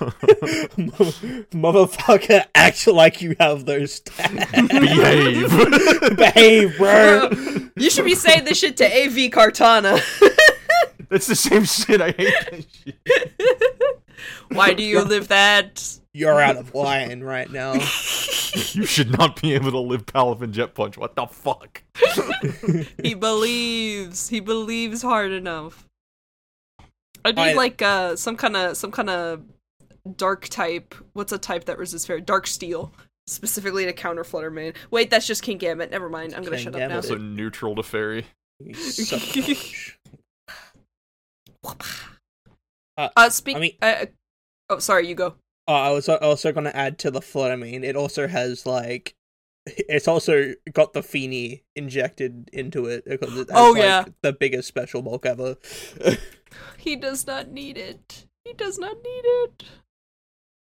Motherfucker, 1.51 2.45
act 2.55 2.87
like 2.87 3.21
you 3.21 3.35
have 3.41 3.65
those 3.65 3.99
stats. 3.99 4.69
Behave. 4.69 6.15
Behave, 6.15 6.77
bro. 6.77 7.29
you 7.75 7.89
should 7.89 8.05
be 8.05 8.15
saying 8.15 8.45
this 8.45 8.57
shit 8.57 8.77
to 8.77 8.85
AV 8.85 9.29
Kartana. 9.29 10.01
That's 11.09 11.27
the 11.27 11.35
same 11.35 11.65
shit. 11.65 11.99
I 11.99 12.11
hate 12.11 12.33
that 12.51 12.65
shit. 12.71 14.00
Why 14.49 14.73
do 14.73 14.83
you 14.83 15.03
live 15.03 15.27
that? 15.29 15.99
You're 16.13 16.41
out 16.41 16.57
of 16.57 16.73
line 16.75 17.21
right 17.21 17.49
now. 17.51 17.75
You 18.73 18.85
should 18.85 19.17
not 19.17 19.41
be 19.41 19.53
able 19.53 19.71
to 19.71 19.79
live 19.79 20.05
Palafin 20.05 20.51
Jet 20.51 20.73
Punch. 20.73 20.97
What 20.97 21.15
the 21.15 21.25
fuck? 21.25 21.83
he 23.01 23.13
believes. 23.13 24.27
He 24.27 24.41
believes 24.41 25.01
hard 25.01 25.31
enough. 25.31 25.87
I 27.23 27.31
need 27.31 27.39
I- 27.39 27.53
like 27.53 27.81
uh 27.81 28.17
some 28.17 28.35
kind 28.35 28.57
of 28.57 28.75
some 28.75 28.91
kind 28.91 29.09
of 29.09 29.43
dark 30.17 30.49
type. 30.49 30.93
What's 31.13 31.31
a 31.31 31.37
type 31.37 31.63
that 31.63 31.77
resists 31.77 32.05
fairy? 32.05 32.19
Dark 32.19 32.45
steel. 32.45 32.91
Specifically 33.25 33.85
to 33.85 33.93
counter 33.93 34.25
Flutter 34.25 34.51
Mane. 34.51 34.73
Wait, 34.89 35.09
that's 35.09 35.25
just 35.25 35.45
Kingambit. 35.45 35.89
Never 35.89 36.09
mind. 36.09 36.35
I'm 36.35 36.43
gonna 36.43 36.57
King 36.57 36.65
shut 36.65 36.75
up 36.75 36.79
Gambit. 36.79 36.89
now. 36.89 36.95
Also 36.97 37.17
neutral 37.17 37.75
to 37.75 37.83
fairy. 37.83 38.25
You 43.03 43.09
son 43.09 43.11
of 43.15 43.15
a 43.15 43.19
bitch. 43.19 43.25
Uh, 43.25 43.29
speak. 43.29 43.55
I 43.57 43.59
mean- 43.59 43.77
uh, 43.81 44.05
oh, 44.69 44.79
sorry. 44.79 45.07
You 45.07 45.15
go. 45.15 45.35
Uh, 45.67 45.71
I 45.73 45.91
was 45.91 46.09
also 46.09 46.51
going 46.51 46.65
to 46.65 46.75
add 46.75 46.97
to 46.99 47.11
the 47.11 47.21
Flutter 47.21 47.55
Mane. 47.57 47.83
It 47.83 47.95
also 47.95 48.27
has 48.27 48.65
like, 48.65 49.13
it's 49.65 50.07
also 50.07 50.53
got 50.73 50.93
the 50.93 51.03
Feeny 51.03 51.63
injected 51.75 52.49
into 52.51 52.85
it 52.87 53.05
because 53.05 53.37
it 53.37 53.49
has, 53.49 53.57
Oh, 53.57 53.71
like, 53.71 53.81
yeah. 53.83 54.05
the 54.23 54.33
biggest 54.33 54.67
special 54.67 55.01
bulk 55.01 55.25
ever. 55.25 55.55
He 56.77 56.95
does 56.97 57.25
not 57.27 57.49
need 57.49 57.77
it. 57.77 58.25
He 58.43 58.51
does 58.53 58.77
not 58.77 58.97
need 58.97 59.21
it. 59.23 59.63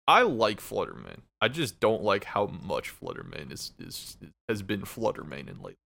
I 0.08 0.22
like 0.22 0.60
Flutter 0.60 0.94
Mane. 0.94 1.22
I 1.40 1.48
just 1.48 1.78
don't 1.80 2.02
like 2.02 2.24
how 2.24 2.46
much 2.46 2.88
Flutter 2.88 3.22
Mane 3.22 3.52
is, 3.52 3.72
is 3.78 4.16
has 4.48 4.62
been 4.62 4.84
Flutter 4.84 5.22
Mane 5.22 5.48
in 5.48 5.60
late. 5.62 5.76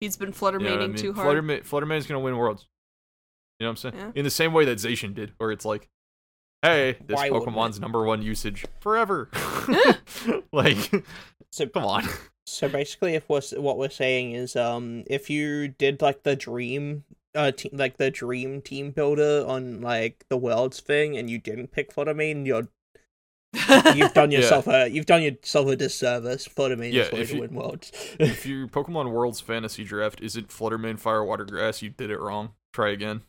He's 0.00 0.16
been 0.16 0.28
You 0.28 0.32
know 0.32 0.38
fluttermaning 0.38 0.70
what 0.78 0.82
I 0.82 0.86
mean? 0.88 0.96
too 0.96 1.12
hard. 1.12 1.26
Flutter 1.26 1.42
Mane, 1.42 1.60
Fluttermane's 1.60 2.06
gonna 2.06 2.20
win 2.20 2.36
worlds. 2.36 2.66
You 3.58 3.64
know 3.66 3.70
what 3.70 3.84
I'm 3.84 3.92
saying? 3.92 3.94
Yeah. 3.96 4.10
In 4.14 4.24
the 4.24 4.30
same 4.30 4.52
way 4.52 4.64
that 4.66 4.78
Zacian 4.78 5.14
did, 5.14 5.32
where 5.38 5.50
it's 5.50 5.64
like, 5.64 5.88
hey, 6.62 6.96
this 7.04 7.16
Why 7.16 7.30
Pokemon's 7.30 7.80
number 7.80 8.04
one 8.04 8.22
usage 8.22 8.64
forever. 8.80 9.28
like, 10.52 10.92
so 11.50 11.66
come 11.66 11.84
on. 11.84 12.04
So 12.46 12.68
basically, 12.68 13.14
if 13.14 13.28
we're, 13.28 13.40
what 13.56 13.76
we're 13.78 13.90
saying 13.90 14.32
is, 14.32 14.54
um, 14.56 15.04
if 15.06 15.28
you 15.28 15.68
did 15.68 16.00
like 16.00 16.22
the 16.22 16.36
dream, 16.36 17.04
uh, 17.34 17.50
te- 17.50 17.70
like 17.72 17.96
the 17.98 18.10
dream 18.10 18.62
team 18.62 18.90
builder 18.92 19.44
on 19.46 19.80
like 19.80 20.24
the 20.30 20.36
worlds 20.36 20.80
thing, 20.80 21.16
and 21.18 21.28
you 21.28 21.38
didn't 21.38 21.72
pick 21.72 21.92
Flutter 21.92 22.14
Mane, 22.14 22.46
you're 22.46 22.68
you've 23.94 24.14
done 24.14 24.30
Yeah. 24.30 24.38
yourself 24.38 24.66
a 24.68 24.88
you've 24.88 25.06
done 25.06 25.22
yourself 25.22 25.68
a 25.68 25.76
disservice. 25.76 26.46
Flutter 26.46 26.76
Mane 26.76 26.94
Yeah, 26.94 27.02
is 27.02 27.08
going 27.10 27.22
if 27.22 27.28
to 27.30 27.34
you- 27.34 27.40
win 27.42 27.54
worlds. 27.54 27.92
if 28.18 28.46
your 28.46 28.66
Pokemon 28.68 29.10
Worlds 29.10 29.40
fantasy 29.40 29.84
draft 29.84 30.20
isn't 30.22 30.50
Flutter 30.52 30.78
Mane, 30.78 30.96
Fire, 30.96 31.24
Water, 31.24 31.44
Grass, 31.44 31.82
you 31.82 31.90
did 31.90 32.10
it 32.10 32.20
wrong. 32.20 32.52
Try 32.72 32.90
again. 32.90 33.22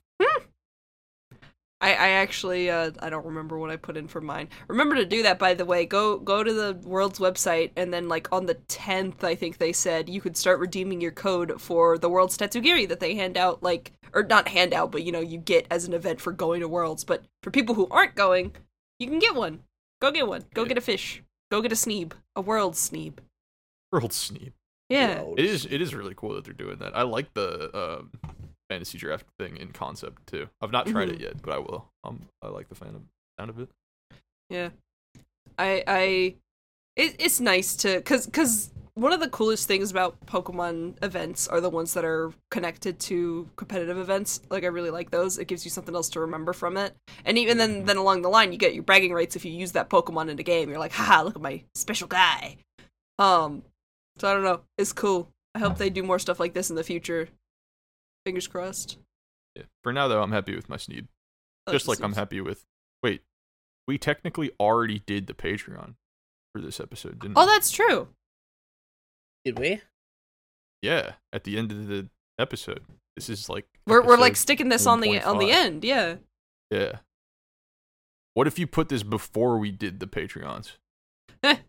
I, 1.82 1.92
I 1.92 2.10
actually 2.10 2.70
uh, 2.70 2.92
I 3.00 3.10
don't 3.10 3.26
remember 3.26 3.58
what 3.58 3.70
I 3.70 3.78
put 3.78 3.96
in 3.96 4.08
for 4.08 4.20
mine. 4.20 4.50
Remember 4.68 4.96
to 4.96 5.06
do 5.06 5.24
that 5.24 5.40
by 5.40 5.54
the 5.54 5.64
way. 5.66 5.86
Go 5.86 6.18
go 6.18 6.44
to 6.44 6.52
the 6.52 6.78
world's 6.84 7.20
website 7.20 7.72
and 7.78 7.94
then 7.94 8.10
like 8.10 8.28
on 8.34 8.46
the 8.48 8.56
tenth 8.56 9.24
I 9.24 9.36
think 9.36 9.58
they 9.58 9.72
said 9.72 10.10
you 10.10 10.20
could 10.20 10.36
start 10.36 10.60
redeeming 10.60 11.00
your 11.00 11.12
code 11.12 11.62
for 11.62 11.98
the 11.98 12.10
world's 12.10 12.38
Tatsugiri 12.38 12.88
that 12.90 13.00
they 13.00 13.16
hand 13.16 13.38
out 13.38 13.64
like 13.64 13.94
or 14.14 14.24
not 14.24 14.50
hand 14.50 14.74
out 14.74 14.92
but 14.92 15.04
you 15.04 15.12
know 15.14 15.22
you 15.22 15.38
get 15.38 15.68
as 15.72 15.86
an 15.86 15.94
event 15.94 16.20
for 16.20 16.34
going 16.34 16.60
to 16.60 16.68
worlds. 16.68 17.04
But 17.06 17.24
for 17.44 17.52
people 17.52 17.76
who 17.76 17.88
aren't 17.90 18.16
going, 18.16 18.56
you 19.00 19.08
can 19.08 19.20
get 19.20 19.36
one. 19.36 19.62
Go 20.02 20.12
get 20.12 20.28
one. 20.28 20.44
Go 20.54 20.64
Yeah. 20.64 20.68
get 20.70 20.78
a 20.78 20.82
fish. 20.82 21.24
Go 21.50 21.62
get 21.62 21.72
a 21.72 21.76
Sneeb. 21.76 22.12
A 22.36 22.42
world 22.42 22.74
Sneeb. 22.74 23.14
World 23.92 24.12
sneeb. 24.12 24.52
Yeah. 24.90 25.22
Worlds. 25.22 25.40
It 25.40 25.46
is 25.46 25.66
it 25.66 25.82
is 25.82 25.96
really 25.96 26.14
cool 26.16 26.34
that 26.36 26.44
they're 26.44 26.54
doing 26.54 26.78
that. 26.80 26.96
I 26.96 27.04
like 27.04 27.34
the 27.34 27.76
um, 27.76 28.12
fantasy 28.70 28.98
draft 28.98 29.26
thing 29.38 29.58
in 29.58 29.72
concept 29.72 30.28
too. 30.28 30.48
I've 30.62 30.72
not 30.72 30.88
tried 30.88 31.10
Mhm. 31.10 31.14
it 31.16 31.22
yet, 31.22 31.42
but 31.42 31.54
I 31.54 31.58
will. 31.58 31.90
Um, 32.04 32.30
I 32.42 32.48
like 32.48 32.70
the 32.70 32.76
fan 32.76 32.96
of, 32.96 33.02
sound 33.38 33.50
of 33.50 33.60
it. 33.60 33.70
Yeah, 34.50 34.70
I 35.58 35.84
I 35.88 36.36
it, 36.96 37.16
it's 37.20 37.40
nice 37.40 37.76
to 37.78 38.02
cause 38.02 38.28
cause 38.32 38.72
one 38.96 39.14
of 39.14 39.22
the 39.22 39.30
coolest 39.30 39.66
things 39.68 39.92
about 39.92 40.20
Pokemon 40.26 41.02
events 41.02 41.48
are 41.48 41.62
the 41.62 41.70
ones 41.70 41.94
that 41.94 42.04
are 42.04 42.34
connected 42.52 43.00
to 43.00 43.50
competitive 43.56 43.98
events. 43.98 44.42
Like 44.50 44.64
I 44.64 44.68
really 44.68 44.90
like 44.90 45.10
those. 45.10 45.38
It 45.38 45.46
gives 45.48 45.64
you 45.64 45.72
something 45.72 45.96
else 45.96 46.10
to 46.10 46.20
remember 46.20 46.52
from 46.52 46.76
it. 46.76 46.94
And 47.24 47.38
even 47.38 47.58
then 47.58 47.86
then 47.86 47.96
along 47.98 48.24
the 48.24 48.30
line 48.30 48.52
you 48.52 48.58
get 48.58 48.74
your 48.74 48.84
bragging 48.84 49.14
rights 49.14 49.36
if 49.38 49.46
you 49.46 49.52
use 49.54 49.72
that 49.74 49.90
Pokemon 49.90 50.30
in 50.30 50.38
a 50.40 50.44
game. 50.44 50.70
You're 50.70 50.80
like, 50.80 50.92
haha, 50.92 51.22
look 51.24 51.36
at 51.38 51.42
my 51.42 51.64
special 51.76 52.08
guy. 52.10 52.58
Um 53.18 53.64
so 54.18 54.30
I 54.30 54.34
don't 54.34 54.44
know. 54.44 54.62
It's 54.78 54.92
cool. 54.92 55.30
I 55.56 55.60
hope 55.60 55.78
they 55.78 55.90
do 55.90 56.04
more 56.04 56.20
stuff 56.20 56.40
like 56.40 56.54
this 56.54 56.70
in 56.70 56.76
the 56.76 56.84
future. 56.84 57.30
Fingers 58.30 58.48
crossed. 58.48 59.00
Yeah. 59.56 59.64
For 59.84 59.92
now 59.92 60.08
though, 60.08 60.22
I'm 60.22 60.32
happy 60.32 60.56
with 60.56 60.70
my 60.70 60.78
Sneed. 60.78 61.08
Oh, 61.66 61.72
Just 61.72 61.88
this 61.88 61.98
like 62.00 62.06
I'm 62.06 62.14
happy 62.14 62.42
with. 62.42 62.64
Wait, 63.02 63.24
we 63.88 63.98
technically 63.98 64.52
already 64.60 65.00
did 65.08 65.26
the 65.26 65.34
Patreon 65.34 65.96
for 66.54 66.62
this 66.62 66.80
episode, 66.80 67.18
didn't 67.18 67.36
we? 67.36 67.42
Oh, 67.42 67.48
we? 67.48 67.52
that's 67.52 67.72
true. 67.72 68.10
Did 69.44 69.58
we? 69.58 69.82
Yeah, 70.84 71.14
at 71.34 71.44
the 71.44 71.58
end 71.58 71.72
of 71.72 71.88
the 71.88 72.08
episode. 72.38 72.84
This 73.16 73.30
is 73.30 73.50
like 73.50 73.66
We're 73.88 74.06
we're 74.06 74.18
like 74.18 74.36
sticking 74.36 74.70
this 74.70 74.86
on 74.86 75.02
the 75.02 75.24
on 75.24 75.40
the 75.40 75.50
end. 75.50 75.84
Yeah. 75.84 76.18
Yeah. 76.70 76.98
What 78.36 78.46
if 78.46 78.60
you 78.60 78.68
put 78.68 78.90
this 78.90 79.02
before 79.02 79.58
we 79.58 79.72
did 79.72 80.00
the 80.00 80.06
Patreons? 80.06 80.74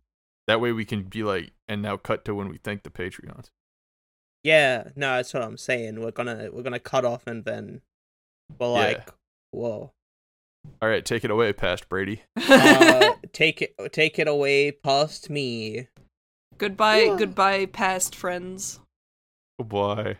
That 0.46 0.60
way 0.60 0.72
we 0.72 0.84
can 0.84 1.04
be 1.04 1.22
like, 1.22 1.52
and 1.68 1.80
now 1.80 1.96
cut 1.96 2.24
to 2.24 2.34
when 2.34 2.48
we 2.48 2.56
thank 2.56 2.82
the 2.82 2.90
Patreons. 2.90 3.50
Yeah, 4.44 4.84
no, 4.96 5.16
that's 5.16 5.34
what 5.34 5.42
I'm 5.42 5.56
saying. 5.58 6.00
We're 6.00 6.10
gonna 6.12 6.48
we're 6.52 6.62
gonna 6.62 6.78
cut 6.78 7.04
off 7.04 7.26
and 7.26 7.44
then 7.44 7.82
we're 8.58 8.66
Yeah. 8.68 8.72
like, 8.72 9.08
whoa. 9.50 9.92
All 10.82 10.88
right, 10.88 11.04
take 11.04 11.24
it 11.24 11.30
away, 11.30 11.52
past 11.52 11.88
Brady. 11.88 12.22
Uh, 12.48 13.14
take 13.32 13.62
it, 13.62 13.74
take 13.92 14.18
it 14.18 14.28
away, 14.28 14.72
past 14.72 15.30
me. 15.30 15.88
goodbye, 16.58 17.02
Yeah. 17.02 17.16
goodbye, 17.18 17.66
past 17.66 18.14
friends. 18.16 18.80
Goodbye. 19.58 20.16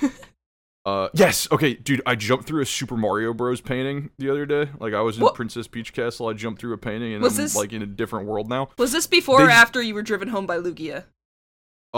uh 0.84 1.08
yes, 1.12 1.48
okay, 1.52 1.74
dude, 1.74 2.00
I 2.06 2.14
jumped 2.14 2.46
through 2.46 2.62
a 2.62 2.66
Super 2.66 2.96
Mario 2.96 3.34
Bros 3.34 3.60
painting 3.60 4.10
the 4.18 4.30
other 4.30 4.46
day. 4.46 4.70
Like 4.78 4.94
I 4.94 5.00
was 5.00 5.16
in 5.16 5.22
What? 5.24 5.34
Princess 5.34 5.66
Peach 5.66 5.92
Castle, 5.92 6.28
I 6.28 6.32
jumped 6.34 6.60
through 6.60 6.72
a 6.74 6.78
painting 6.78 7.14
and 7.14 7.22
Was 7.22 7.38
I'm 7.38 7.44
this- 7.44 7.56
like 7.56 7.72
in 7.72 7.82
a 7.82 7.86
different 7.86 8.26
world 8.26 8.48
now. 8.48 8.68
Was 8.78 8.92
this 8.92 9.06
before 9.06 9.42
or 9.46 9.50
after 9.50 9.82
you 9.82 9.94
were 9.94 10.02
driven 10.02 10.28
home 10.28 10.46
by 10.46 10.56
Lugia? 10.58 11.04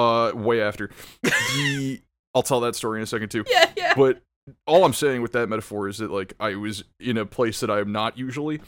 Uh 0.01 0.33
way 0.35 0.61
after. 0.63 0.91
The 1.23 2.01
I'll 2.35 2.43
tell 2.43 2.61
that 2.61 2.77
story 2.77 2.99
in 3.01 3.03
a 3.03 3.07
second 3.07 3.31
too. 3.31 3.45
Yeah, 3.51 3.71
yeah. 3.77 3.93
But 3.97 4.23
all 4.67 4.85
I'm 4.85 4.93
saying 4.95 5.21
with 5.23 5.33
that 5.33 5.49
metaphor 5.49 5.89
is 5.89 5.99
that 5.99 6.11
like 6.11 6.35
I 6.41 6.55
was 6.55 6.85
in 7.01 7.17
a 7.19 7.27
place 7.27 7.61
that 7.61 7.71
I 7.71 7.81
am 7.81 7.91
not 7.93 8.17
usually, 8.17 8.61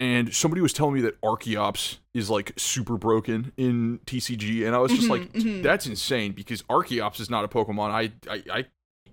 and 0.00 0.34
somebody 0.34 0.60
was 0.62 0.72
telling 0.72 0.94
me 0.94 1.02
that 1.02 1.20
Archeops 1.20 1.98
is 2.14 2.30
like 2.30 2.52
super 2.56 2.96
broken 2.96 3.52
in 3.56 4.00
TCG, 4.06 4.66
and 4.66 4.74
I 4.74 4.78
was 4.78 4.92
just 4.92 5.06
Mhm, 5.06 5.10
like, 5.10 5.32
mhm. 5.32 5.62
that's 5.62 5.86
insane 5.86 6.32
because 6.32 6.62
Archeops 6.62 7.20
is 7.20 7.28
not 7.30 7.44
a 7.44 7.48
Pokemon. 7.48 7.90
I, 7.90 8.12
I, 8.30 8.42
I 8.50 8.64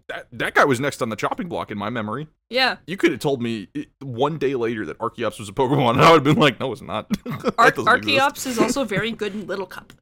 that 0.07 0.27
that 0.31 0.53
guy 0.55 0.63
was 0.65 0.79
next 0.79 1.01
on 1.01 1.09
the 1.09 1.15
chopping 1.17 1.47
block 1.49 1.69
in 1.69 1.77
my 1.77 1.89
memory. 1.89 2.27
Yeah. 2.49 2.77
You 2.87 2.97
could 2.97 3.11
have 3.11 3.19
told 3.19 3.41
me 3.41 3.67
it- 3.73 3.89
one 4.01 4.37
day 4.37 4.55
later 4.55 4.85
that 4.85 4.97
Archeops 4.99 5.39
was 5.39 5.49
a 5.49 5.53
Pokemon, 5.53 5.91
and 5.95 6.01
I 6.01 6.11
would 6.13 6.25
have 6.25 6.35
been 6.35 6.41
like, 6.41 6.59
no, 6.59 6.71
it's 6.71 6.81
not. 6.81 7.11
Ar- 7.57 7.69
doesn't 7.71 7.87
exist. 7.97 8.17
Archeops 8.17 8.47
is 8.47 8.57
also 8.59 8.83
very 8.85 9.11
good 9.11 9.33
in 9.35 9.45
Little 9.45 9.67
Cup. 9.67 9.93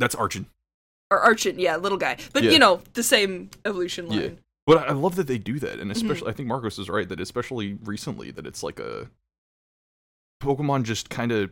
That's 0.00 0.14
Archen. 0.16 0.46
Or 1.12 1.18
Archen, 1.20 1.58
yeah, 1.58 1.76
little 1.76 1.98
guy. 1.98 2.16
But 2.32 2.42
Yeah. 2.42 2.50
you 2.50 2.58
know, 2.58 2.82
the 2.94 3.02
same 3.02 3.50
evolution 3.64 4.08
line. 4.08 4.20
Yeah. 4.20 4.28
But 4.66 4.88
I 4.88 4.92
love 4.92 5.16
that 5.16 5.26
they 5.26 5.38
do 5.38 5.58
that, 5.60 5.78
and 5.78 5.82
Mm-hmm. 5.82 5.90
especially 5.92 6.28
I 6.30 6.32
think 6.32 6.48
Marcos 6.48 6.78
is 6.78 6.88
right 6.88 7.08
that 7.08 7.20
especially 7.20 7.78
recently 7.84 8.30
that 8.32 8.46
it's 8.46 8.62
like 8.62 8.78
a 8.80 9.08
Pokemon 10.42 10.84
just 10.84 11.10
kind 11.10 11.32
of 11.32 11.50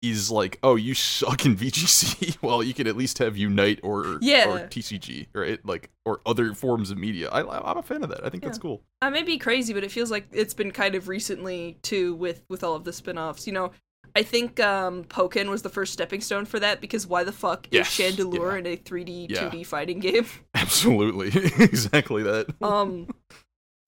is 0.00 0.30
like, 0.30 0.60
oh, 0.62 0.76
you 0.76 0.94
suck 0.94 1.44
in 1.44 1.56
VGC. 1.56 2.36
well, 2.40 2.62
you 2.62 2.72
can 2.72 2.86
at 2.86 2.96
least 2.96 3.18
have 3.18 3.36
Unite 3.36 3.80
or 3.82 4.18
Yeah. 4.20 4.46
or 4.48 4.58
TCG, 4.68 5.26
right? 5.32 5.64
Like 5.66 5.90
or 6.04 6.20
other 6.24 6.54
forms 6.54 6.90
of 6.92 6.98
media. 6.98 7.28
I, 7.30 7.40
I'm 7.70 7.78
a 7.78 7.82
fan 7.82 8.04
of 8.04 8.10
that. 8.10 8.24
I 8.24 8.28
think 8.28 8.44
that's 8.44 8.58
cool. 8.58 8.82
I 9.02 9.10
may 9.10 9.24
be 9.24 9.38
crazy, 9.38 9.72
but 9.72 9.82
it 9.82 9.90
feels 9.90 10.10
like 10.10 10.28
it's 10.30 10.54
been 10.54 10.70
kind 10.70 10.94
of 10.94 11.08
recently 11.08 11.78
too 11.82 12.14
with 12.14 12.44
with 12.48 12.62
all 12.62 12.74
of 12.76 12.84
the 12.84 12.92
spin-offs. 12.92 13.46
You 13.46 13.54
know, 13.54 13.72
I 14.18 14.24
think 14.24 14.58
um 14.58 15.04
Pokken 15.04 15.48
was 15.48 15.62
the 15.62 15.68
first 15.68 15.92
stepping 15.92 16.20
stone 16.20 16.44
for 16.44 16.58
that 16.58 16.80
because 16.80 17.06
why 17.06 17.22
the 17.22 17.30
fuck 17.30 17.68
Yes, 17.70 17.86
is 18.00 18.16
Chandelure 18.16 18.52
yeah. 18.54 18.58
in 18.58 18.66
a 18.66 18.76
3D 18.76 19.30
Yeah. 19.30 19.48
2D 19.48 19.64
fighting 19.64 20.00
game? 20.00 20.26
Absolutely, 20.54 21.28
exactly 21.64 22.24
that. 22.24 22.46
Um 22.60 23.06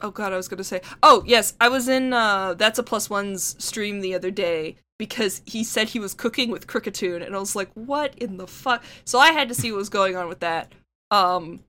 Oh 0.01 0.13
god, 0.13 0.33
I 0.33 0.37
was 0.37 0.47
gonna 0.47 0.63
say 0.63 0.83
Oh 1.03 1.25
yes, 1.27 1.55
I 1.61 1.69
was 1.69 1.89
in 1.89 2.13
uh 2.13 2.55
That's 2.55 2.79
a 2.79 2.85
Plus 2.85 3.11
One's 3.11 3.57
stream 3.63 4.01
the 4.03 4.15
other 4.15 4.31
day 4.31 4.77
because 5.01 5.43
he 5.47 5.65
said 5.65 5.89
he 5.89 5.99
was 5.99 6.15
cooking 6.15 6.49
with 6.51 6.69
Kricketune 6.69 7.27
and 7.27 7.35
I 7.35 7.39
was 7.41 7.57
like, 7.57 7.71
what 7.75 8.15
in 8.17 8.37
the 8.37 8.47
fuck? 8.47 8.85
So 9.05 9.19
I 9.19 9.33
had 9.33 9.49
to 9.49 9.55
see 9.55 9.73
what 9.73 9.79
was 9.79 9.89
going 9.89 10.15
on 10.15 10.29
with 10.29 10.41
that. 10.41 10.73
Um 11.11 11.65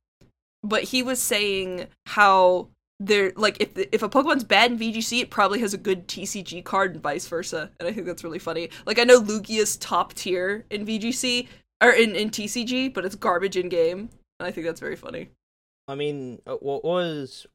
but 0.64 0.84
he 0.84 1.01
was 1.01 1.20
saying 1.20 1.88
how 2.05 2.68
there 3.02 3.34
like 3.36 3.58
if 3.60 3.78
if 3.91 4.04
a 4.04 4.10
Pokemon's 4.10 4.43
bad 4.43 4.72
in 4.72 4.78
VGC, 4.78 5.22
it 5.22 5.30
probably 5.30 5.60
has 5.60 5.74
a 5.74 5.78
good 5.78 6.08
TCG 6.08 6.64
card 6.64 6.93
and 6.93 7.04
vice 7.04 7.28
versa. 7.28 7.72
And 7.80 7.89
I 7.89 7.91
think 7.91 8.06
that's 8.06 8.24
really 8.24 8.39
funny. 8.39 8.70
Like 8.86 8.99
I 8.99 9.04
know 9.04 9.18
Lugia's 9.20 9.76
top 9.78 10.14
tier 10.14 10.66
in 10.70 10.86
VGC 10.86 11.47
or 11.84 11.89
in, 11.91 12.16
in 12.16 12.30
TCG, 12.30 12.93
but 12.93 13.04
it's 13.04 13.16
garbage 13.16 13.58
in 13.58 13.70
game. 13.70 14.10
And 14.39 14.47
I 14.47 14.52
think 14.52 14.68
that's 14.68 14.80
very 14.80 14.95
funny. 14.95 15.30
I 15.88 15.95
mean, 15.95 16.41
uh, 16.45 16.56
what 16.56 16.84
was 16.84 17.47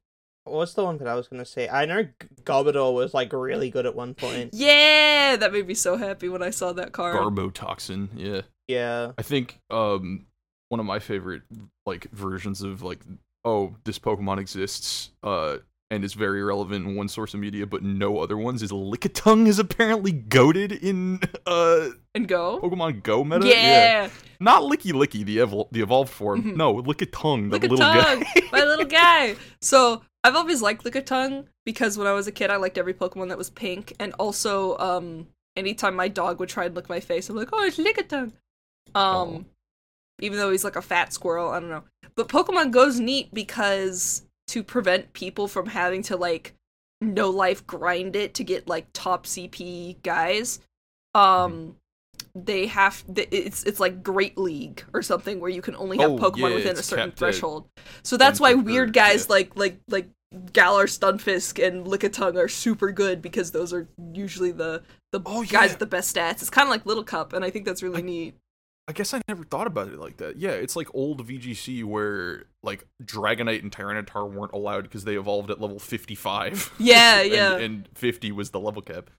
what 0.44 0.56
was 0.56 0.74
the 0.74 0.84
one 0.84 0.98
that 0.98 1.08
I 1.08 1.14
was 1.14 1.28
gonna 1.28 1.44
say? 1.44 1.68
I 1.68 1.86
know 1.86 2.02
G- 2.02 2.10
Garbodor 2.42 2.92
was 2.92 3.14
like 3.14 3.32
really 3.32 3.70
good 3.70 3.86
at 3.86 3.94
one 3.94 4.14
point. 4.14 4.50
Yeah, 4.52 5.36
that 5.36 5.52
made 5.52 5.66
me 5.66 5.74
so 5.74 5.96
happy 5.96 6.28
when 6.28 6.42
I 6.42 6.50
saw 6.50 6.72
that 6.72 6.92
card. 6.92 7.16
Garbotoxin, 7.16 8.08
yeah. 8.14 8.42
Yeah, 8.68 9.12
I 9.16 9.22
think 9.22 9.60
um 9.70 10.26
one 10.68 10.80
of 10.80 10.86
my 10.86 10.98
favorite 10.98 11.42
like 11.84 12.10
versions 12.10 12.62
of 12.62 12.82
like 12.82 13.00
oh 13.46 13.74
this 13.84 13.98
Pokemon 13.98 14.38
exists 14.38 15.10
uh 15.22 15.56
and 15.90 16.04
is 16.04 16.14
very 16.14 16.42
relevant 16.42 16.84
in 16.84 16.96
one 16.96 17.08
source 17.08 17.32
of 17.32 17.40
media 17.40 17.64
but 17.66 17.82
no 17.82 18.18
other 18.18 18.36
ones 18.36 18.62
is 18.62 18.72
Lickitung 18.72 19.46
is 19.46 19.58
apparently 19.58 20.12
goaded 20.12 20.72
in 20.72 21.20
uh 21.46 21.88
and 22.14 22.26
go. 22.28 22.58
Pokemon 22.60 23.02
Go 23.02 23.22
meta. 23.24 23.46
Yeah, 23.46 24.08
Not 24.40 24.62
Lickilicky 24.62 25.24
the 25.24 25.36
evol- 25.38 25.68
the 25.70 25.80
evolved 25.82 26.10
form. 26.12 26.42
Mhm. 26.42 26.56
No, 26.56 26.74
Lickitung 26.82 27.50
the 27.50 27.58
Lick 27.58 27.64
a 27.64 27.68
little 27.68 27.78
guy. 27.78 28.24
my 28.52 28.64
little 28.64 28.84
guy. 28.86 29.36
So 29.62 30.02
I've 30.24 30.34
always 30.34 30.60
liked 30.60 30.82
Lickitung 30.84 31.44
because 31.64 31.96
when 31.96 32.06
I 32.08 32.12
was 32.12 32.26
a 32.26 32.32
kid, 32.32 32.50
I 32.50 32.56
liked 32.56 32.78
every 32.78 32.94
Pokemon 32.94 33.28
that 33.28 33.38
was 33.38 33.48
pink, 33.50 33.92
and 34.00 34.12
also 34.18 34.76
um, 34.78 35.28
anytime 35.54 35.94
my 35.94 36.08
dog 36.08 36.40
would 36.40 36.48
try 36.48 36.64
and 36.64 36.74
lick 36.74 36.88
my 36.88 36.98
face, 37.00 37.28
I'm 37.30 37.36
like, 37.36 37.50
oh, 37.52 37.62
it's 37.64 37.76
Lickitung. 37.78 38.32
Um, 38.94 39.46
even 40.20 40.38
though 40.38 40.50
he's 40.50 40.64
like 40.64 40.76
a 40.76 40.82
fat 40.82 41.12
squirrel, 41.12 41.50
I 41.50 41.60
don't 41.60 41.68
know. 41.70 41.84
But 42.16 42.28
Pokemon 42.28 42.70
Go's 42.70 42.98
neat 43.00 43.32
because 43.34 44.22
to 44.48 44.62
prevent 44.62 45.12
people 45.12 45.48
from 45.48 45.66
having 45.66 46.02
to 46.04 46.16
like 46.16 46.54
no 47.00 47.28
life 47.30 47.66
grind 47.66 48.16
it 48.16 48.34
to 48.34 48.44
get 48.44 48.68
like 48.68 48.86
top 48.92 49.26
CP 49.26 50.02
guys, 50.02 50.60
um, 51.14 51.76
they 52.34 52.66
have 52.66 53.02
it's 53.16 53.64
it's 53.64 53.80
like 53.80 54.02
Great 54.02 54.38
League 54.38 54.84
or 54.94 55.02
something 55.02 55.40
where 55.40 55.50
you 55.50 55.62
can 55.62 55.76
only 55.76 55.98
have 55.98 56.12
Oh, 56.12 56.16
Pokemon 56.16 56.50
yeah, 56.50 56.54
within 56.56 56.76
a 56.78 56.82
certain 56.82 57.12
threshold. 57.12 57.68
So 58.02 58.16
that's 58.16 58.40
why 58.40 58.54
weird 58.54 58.92
guys 58.92 59.26
yeah. 59.26 59.32
like 59.34 59.56
like 59.56 59.78
like 59.88 60.08
Galar 60.52 60.86
Stunfisk 60.86 61.64
and 61.64 61.86
Lickitung 61.86 62.36
are 62.36 62.48
super 62.48 62.90
good 62.90 63.22
because 63.22 63.52
those 63.52 63.72
are 63.72 63.88
usually 64.12 64.52
the 64.52 64.82
the 65.12 65.20
Oh, 65.24 65.42
guys 65.42 65.52
yeah. 65.52 65.62
with 65.68 65.78
the 65.78 65.86
best 65.86 66.14
stats. 66.14 66.40
It's 66.42 66.50
kind 66.50 66.66
of 66.66 66.70
like 66.70 66.84
Little 66.86 67.04
Cup, 67.04 67.32
and 67.32 67.44
I 67.44 67.50
think 67.50 67.64
that's 67.64 67.82
really 67.82 68.02
neat. 68.02 68.34
I 68.88 68.92
guess 68.92 69.12
I 69.12 69.20
never 69.26 69.42
thought 69.42 69.66
about 69.66 69.88
it 69.88 69.98
like 69.98 70.18
that. 70.18 70.36
Yeah, 70.36 70.52
it's 70.52 70.76
like 70.76 70.88
old 70.94 71.26
VGC 71.26 71.82
where 71.82 72.44
like 72.62 72.86
Dragonite 73.02 73.62
and 73.62 73.72
Tyranitar 73.72 74.30
weren't 74.30 74.52
allowed 74.52 74.84
because 74.84 75.04
they 75.04 75.16
evolved 75.16 75.50
at 75.50 75.60
level 75.60 75.78
55. 75.78 76.72
Yeah, 76.78 77.20
and, 77.20 77.32
yeah. 77.32 77.56
and 77.56 77.88
50 77.94 78.30
was 78.32 78.50
the 78.50 78.60
level 78.60 78.82
cap. 78.82 79.10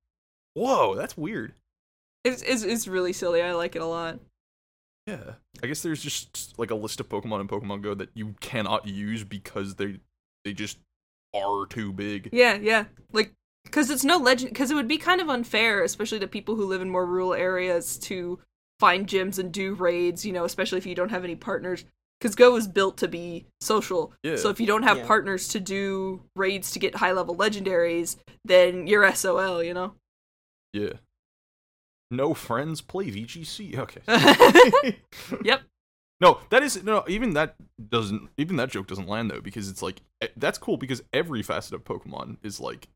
Whoa, 0.54 0.96
that's 0.96 1.18
weird. 1.18 1.54
It's, 2.24 2.42
it's 2.42 2.64
it's 2.64 2.88
really 2.88 3.14
silly. 3.14 3.42
I 3.42 3.54
like 3.54 3.76
it 3.76 3.82
a 3.82 3.86
lot. 3.86 4.20
Yeah. 5.06 5.34
I 5.64 5.68
guess 5.68 5.82
there's 5.82 6.02
just 6.02 6.58
like 6.58 6.72
a 6.72 6.76
list 6.76 7.00
of 7.00 7.10
Pokemon 7.10 7.42
in 7.42 7.48
Pokemon 7.48 7.82
Go 7.82 7.94
that 7.94 8.10
you 8.14 8.36
cannot 8.40 8.88
use 8.88 9.24
because 9.24 9.76
they 9.76 10.00
they 10.46 10.54
just 10.54 10.78
are 11.34 11.66
too 11.66 11.92
big. 11.94 12.30
Yeah, 12.32 12.56
yeah. 12.56 12.86
Like 13.12 13.34
because 13.64 13.90
it's 13.90 14.04
no 14.04 14.18
legend. 14.18 14.52
Because 14.52 14.72
it 14.72 14.76
would 14.76 14.88
be 14.88 14.98
kind 14.98 15.22
of 15.22 15.30
unfair, 15.30 15.84
especially 15.84 16.20
to 16.20 16.28
people 16.28 16.56
who 16.56 16.66
live 16.66 16.82
in 16.82 16.90
more 16.90 17.06
rural 17.06 17.34
areas, 17.34 17.98
to 18.00 18.40
find 18.80 19.08
gyms 19.08 19.40
and 19.40 19.52
do 19.52 19.74
raids. 19.76 20.26
You 20.26 20.34
know, 20.34 20.46
especially 20.46 20.78
if 20.78 20.86
you 20.86 20.96
don't 20.96 21.10
have 21.12 21.24
any 21.24 21.36
partners. 21.36 21.86
Because 22.20 22.36
Go 22.36 22.56
is 22.56 22.68
built 22.68 22.98
to 22.98 23.08
be 23.08 23.46
social. 23.62 24.12
Yeah. 24.24 24.38
So 24.38 24.50
if 24.50 24.60
you 24.60 24.66
don't 24.66 24.82
have 24.84 24.98
Yeah. 24.98 25.06
partners 25.06 25.48
to 25.50 25.60
do 25.60 26.24
raids 26.36 26.72
to 26.72 26.80
get 26.80 26.96
high 26.96 27.12
level 27.12 27.36
legendaries, 27.36 28.16
then 28.44 28.88
you're 28.88 29.12
SOL. 29.14 29.62
You 29.64 29.74
know. 29.76 29.94
Yeah. 30.74 30.94
No 32.10 32.34
friends 32.34 32.82
play 32.82 33.12
VGC. 33.12 33.78
Okay. 33.78 34.02
Yep. 35.44 35.62
No, 36.20 36.40
that 36.50 36.64
is 36.64 36.84
no. 36.84 37.04
Even 37.08 37.34
that 37.36 37.54
doesn't. 37.90 38.30
Even 38.38 38.56
that 38.56 38.72
joke 38.72 38.88
doesn't 38.88 39.08
land 39.08 39.30
though 39.30 39.42
because 39.42 39.70
it's 39.70 39.84
like 39.84 40.02
eh, 40.22 40.28
that's 40.38 40.58
cool 40.58 40.78
because 40.78 41.04
every 41.14 41.44
facet 41.44 41.74
of 41.76 41.84
Pokemon 41.84 42.38
is 42.42 42.60
like 42.60 42.88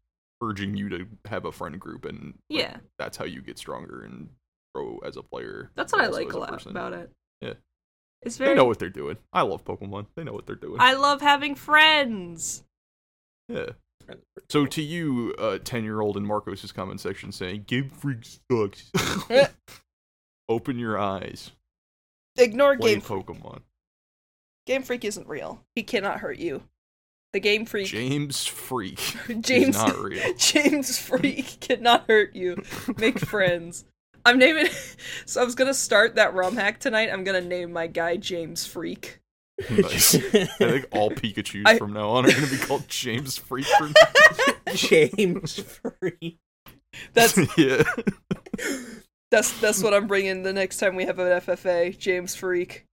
urging 0.41 0.75
you 0.75 0.89
to 0.89 1.05
have 1.25 1.45
a 1.45 1.51
friend 1.51 1.79
group 1.79 2.03
and 2.05 2.25
like, 2.25 2.33
Yeah. 2.49 2.77
that's 2.97 3.17
how 3.17 3.25
you 3.25 3.41
get 3.41 3.59
stronger 3.59 4.01
and 4.03 4.29
grow 4.73 4.99
as 5.05 5.17
a 5.17 5.23
player. 5.23 5.71
That's 5.75 5.91
what 5.93 6.01
I 6.01 6.07
like 6.07 6.29
as 6.29 6.33
a 6.35 6.39
lot 6.39 6.49
person. 6.49 6.71
about 6.71 6.93
it. 6.93 7.11
Yeah. 7.41 7.53
It's 8.21 8.37
They 8.37 8.45
very. 8.45 8.55
know 8.57 8.65
what 8.65 8.79
they're 8.79 8.89
doing. 8.89 9.17
I 9.33 9.41
love 9.41 9.65
Pokemon. 9.65 10.05
They 10.15 10.23
know 10.23 10.33
what 10.33 10.45
they're 10.45 10.55
doing. 10.55 10.77
I 10.79 10.93
love 10.93 11.21
having 11.21 11.55
friends. 11.55 12.63
yeah. 13.47 13.69
So 14.49 14.65
to 14.65 14.81
you, 14.81 15.33
uh, 15.37 15.59
ten-year-old 15.63 16.17
in 16.17 16.25
Marcos's 16.25 16.71
comment 16.71 16.99
section 16.99 17.31
saying 17.31 17.63
Game 17.67 17.89
Freak 17.89 18.25
sucks. 18.51 18.91
Open 20.49 20.77
your 20.79 20.97
eyes. 20.99 21.51
Ignore 22.37 22.77
Play 22.77 22.93
Game 22.93 23.01
Freak. 23.01 23.25
Pokemon. 23.25 23.61
Game 24.65 24.83
Freak 24.83 25.05
isn't 25.05 25.27
real. 25.27 25.63
He 25.75 25.83
cannot 25.83 26.19
hurt 26.19 26.37
you. 26.39 26.63
The 27.33 27.39
Game 27.39 27.65
Freak. 27.65 27.87
James 27.87 28.45
Freak. 28.45 28.99
James 29.39 29.75
is 29.77 29.81
not 29.81 29.97
real. 29.97 30.33
James 30.37 30.97
Freak 30.99 31.59
cannot 31.61 32.05
hurt 32.09 32.35
you. 32.35 32.61
Make 32.97 33.19
friends. 33.19 33.85
I'm 34.25 34.37
naming. 34.37 34.67
So 35.25 35.41
I 35.41 35.45
was 35.45 35.55
gonna 35.55 35.73
start 35.73 36.15
that 36.15 36.33
ROM 36.33 36.55
hack 36.57 36.79
tonight. 36.79 37.09
I'm 37.11 37.23
gonna 37.23 37.41
name 37.41 37.71
my 37.71 37.87
guy 37.87 38.17
James 38.17 38.65
Freak. 38.65 39.21
Nice. 39.69 40.15
I 40.33 40.45
think 40.45 40.87
all 40.91 41.09
Pikachu's 41.11 41.63
I- 41.65 41.77
from 41.77 41.93
now 41.93 42.09
on 42.09 42.25
are 42.25 42.31
going 42.31 42.43
to 42.43 42.51
be 42.51 42.57
called 42.57 42.87
James 42.87 43.37
Freak. 43.37 43.65
For 43.65 43.91
James 44.73 45.59
Freak. 45.59 46.37
That's 47.13 47.37
yeah. 47.57 47.83
that's 49.29 49.59
that's 49.59 49.81
what 49.81 49.93
I'm 49.93 50.07
bringing 50.07 50.43
the 50.43 50.53
next 50.53 50.77
time 50.77 50.95
we 50.95 51.05
have 51.05 51.19
an 51.19 51.39
FFA. 51.41 51.97
James 51.97 52.35
Freak. 52.35 52.85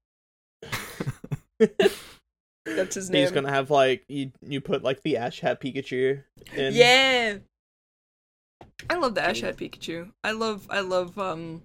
That's 2.64 2.94
his 2.94 3.10
name. 3.10 3.22
He's 3.22 3.32
gonna 3.32 3.50
have 3.50 3.70
like 3.70 4.05
you 4.09 4.30
you 4.46 4.60
put 4.60 4.82
like 4.82 5.02
the 5.02 5.16
Ash 5.16 5.40
Hat 5.40 5.60
Pikachu 5.60 6.22
in. 6.55 6.74
Yeah. 6.74 7.38
I 8.90 8.94
love 8.96 9.14
the 9.14 9.22
Ash 9.22 9.40
Hat 9.40 9.56
Pikachu. 9.56 10.10
I 10.24 10.32
love 10.32 10.66
I 10.70 10.80
love 10.80 11.18
um 11.18 11.62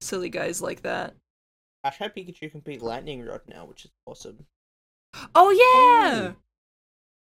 silly 0.00 0.28
guys 0.28 0.60
like 0.60 0.82
that. 0.82 1.14
Ash 1.84 1.98
Hat 1.98 2.14
Pikachu 2.14 2.50
can 2.50 2.60
beat 2.60 2.82
Lightning 2.82 3.24
Rod 3.24 3.42
now, 3.48 3.64
which 3.64 3.84
is 3.84 3.90
awesome. 4.06 4.46
Oh 5.34 5.50
yeah. 5.50 6.32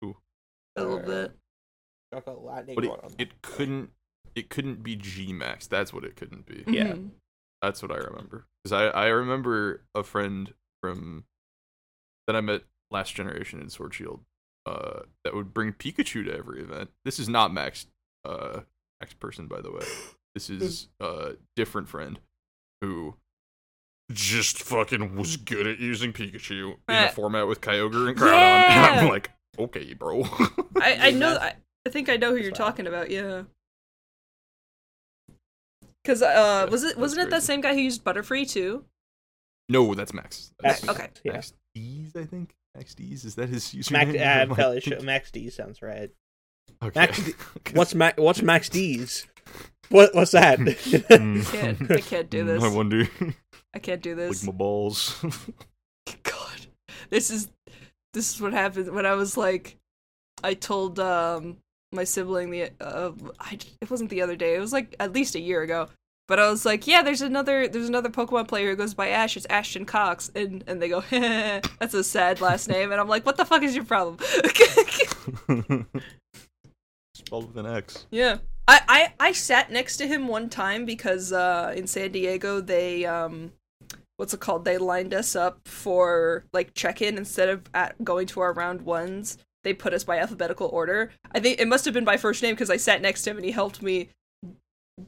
Ooh. 0.05 0.17
I 0.77 0.83
love 0.83 1.07
that. 1.07 1.33
I 2.15 2.21
got 2.21 2.45
Lightning 2.45 2.75
But 2.77 2.85
it, 2.85 2.89
Rod 2.89 3.01
on. 3.05 3.11
it 3.19 3.43
couldn't 3.43 3.91
it 4.35 4.51
couldn't 4.51 4.83
be 4.83 4.97
G 4.97 5.33
Max. 5.33 5.67
That's 5.67 5.93
what 5.93 6.05
it 6.05 6.17
couldn't 6.17 6.47
be. 6.47 6.65
Yeah. 6.67 6.93
Mhm. 6.93 7.11
That's 7.63 7.81
what 7.83 7.93
I 7.93 7.97
remember. 7.97 8.47
Because 8.63 8.73
I, 8.73 8.87
I 8.89 9.07
remember 9.07 9.85
a 9.95 10.03
friend 10.03 10.53
from 10.83 11.25
that 12.27 12.37
I 12.37 12.41
met 12.41 12.63
last 12.91 13.15
generation 13.15 13.61
in 13.61 13.71
Sword 13.71 13.95
Shield 13.95 14.21
uh, 14.67 15.01
that 15.25 15.35
would 15.35 15.55
bring 15.55 15.73
Pikachu 15.73 16.25
to 16.27 16.37
every 16.37 16.61
event. 16.63 16.91
This 17.05 17.19
is 17.19 17.29
not 17.29 17.53
Max 17.55 17.87
uh, 18.25 18.61
Max 19.01 19.15
person, 19.15 19.47
by 19.47 19.61
the 19.61 19.71
way. 19.73 19.85
This 20.35 20.51
is 20.51 20.89
a 20.99 21.35
different 21.55 21.89
friend 21.89 22.19
who 22.81 23.15
just 24.11 24.61
fucking 24.61 25.15
was 25.15 25.37
good 25.37 25.65
at 25.69 25.79
using 25.79 26.13
Pikachu 26.13 26.75
in 26.89 26.95
a 26.95 27.09
format 27.13 27.47
with 27.47 27.61
Kyogre 27.61 28.09
and 28.09 28.17
Groudon. 28.19 28.33
yeah. 28.33 28.91
And 28.99 29.01
I'm 29.03 29.09
like, 29.09 29.31
okay, 29.57 29.95
bro. 29.95 30.23
I, 30.83 30.99
I 31.01 31.11
know 31.13 31.37
I, 31.41 31.55
I 31.87 31.91
think 31.91 32.09
I 32.09 32.17
know 32.17 32.31
who 32.33 32.39
you're 32.43 32.51
talking 32.51 32.89
about, 32.89 33.13
yeah. 33.13 33.43
Cause 36.05 36.21
uh 36.21 36.67
was 36.71 36.83
it 36.83 36.99
wasn't 36.99 37.29
it 37.29 37.31
that 37.31 37.45
same 37.45 37.61
guy 37.61 37.73
who 37.75 37.81
used 37.81 38.05
Butterfree 38.05 38.51
too? 38.51 38.85
no, 39.69 39.95
that's 39.95 40.13
Max. 40.13 40.53
That's 40.61 40.85
Max- 40.85 40.99
okay. 40.99 41.11
Yeah. 41.23 41.33
Max 41.35 41.53
D's, 41.75 42.17
I 42.17 42.25
think. 42.25 42.55
Max 42.75 42.95
D's, 42.95 43.25
is 43.25 43.37
that 43.37 43.49
his 43.49 43.65
username? 43.67 43.93
Max, 43.93 44.11
uh, 44.11 44.19
Am 44.19 44.53
I 44.53 44.55
fairly 44.57 44.81
thinking- 44.81 44.99
sure. 44.99 45.07
Max 45.07 45.31
D 45.31 45.49
sounds 45.49 45.81
right. 45.81 46.11
Okay. 46.83 47.01
Max 47.01 47.25
D- 47.25 47.33
What's 47.75 47.95
Max? 47.95 48.19
What's 48.19 48.43
Max 48.43 48.69
D's? 48.69 49.27
What? 49.89 50.15
What's 50.15 50.33
that? 50.33 50.59
I 50.61 50.63
Mm. 50.65 51.51
can't 51.53 51.91
I 51.91 52.01
can't 52.01 52.31
do 52.31 52.45
this. 52.45 52.63
I 52.65 52.69
wonder. 52.69 53.09
I 53.75 53.79
can't 53.79 54.03
do 54.03 54.15
like 54.15 54.29
this. 54.29 54.45
my 54.45 54.53
balls. 54.53 55.17
God. 56.23 56.67
This 57.11 57.31
is 57.31 57.49
this 58.13 58.35
is 58.35 58.41
what 58.41 58.53
happened 58.53 58.93
when 58.93 59.07
I 59.07 59.15
was 59.15 59.37
like 59.37 59.77
I 60.43 60.55
told 60.55 60.99
um 61.01 61.57
my 61.93 62.05
sibling 62.05 62.51
the 62.51 62.71
uh 62.81 63.13
I, 63.41 63.59
it 63.81 63.91
wasn't 63.91 64.11
the 64.11 64.23
other 64.23 64.37
day. 64.37 64.55
It 64.55 64.61
was 64.61 64.73
like 64.73 64.95
at 65.01 65.13
least 65.13 65.35
a 65.35 65.41
year 65.41 65.63
ago. 65.63 65.89
But 66.27 66.39
I 66.41 66.49
was 66.49 66.65
like, 66.65 66.87
yeah, 66.87 67.03
there's 67.03 67.21
another 67.21 67.69
there's 67.69 67.89
another 67.89 68.09
Pokemon 68.09 68.49
player 68.49 68.71
who 68.71 68.77
goes 68.77 68.95
by 68.95 69.09
Ash. 69.11 69.37
It's 69.37 69.47
Ashton 69.51 69.85
Cox, 69.85 70.31
and 70.35 70.65
and 70.67 70.81
they 70.81 70.89
go, 70.89 71.03
that's 71.11 71.93
a 71.93 72.03
sad 72.03 72.41
last 72.41 72.67
name, 72.67 72.93
and 72.93 73.01
I'm 73.01 73.09
like, 73.09 73.27
what 73.27 73.37
the 73.37 73.45
fuck 73.45 73.63
is 73.63 73.75
your 73.77 73.85
problem? 73.85 74.17
Spelled 77.27 77.55
with 77.55 77.65
an 77.65 77.71
X. 77.71 78.07
Yeah. 78.11 78.39
I, 78.67 78.81
I, 79.21 79.29
I 79.29 79.33
sat 79.33 79.71
next 79.71 79.99
to 79.99 80.07
him 80.07 80.27
one 80.27 80.49
time 80.49 80.87
because 80.87 81.33
uh, 81.33 81.75
in 81.77 81.87
San 81.87 82.13
Diego 82.13 82.61
they 82.61 83.05
um 83.05 83.53
what's 84.17 84.35
it 84.35 84.41
called? 84.41 84.65
They 84.65 84.79
lined 84.79 85.13
us 85.13 85.35
up 85.35 85.61
for 85.67 86.45
like 86.53 86.75
check 86.75 87.03
in 87.03 87.19
instead 87.19 87.49
of 87.49 87.63
at 87.75 88.03
going 88.05 88.27
to 88.29 88.41
our 88.41 88.53
round 88.53 88.83
ones. 88.83 89.39
They 89.65 89.75
put 89.75 89.95
us 89.95 90.05
by 90.05 90.19
alphabetical 90.19 90.69
order. 90.69 91.11
I 91.33 91.41
think 91.41 91.59
it 91.59 91.69
must 91.69 91.85
have 91.85 91.95
been 91.95 92.05
by 92.05 92.17
first 92.17 92.43
name 92.43 92.55
because 92.55 92.71
I 92.71 92.77
sat 92.77 93.03
next 93.03 93.23
to 93.23 93.31
him 93.31 93.37
and 93.37 93.47
he 93.47 93.53
helped 93.53 93.83
me 93.83 94.11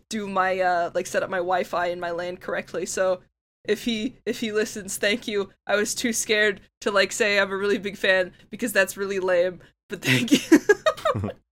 do 0.08 0.26
my 0.26 0.58
uh 0.58 0.90
like 0.94 1.06
set 1.06 1.22
up 1.22 1.30
my 1.30 1.38
Wi-Fi 1.38 1.86
in 1.86 2.00
my 2.00 2.10
land 2.10 2.40
correctly. 2.40 2.86
So 2.86 3.20
if 3.64 3.84
he 3.84 4.16
if 4.24 4.40
he 4.40 4.52
listens, 4.52 4.96
thank 4.96 5.28
you. 5.28 5.50
I 5.66 5.76
was 5.76 5.94
too 5.94 6.12
scared 6.12 6.60
to 6.80 6.90
like 6.90 7.12
say 7.12 7.38
I'm 7.38 7.52
a 7.52 7.56
really 7.56 7.78
big 7.78 7.96
fan 7.96 8.32
because 8.50 8.72
that's 8.72 8.96
really 8.96 9.20
lame. 9.20 9.60
But 9.88 10.02
thank 10.02 10.32
you. 10.32 10.58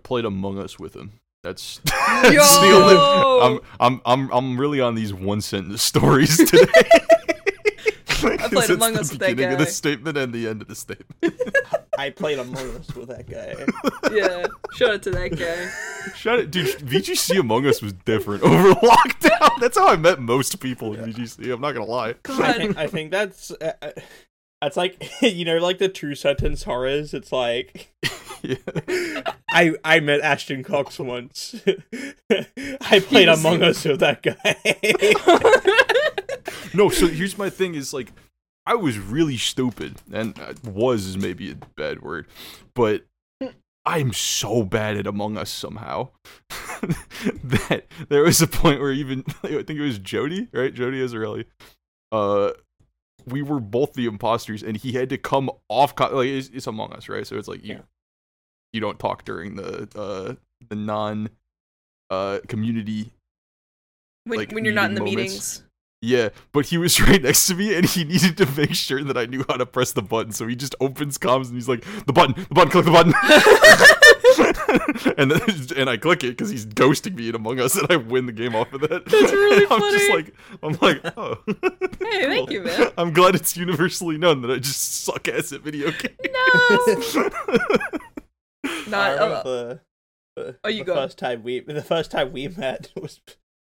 I 0.00 0.02
played 0.02 0.24
Among 0.24 0.58
Us 0.58 0.78
with 0.78 0.96
him. 0.96 1.12
That's, 1.42 1.78
that's 1.84 2.58
the 2.58 2.72
only. 2.72 2.96
I'm 3.44 3.60
I'm 3.78 4.00
I'm 4.06 4.32
I'm 4.32 4.60
really 4.60 4.80
on 4.80 4.94
these 4.94 5.12
one 5.12 5.42
sentence 5.42 5.82
stories 5.82 6.36
today. 6.50 6.66
I 8.22 8.48
played 8.48 8.70
Among 8.70 8.96
Us 8.96 9.08
the 9.08 9.14
with 9.14 9.20
that 9.20 9.28
beginning 9.30 9.52
of 9.54 9.58
the 9.58 9.66
statement 9.66 10.16
and 10.16 10.32
the 10.32 10.48
end 10.48 10.62
of 10.62 10.68
the 10.68 10.74
statement. 10.74 11.38
I 11.98 12.08
played 12.08 12.38
Among 12.38 12.76
Us 12.76 12.94
with 12.94 13.08
that 13.08 13.28
guy. 13.28 13.66
yeah, 14.14 14.46
shout 14.72 14.94
out 14.94 15.02
to 15.02 15.10
that 15.10 15.36
guy. 15.36 16.12
Shut 16.14 16.38
it, 16.38 16.50
dude. 16.50 16.78
VGC 16.78 17.38
Among 17.38 17.66
Us 17.66 17.82
was 17.82 17.92
different 17.92 18.42
over 18.42 18.72
lockdown. 18.72 19.60
That's 19.60 19.76
how 19.76 19.88
I 19.88 19.96
met 19.96 20.18
most 20.18 20.60
people 20.60 20.94
in 20.94 21.12
VGC. 21.12 21.52
I'm 21.52 21.60
not 21.60 21.72
gonna 21.72 21.84
lie. 21.84 22.10
I 22.10 22.14
God, 22.22 22.56
think 22.56 22.76
I 22.78 22.86
think 22.86 23.10
that's 23.10 23.50
uh, 23.50 23.92
that's 24.60 24.76
like 24.76 25.10
you 25.22 25.44
know 25.44 25.58
like 25.58 25.78
the 25.78 25.88
true 25.88 26.14
sentence 26.14 26.64
horrors. 26.64 27.14
It's 27.14 27.32
like 27.32 27.92
Yeah. 28.42 28.56
I 29.50 29.74
I 29.84 30.00
met 30.00 30.20
Ashton 30.20 30.62
Cox 30.62 30.98
once. 30.98 31.54
I 32.80 33.00
played 33.00 33.28
Among 33.28 33.62
Us 33.62 33.84
with 33.84 34.00
that 34.00 34.22
guy. 34.22 34.56
No, 36.72 36.88
so 36.88 37.08
here's 37.08 37.36
my 37.36 37.50
thing: 37.50 37.74
is 37.74 37.92
like 37.92 38.12
I 38.66 38.74
was 38.74 38.98
really 38.98 39.36
stupid, 39.36 39.96
and 40.12 40.38
was 40.64 41.06
is 41.06 41.18
maybe 41.18 41.50
a 41.50 41.56
bad 41.76 42.02
word, 42.02 42.26
but 42.74 43.04
I'm 43.84 44.12
so 44.12 44.62
bad 44.62 44.96
at 44.96 45.06
Among 45.06 45.36
Us 45.36 45.50
somehow 45.50 46.10
that 47.44 47.86
there 48.08 48.22
was 48.22 48.40
a 48.40 48.46
point 48.46 48.80
where 48.80 48.92
even 48.92 49.24
I 49.42 49.48
think 49.48 49.70
it 49.70 49.80
was 49.80 49.98
Jody, 49.98 50.48
right? 50.52 50.72
Jody 50.72 51.00
Azarelli. 51.00 51.46
Uh, 52.12 52.52
we 53.26 53.42
were 53.42 53.60
both 53.60 53.92
the 53.94 54.06
imposters, 54.06 54.62
and 54.62 54.76
he 54.76 54.92
had 54.92 55.08
to 55.10 55.18
come 55.18 55.50
off. 55.68 55.94
Co- 55.96 56.14
like 56.16 56.28
it's, 56.28 56.48
it's 56.48 56.66
Among 56.66 56.92
Us, 56.92 57.08
right? 57.08 57.26
So 57.26 57.36
it's 57.36 57.48
like 57.48 57.64
you 57.64 57.74
Yeah. 57.74 57.80
you 58.72 58.80
don't 58.80 58.98
talk 58.98 59.24
during 59.24 59.56
the 59.56 59.88
uh 59.96 60.34
the 60.68 60.76
non 60.76 61.30
uh 62.10 62.40
community 62.48 63.12
when, 64.24 64.38
like, 64.38 64.52
when 64.52 64.64
you're 64.64 64.74
not 64.74 64.90
in 64.90 64.94
the 64.94 65.00
moments. 65.00 65.16
meetings. 65.16 65.62
yeah, 66.02 66.28
but 66.52 66.66
he 66.66 66.76
was 66.78 67.00
right 67.06 67.22
next 67.22 67.46
to 67.46 67.54
me 67.54 67.74
and 67.74 67.86
he 67.86 68.04
needed 68.04 68.36
to 68.36 68.46
make 68.56 68.74
sure 68.74 69.02
that 69.02 69.16
I 69.16 69.26
knew 69.26 69.44
how 69.48 69.56
to 69.56 69.66
press 69.66 69.92
the 69.92 70.02
button. 70.02 70.32
So 70.32 70.46
he 70.46 70.54
just 70.56 70.74
opens 70.80 71.18
comms 71.18 71.46
and 71.46 71.54
he's 71.54 71.68
like, 71.68 71.84
the 72.06 72.12
button, 72.12 72.34
the 72.48 72.54
button, 72.54 72.70
click 72.70 72.84
the 72.84 72.90
button. 72.90 73.14
and 75.18 75.30
then, 75.30 75.40
and 75.76 75.90
I 75.90 75.96
click 75.96 76.24
it 76.24 76.30
because 76.30 76.50
he's 76.50 76.66
ghosting 76.66 77.14
me 77.14 77.28
in 77.28 77.34
Among 77.34 77.60
Us 77.60 77.76
and 77.76 77.86
I 77.90 77.96
win 77.96 78.26
the 78.26 78.32
game 78.32 78.54
off 78.54 78.72
of 78.72 78.80
that. 78.82 79.04
That's 79.06 79.32
really 79.32 79.64
And 79.64 79.72
I'm 79.72 79.80
just 79.92 80.10
like, 80.10 80.34
I'm 80.62 80.78
like, 80.80 81.00
oh. 81.16 81.38
Hey, 82.00 82.26
thank 82.26 82.50
you, 82.50 82.62
man. 82.62 82.90
I'm 82.98 83.12
glad 83.12 83.34
it's 83.34 83.56
universally 83.56 84.18
known 84.18 84.42
that 84.42 84.50
I 84.50 84.58
just 84.58 85.04
suck 85.04 85.28
ass 85.28 85.52
at 85.52 85.60
video 85.62 85.90
games. 85.90 86.16
No. 87.14 87.30
Not. 88.88 89.18
Uh, 89.18 89.42
the, 89.42 89.80
the, 90.36 90.56
Oh, 90.64 90.68
you 90.68 90.78
the 90.78 90.84
go. 90.84 90.94
first 90.94 91.18
time 91.18 91.42
we 91.42 91.60
the 91.60 91.82
first 91.82 92.10
time 92.10 92.32
we 92.32 92.48
met 92.48 92.90
was 93.00 93.20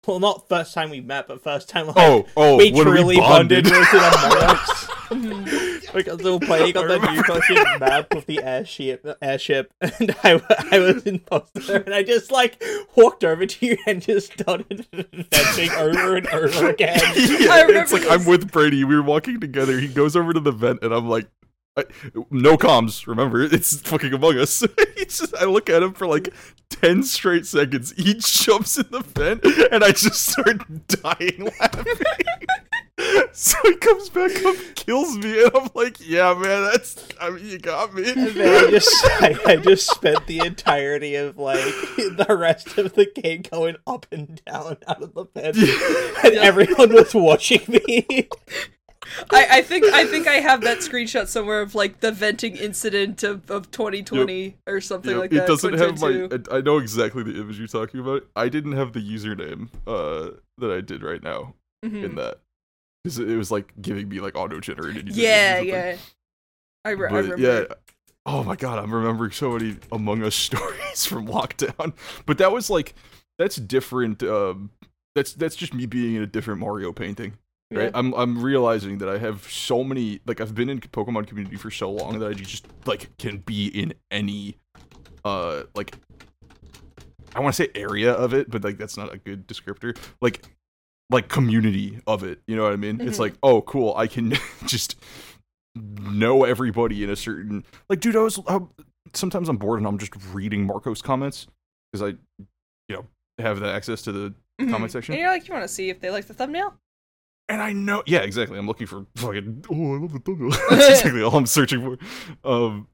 well 0.07 0.19
not 0.19 0.47
first 0.49 0.73
time 0.73 0.89
we 0.89 1.01
met 1.01 1.27
but 1.27 1.43
first 1.43 1.69
time 1.69 1.87
like 1.87 1.95
oh, 1.97 2.25
oh, 2.35 2.57
we 2.57 2.71
truly 2.71 3.03
we 3.03 3.17
bonded 3.17 3.65
bonded. 3.65 3.77
was 3.79 3.93
in 3.93 3.99
Among 3.99 4.55
Us. 4.55 4.87
Because 5.09 6.17
they 6.19 6.31
were 6.31 6.39
playing 6.39 6.77
on 6.77 6.87
the 6.87 6.99
new 6.99 7.23
fucking 7.23 7.79
map 7.79 8.13
with 8.13 8.25
the 8.25 8.41
airship, 8.41 9.05
airship, 9.21 9.71
and 9.81 10.15
I, 10.23 10.41
I 10.71 10.79
was 10.79 11.03
imposter, 11.03 11.77
and 11.77 11.93
I 11.93 12.03
just 12.03 12.31
like 12.31 12.61
walked 12.95 13.23
over 13.23 13.45
to 13.45 13.65
you 13.65 13.77
and 13.87 14.01
just 14.01 14.33
started 14.33 14.85
venting 14.91 15.71
over 15.71 16.17
and 16.17 16.27
over 16.27 16.69
again. 16.71 16.99
yeah, 17.15 17.51
I 17.51 17.61
remember 17.61 17.81
it's 17.81 17.93
like 17.93 18.03
this. 18.03 18.11
I'm 18.11 18.25
with 18.25 18.51
Brady. 18.51 18.83
We 18.83 18.95
were 18.95 19.03
walking 19.03 19.39
together. 19.39 19.79
He 19.79 19.87
goes 19.87 20.15
over 20.15 20.33
to 20.33 20.39
the 20.39 20.51
vent, 20.51 20.79
and 20.83 20.93
I'm 20.93 21.07
like, 21.09 21.27
I, 21.77 21.83
no 22.31 22.57
comms. 22.57 23.05
Remember, 23.05 23.41
it's 23.41 23.81
fucking 23.81 24.13
Among 24.13 24.37
Us. 24.37 24.63
It's 24.97 25.19
just, 25.19 25.35
I 25.35 25.45
look 25.45 25.69
at 25.69 25.83
him 25.83 25.93
for 25.93 26.07
like 26.07 26.33
ten 26.69 27.03
straight 27.03 27.45
seconds. 27.45 27.93
He 27.95 28.15
jumps 28.15 28.77
in 28.77 28.87
the 28.89 29.01
vent, 29.01 29.43
and 29.71 29.83
I 29.83 29.91
just 29.91 30.25
start 30.25 30.63
dying 30.87 31.51
laughing. 31.59 31.93
so 33.33 33.57
he 33.63 33.75
comes 33.75 34.09
back 34.09 34.31
up, 34.45 34.55
kills 34.75 35.17
me, 35.17 35.43
and 35.43 35.51
I'm 35.53 35.69
like, 35.75 35.97
yeah, 35.99 36.33
man, 36.33 36.63
that's. 36.63 37.07
I 37.19 37.29
mean, 37.29 37.45
you 37.45 37.59
got 37.59 37.93
me. 37.93 38.09
And 38.09 38.27
then 38.29 38.65
I 38.65 38.69
just 38.71 38.95
I, 39.21 39.37
I 39.45 39.55
just 39.57 39.89
spent 39.91 40.25
the 40.27 40.39
entirety 40.39 41.15
of 41.15 41.37
like 41.37 41.57
the 41.97 42.35
rest 42.39 42.77
of 42.77 42.93
the 42.93 43.05
game 43.05 43.43
going 43.51 43.75
up 43.85 44.05
and 44.11 44.41
down 44.45 44.77
out 44.87 45.01
of 45.01 45.13
the 45.13 45.25
vent, 45.35 45.57
and 46.23 46.35
everyone 46.35 46.93
was 46.93 47.13
watching 47.13 47.61
me. 47.67 48.29
I, 49.31 49.47
I 49.57 49.61
think 49.61 49.85
I 49.85 50.05
think 50.05 50.27
I 50.27 50.35
have 50.35 50.61
that 50.61 50.77
screenshot 50.79 51.27
somewhere 51.27 51.61
of 51.61 51.75
like 51.75 51.99
the 51.99 52.11
venting 52.11 52.55
incident 52.55 53.23
of, 53.23 53.49
of 53.51 53.69
2020 53.71 54.57
or 54.67 54.81
something 54.81 55.11
Yeah, 55.11 55.17
like 55.17 55.29
that. 55.31 55.43
it 55.43 55.47
doesn't 55.47 55.73
have 55.77 55.99
my. 55.99 56.29
I 56.51 56.57
I 56.57 56.61
know 56.61 56.77
exactly 56.77 57.23
the 57.23 57.39
image 57.41 57.57
you're 57.59 57.67
talking 57.67 57.99
about. 57.99 58.23
I 58.37 58.47
didn't 58.49 58.71
have 58.73 58.93
the 58.93 58.99
username 59.01 59.67
uh, 59.85 60.31
that 60.57 60.71
I 60.71 60.79
did 60.81 61.03
right 61.03 61.21
now 61.21 61.53
Mhm. 61.85 62.03
in 62.03 62.15
that. 62.15 62.39
'Cause 63.05 63.19
it 63.19 63.35
was 63.37 63.51
like 63.51 63.71
giving 63.81 64.09
me 64.09 64.19
like 64.19 64.35
auto 64.35 64.59
generated. 64.59 65.09
Yeah, 65.15 65.59
yeah. 65.59 65.97
I, 66.83 66.89
re- 66.91 67.07
I 67.09 67.17
remember. 67.19 67.37
yeah. 67.37 67.63
Oh 68.25 68.43
my 68.43 68.55
god, 68.55 68.79
I'm 68.79 68.91
remembering 68.93 69.31
so 69.31 69.51
many 69.51 69.77
Among 69.91 70.23
Us 70.23 70.33
stories 70.49 71.05
from 71.05 71.27
lockdown. 71.27 71.93
But 72.25 72.39
that 72.39 72.51
was 72.51 72.69
like, 72.69 72.95
that's 73.37 73.55
different. 73.57 74.23
Um, 74.23 74.71
that's 75.13 75.33
that's 75.33 75.55
just 75.55 75.73
me 75.73 75.85
being 75.85 76.15
in 76.15 76.23
a 76.23 76.27
different 76.27 76.59
Mario 76.59 76.91
painting. 76.91 77.33
right? 77.71 77.83
Yeah. 77.85 77.91
I'm 77.93 78.13
I'm 78.15 78.41
realizing 78.43 78.97
that 78.97 79.09
I 79.09 79.19
have 79.19 79.43
so 79.49 79.83
many 79.83 80.19
like 80.25 80.41
I've 80.41 80.55
been 80.55 80.69
in 80.69 80.79
Pokemon 80.79 81.27
community 81.27 81.57
for 81.57 81.69
so 81.69 81.91
long 81.91 82.17
that 82.19 82.27
I 82.27 82.33
just 82.33 82.65
like 82.85 83.15
can 83.17 83.37
be 83.37 83.67
in 83.67 83.93
any 84.09 84.57
uh 85.23 85.63
like 85.75 85.95
I 87.35 87.39
want 87.41 87.53
to 87.55 87.63
say 87.63 87.69
area 87.75 88.13
of 88.13 88.33
it, 88.33 88.49
but 88.49 88.63
like 88.63 88.77
that's 88.77 88.97
not 88.97 89.13
a 89.13 89.17
good 89.17 89.47
descriptor. 89.47 89.95
Like 90.21 90.41
like 91.09 91.27
community 91.29 91.99
of 92.07 92.23
it, 92.23 92.41
you 92.47 92.55
know 92.55 92.63
what 92.63 92.73
I 92.73 92.77
mean? 92.77 92.99
It's 93.01 93.17
Mhm. 93.17 93.21
like, 93.21 93.33
oh 93.43 93.61
cool, 93.61 93.93
I 93.95 94.07
can 94.07 94.33
just 94.65 94.95
know 95.75 96.43
everybody 96.45 97.03
in 97.03 97.09
a 97.09 97.15
certain 97.15 97.63
like 97.89 97.99
dude, 97.99 98.15
I 98.15 98.19
was 98.21 98.39
uh, 98.47 98.59
sometimes 99.13 99.49
I'm 99.49 99.57
bored 99.57 99.79
and 99.79 99.87
I'm 99.87 99.97
just 99.97 100.13
reading 100.33 100.65
Marco's 100.65 101.01
comments 101.01 101.47
because 101.91 102.01
I 102.13 102.17
you 102.89 102.95
know 102.95 103.05
have 103.39 103.59
the 103.59 103.71
access 103.71 104.01
to 104.03 104.11
the 104.11 104.33
Mhm. 104.61 104.69
comment 104.71 104.91
section. 104.91 105.13
And 105.13 105.19
you're 105.19 105.29
like, 105.29 105.47
you 105.47 105.53
want 105.53 105.65
to 105.65 105.73
see 105.73 105.89
if 105.89 105.99
they 105.99 106.09
like 106.11 106.25
the 106.27 106.33
thumbnail? 106.33 106.73
And 107.49 107.61
I 107.61 107.73
know, 107.73 108.01
yeah, 108.07 108.19
exactly. 108.19 108.57
I'm 108.57 108.65
looking 108.67 108.87
for 108.87 109.05
fucking. 109.17 109.65
Oh, 109.69 109.95
I 109.95 109.97
love 109.99 110.13
the 110.13 110.19
thumbnail. 110.19 110.49
That's 110.69 110.89
exactly 110.99 111.21
all 111.21 111.35
I'm 111.35 111.45
searching 111.45 111.81
for. 111.81 112.49
Um, 112.49 112.87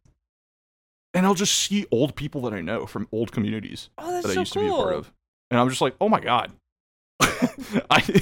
and 1.13 1.25
I'll 1.25 1.35
just 1.35 1.53
see 1.53 1.85
old 1.91 2.15
people 2.15 2.41
that 2.41 2.53
I 2.53 2.61
know 2.61 2.85
from 2.87 3.07
old 3.11 3.31
communities 3.31 3.89
Oh, 3.97 4.11
that's 4.11 4.25
that 4.27 4.33
so 4.33 4.39
I 4.39 4.41
used 4.41 4.53
cool. 4.53 4.63
to 4.63 4.67
be 4.69 4.73
a 4.73 4.77
part 4.77 4.93
of, 4.95 5.13
and 5.51 5.59
I'm 5.59 5.69
just 5.69 5.81
like, 5.81 5.95
oh 6.01 6.09
my 6.09 6.19
god, 6.19 6.51
I 7.89 8.21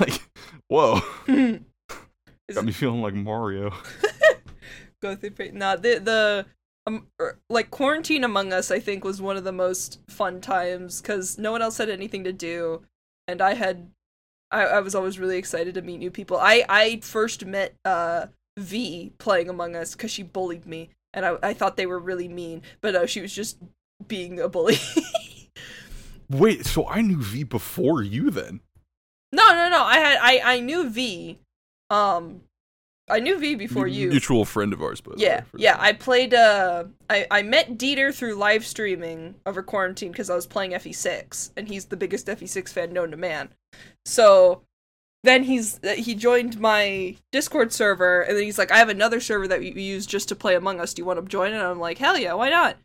like, 0.00 0.20
whoa, 0.68 1.00
got 2.54 2.64
me 2.64 2.72
feeling 2.72 3.02
like 3.02 3.14
Mario. 3.14 3.72
go 5.00 5.14
through 5.14 5.30
pa- 5.30 5.44
nah 5.52 5.76
the 5.76 5.98
the 5.98 6.46
um 6.86 7.06
er, 7.20 7.38
like 7.48 7.70
quarantine 7.70 8.24
among 8.24 8.52
us 8.52 8.70
i 8.70 8.80
think 8.80 9.04
was 9.04 9.22
one 9.22 9.36
of 9.36 9.44
the 9.44 9.52
most 9.52 10.00
fun 10.08 10.40
times 10.40 11.00
because 11.00 11.38
no 11.38 11.52
one 11.52 11.62
else 11.62 11.78
had 11.78 11.88
anything 11.88 12.24
to 12.24 12.32
do 12.32 12.82
and 13.28 13.40
i 13.40 13.54
had 13.54 13.90
I, 14.50 14.64
I 14.64 14.80
was 14.80 14.94
always 14.94 15.18
really 15.18 15.36
excited 15.36 15.74
to 15.74 15.82
meet 15.82 15.98
new 15.98 16.10
people. 16.10 16.38
I 16.38 16.64
i 16.68 17.00
first 17.02 17.44
met 17.44 17.74
uh 17.84 18.26
v 18.56 19.12
playing 19.18 19.48
among 19.48 19.76
us 19.76 19.94
because 19.94 20.10
she 20.10 20.22
bullied 20.22 20.66
me 20.66 20.90
and 21.14 21.24
I, 21.24 21.36
I 21.42 21.52
thought 21.52 21.76
they 21.76 21.86
were 21.86 21.98
really 21.98 22.28
mean 22.28 22.62
but 22.80 22.92
no 22.92 23.06
she 23.06 23.20
was 23.20 23.32
just 23.32 23.58
being 24.06 24.40
a 24.40 24.48
bully 24.48 24.78
Wait, 26.30 26.66
so 26.66 26.86
I 26.86 27.00
knew 27.00 27.20
V 27.22 27.42
before 27.44 28.02
you 28.02 28.30
then? 28.30 28.60
no 29.30 29.46
no 29.48 29.68
no 29.68 29.82
i 29.84 29.98
had 29.98 30.18
i 30.22 30.40
i 30.54 30.58
knew 30.60 30.88
v 30.88 31.38
um 31.90 32.40
i 33.10 33.20
knew 33.20 33.38
v 33.38 33.54
before 33.54 33.86
you 33.86 34.08
mutual 34.08 34.46
friend 34.46 34.72
of 34.72 34.80
ours, 34.80 35.02
but 35.02 35.18
Yeah, 35.18 35.42
yeah. 35.54 35.76
I 35.78 35.92
played. 35.92 36.32
Uh, 36.32 36.84
I 37.10 37.26
I 37.30 37.42
met 37.42 37.76
Dieter 37.76 38.14
through 38.14 38.36
live 38.36 38.64
streaming 38.64 39.34
over 39.44 39.62
quarantine 39.62 40.12
because 40.12 40.30
I 40.30 40.34
was 40.34 40.46
playing 40.46 40.72
FE6, 40.72 41.50
and 41.56 41.68
he's 41.68 41.86
the 41.86 41.96
biggest 41.96 42.26
FE6 42.26 42.70
fan 42.70 42.92
known 42.92 43.10
to 43.10 43.16
man. 43.16 43.50
So 44.06 44.62
then 45.24 45.42
he's 45.44 45.78
uh, 45.84 45.94
he 45.96 46.14
joined 46.14 46.58
my 46.58 47.16
Discord 47.32 47.72
server, 47.72 48.22
and 48.22 48.36
then 48.36 48.44
he's 48.44 48.58
like, 48.58 48.70
"I 48.70 48.78
have 48.78 48.88
another 48.90 49.20
server 49.20 49.48
that 49.48 49.60
we 49.60 49.70
use 49.72 50.06
just 50.06 50.28
to 50.28 50.36
play 50.36 50.54
Among 50.54 50.80
Us. 50.80 50.92
Do 50.94 51.00
you 51.00 51.06
want 51.06 51.18
to 51.20 51.26
join?" 51.26 51.52
And 51.52 51.62
I'm 51.62 51.80
like, 51.80 51.98
"Hell 51.98 52.18
yeah, 52.18 52.34
why 52.34 52.50
not?" 52.50 52.76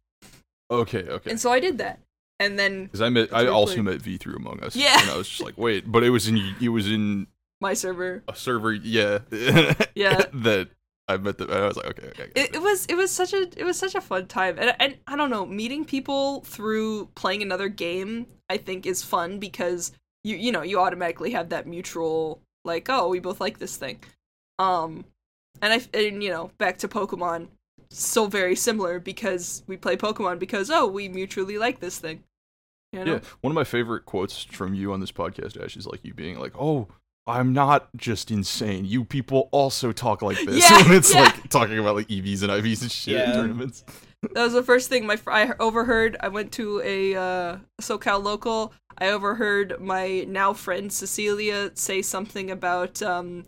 Okay, 0.71 1.03
okay. 1.03 1.29
And 1.31 1.39
so 1.39 1.51
I 1.51 1.59
did 1.59 1.77
that, 1.79 1.99
and 2.39 2.57
then 2.59 2.85
Because 2.85 3.01
I 3.01 3.09
met, 3.09 3.33
I 3.33 3.47
also 3.47 3.81
met 3.81 4.01
V 4.01 4.17
through 4.17 4.35
Among 4.35 4.59
Us. 4.61 4.75
Yeah. 4.75 5.01
and 5.01 5.09
I 5.11 5.17
was 5.17 5.27
just 5.29 5.41
like, 5.41 5.57
wait, 5.57 5.91
but 5.91 6.03
it 6.03 6.09
was 6.09 6.27
in, 6.27 6.55
it 6.61 6.69
was 6.69 6.89
in 6.91 7.27
my 7.61 7.73
server. 7.73 8.23
a 8.27 8.35
server, 8.35 8.73
yeah, 8.73 9.19
Yeah. 9.95 10.23
that 10.33 10.69
I 11.07 11.17
met 11.17 11.37
them. 11.37 11.51
I 11.51 11.67
was 11.67 11.77
like, 11.77 11.87
okay, 11.87 12.07
okay. 12.07 12.31
it, 12.35 12.55
it 12.55 12.61
was 12.61 12.85
it 12.87 12.95
was 12.95 13.11
such 13.11 13.33
a 13.33 13.41
it 13.57 13.63
was 13.65 13.77
such 13.77 13.93
a 13.93 14.01
fun 14.01 14.27
time 14.27 14.57
and 14.57 14.73
and 14.79 14.97
I 15.05 15.15
don't 15.17 15.29
know 15.29 15.45
meeting 15.45 15.83
people 15.83 16.41
through 16.41 17.07
playing 17.15 17.41
another 17.41 17.67
game 17.67 18.25
I 18.49 18.55
think 18.57 18.85
is 18.85 19.03
fun 19.03 19.37
because 19.39 19.91
you 20.23 20.37
you 20.37 20.51
know 20.53 20.61
you 20.61 20.79
automatically 20.79 21.31
have 21.31 21.49
that 21.49 21.67
mutual 21.67 22.41
like 22.63 22.87
oh 22.89 23.09
we 23.09 23.19
both 23.19 23.41
like 23.41 23.59
this 23.59 23.75
thing 23.75 23.99
um 24.59 25.03
and 25.61 25.73
I 25.73 25.81
and 25.97 26.23
you 26.23 26.29
know 26.29 26.51
back 26.57 26.77
to 26.79 26.87
Pokemon 26.87 27.47
still 27.93 28.27
very 28.27 28.55
similar 28.55 28.99
because 28.99 29.63
we 29.67 29.77
play 29.77 29.95
Pokemon 29.95 30.39
because 30.39 30.69
oh 30.69 30.87
we 30.87 31.09
mutually 31.09 31.57
like 31.57 31.79
this 31.79 31.99
thing 31.99 32.23
you 32.93 33.03
know 33.03 33.13
Yeah, 33.13 33.19
one 33.41 33.51
of 33.51 33.55
my 33.55 33.63
favorite 33.63 34.05
quotes 34.05 34.43
from 34.43 34.73
you 34.73 34.93
on 34.93 34.99
this 34.99 35.11
podcast, 35.11 35.61
Ash, 35.61 35.75
is 35.75 35.87
like 35.87 36.01
you 36.03 36.13
being 36.13 36.39
like, 36.39 36.53
"Oh, 36.57 36.87
I'm 37.25 37.51
not 37.51 37.89
just 37.97 38.31
insane. 38.31 38.85
You 38.85 39.03
people 39.03 39.49
also 39.51 39.91
talk 39.91 40.21
like 40.21 40.37
this." 40.45 40.69
Yeah, 40.69 40.83
when 40.87 40.95
it's 40.95 41.13
yeah. 41.13 41.23
like 41.23 41.49
talking 41.49 41.79
about 41.79 41.95
like 41.95 42.07
EVs 42.07 42.43
and 42.43 42.51
IVs 42.51 42.83
and 42.83 42.91
shit 42.91 43.27
in 43.27 43.33
tournaments. 43.33 43.83
That 44.21 44.43
was 44.43 44.53
the 44.53 44.63
first 44.63 44.89
thing 44.89 45.05
my 45.05 45.17
fr- 45.17 45.31
I 45.31 45.53
overheard. 45.59 46.15
I 46.21 46.29
went 46.29 46.53
to 46.53 46.81
a 46.81 47.15
uh, 47.15 47.57
SoCal 47.81 48.23
local. 48.23 48.71
I 48.97 49.09
overheard 49.09 49.81
my 49.81 50.23
now 50.27 50.53
friend 50.53 50.93
Cecilia 50.93 51.71
say 51.73 52.01
something 52.03 52.51
about 52.51 53.01
um, 53.01 53.45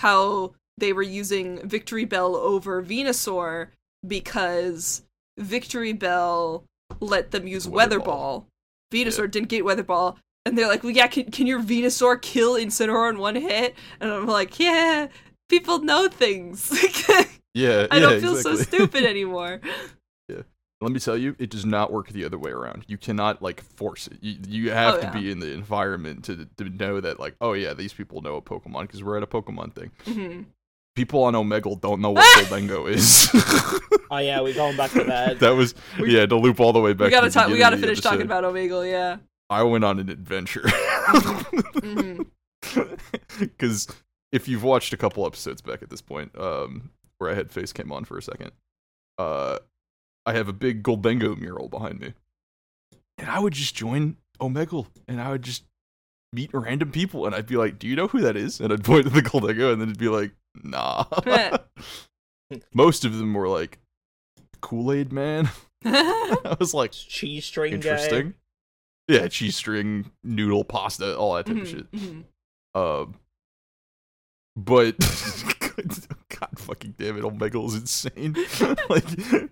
how 0.00 0.54
they 0.78 0.92
were 0.92 1.02
using 1.02 1.58
Victreebel 1.58 2.34
over 2.34 2.82
Venusaur 2.82 3.68
because 4.08 5.02
Victreebel 5.40 6.64
let 7.00 7.30
them 7.30 7.46
use 7.46 7.66
Weather 7.68 7.98
Weather 7.98 8.04
Ball. 8.04 8.46
Venusaur 8.92 9.30
didn't 9.30 9.48
get 9.48 9.64
Weather 9.64 9.82
Ball. 9.82 10.18
And 10.44 10.56
they're 10.56 10.68
like, 10.68 10.84
well, 10.84 10.92
yeah, 10.92 11.08
can, 11.08 11.30
can 11.32 11.46
your 11.48 11.60
Venusaur 11.60 12.20
kill 12.22 12.54
Incineroar 12.54 13.10
in 13.10 13.18
one 13.18 13.34
hit? 13.34 13.74
And 14.00 14.10
I'm 14.12 14.26
like, 14.26 14.60
yeah, 14.60 15.08
people 15.48 15.80
know 15.80 16.08
things. 16.08 16.72
Yeah, 17.56 17.86
I 17.90 17.96
yeah, 17.96 18.00
don't 18.02 18.20
feel 18.20 18.36
exactly. 18.36 18.56
so 18.58 18.62
stupid 18.64 19.04
anymore. 19.06 19.62
yeah. 20.28 20.42
Let 20.82 20.92
me 20.92 21.00
tell 21.00 21.16
you, 21.16 21.34
it 21.38 21.48
does 21.48 21.64
not 21.64 21.90
work 21.90 22.10
the 22.10 22.26
other 22.26 22.36
way 22.38 22.50
around. 22.50 22.84
You 22.86 22.98
cannot 22.98 23.40
like 23.40 23.62
force 23.62 24.08
it. 24.08 24.18
You, 24.20 24.36
you 24.46 24.70
have 24.72 24.96
Oh, 24.96 25.00
to 25.00 25.06
yeah. 25.06 25.12
be 25.14 25.30
in 25.30 25.40
the 25.40 25.50
environment 25.54 26.22
to 26.26 26.46
to 26.58 26.64
know 26.68 27.00
that 27.00 27.18
like, 27.18 27.34
oh 27.40 27.54
yeah, 27.54 27.72
these 27.72 27.94
people 27.94 28.20
know 28.20 28.36
a 28.36 28.42
Pokemon 28.42 28.82
because 28.82 29.02
we're 29.02 29.16
at 29.16 29.22
a 29.22 29.26
Pokemon 29.26 29.72
thing. 29.72 29.90
hmm 30.04 30.42
People 30.96 31.22
on 31.24 31.34
Omegle 31.34 31.80
don't 31.80 32.00
know 32.00 32.10
what 32.10 32.24
Gholdengo 32.44 32.88
is. 32.92 33.30
Oh 34.08 34.18
yeah, 34.18 34.40
we're 34.40 34.54
going 34.54 34.76
back 34.76 34.92
to 34.92 35.02
that. 35.02 35.40
that 35.40 35.50
was 35.50 35.74
We- 35.98 36.14
yeah 36.16 36.26
to 36.26 36.36
loop 36.36 36.60
all 36.60 36.72
the 36.72 36.78
way 36.80 36.92
back. 36.92 37.06
we 37.06 37.10
gotta 37.10 37.26
to 37.26 37.34
the 37.34 37.40
talk. 37.40 37.50
We 37.50 37.58
gotta 37.58 37.76
finish 37.76 38.00
talking 38.00 38.22
about 38.22 38.44
Omegle. 38.44 38.88
Yeah. 38.88 39.16
I 39.50 39.64
went 39.64 39.82
on 39.84 39.98
an 39.98 40.08
adventure. 40.08 40.64
Because 43.38 43.86
if 44.32 44.48
you've 44.48 44.62
watched 44.62 44.92
a 44.92 44.96
couple 44.96 45.26
episodes 45.26 45.60
back 45.60 45.82
at 45.82 45.90
this 45.90 46.00
point, 46.00 46.30
um, 46.38 46.90
where 47.18 47.30
I 47.30 47.34
had 47.34 47.50
face 47.50 47.72
came 47.72 47.92
on 47.92 48.04
for 48.04 48.16
a 48.16 48.22
second, 48.22 48.52
uh, 49.18 49.58
I 50.24 50.32
have 50.34 50.48
a 50.48 50.52
big 50.52 50.82
Gholdengo 50.82 51.38
mural 51.38 51.68
behind 51.68 52.00
me, 52.00 52.14
and 53.18 53.28
I 53.28 53.38
would 53.38 53.52
just 53.52 53.74
join 53.74 54.16
Omegle, 54.40 54.86
and 55.08 55.20
I 55.20 55.30
would 55.30 55.42
just 55.42 55.64
meet 56.32 56.50
random 56.52 56.90
people, 56.92 57.26
and 57.26 57.34
I'd 57.34 57.46
be 57.46 57.56
like, 57.56 57.78
"Do 57.78 57.86
you 57.86 57.96
know 57.96 58.06
who 58.08 58.20
that 58.20 58.36
is?" 58.36 58.60
And 58.60 58.72
I'd 58.72 58.84
point 58.84 59.04
to 59.04 59.10
the 59.10 59.22
Gholdengo, 59.22 59.72
and 59.72 59.80
then 59.80 59.88
it'd 59.88 59.98
be 59.98 60.08
like, 60.08 60.32
"Nah." 60.62 61.04
Most 62.74 63.04
of 63.04 63.16
them 63.18 63.34
were 63.34 63.48
like 63.48 63.78
Kool 64.60 64.92
Aid 64.92 65.12
Man. 65.12 65.50
I 65.84 66.56
was 66.58 66.72
like, 66.74 66.92
cheese 66.92 67.44
string 67.44 67.72
interesting. 67.72 68.34
Yeah, 69.08 69.28
cheese 69.28 69.56
string, 69.56 70.10
noodle, 70.24 70.64
pasta, 70.64 71.16
all 71.16 71.34
that 71.34 71.46
type 71.46 71.56
of 71.58 71.68
shit. 71.68 71.90
Mhm, 71.92 72.24
Um, 72.74 73.14
but 74.56 74.98
God 76.28 76.58
fucking 76.58 76.94
damn 76.98 77.18
it, 77.18 77.22
Omegle 77.22 77.66
is 77.68 77.74
insane. 77.76 78.34
like, 78.88 79.04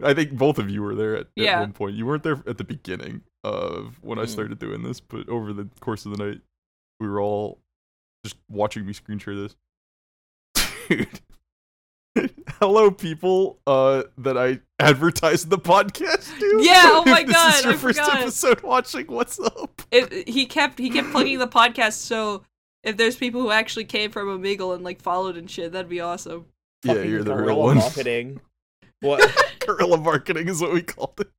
I 0.02 0.14
think 0.14 0.32
both 0.32 0.59
of 0.59 0.70
you 0.70 0.82
were 0.82 0.94
there 0.94 1.16
at, 1.16 1.26
Yeah. 1.36 1.59
at 1.59 1.60
one 1.60 1.72
point. 1.72 1.94
You 1.97 2.06
weren't 2.06 2.22
there 2.22 2.43
at 2.47 2.59
the 2.59 2.64
beginning 2.64 3.22
of 3.44 3.98
when 4.02 4.18
I 4.18 4.22
Mm. 4.24 4.28
started 4.28 4.59
doing 4.59 4.82
this, 4.82 5.01
but 5.01 5.28
over 5.28 5.52
the 5.52 5.68
course 5.81 6.05
of 6.06 6.16
the 6.16 6.24
night, 6.24 6.40
we 7.01 7.06
were 7.09 7.20
all 7.20 7.60
just 8.24 8.36
watching 8.48 8.86
me 8.86 8.93
screen 8.93 9.18
share 9.18 9.36
this. 9.36 9.55
Dude. 10.89 11.20
Hello, 12.61 12.90
people 12.90 13.59
uh, 13.66 14.05
that 14.19 14.39
I 14.39 14.61
advertised 14.78 15.51
the 15.51 15.59
podcast 15.59 16.39
to. 16.39 16.61
Yeah, 16.62 16.82
oh 16.86 17.02
my 17.06 17.20
If 17.20 17.27
this 17.27 17.36
God, 17.36 17.55
is 17.59 17.65
your 17.65 17.73
I 17.73 17.77
first 17.77 17.98
forgot. 17.98 18.20
episode 18.20 18.62
watching. 18.62 19.06
What's 19.09 19.40
up? 19.40 19.82
It, 19.90 20.28
he 20.28 20.47
kept 20.47 20.78
he 20.78 20.90
kept 20.90 21.11
plugging 21.11 21.39
the 21.39 21.48
podcast. 21.48 21.94
So 21.94 22.44
if 22.85 22.97
there's 22.97 23.16
people 23.16 23.40
who 23.40 23.51
actually 23.51 23.85
came 23.85 24.11
from 24.11 24.28
Omegle 24.28 24.74
and 24.74 24.85
like 24.85 25.02
followed 25.02 25.36
and 25.36 25.51
shit, 25.51 25.73
that'd 25.73 25.89
be 25.89 26.01
awesome. 26.01 26.47
Yeah, 26.85 26.94
Fucking 26.94 27.11
you're 27.11 27.24
the 27.24 27.35
real 27.35 27.59
one. 27.59 27.78
Marketing. 27.78 28.40
What? 29.01 29.55
Guerrilla 29.66 29.98
marketing 29.98 30.48
is 30.48 30.61
what 30.61 30.73
we 30.73 30.82
called 30.82 31.19
it. 31.20 31.31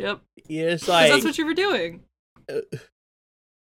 Yep. 0.00 0.20
Yeah, 0.48 0.62
it's 0.62 0.84
'Cause 0.84 0.88
like 0.88 1.12
that's 1.12 1.24
what 1.24 1.36
you 1.38 1.44
were 1.46 1.54
doing. 1.54 2.02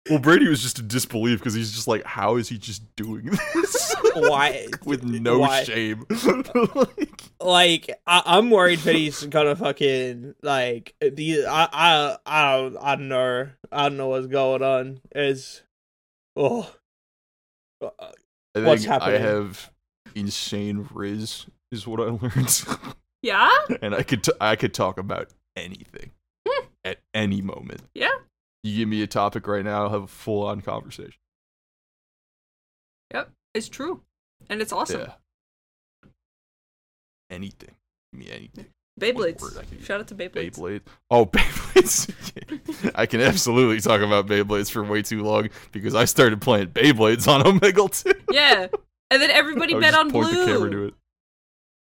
Well, 0.09 0.19
Brady 0.19 0.47
was 0.47 0.61
just 0.61 0.79
in 0.79 0.87
disbelief 0.87 1.39
because 1.39 1.53
he's 1.53 1.71
just 1.71 1.87
like, 1.87 2.03
how 2.03 2.35
is 2.37 2.49
he 2.49 2.57
just 2.57 2.83
doing 2.95 3.25
this? 3.55 3.88
Why 4.21 4.67
With 4.85 5.03
no 5.03 5.39
why- 5.39 5.63
shame. 5.63 6.05
like, 6.75 7.21
like 7.41 7.99
I, 8.07 8.23
I'm 8.25 8.49
worried 8.49 8.79
that 8.79 8.95
he's 8.95 9.23
gonna 9.25 9.55
fucking 9.55 10.35
like 10.41 10.95
the 11.01 11.45
I 11.45 11.67
I 11.71 12.17
I 12.25 12.57
don't 12.57 12.77
I 12.77 12.95
don't 12.95 13.07
know 13.07 13.49
I 13.71 13.83
don't 13.83 13.97
know 13.97 14.07
what's 14.07 14.27
going 14.27 14.63
on. 14.63 15.01
Is 15.13 15.63
oh 16.35 16.71
I 17.81 18.61
What's 18.61 18.85
think 18.85 19.01
I 19.01 19.17
have 19.17 19.71
insane 20.15 20.87
riz, 20.93 21.45
is 21.71 21.87
what 21.87 21.99
I 21.99 22.05
learned, 22.05 22.63
Yeah. 23.21 23.49
and 23.81 23.93
I 23.93 24.03
could 24.03 24.23
t- 24.23 24.31
I 24.41 24.55
could 24.55 24.73
talk 24.73 24.97
about 24.97 25.29
anything 25.55 26.11
hmm. 26.47 26.65
at 26.83 26.99
any 27.13 27.41
moment. 27.41 27.81
Yeah. 27.93 28.09
You 28.63 28.77
give 28.77 28.89
me 28.89 29.01
a 29.01 29.07
topic 29.07 29.47
right 29.47 29.63
now, 29.63 29.83
I'll 29.83 29.89
have 29.89 30.03
a 30.03 30.07
full 30.07 30.45
on 30.45 30.61
conversation. 30.61 31.19
Yep. 33.13 33.31
It's 33.53 33.69
true, 33.69 34.01
and 34.49 34.61
it's 34.61 34.71
awesome. 34.71 35.01
Yeah. 35.01 35.13
Anything. 37.29 37.75
Give 38.13 38.19
me 38.19 38.31
anything. 38.31 38.67
Beyblades. 38.99 39.41
word 39.41 39.53
I 39.57 39.63
can 39.63 39.77
use. 39.77 39.85
Shout 39.85 40.01
out 40.01 40.07
to 40.09 40.15
Beyblades. 40.15 40.51
Beyblade. 40.51 40.81
Oh, 41.09 41.25
Beyblades. 41.31 42.91
I 42.95 43.05
can 43.05 43.21
absolutely 43.21 43.79
talk 43.79 44.01
about 44.01 44.27
Beyblades 44.27 44.69
for 44.69 44.83
way 44.83 45.01
too 45.01 45.23
long 45.23 45.49
because 45.71 45.95
I 45.95 46.05
started 46.05 46.41
playing 46.41 46.67
Beyblades 46.67 47.27
on 47.27 47.41
Omegle 47.41 48.03
too. 48.03 48.19
Yeah, 48.29 48.67
and 49.11 49.21
then 49.21 49.31
everybody 49.31 49.73
bet 49.73 49.93
on 49.93 50.11
point 50.11 50.29
blue. 50.31 50.45
the 50.45 50.51
camera 50.51 50.71
to 50.71 50.85
it. 50.85 50.93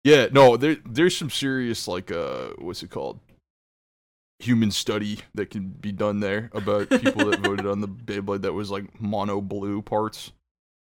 Yeah, 0.03 0.27
no, 0.33 0.57
there 0.57 0.77
there's 0.85 1.17
some 1.17 1.31
serious 1.31 1.89
like 1.89 2.11
uh 2.11 2.49
what's 2.59 2.83
it 2.83 2.91
called? 2.91 3.21
Human 4.41 4.71
study 4.71 5.21
that 5.35 5.51
can 5.51 5.69
be 5.69 5.93
done 5.93 6.21
there 6.21 6.51
about 6.53 6.91
people 6.91 7.31
that 7.31 7.41
voted 7.45 7.67
on 7.67 7.81
the 7.81 7.89
Beyblade 7.89 8.43
that 8.43 8.53
was 8.53 8.71
like 8.71 9.01
mono 9.01 9.41
blue 9.41 9.81
parts. 9.81 10.33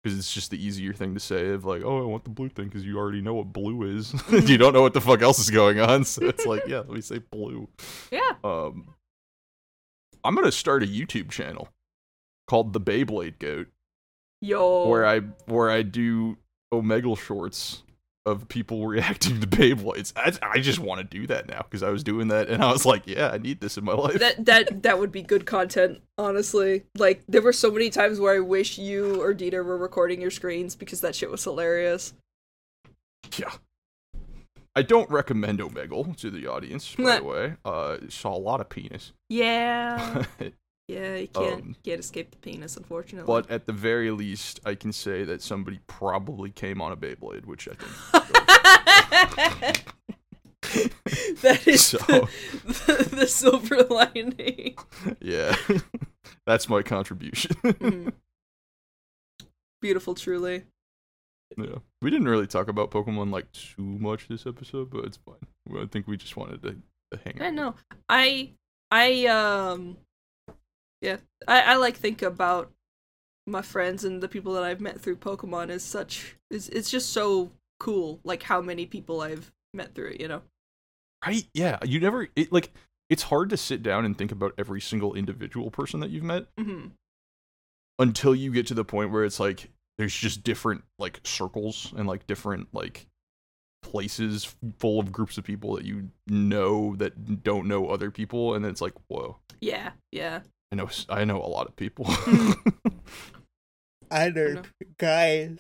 Because 0.01 0.17
it's 0.17 0.34
just 0.34 0.49
the 0.49 0.63
easier 0.63 0.93
thing 0.93 1.13
to 1.13 1.19
say 1.19 1.49
of 1.49 1.65
like, 1.65 1.84
oh, 1.84 2.01
I 2.01 2.05
want 2.05 2.23
the 2.23 2.30
blue 2.30 2.47
thing 2.47 2.65
because 2.65 2.85
you 2.85 2.97
already 2.97 3.21
know 3.21 3.34
what 3.34 3.51
blue 3.51 3.97
is. 3.97 4.13
you 4.49 4.57
don't 4.57 4.73
know 4.73 4.81
what 4.81 4.93
the 4.93 5.01
fuck 5.01 5.21
else 5.21 5.39
is 5.39 5.49
going 5.49 5.80
on, 5.80 6.05
so 6.05 6.26
it's 6.26 6.45
like, 6.45 6.63
yeah, 6.67 6.77
let 6.77 6.91
me 6.91 7.01
say 7.01 7.17
blue. 7.17 7.67
Yeah. 8.09 8.35
Um, 8.43 8.93
I'm 10.23 10.35
gonna 10.35 10.51
start 10.51 10.84
a 10.84 10.88
YouTube 10.88 11.30
channel 11.30 11.69
called 12.47 12.73
the 12.73 12.81
Beyblade 12.81 13.39
Goat 13.39 13.67
Yo. 14.41 14.88
where 14.88 15.05
I 15.05 15.19
where 15.45 15.69
I 15.69 15.81
do 15.81 16.38
Omegle 16.73 17.17
shorts 17.17 17.84
of 18.30 18.47
people 18.47 18.88
reacting 18.95 19.41
to 19.41 19.47
Beyblades. 19.47 20.14
I, 20.15 20.34
I 20.41 20.60
just 20.60 20.80
want 20.80 20.99
to 21.01 21.18
do 21.18 21.27
that 21.27 21.47
now 21.47 21.64
because 21.64 21.84
I 21.84 21.89
was 21.89 22.03
doing 22.03 22.30
that 22.30 22.49
and 22.49 22.64
I 22.64 22.72
was 22.72 22.85
like, 22.85 23.07
yeah, 23.07 23.30
I 23.30 23.38
need 23.38 23.60
this 23.60 23.77
in 23.77 23.84
my 23.84 23.93
life. 23.93 24.19
that 24.19 24.45
that 24.45 24.84
that 24.84 24.99
would 24.99 25.11
be 25.11 25.22
good 25.22 25.45
content, 25.45 26.01
honestly. 26.18 26.84
Like 26.97 27.23
there 27.27 27.41
were 27.41 27.53
so 27.53 27.72
many 27.72 27.89
times 27.89 28.19
where 28.19 28.35
I 28.35 28.39
wish 28.39 28.77
you 28.77 29.22
or 29.22 29.34
Dieter 29.34 29.64
were 29.65 29.77
recording 29.77 30.22
your 30.22 30.31
screens 30.31 30.76
because 30.76 31.01
that 31.01 31.15
shit 31.15 31.30
was 31.30 31.43
hilarious. 31.43 32.14
yeah. 33.38 33.51
I 34.76 34.84
don't 34.84 35.10
recommend 35.10 35.60
Omegle 35.60 36.15
to 36.18 36.30
the 36.30 36.47
audience, 36.47 36.95
by 36.95 37.18
the 37.18 37.23
way. 37.23 37.56
Uh, 37.65 37.97
saw 38.07 38.34
a 38.35 38.39
lot 38.39 38.61
of 38.61 38.69
penis. 38.69 39.11
Yeah. 39.27 40.23
Yeah, 40.90 41.16
you 41.18 41.28
can't 41.28 41.61
Um, 41.61 41.76
can't 41.86 41.99
escape 41.99 42.32
the 42.32 42.38
penis, 42.38 42.76
unfortunately. 42.76 43.28
but 43.28 43.49
at 43.52 43.68
the 43.68 43.74
very 43.74 44.10
least, 44.10 44.60
I 44.66 44.74
can 44.74 44.91
say 44.91 45.24
that 45.24 45.41
somebody 45.44 45.80
probably 45.86 46.49
came 46.49 46.82
on 46.82 46.91
a 46.91 46.98
Beyblade, 46.98 47.45
which 47.45 47.68
I 47.70 47.76
think. 47.76 47.91
that 51.41 51.68
is 51.68 51.86
So- 51.86 51.98
the, 51.99 52.28
the, 52.66 53.10
the 53.18 53.28
silver 53.28 53.84
lining. 53.84 54.78
yeah. 55.22 55.56
That's 56.45 56.68
my 56.68 56.82
contribution. 56.82 57.52
Mhm. 57.64 58.14
Beautiful, 59.82 60.16
truly. 60.16 60.64
Yeah, 61.57 61.78
we 62.02 62.10
didn't 62.10 62.28
really 62.28 62.48
talk 62.48 62.68
about 62.68 62.91
Pokemon 62.91 63.32
like 63.32 63.52
too 63.52 63.82
much 63.84 64.28
this 64.28 64.45
episode, 64.48 64.90
but 64.90 65.06
it's 65.06 65.18
fine. 65.18 65.80
I 65.80 65.86
think 65.86 66.07
we 66.07 66.18
just 66.18 66.36
wanted 66.36 66.61
to, 66.64 66.72
to 67.11 67.20
hang. 67.24 67.41
I 67.41 67.49
know. 67.52 67.76
I 68.10 68.53
I 68.91 69.26
um 69.28 69.98
yeah. 71.01 71.17
I, 71.47 71.61
I 71.61 71.76
like 71.76 71.97
think 71.97 72.21
about 72.21 72.71
my 73.47 73.61
friends 73.61 74.03
and 74.03 74.21
the 74.21 74.27
people 74.27 74.53
that 74.53 74.63
I've 74.63 74.81
met 74.81 74.99
through 74.99 75.17
Pokemon 75.17 75.69
is 75.69 75.84
such 75.84 76.35
it's 76.51 76.69
it's 76.69 76.89
just 76.89 77.11
so 77.11 77.51
cool, 77.80 78.19
like 78.23 78.43
how 78.43 78.61
many 78.61 78.85
people 78.85 79.21
I've 79.21 79.51
met 79.73 79.95
through 79.95 80.11
it, 80.11 80.21
you 80.21 80.27
know? 80.27 80.41
Right? 81.26 81.47
Yeah, 81.53 81.77
you 81.84 81.99
never 81.99 82.27
it, 82.35 82.51
like. 82.51 82.71
It's 83.09 83.23
hard 83.23 83.49
to 83.49 83.57
sit 83.57 83.81
down 83.81 84.05
and 84.05 84.15
think 84.15 84.31
about 84.31 84.53
every 84.55 84.80
single 84.80 85.15
individual 85.15 85.71
person 85.71 85.99
that 86.01 86.11
you've 86.11 86.23
met 86.23 86.45
hmm 86.59 86.89
until 87.97 88.34
you 88.34 88.51
get 88.51 88.67
to 88.67 88.73
the 88.73 88.85
point 88.85 89.11
where 89.11 89.26
it's 89.26 89.39
like 89.39 89.69
there's 89.97 90.13
just 90.13 90.43
different 90.43 90.84
like 90.99 91.19
circles 91.23 91.91
and 91.97 92.07
like 92.07 92.27
different 92.27 92.67
like 92.71 93.07
places 93.81 94.55
full 94.77 94.99
of 94.99 95.11
groups 95.11 95.38
of 95.38 95.43
people 95.43 95.76
that 95.76 95.85
you 95.85 96.09
know 96.27 96.95
that 96.97 97.43
don't 97.43 97.67
know 97.67 97.88
other 97.88 98.11
people, 98.11 98.53
and 98.53 98.63
then 98.63 98.71
it's 98.71 98.81
like, 98.81 98.93
whoa, 99.07 99.38
Yeah, 99.61 99.91
yeah. 100.11 100.41
I 100.71 100.75
know 100.75 100.85
s- 100.85 101.05
I 101.09 101.25
know 101.25 101.37
a 101.41 101.47
lot 101.47 101.67
of 101.67 101.75
people. 101.75 102.05
I 104.11 104.29
know. 104.29 104.53
know 104.53 104.61
guys. 104.97 105.57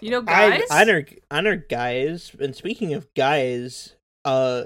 You 0.00 0.10
know 0.10 0.22
guys? 0.22 0.62
I 0.70 0.84
know 0.84 1.02
I 1.30 1.40
know 1.40 1.56
guys. 1.68 2.32
And 2.40 2.54
speaking 2.56 2.92
of 2.94 3.12
guys, 3.14 3.94
uh, 4.24 4.64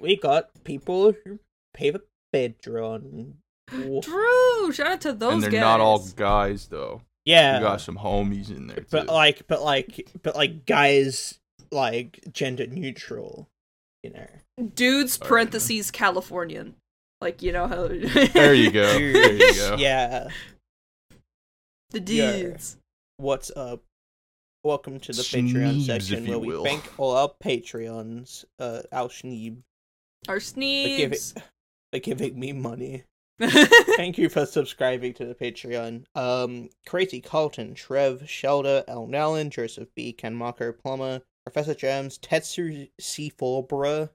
we 0.00 0.16
got 0.16 0.50
people 0.64 1.12
who 1.24 1.38
pay 1.74 1.90
the 1.90 2.02
Patreon. 2.34 3.34
True. 3.70 4.72
Shout 4.72 4.86
out 4.86 5.00
to 5.02 5.12
those 5.12 5.34
and 5.34 5.42
they're 5.42 5.50
guys. 5.50 5.60
not 5.60 5.80
all 5.80 5.98
guys 6.16 6.68
though. 6.68 7.02
Yeah, 7.26 7.56
You 7.58 7.64
got 7.64 7.82
some 7.82 7.98
homies 7.98 8.48
in 8.50 8.68
there 8.68 8.76
too. 8.78 8.86
but 8.90 9.06
like, 9.08 9.46
but 9.46 9.62
like, 9.62 10.08
but 10.22 10.34
like 10.34 10.64
guys, 10.64 11.38
like 11.70 12.20
gender 12.32 12.66
neutral. 12.66 13.48
You 14.02 14.10
know. 14.10 14.26
dudes 14.74 15.18
Alright, 15.18 15.28
parentheses 15.28 15.90
Californian. 15.90 16.76
Like 17.20 17.42
you 17.42 17.50
know 17.50 17.66
how 17.66 17.88
there 18.32 18.54
you 18.54 18.70
go. 18.70 18.86
There 18.86 19.32
you 19.32 19.54
go. 19.54 19.76
Yeah. 19.76 20.28
the 21.90 22.00
Yeah. 22.00 22.56
What's 23.16 23.50
up? 23.56 23.82
Welcome 24.62 25.00
to 25.00 25.12
the 25.12 25.22
Patreon 25.22 25.84
section 25.84 26.26
where 26.28 26.38
we 26.38 26.48
will. 26.48 26.64
thank 26.64 26.84
all 26.96 27.16
our 27.16 27.32
Patreons, 27.42 28.44
uh, 28.60 28.82
our 28.92 29.08
Schneeb, 29.08 29.62
Our 30.28 30.38
for 30.38 30.54
giving, 30.62 31.18
sneebs. 31.18 31.42
for 31.92 31.98
giving 31.98 32.38
me 32.38 32.52
money. 32.52 33.02
Thank 33.96 34.18
you 34.18 34.28
for 34.28 34.46
subscribing 34.46 35.14
to 35.14 35.24
the 35.24 35.34
Patreon. 35.34 36.04
Um, 36.16 36.70
Crazy 36.86 37.20
Carlton, 37.20 37.74
Trev, 37.74 38.28
Shelder, 38.28 38.84
El 38.88 39.06
Nallen, 39.06 39.50
Joseph 39.50 39.88
B, 39.94 40.12
Ken 40.12 40.34
Marco, 40.34 40.72
Plumber, 40.72 41.22
Professor 41.46 41.74
Gems, 41.74 42.18
Tetsu 42.18 42.90
C4 43.00 43.68
Bruh, 43.68 44.10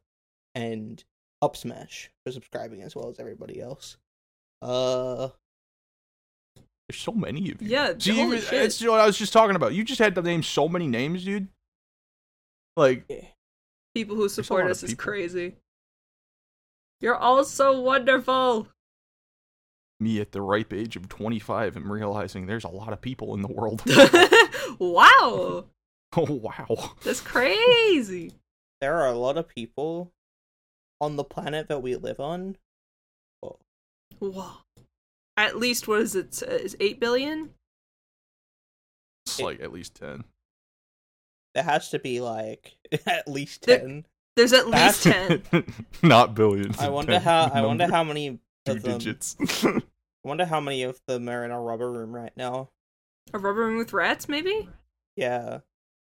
and 0.55 1.03
Upsmash 1.43 2.07
for 2.25 2.31
subscribing 2.31 2.81
as 2.81 2.95
well 2.95 3.09
as 3.09 3.19
everybody 3.19 3.59
else. 3.61 3.97
Uh, 4.61 5.29
There's 6.87 6.99
so 7.01 7.11
many 7.11 7.51
of 7.51 7.61
you. 7.61 7.67
Yeah, 7.69 7.93
See, 7.97 8.15
holy 8.15 8.37
you- 8.37 8.41
shit. 8.41 8.51
that's 8.51 8.81
what 8.81 8.99
I 8.99 9.05
was 9.05 9.17
just 9.17 9.33
talking 9.33 9.55
about. 9.55 9.73
You 9.73 9.83
just 9.83 9.99
had 9.99 10.15
to 10.15 10.21
name 10.21 10.41
so 10.43 10.69
many 10.69 10.87
names, 10.87 11.25
dude. 11.25 11.47
Like, 12.77 13.05
People 13.93 14.15
who 14.15 14.29
support 14.29 14.65
us 14.71 14.81
is 14.83 14.91
people. 14.91 15.03
crazy. 15.03 15.55
You're 17.01 17.15
all 17.17 17.43
so 17.43 17.79
wonderful. 17.81 18.69
me 19.99 20.19
at 20.21 20.31
the 20.31 20.41
ripe 20.41 20.71
age 20.73 20.95
of 20.95 21.09
25 21.09 21.75
and 21.75 21.85
realizing 21.91 22.45
there's 22.45 22.63
a 22.63 22.69
lot 22.69 22.93
of 22.93 23.01
people 23.01 23.33
in 23.35 23.41
the 23.41 23.47
world. 23.49 23.83
wow. 24.79 25.65
oh, 26.15 26.25
wow. 26.31 26.93
That's 27.03 27.19
crazy. 27.21 28.31
there 28.81 28.95
are 28.95 29.07
a 29.07 29.17
lot 29.17 29.37
of 29.37 29.47
people 29.49 30.12
on 31.03 31.15
the 31.17 31.23
planet 31.23 31.67
that 31.67 31.81
we 31.83 31.95
live 31.95 32.19
on. 32.19 32.55
Oh. 33.43 33.57
Whoa. 34.19 34.51
At 35.35 35.57
least 35.57 35.87
what 35.87 36.01
is 36.01 36.15
it? 36.15 36.41
Is 36.43 36.75
8 36.79 36.99
billion? 36.99 37.49
It's 39.25 39.39
like 39.39 39.61
at 39.61 39.73
least 39.73 39.95
10. 39.95 40.23
There 41.55 41.63
has 41.63 41.89
to 41.89 41.99
be 41.99 42.19
like 42.21 42.73
at 43.05 43.27
least 43.27 43.65
There- 43.65 43.79
ten. 43.79 44.05
There's 44.35 44.53
at 44.53 44.67
least 44.67 45.03
That's- 45.03 45.41
10. 45.51 45.63
Not 46.03 46.33
billions. 46.33 46.79
I 46.79 46.89
wonder 46.89 47.19
how. 47.19 47.51
I 47.53 47.61
wonder 47.61 47.85
how 47.87 48.03
many 48.03 48.39
Two 48.65 48.71
of 48.71 48.81
them. 48.81 48.97
digits. 48.97 49.35
I 49.63 49.79
wonder 50.23 50.45
how 50.45 50.59
many 50.59 50.81
of 50.83 50.99
them 51.07 51.29
are 51.29 51.45
in 51.45 51.51
a 51.51 51.59
rubber 51.61 51.91
room 51.91 52.15
right 52.15 52.31
now. 52.35 52.69
A 53.33 53.37
rubber 53.37 53.59
room 53.65 53.77
with 53.77 53.93
rats, 53.93 54.27
maybe? 54.27 54.67
Yeah, 55.15 55.59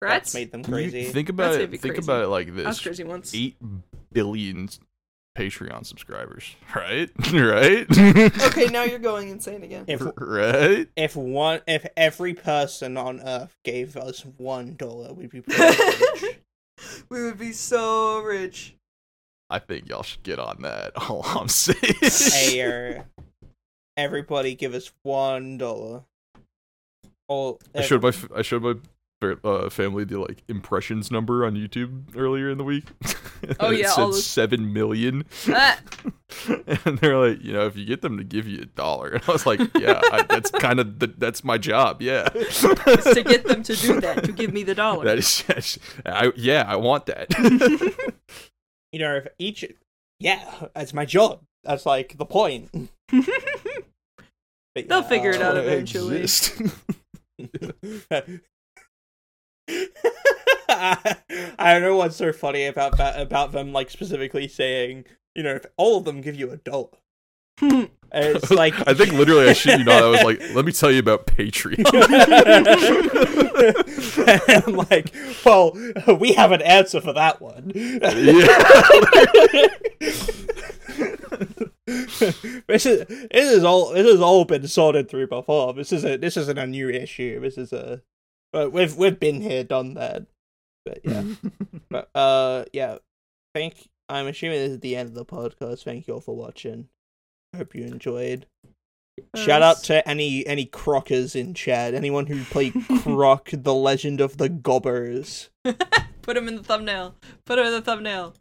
Rats? 0.01 0.33
that's 0.33 0.35
made 0.35 0.53
them 0.53 0.63
Can 0.65 0.75
you 0.75 0.91
crazy. 0.91 1.05
think 1.13 1.29
about 1.29 1.53
That's 1.53 1.65
it. 1.65 1.71
Think 1.71 1.95
crazy. 1.95 1.99
about 1.99 2.25
it 2.25 2.29
like 2.29 2.49
I 2.49 2.53
was 2.53 2.65
this: 2.65 2.81
crazy 2.81 3.05
once. 3.05 3.35
eight 3.35 3.57
billion 4.13 4.69
Patreon 5.39 5.87
subscribers, 5.87 6.57
right? 6.75 7.11
right? 7.33 7.87
Okay, 8.47 8.67
now 8.67 8.83
you're 8.85 8.99
going 8.99 9.29
insane 9.29 9.63
again. 9.63 9.85
if 9.87 10.03
right? 10.17 10.89
if 10.97 11.17
one 11.17 11.61
if 11.69 11.87
every 11.97 12.35
person 12.35 12.97
on 12.97 13.21
Earth 13.21 13.57
gave 13.65 13.97
us 13.97 14.25
one 14.39 14.75
dollar, 14.77 15.13
we'd 15.13 15.31
be 15.31 15.41
rich. 15.47 16.23
we 17.11 17.23
would 17.23 17.39
be 17.39 17.53
so 17.53 18.21
rich. 18.23 18.75
I 19.51 19.59
think 19.59 19.89
y'all 19.89 20.03
should 20.03 20.23
get 20.23 20.39
on 20.39 20.63
that. 20.63 20.93
All 20.97 21.23
I'm 21.25 21.49
saying. 21.49 21.95
hey, 22.01 22.97
uh, 22.99 23.03
everybody, 23.97 24.55
give 24.55 24.75
us 24.75 24.93
one 25.03 25.59
dollar. 25.59 26.03
Or 27.29 27.59
I 27.75 27.83
showed 27.83 28.03
my 28.03 28.13
I 28.35 28.43
showed 28.43 28.63
my 28.63 28.75
uh, 29.23 29.69
family 29.71 30.05
the 30.05 30.19
like 30.19 30.43
impressions 30.49 31.11
number 31.11 31.45
on 31.45 31.55
YouTube 31.55 32.17
earlier 32.17 32.51
in 32.51 32.59
the 32.59 32.65
week. 32.65 32.85
Oh, 33.59 33.69
And 33.69 33.77
it 33.77 33.81
yeah, 33.81 33.89
said 33.89 34.03
all 34.03 34.07
those- 34.11 34.27
seven 34.27 34.71
million, 34.75 35.25
Ah, 35.49 35.79
and 36.85 36.99
they're 36.99 37.17
like, 37.17 37.43
you 37.43 37.55
know, 37.55 37.65
if 37.67 37.75
you 37.75 37.87
get 37.87 38.03
them 38.03 38.19
to 38.19 38.23
give 38.25 38.47
you 38.47 38.61
a 38.61 38.67
dollar, 38.67 39.09
and 39.13 39.23
I 39.27 39.33
was 39.33 39.47
like, 39.47 39.61
yeah, 39.79 39.99
I, 40.13 40.25
that's 40.25 40.51
kind 40.67 40.79
of 40.79 41.19
that's 41.19 41.43
my 41.43 41.57
job, 41.57 42.03
yeah. 42.03 42.29
it's 42.35 42.61
to 43.15 43.23
get 43.23 43.47
them 43.47 43.63
to 43.63 43.75
do 43.75 43.99
that, 44.03 44.25
to 44.25 44.33
give 44.33 44.53
me 44.53 44.63
the 44.63 44.75
dollar. 44.75 45.07
That 45.07 45.17
is, 45.17 45.43
that's- 45.45 45.79
I 46.05 46.33
yeah, 46.37 46.65
I 46.69 46.77
want 46.77 47.07
that. 47.07 47.31
you 48.93 48.99
know, 48.99 49.17
if 49.17 49.29
each 49.39 49.65
yeah, 50.19 50.45
that's 50.75 50.93
my 50.93 51.07
job. 51.07 51.41
That's 51.65 51.87
like 51.87 52.19
the 52.19 52.27
point. 52.27 52.69
But 53.11 54.87
They'll 54.87 55.03
figure 55.03 55.31
it 55.31 55.41
out 55.41 55.57
eventually. 55.57 56.27
I 60.69 61.17
don't 61.59 61.83
know 61.83 61.97
what's 61.97 62.17
so 62.17 62.33
funny 62.33 62.67
about 62.67 62.97
that 62.99 63.21
about 63.21 63.53
them 63.53 63.73
like 63.73 63.91
specifically 63.91 64.49
saying, 64.49 65.05
you 65.35 65.43
know, 65.43 65.55
if 65.57 65.67
all 65.77 65.99
of 65.99 66.05
them 66.05 66.21
give 66.21 66.35
you 66.35 66.51
a 66.51 66.57
dollar. 66.57 66.89
It's 68.13 68.51
like 68.51 68.75
I 68.89 68.95
think 68.95 69.13
literally, 69.13 69.49
I 69.49 69.53
should 69.53 69.79
you 69.79 69.85
not. 69.85 70.03
I 70.03 70.09
was 70.09 70.25
like, 70.25 70.41
let 70.55 70.65
me 70.65 70.73
tell 70.73 70.91
you 70.91 70.99
about 70.99 71.27
Patreon. 71.27 71.79
I'm 74.67 74.75
like, 74.75 75.15
well, 75.45 75.77
we 76.19 76.33
have 76.33 76.51
an 76.51 76.61
answer 76.63 77.01
for 77.01 77.13
that 77.13 77.41
one. 77.41 77.71
this 82.67 82.87
is 82.87 83.07
this 83.07 83.51
is 83.53 83.63
all 83.63 83.93
this 83.93 84.11
has 84.11 84.21
all 84.21 84.45
been 84.45 84.67
sorted 84.67 85.09
through 85.09 85.29
before. 85.29 85.73
This 85.73 85.93
is 85.93 86.05
a 86.05 86.17
this 86.17 86.37
isn't 86.37 86.59
a 86.59 86.67
new 86.67 86.89
issue. 86.89 87.41
This 87.41 87.57
is 87.57 87.73
a 87.73 88.03
but 88.53 88.73
we've 88.73 88.95
we've 88.97 89.19
been 89.19 89.41
here, 89.41 89.65
done 89.65 89.95
that. 89.95 90.27
But 90.85 91.01
yeah. 91.05 91.25
but 91.91 92.09
uh 92.15 92.65
yeah. 92.73 92.99
Thank 93.55 93.89
I'm 94.09 94.27
assuming 94.27 94.59
this 94.59 94.73
is 94.73 94.81
the 94.81 94.97
end 94.97 95.09
of 95.09 95.15
the 95.15 95.25
podcast. 95.25 95.85
Thank 95.85 96.09
you 96.09 96.15
all 96.15 96.21
for 96.21 96.35
watching. 96.37 96.89
Hope 97.57 97.75
you 97.75 97.85
enjoyed. 97.85 98.47
Shout 99.37 99.61
out 99.63 99.83
to 99.85 100.09
any 100.09 100.47
any 100.47 100.65
crockers 100.65 101.37
in 101.37 101.53
chat. 101.55 101.95
Anyone 101.95 102.27
who 102.27 102.43
played 102.45 102.75
Croc, 103.03 103.51
the 103.53 103.75
Legend 103.75 104.21
of 104.21 104.39
the 104.39 104.49
Gobbos. 104.49 105.51
Put 106.23 106.37
him 106.37 106.49
in 106.49 106.57
the 106.57 106.63
thumbnail. 106.63 107.15
Put 107.45 107.59
him 107.59 107.67
in 107.67 107.73
the 107.73 107.83
thumbnail. 107.83 108.35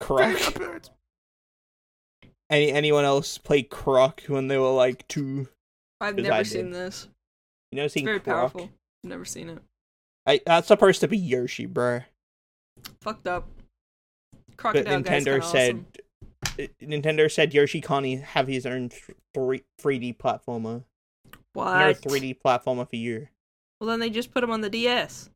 Croc. 0.00 0.36
Any 2.50 2.70
anyone 2.72 3.04
else 3.04 3.38
play 3.38 3.62
Croc 3.62 4.22
when 4.28 4.48
they 4.48 4.58
were 4.58 4.70
like 4.72 5.06
two? 5.08 5.48
I've 6.00 6.16
never 6.16 6.32
I 6.32 6.42
seen 6.42 6.66
did. 6.66 6.74
this. 6.74 7.08
You 7.72 7.76
know, 7.78 7.84
It's 7.84 7.94
seen 7.94 8.04
very 8.04 8.20
Croc. 8.20 8.52
powerful. 8.52 8.70
Never 9.06 9.24
seen 9.24 9.48
it. 9.48 9.58
I, 10.26 10.40
that's 10.44 10.68
supposed 10.68 11.00
to 11.00 11.08
be 11.08 11.16
Yoshi, 11.16 11.66
bro. 11.66 12.00
Fucked 13.00 13.26
up. 13.28 13.48
Crocodile 14.56 15.00
guy's 15.02 15.24
Nintendo 15.24 15.44
said 15.44 15.84
awesome. 16.58 16.68
Nintendo 16.82 17.30
said 17.30 17.54
Yoshi 17.54 17.80
can't 17.80 18.06
e- 18.06 18.16
have 18.16 18.48
his 18.48 18.66
own 18.66 18.90
three 19.34 19.62
three 19.78 19.98
D 19.98 20.12
platformer. 20.12 20.82
No 21.26 21.32
What? 21.52 21.98
three 22.02 22.20
D 22.20 22.34
platformer 22.44 22.88
for 22.88 22.96
you. 22.96 23.28
Well, 23.80 23.88
then 23.88 24.00
they 24.00 24.10
just 24.10 24.32
put 24.32 24.42
him 24.42 24.50
on 24.50 24.62
the 24.62 24.70
DS. 24.70 25.30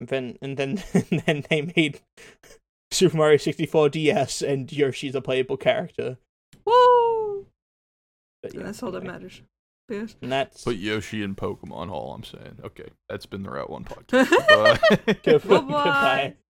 And 0.00 0.08
then 0.08 0.38
and 0.42 0.56
then 0.56 0.82
and 0.94 1.22
then 1.26 1.44
they 1.48 1.72
made 1.76 2.00
Super 2.90 3.16
Mario 3.16 3.36
64 3.36 3.90
DS 3.90 4.42
and 4.42 4.72
Yoshi's 4.72 5.14
a 5.14 5.20
playable 5.20 5.56
character. 5.58 6.16
Woo! 6.64 7.46
But 8.42 8.54
yeah, 8.54 8.62
That's 8.62 8.82
all 8.82 8.90
that 8.92 9.04
matters. 9.04 9.42
Yes. 9.88 10.16
And 10.20 10.30
that's 10.30 10.64
Put 10.64 10.76
Yoshi 10.76 11.22
in 11.22 11.34
Pokemon. 11.34 11.88
Hall. 11.88 12.12
I'm 12.14 12.24
saying. 12.24 12.58
Okay, 12.64 12.88
that's 13.08 13.26
been 13.26 13.42
the 13.42 13.50
Route 13.50 13.70
One 13.70 13.84
podcast. 13.86 14.30
Bye. 14.48 14.78
Good- 15.22 15.42
Bye-bye. 15.48 15.58
goodbye. 15.60 16.34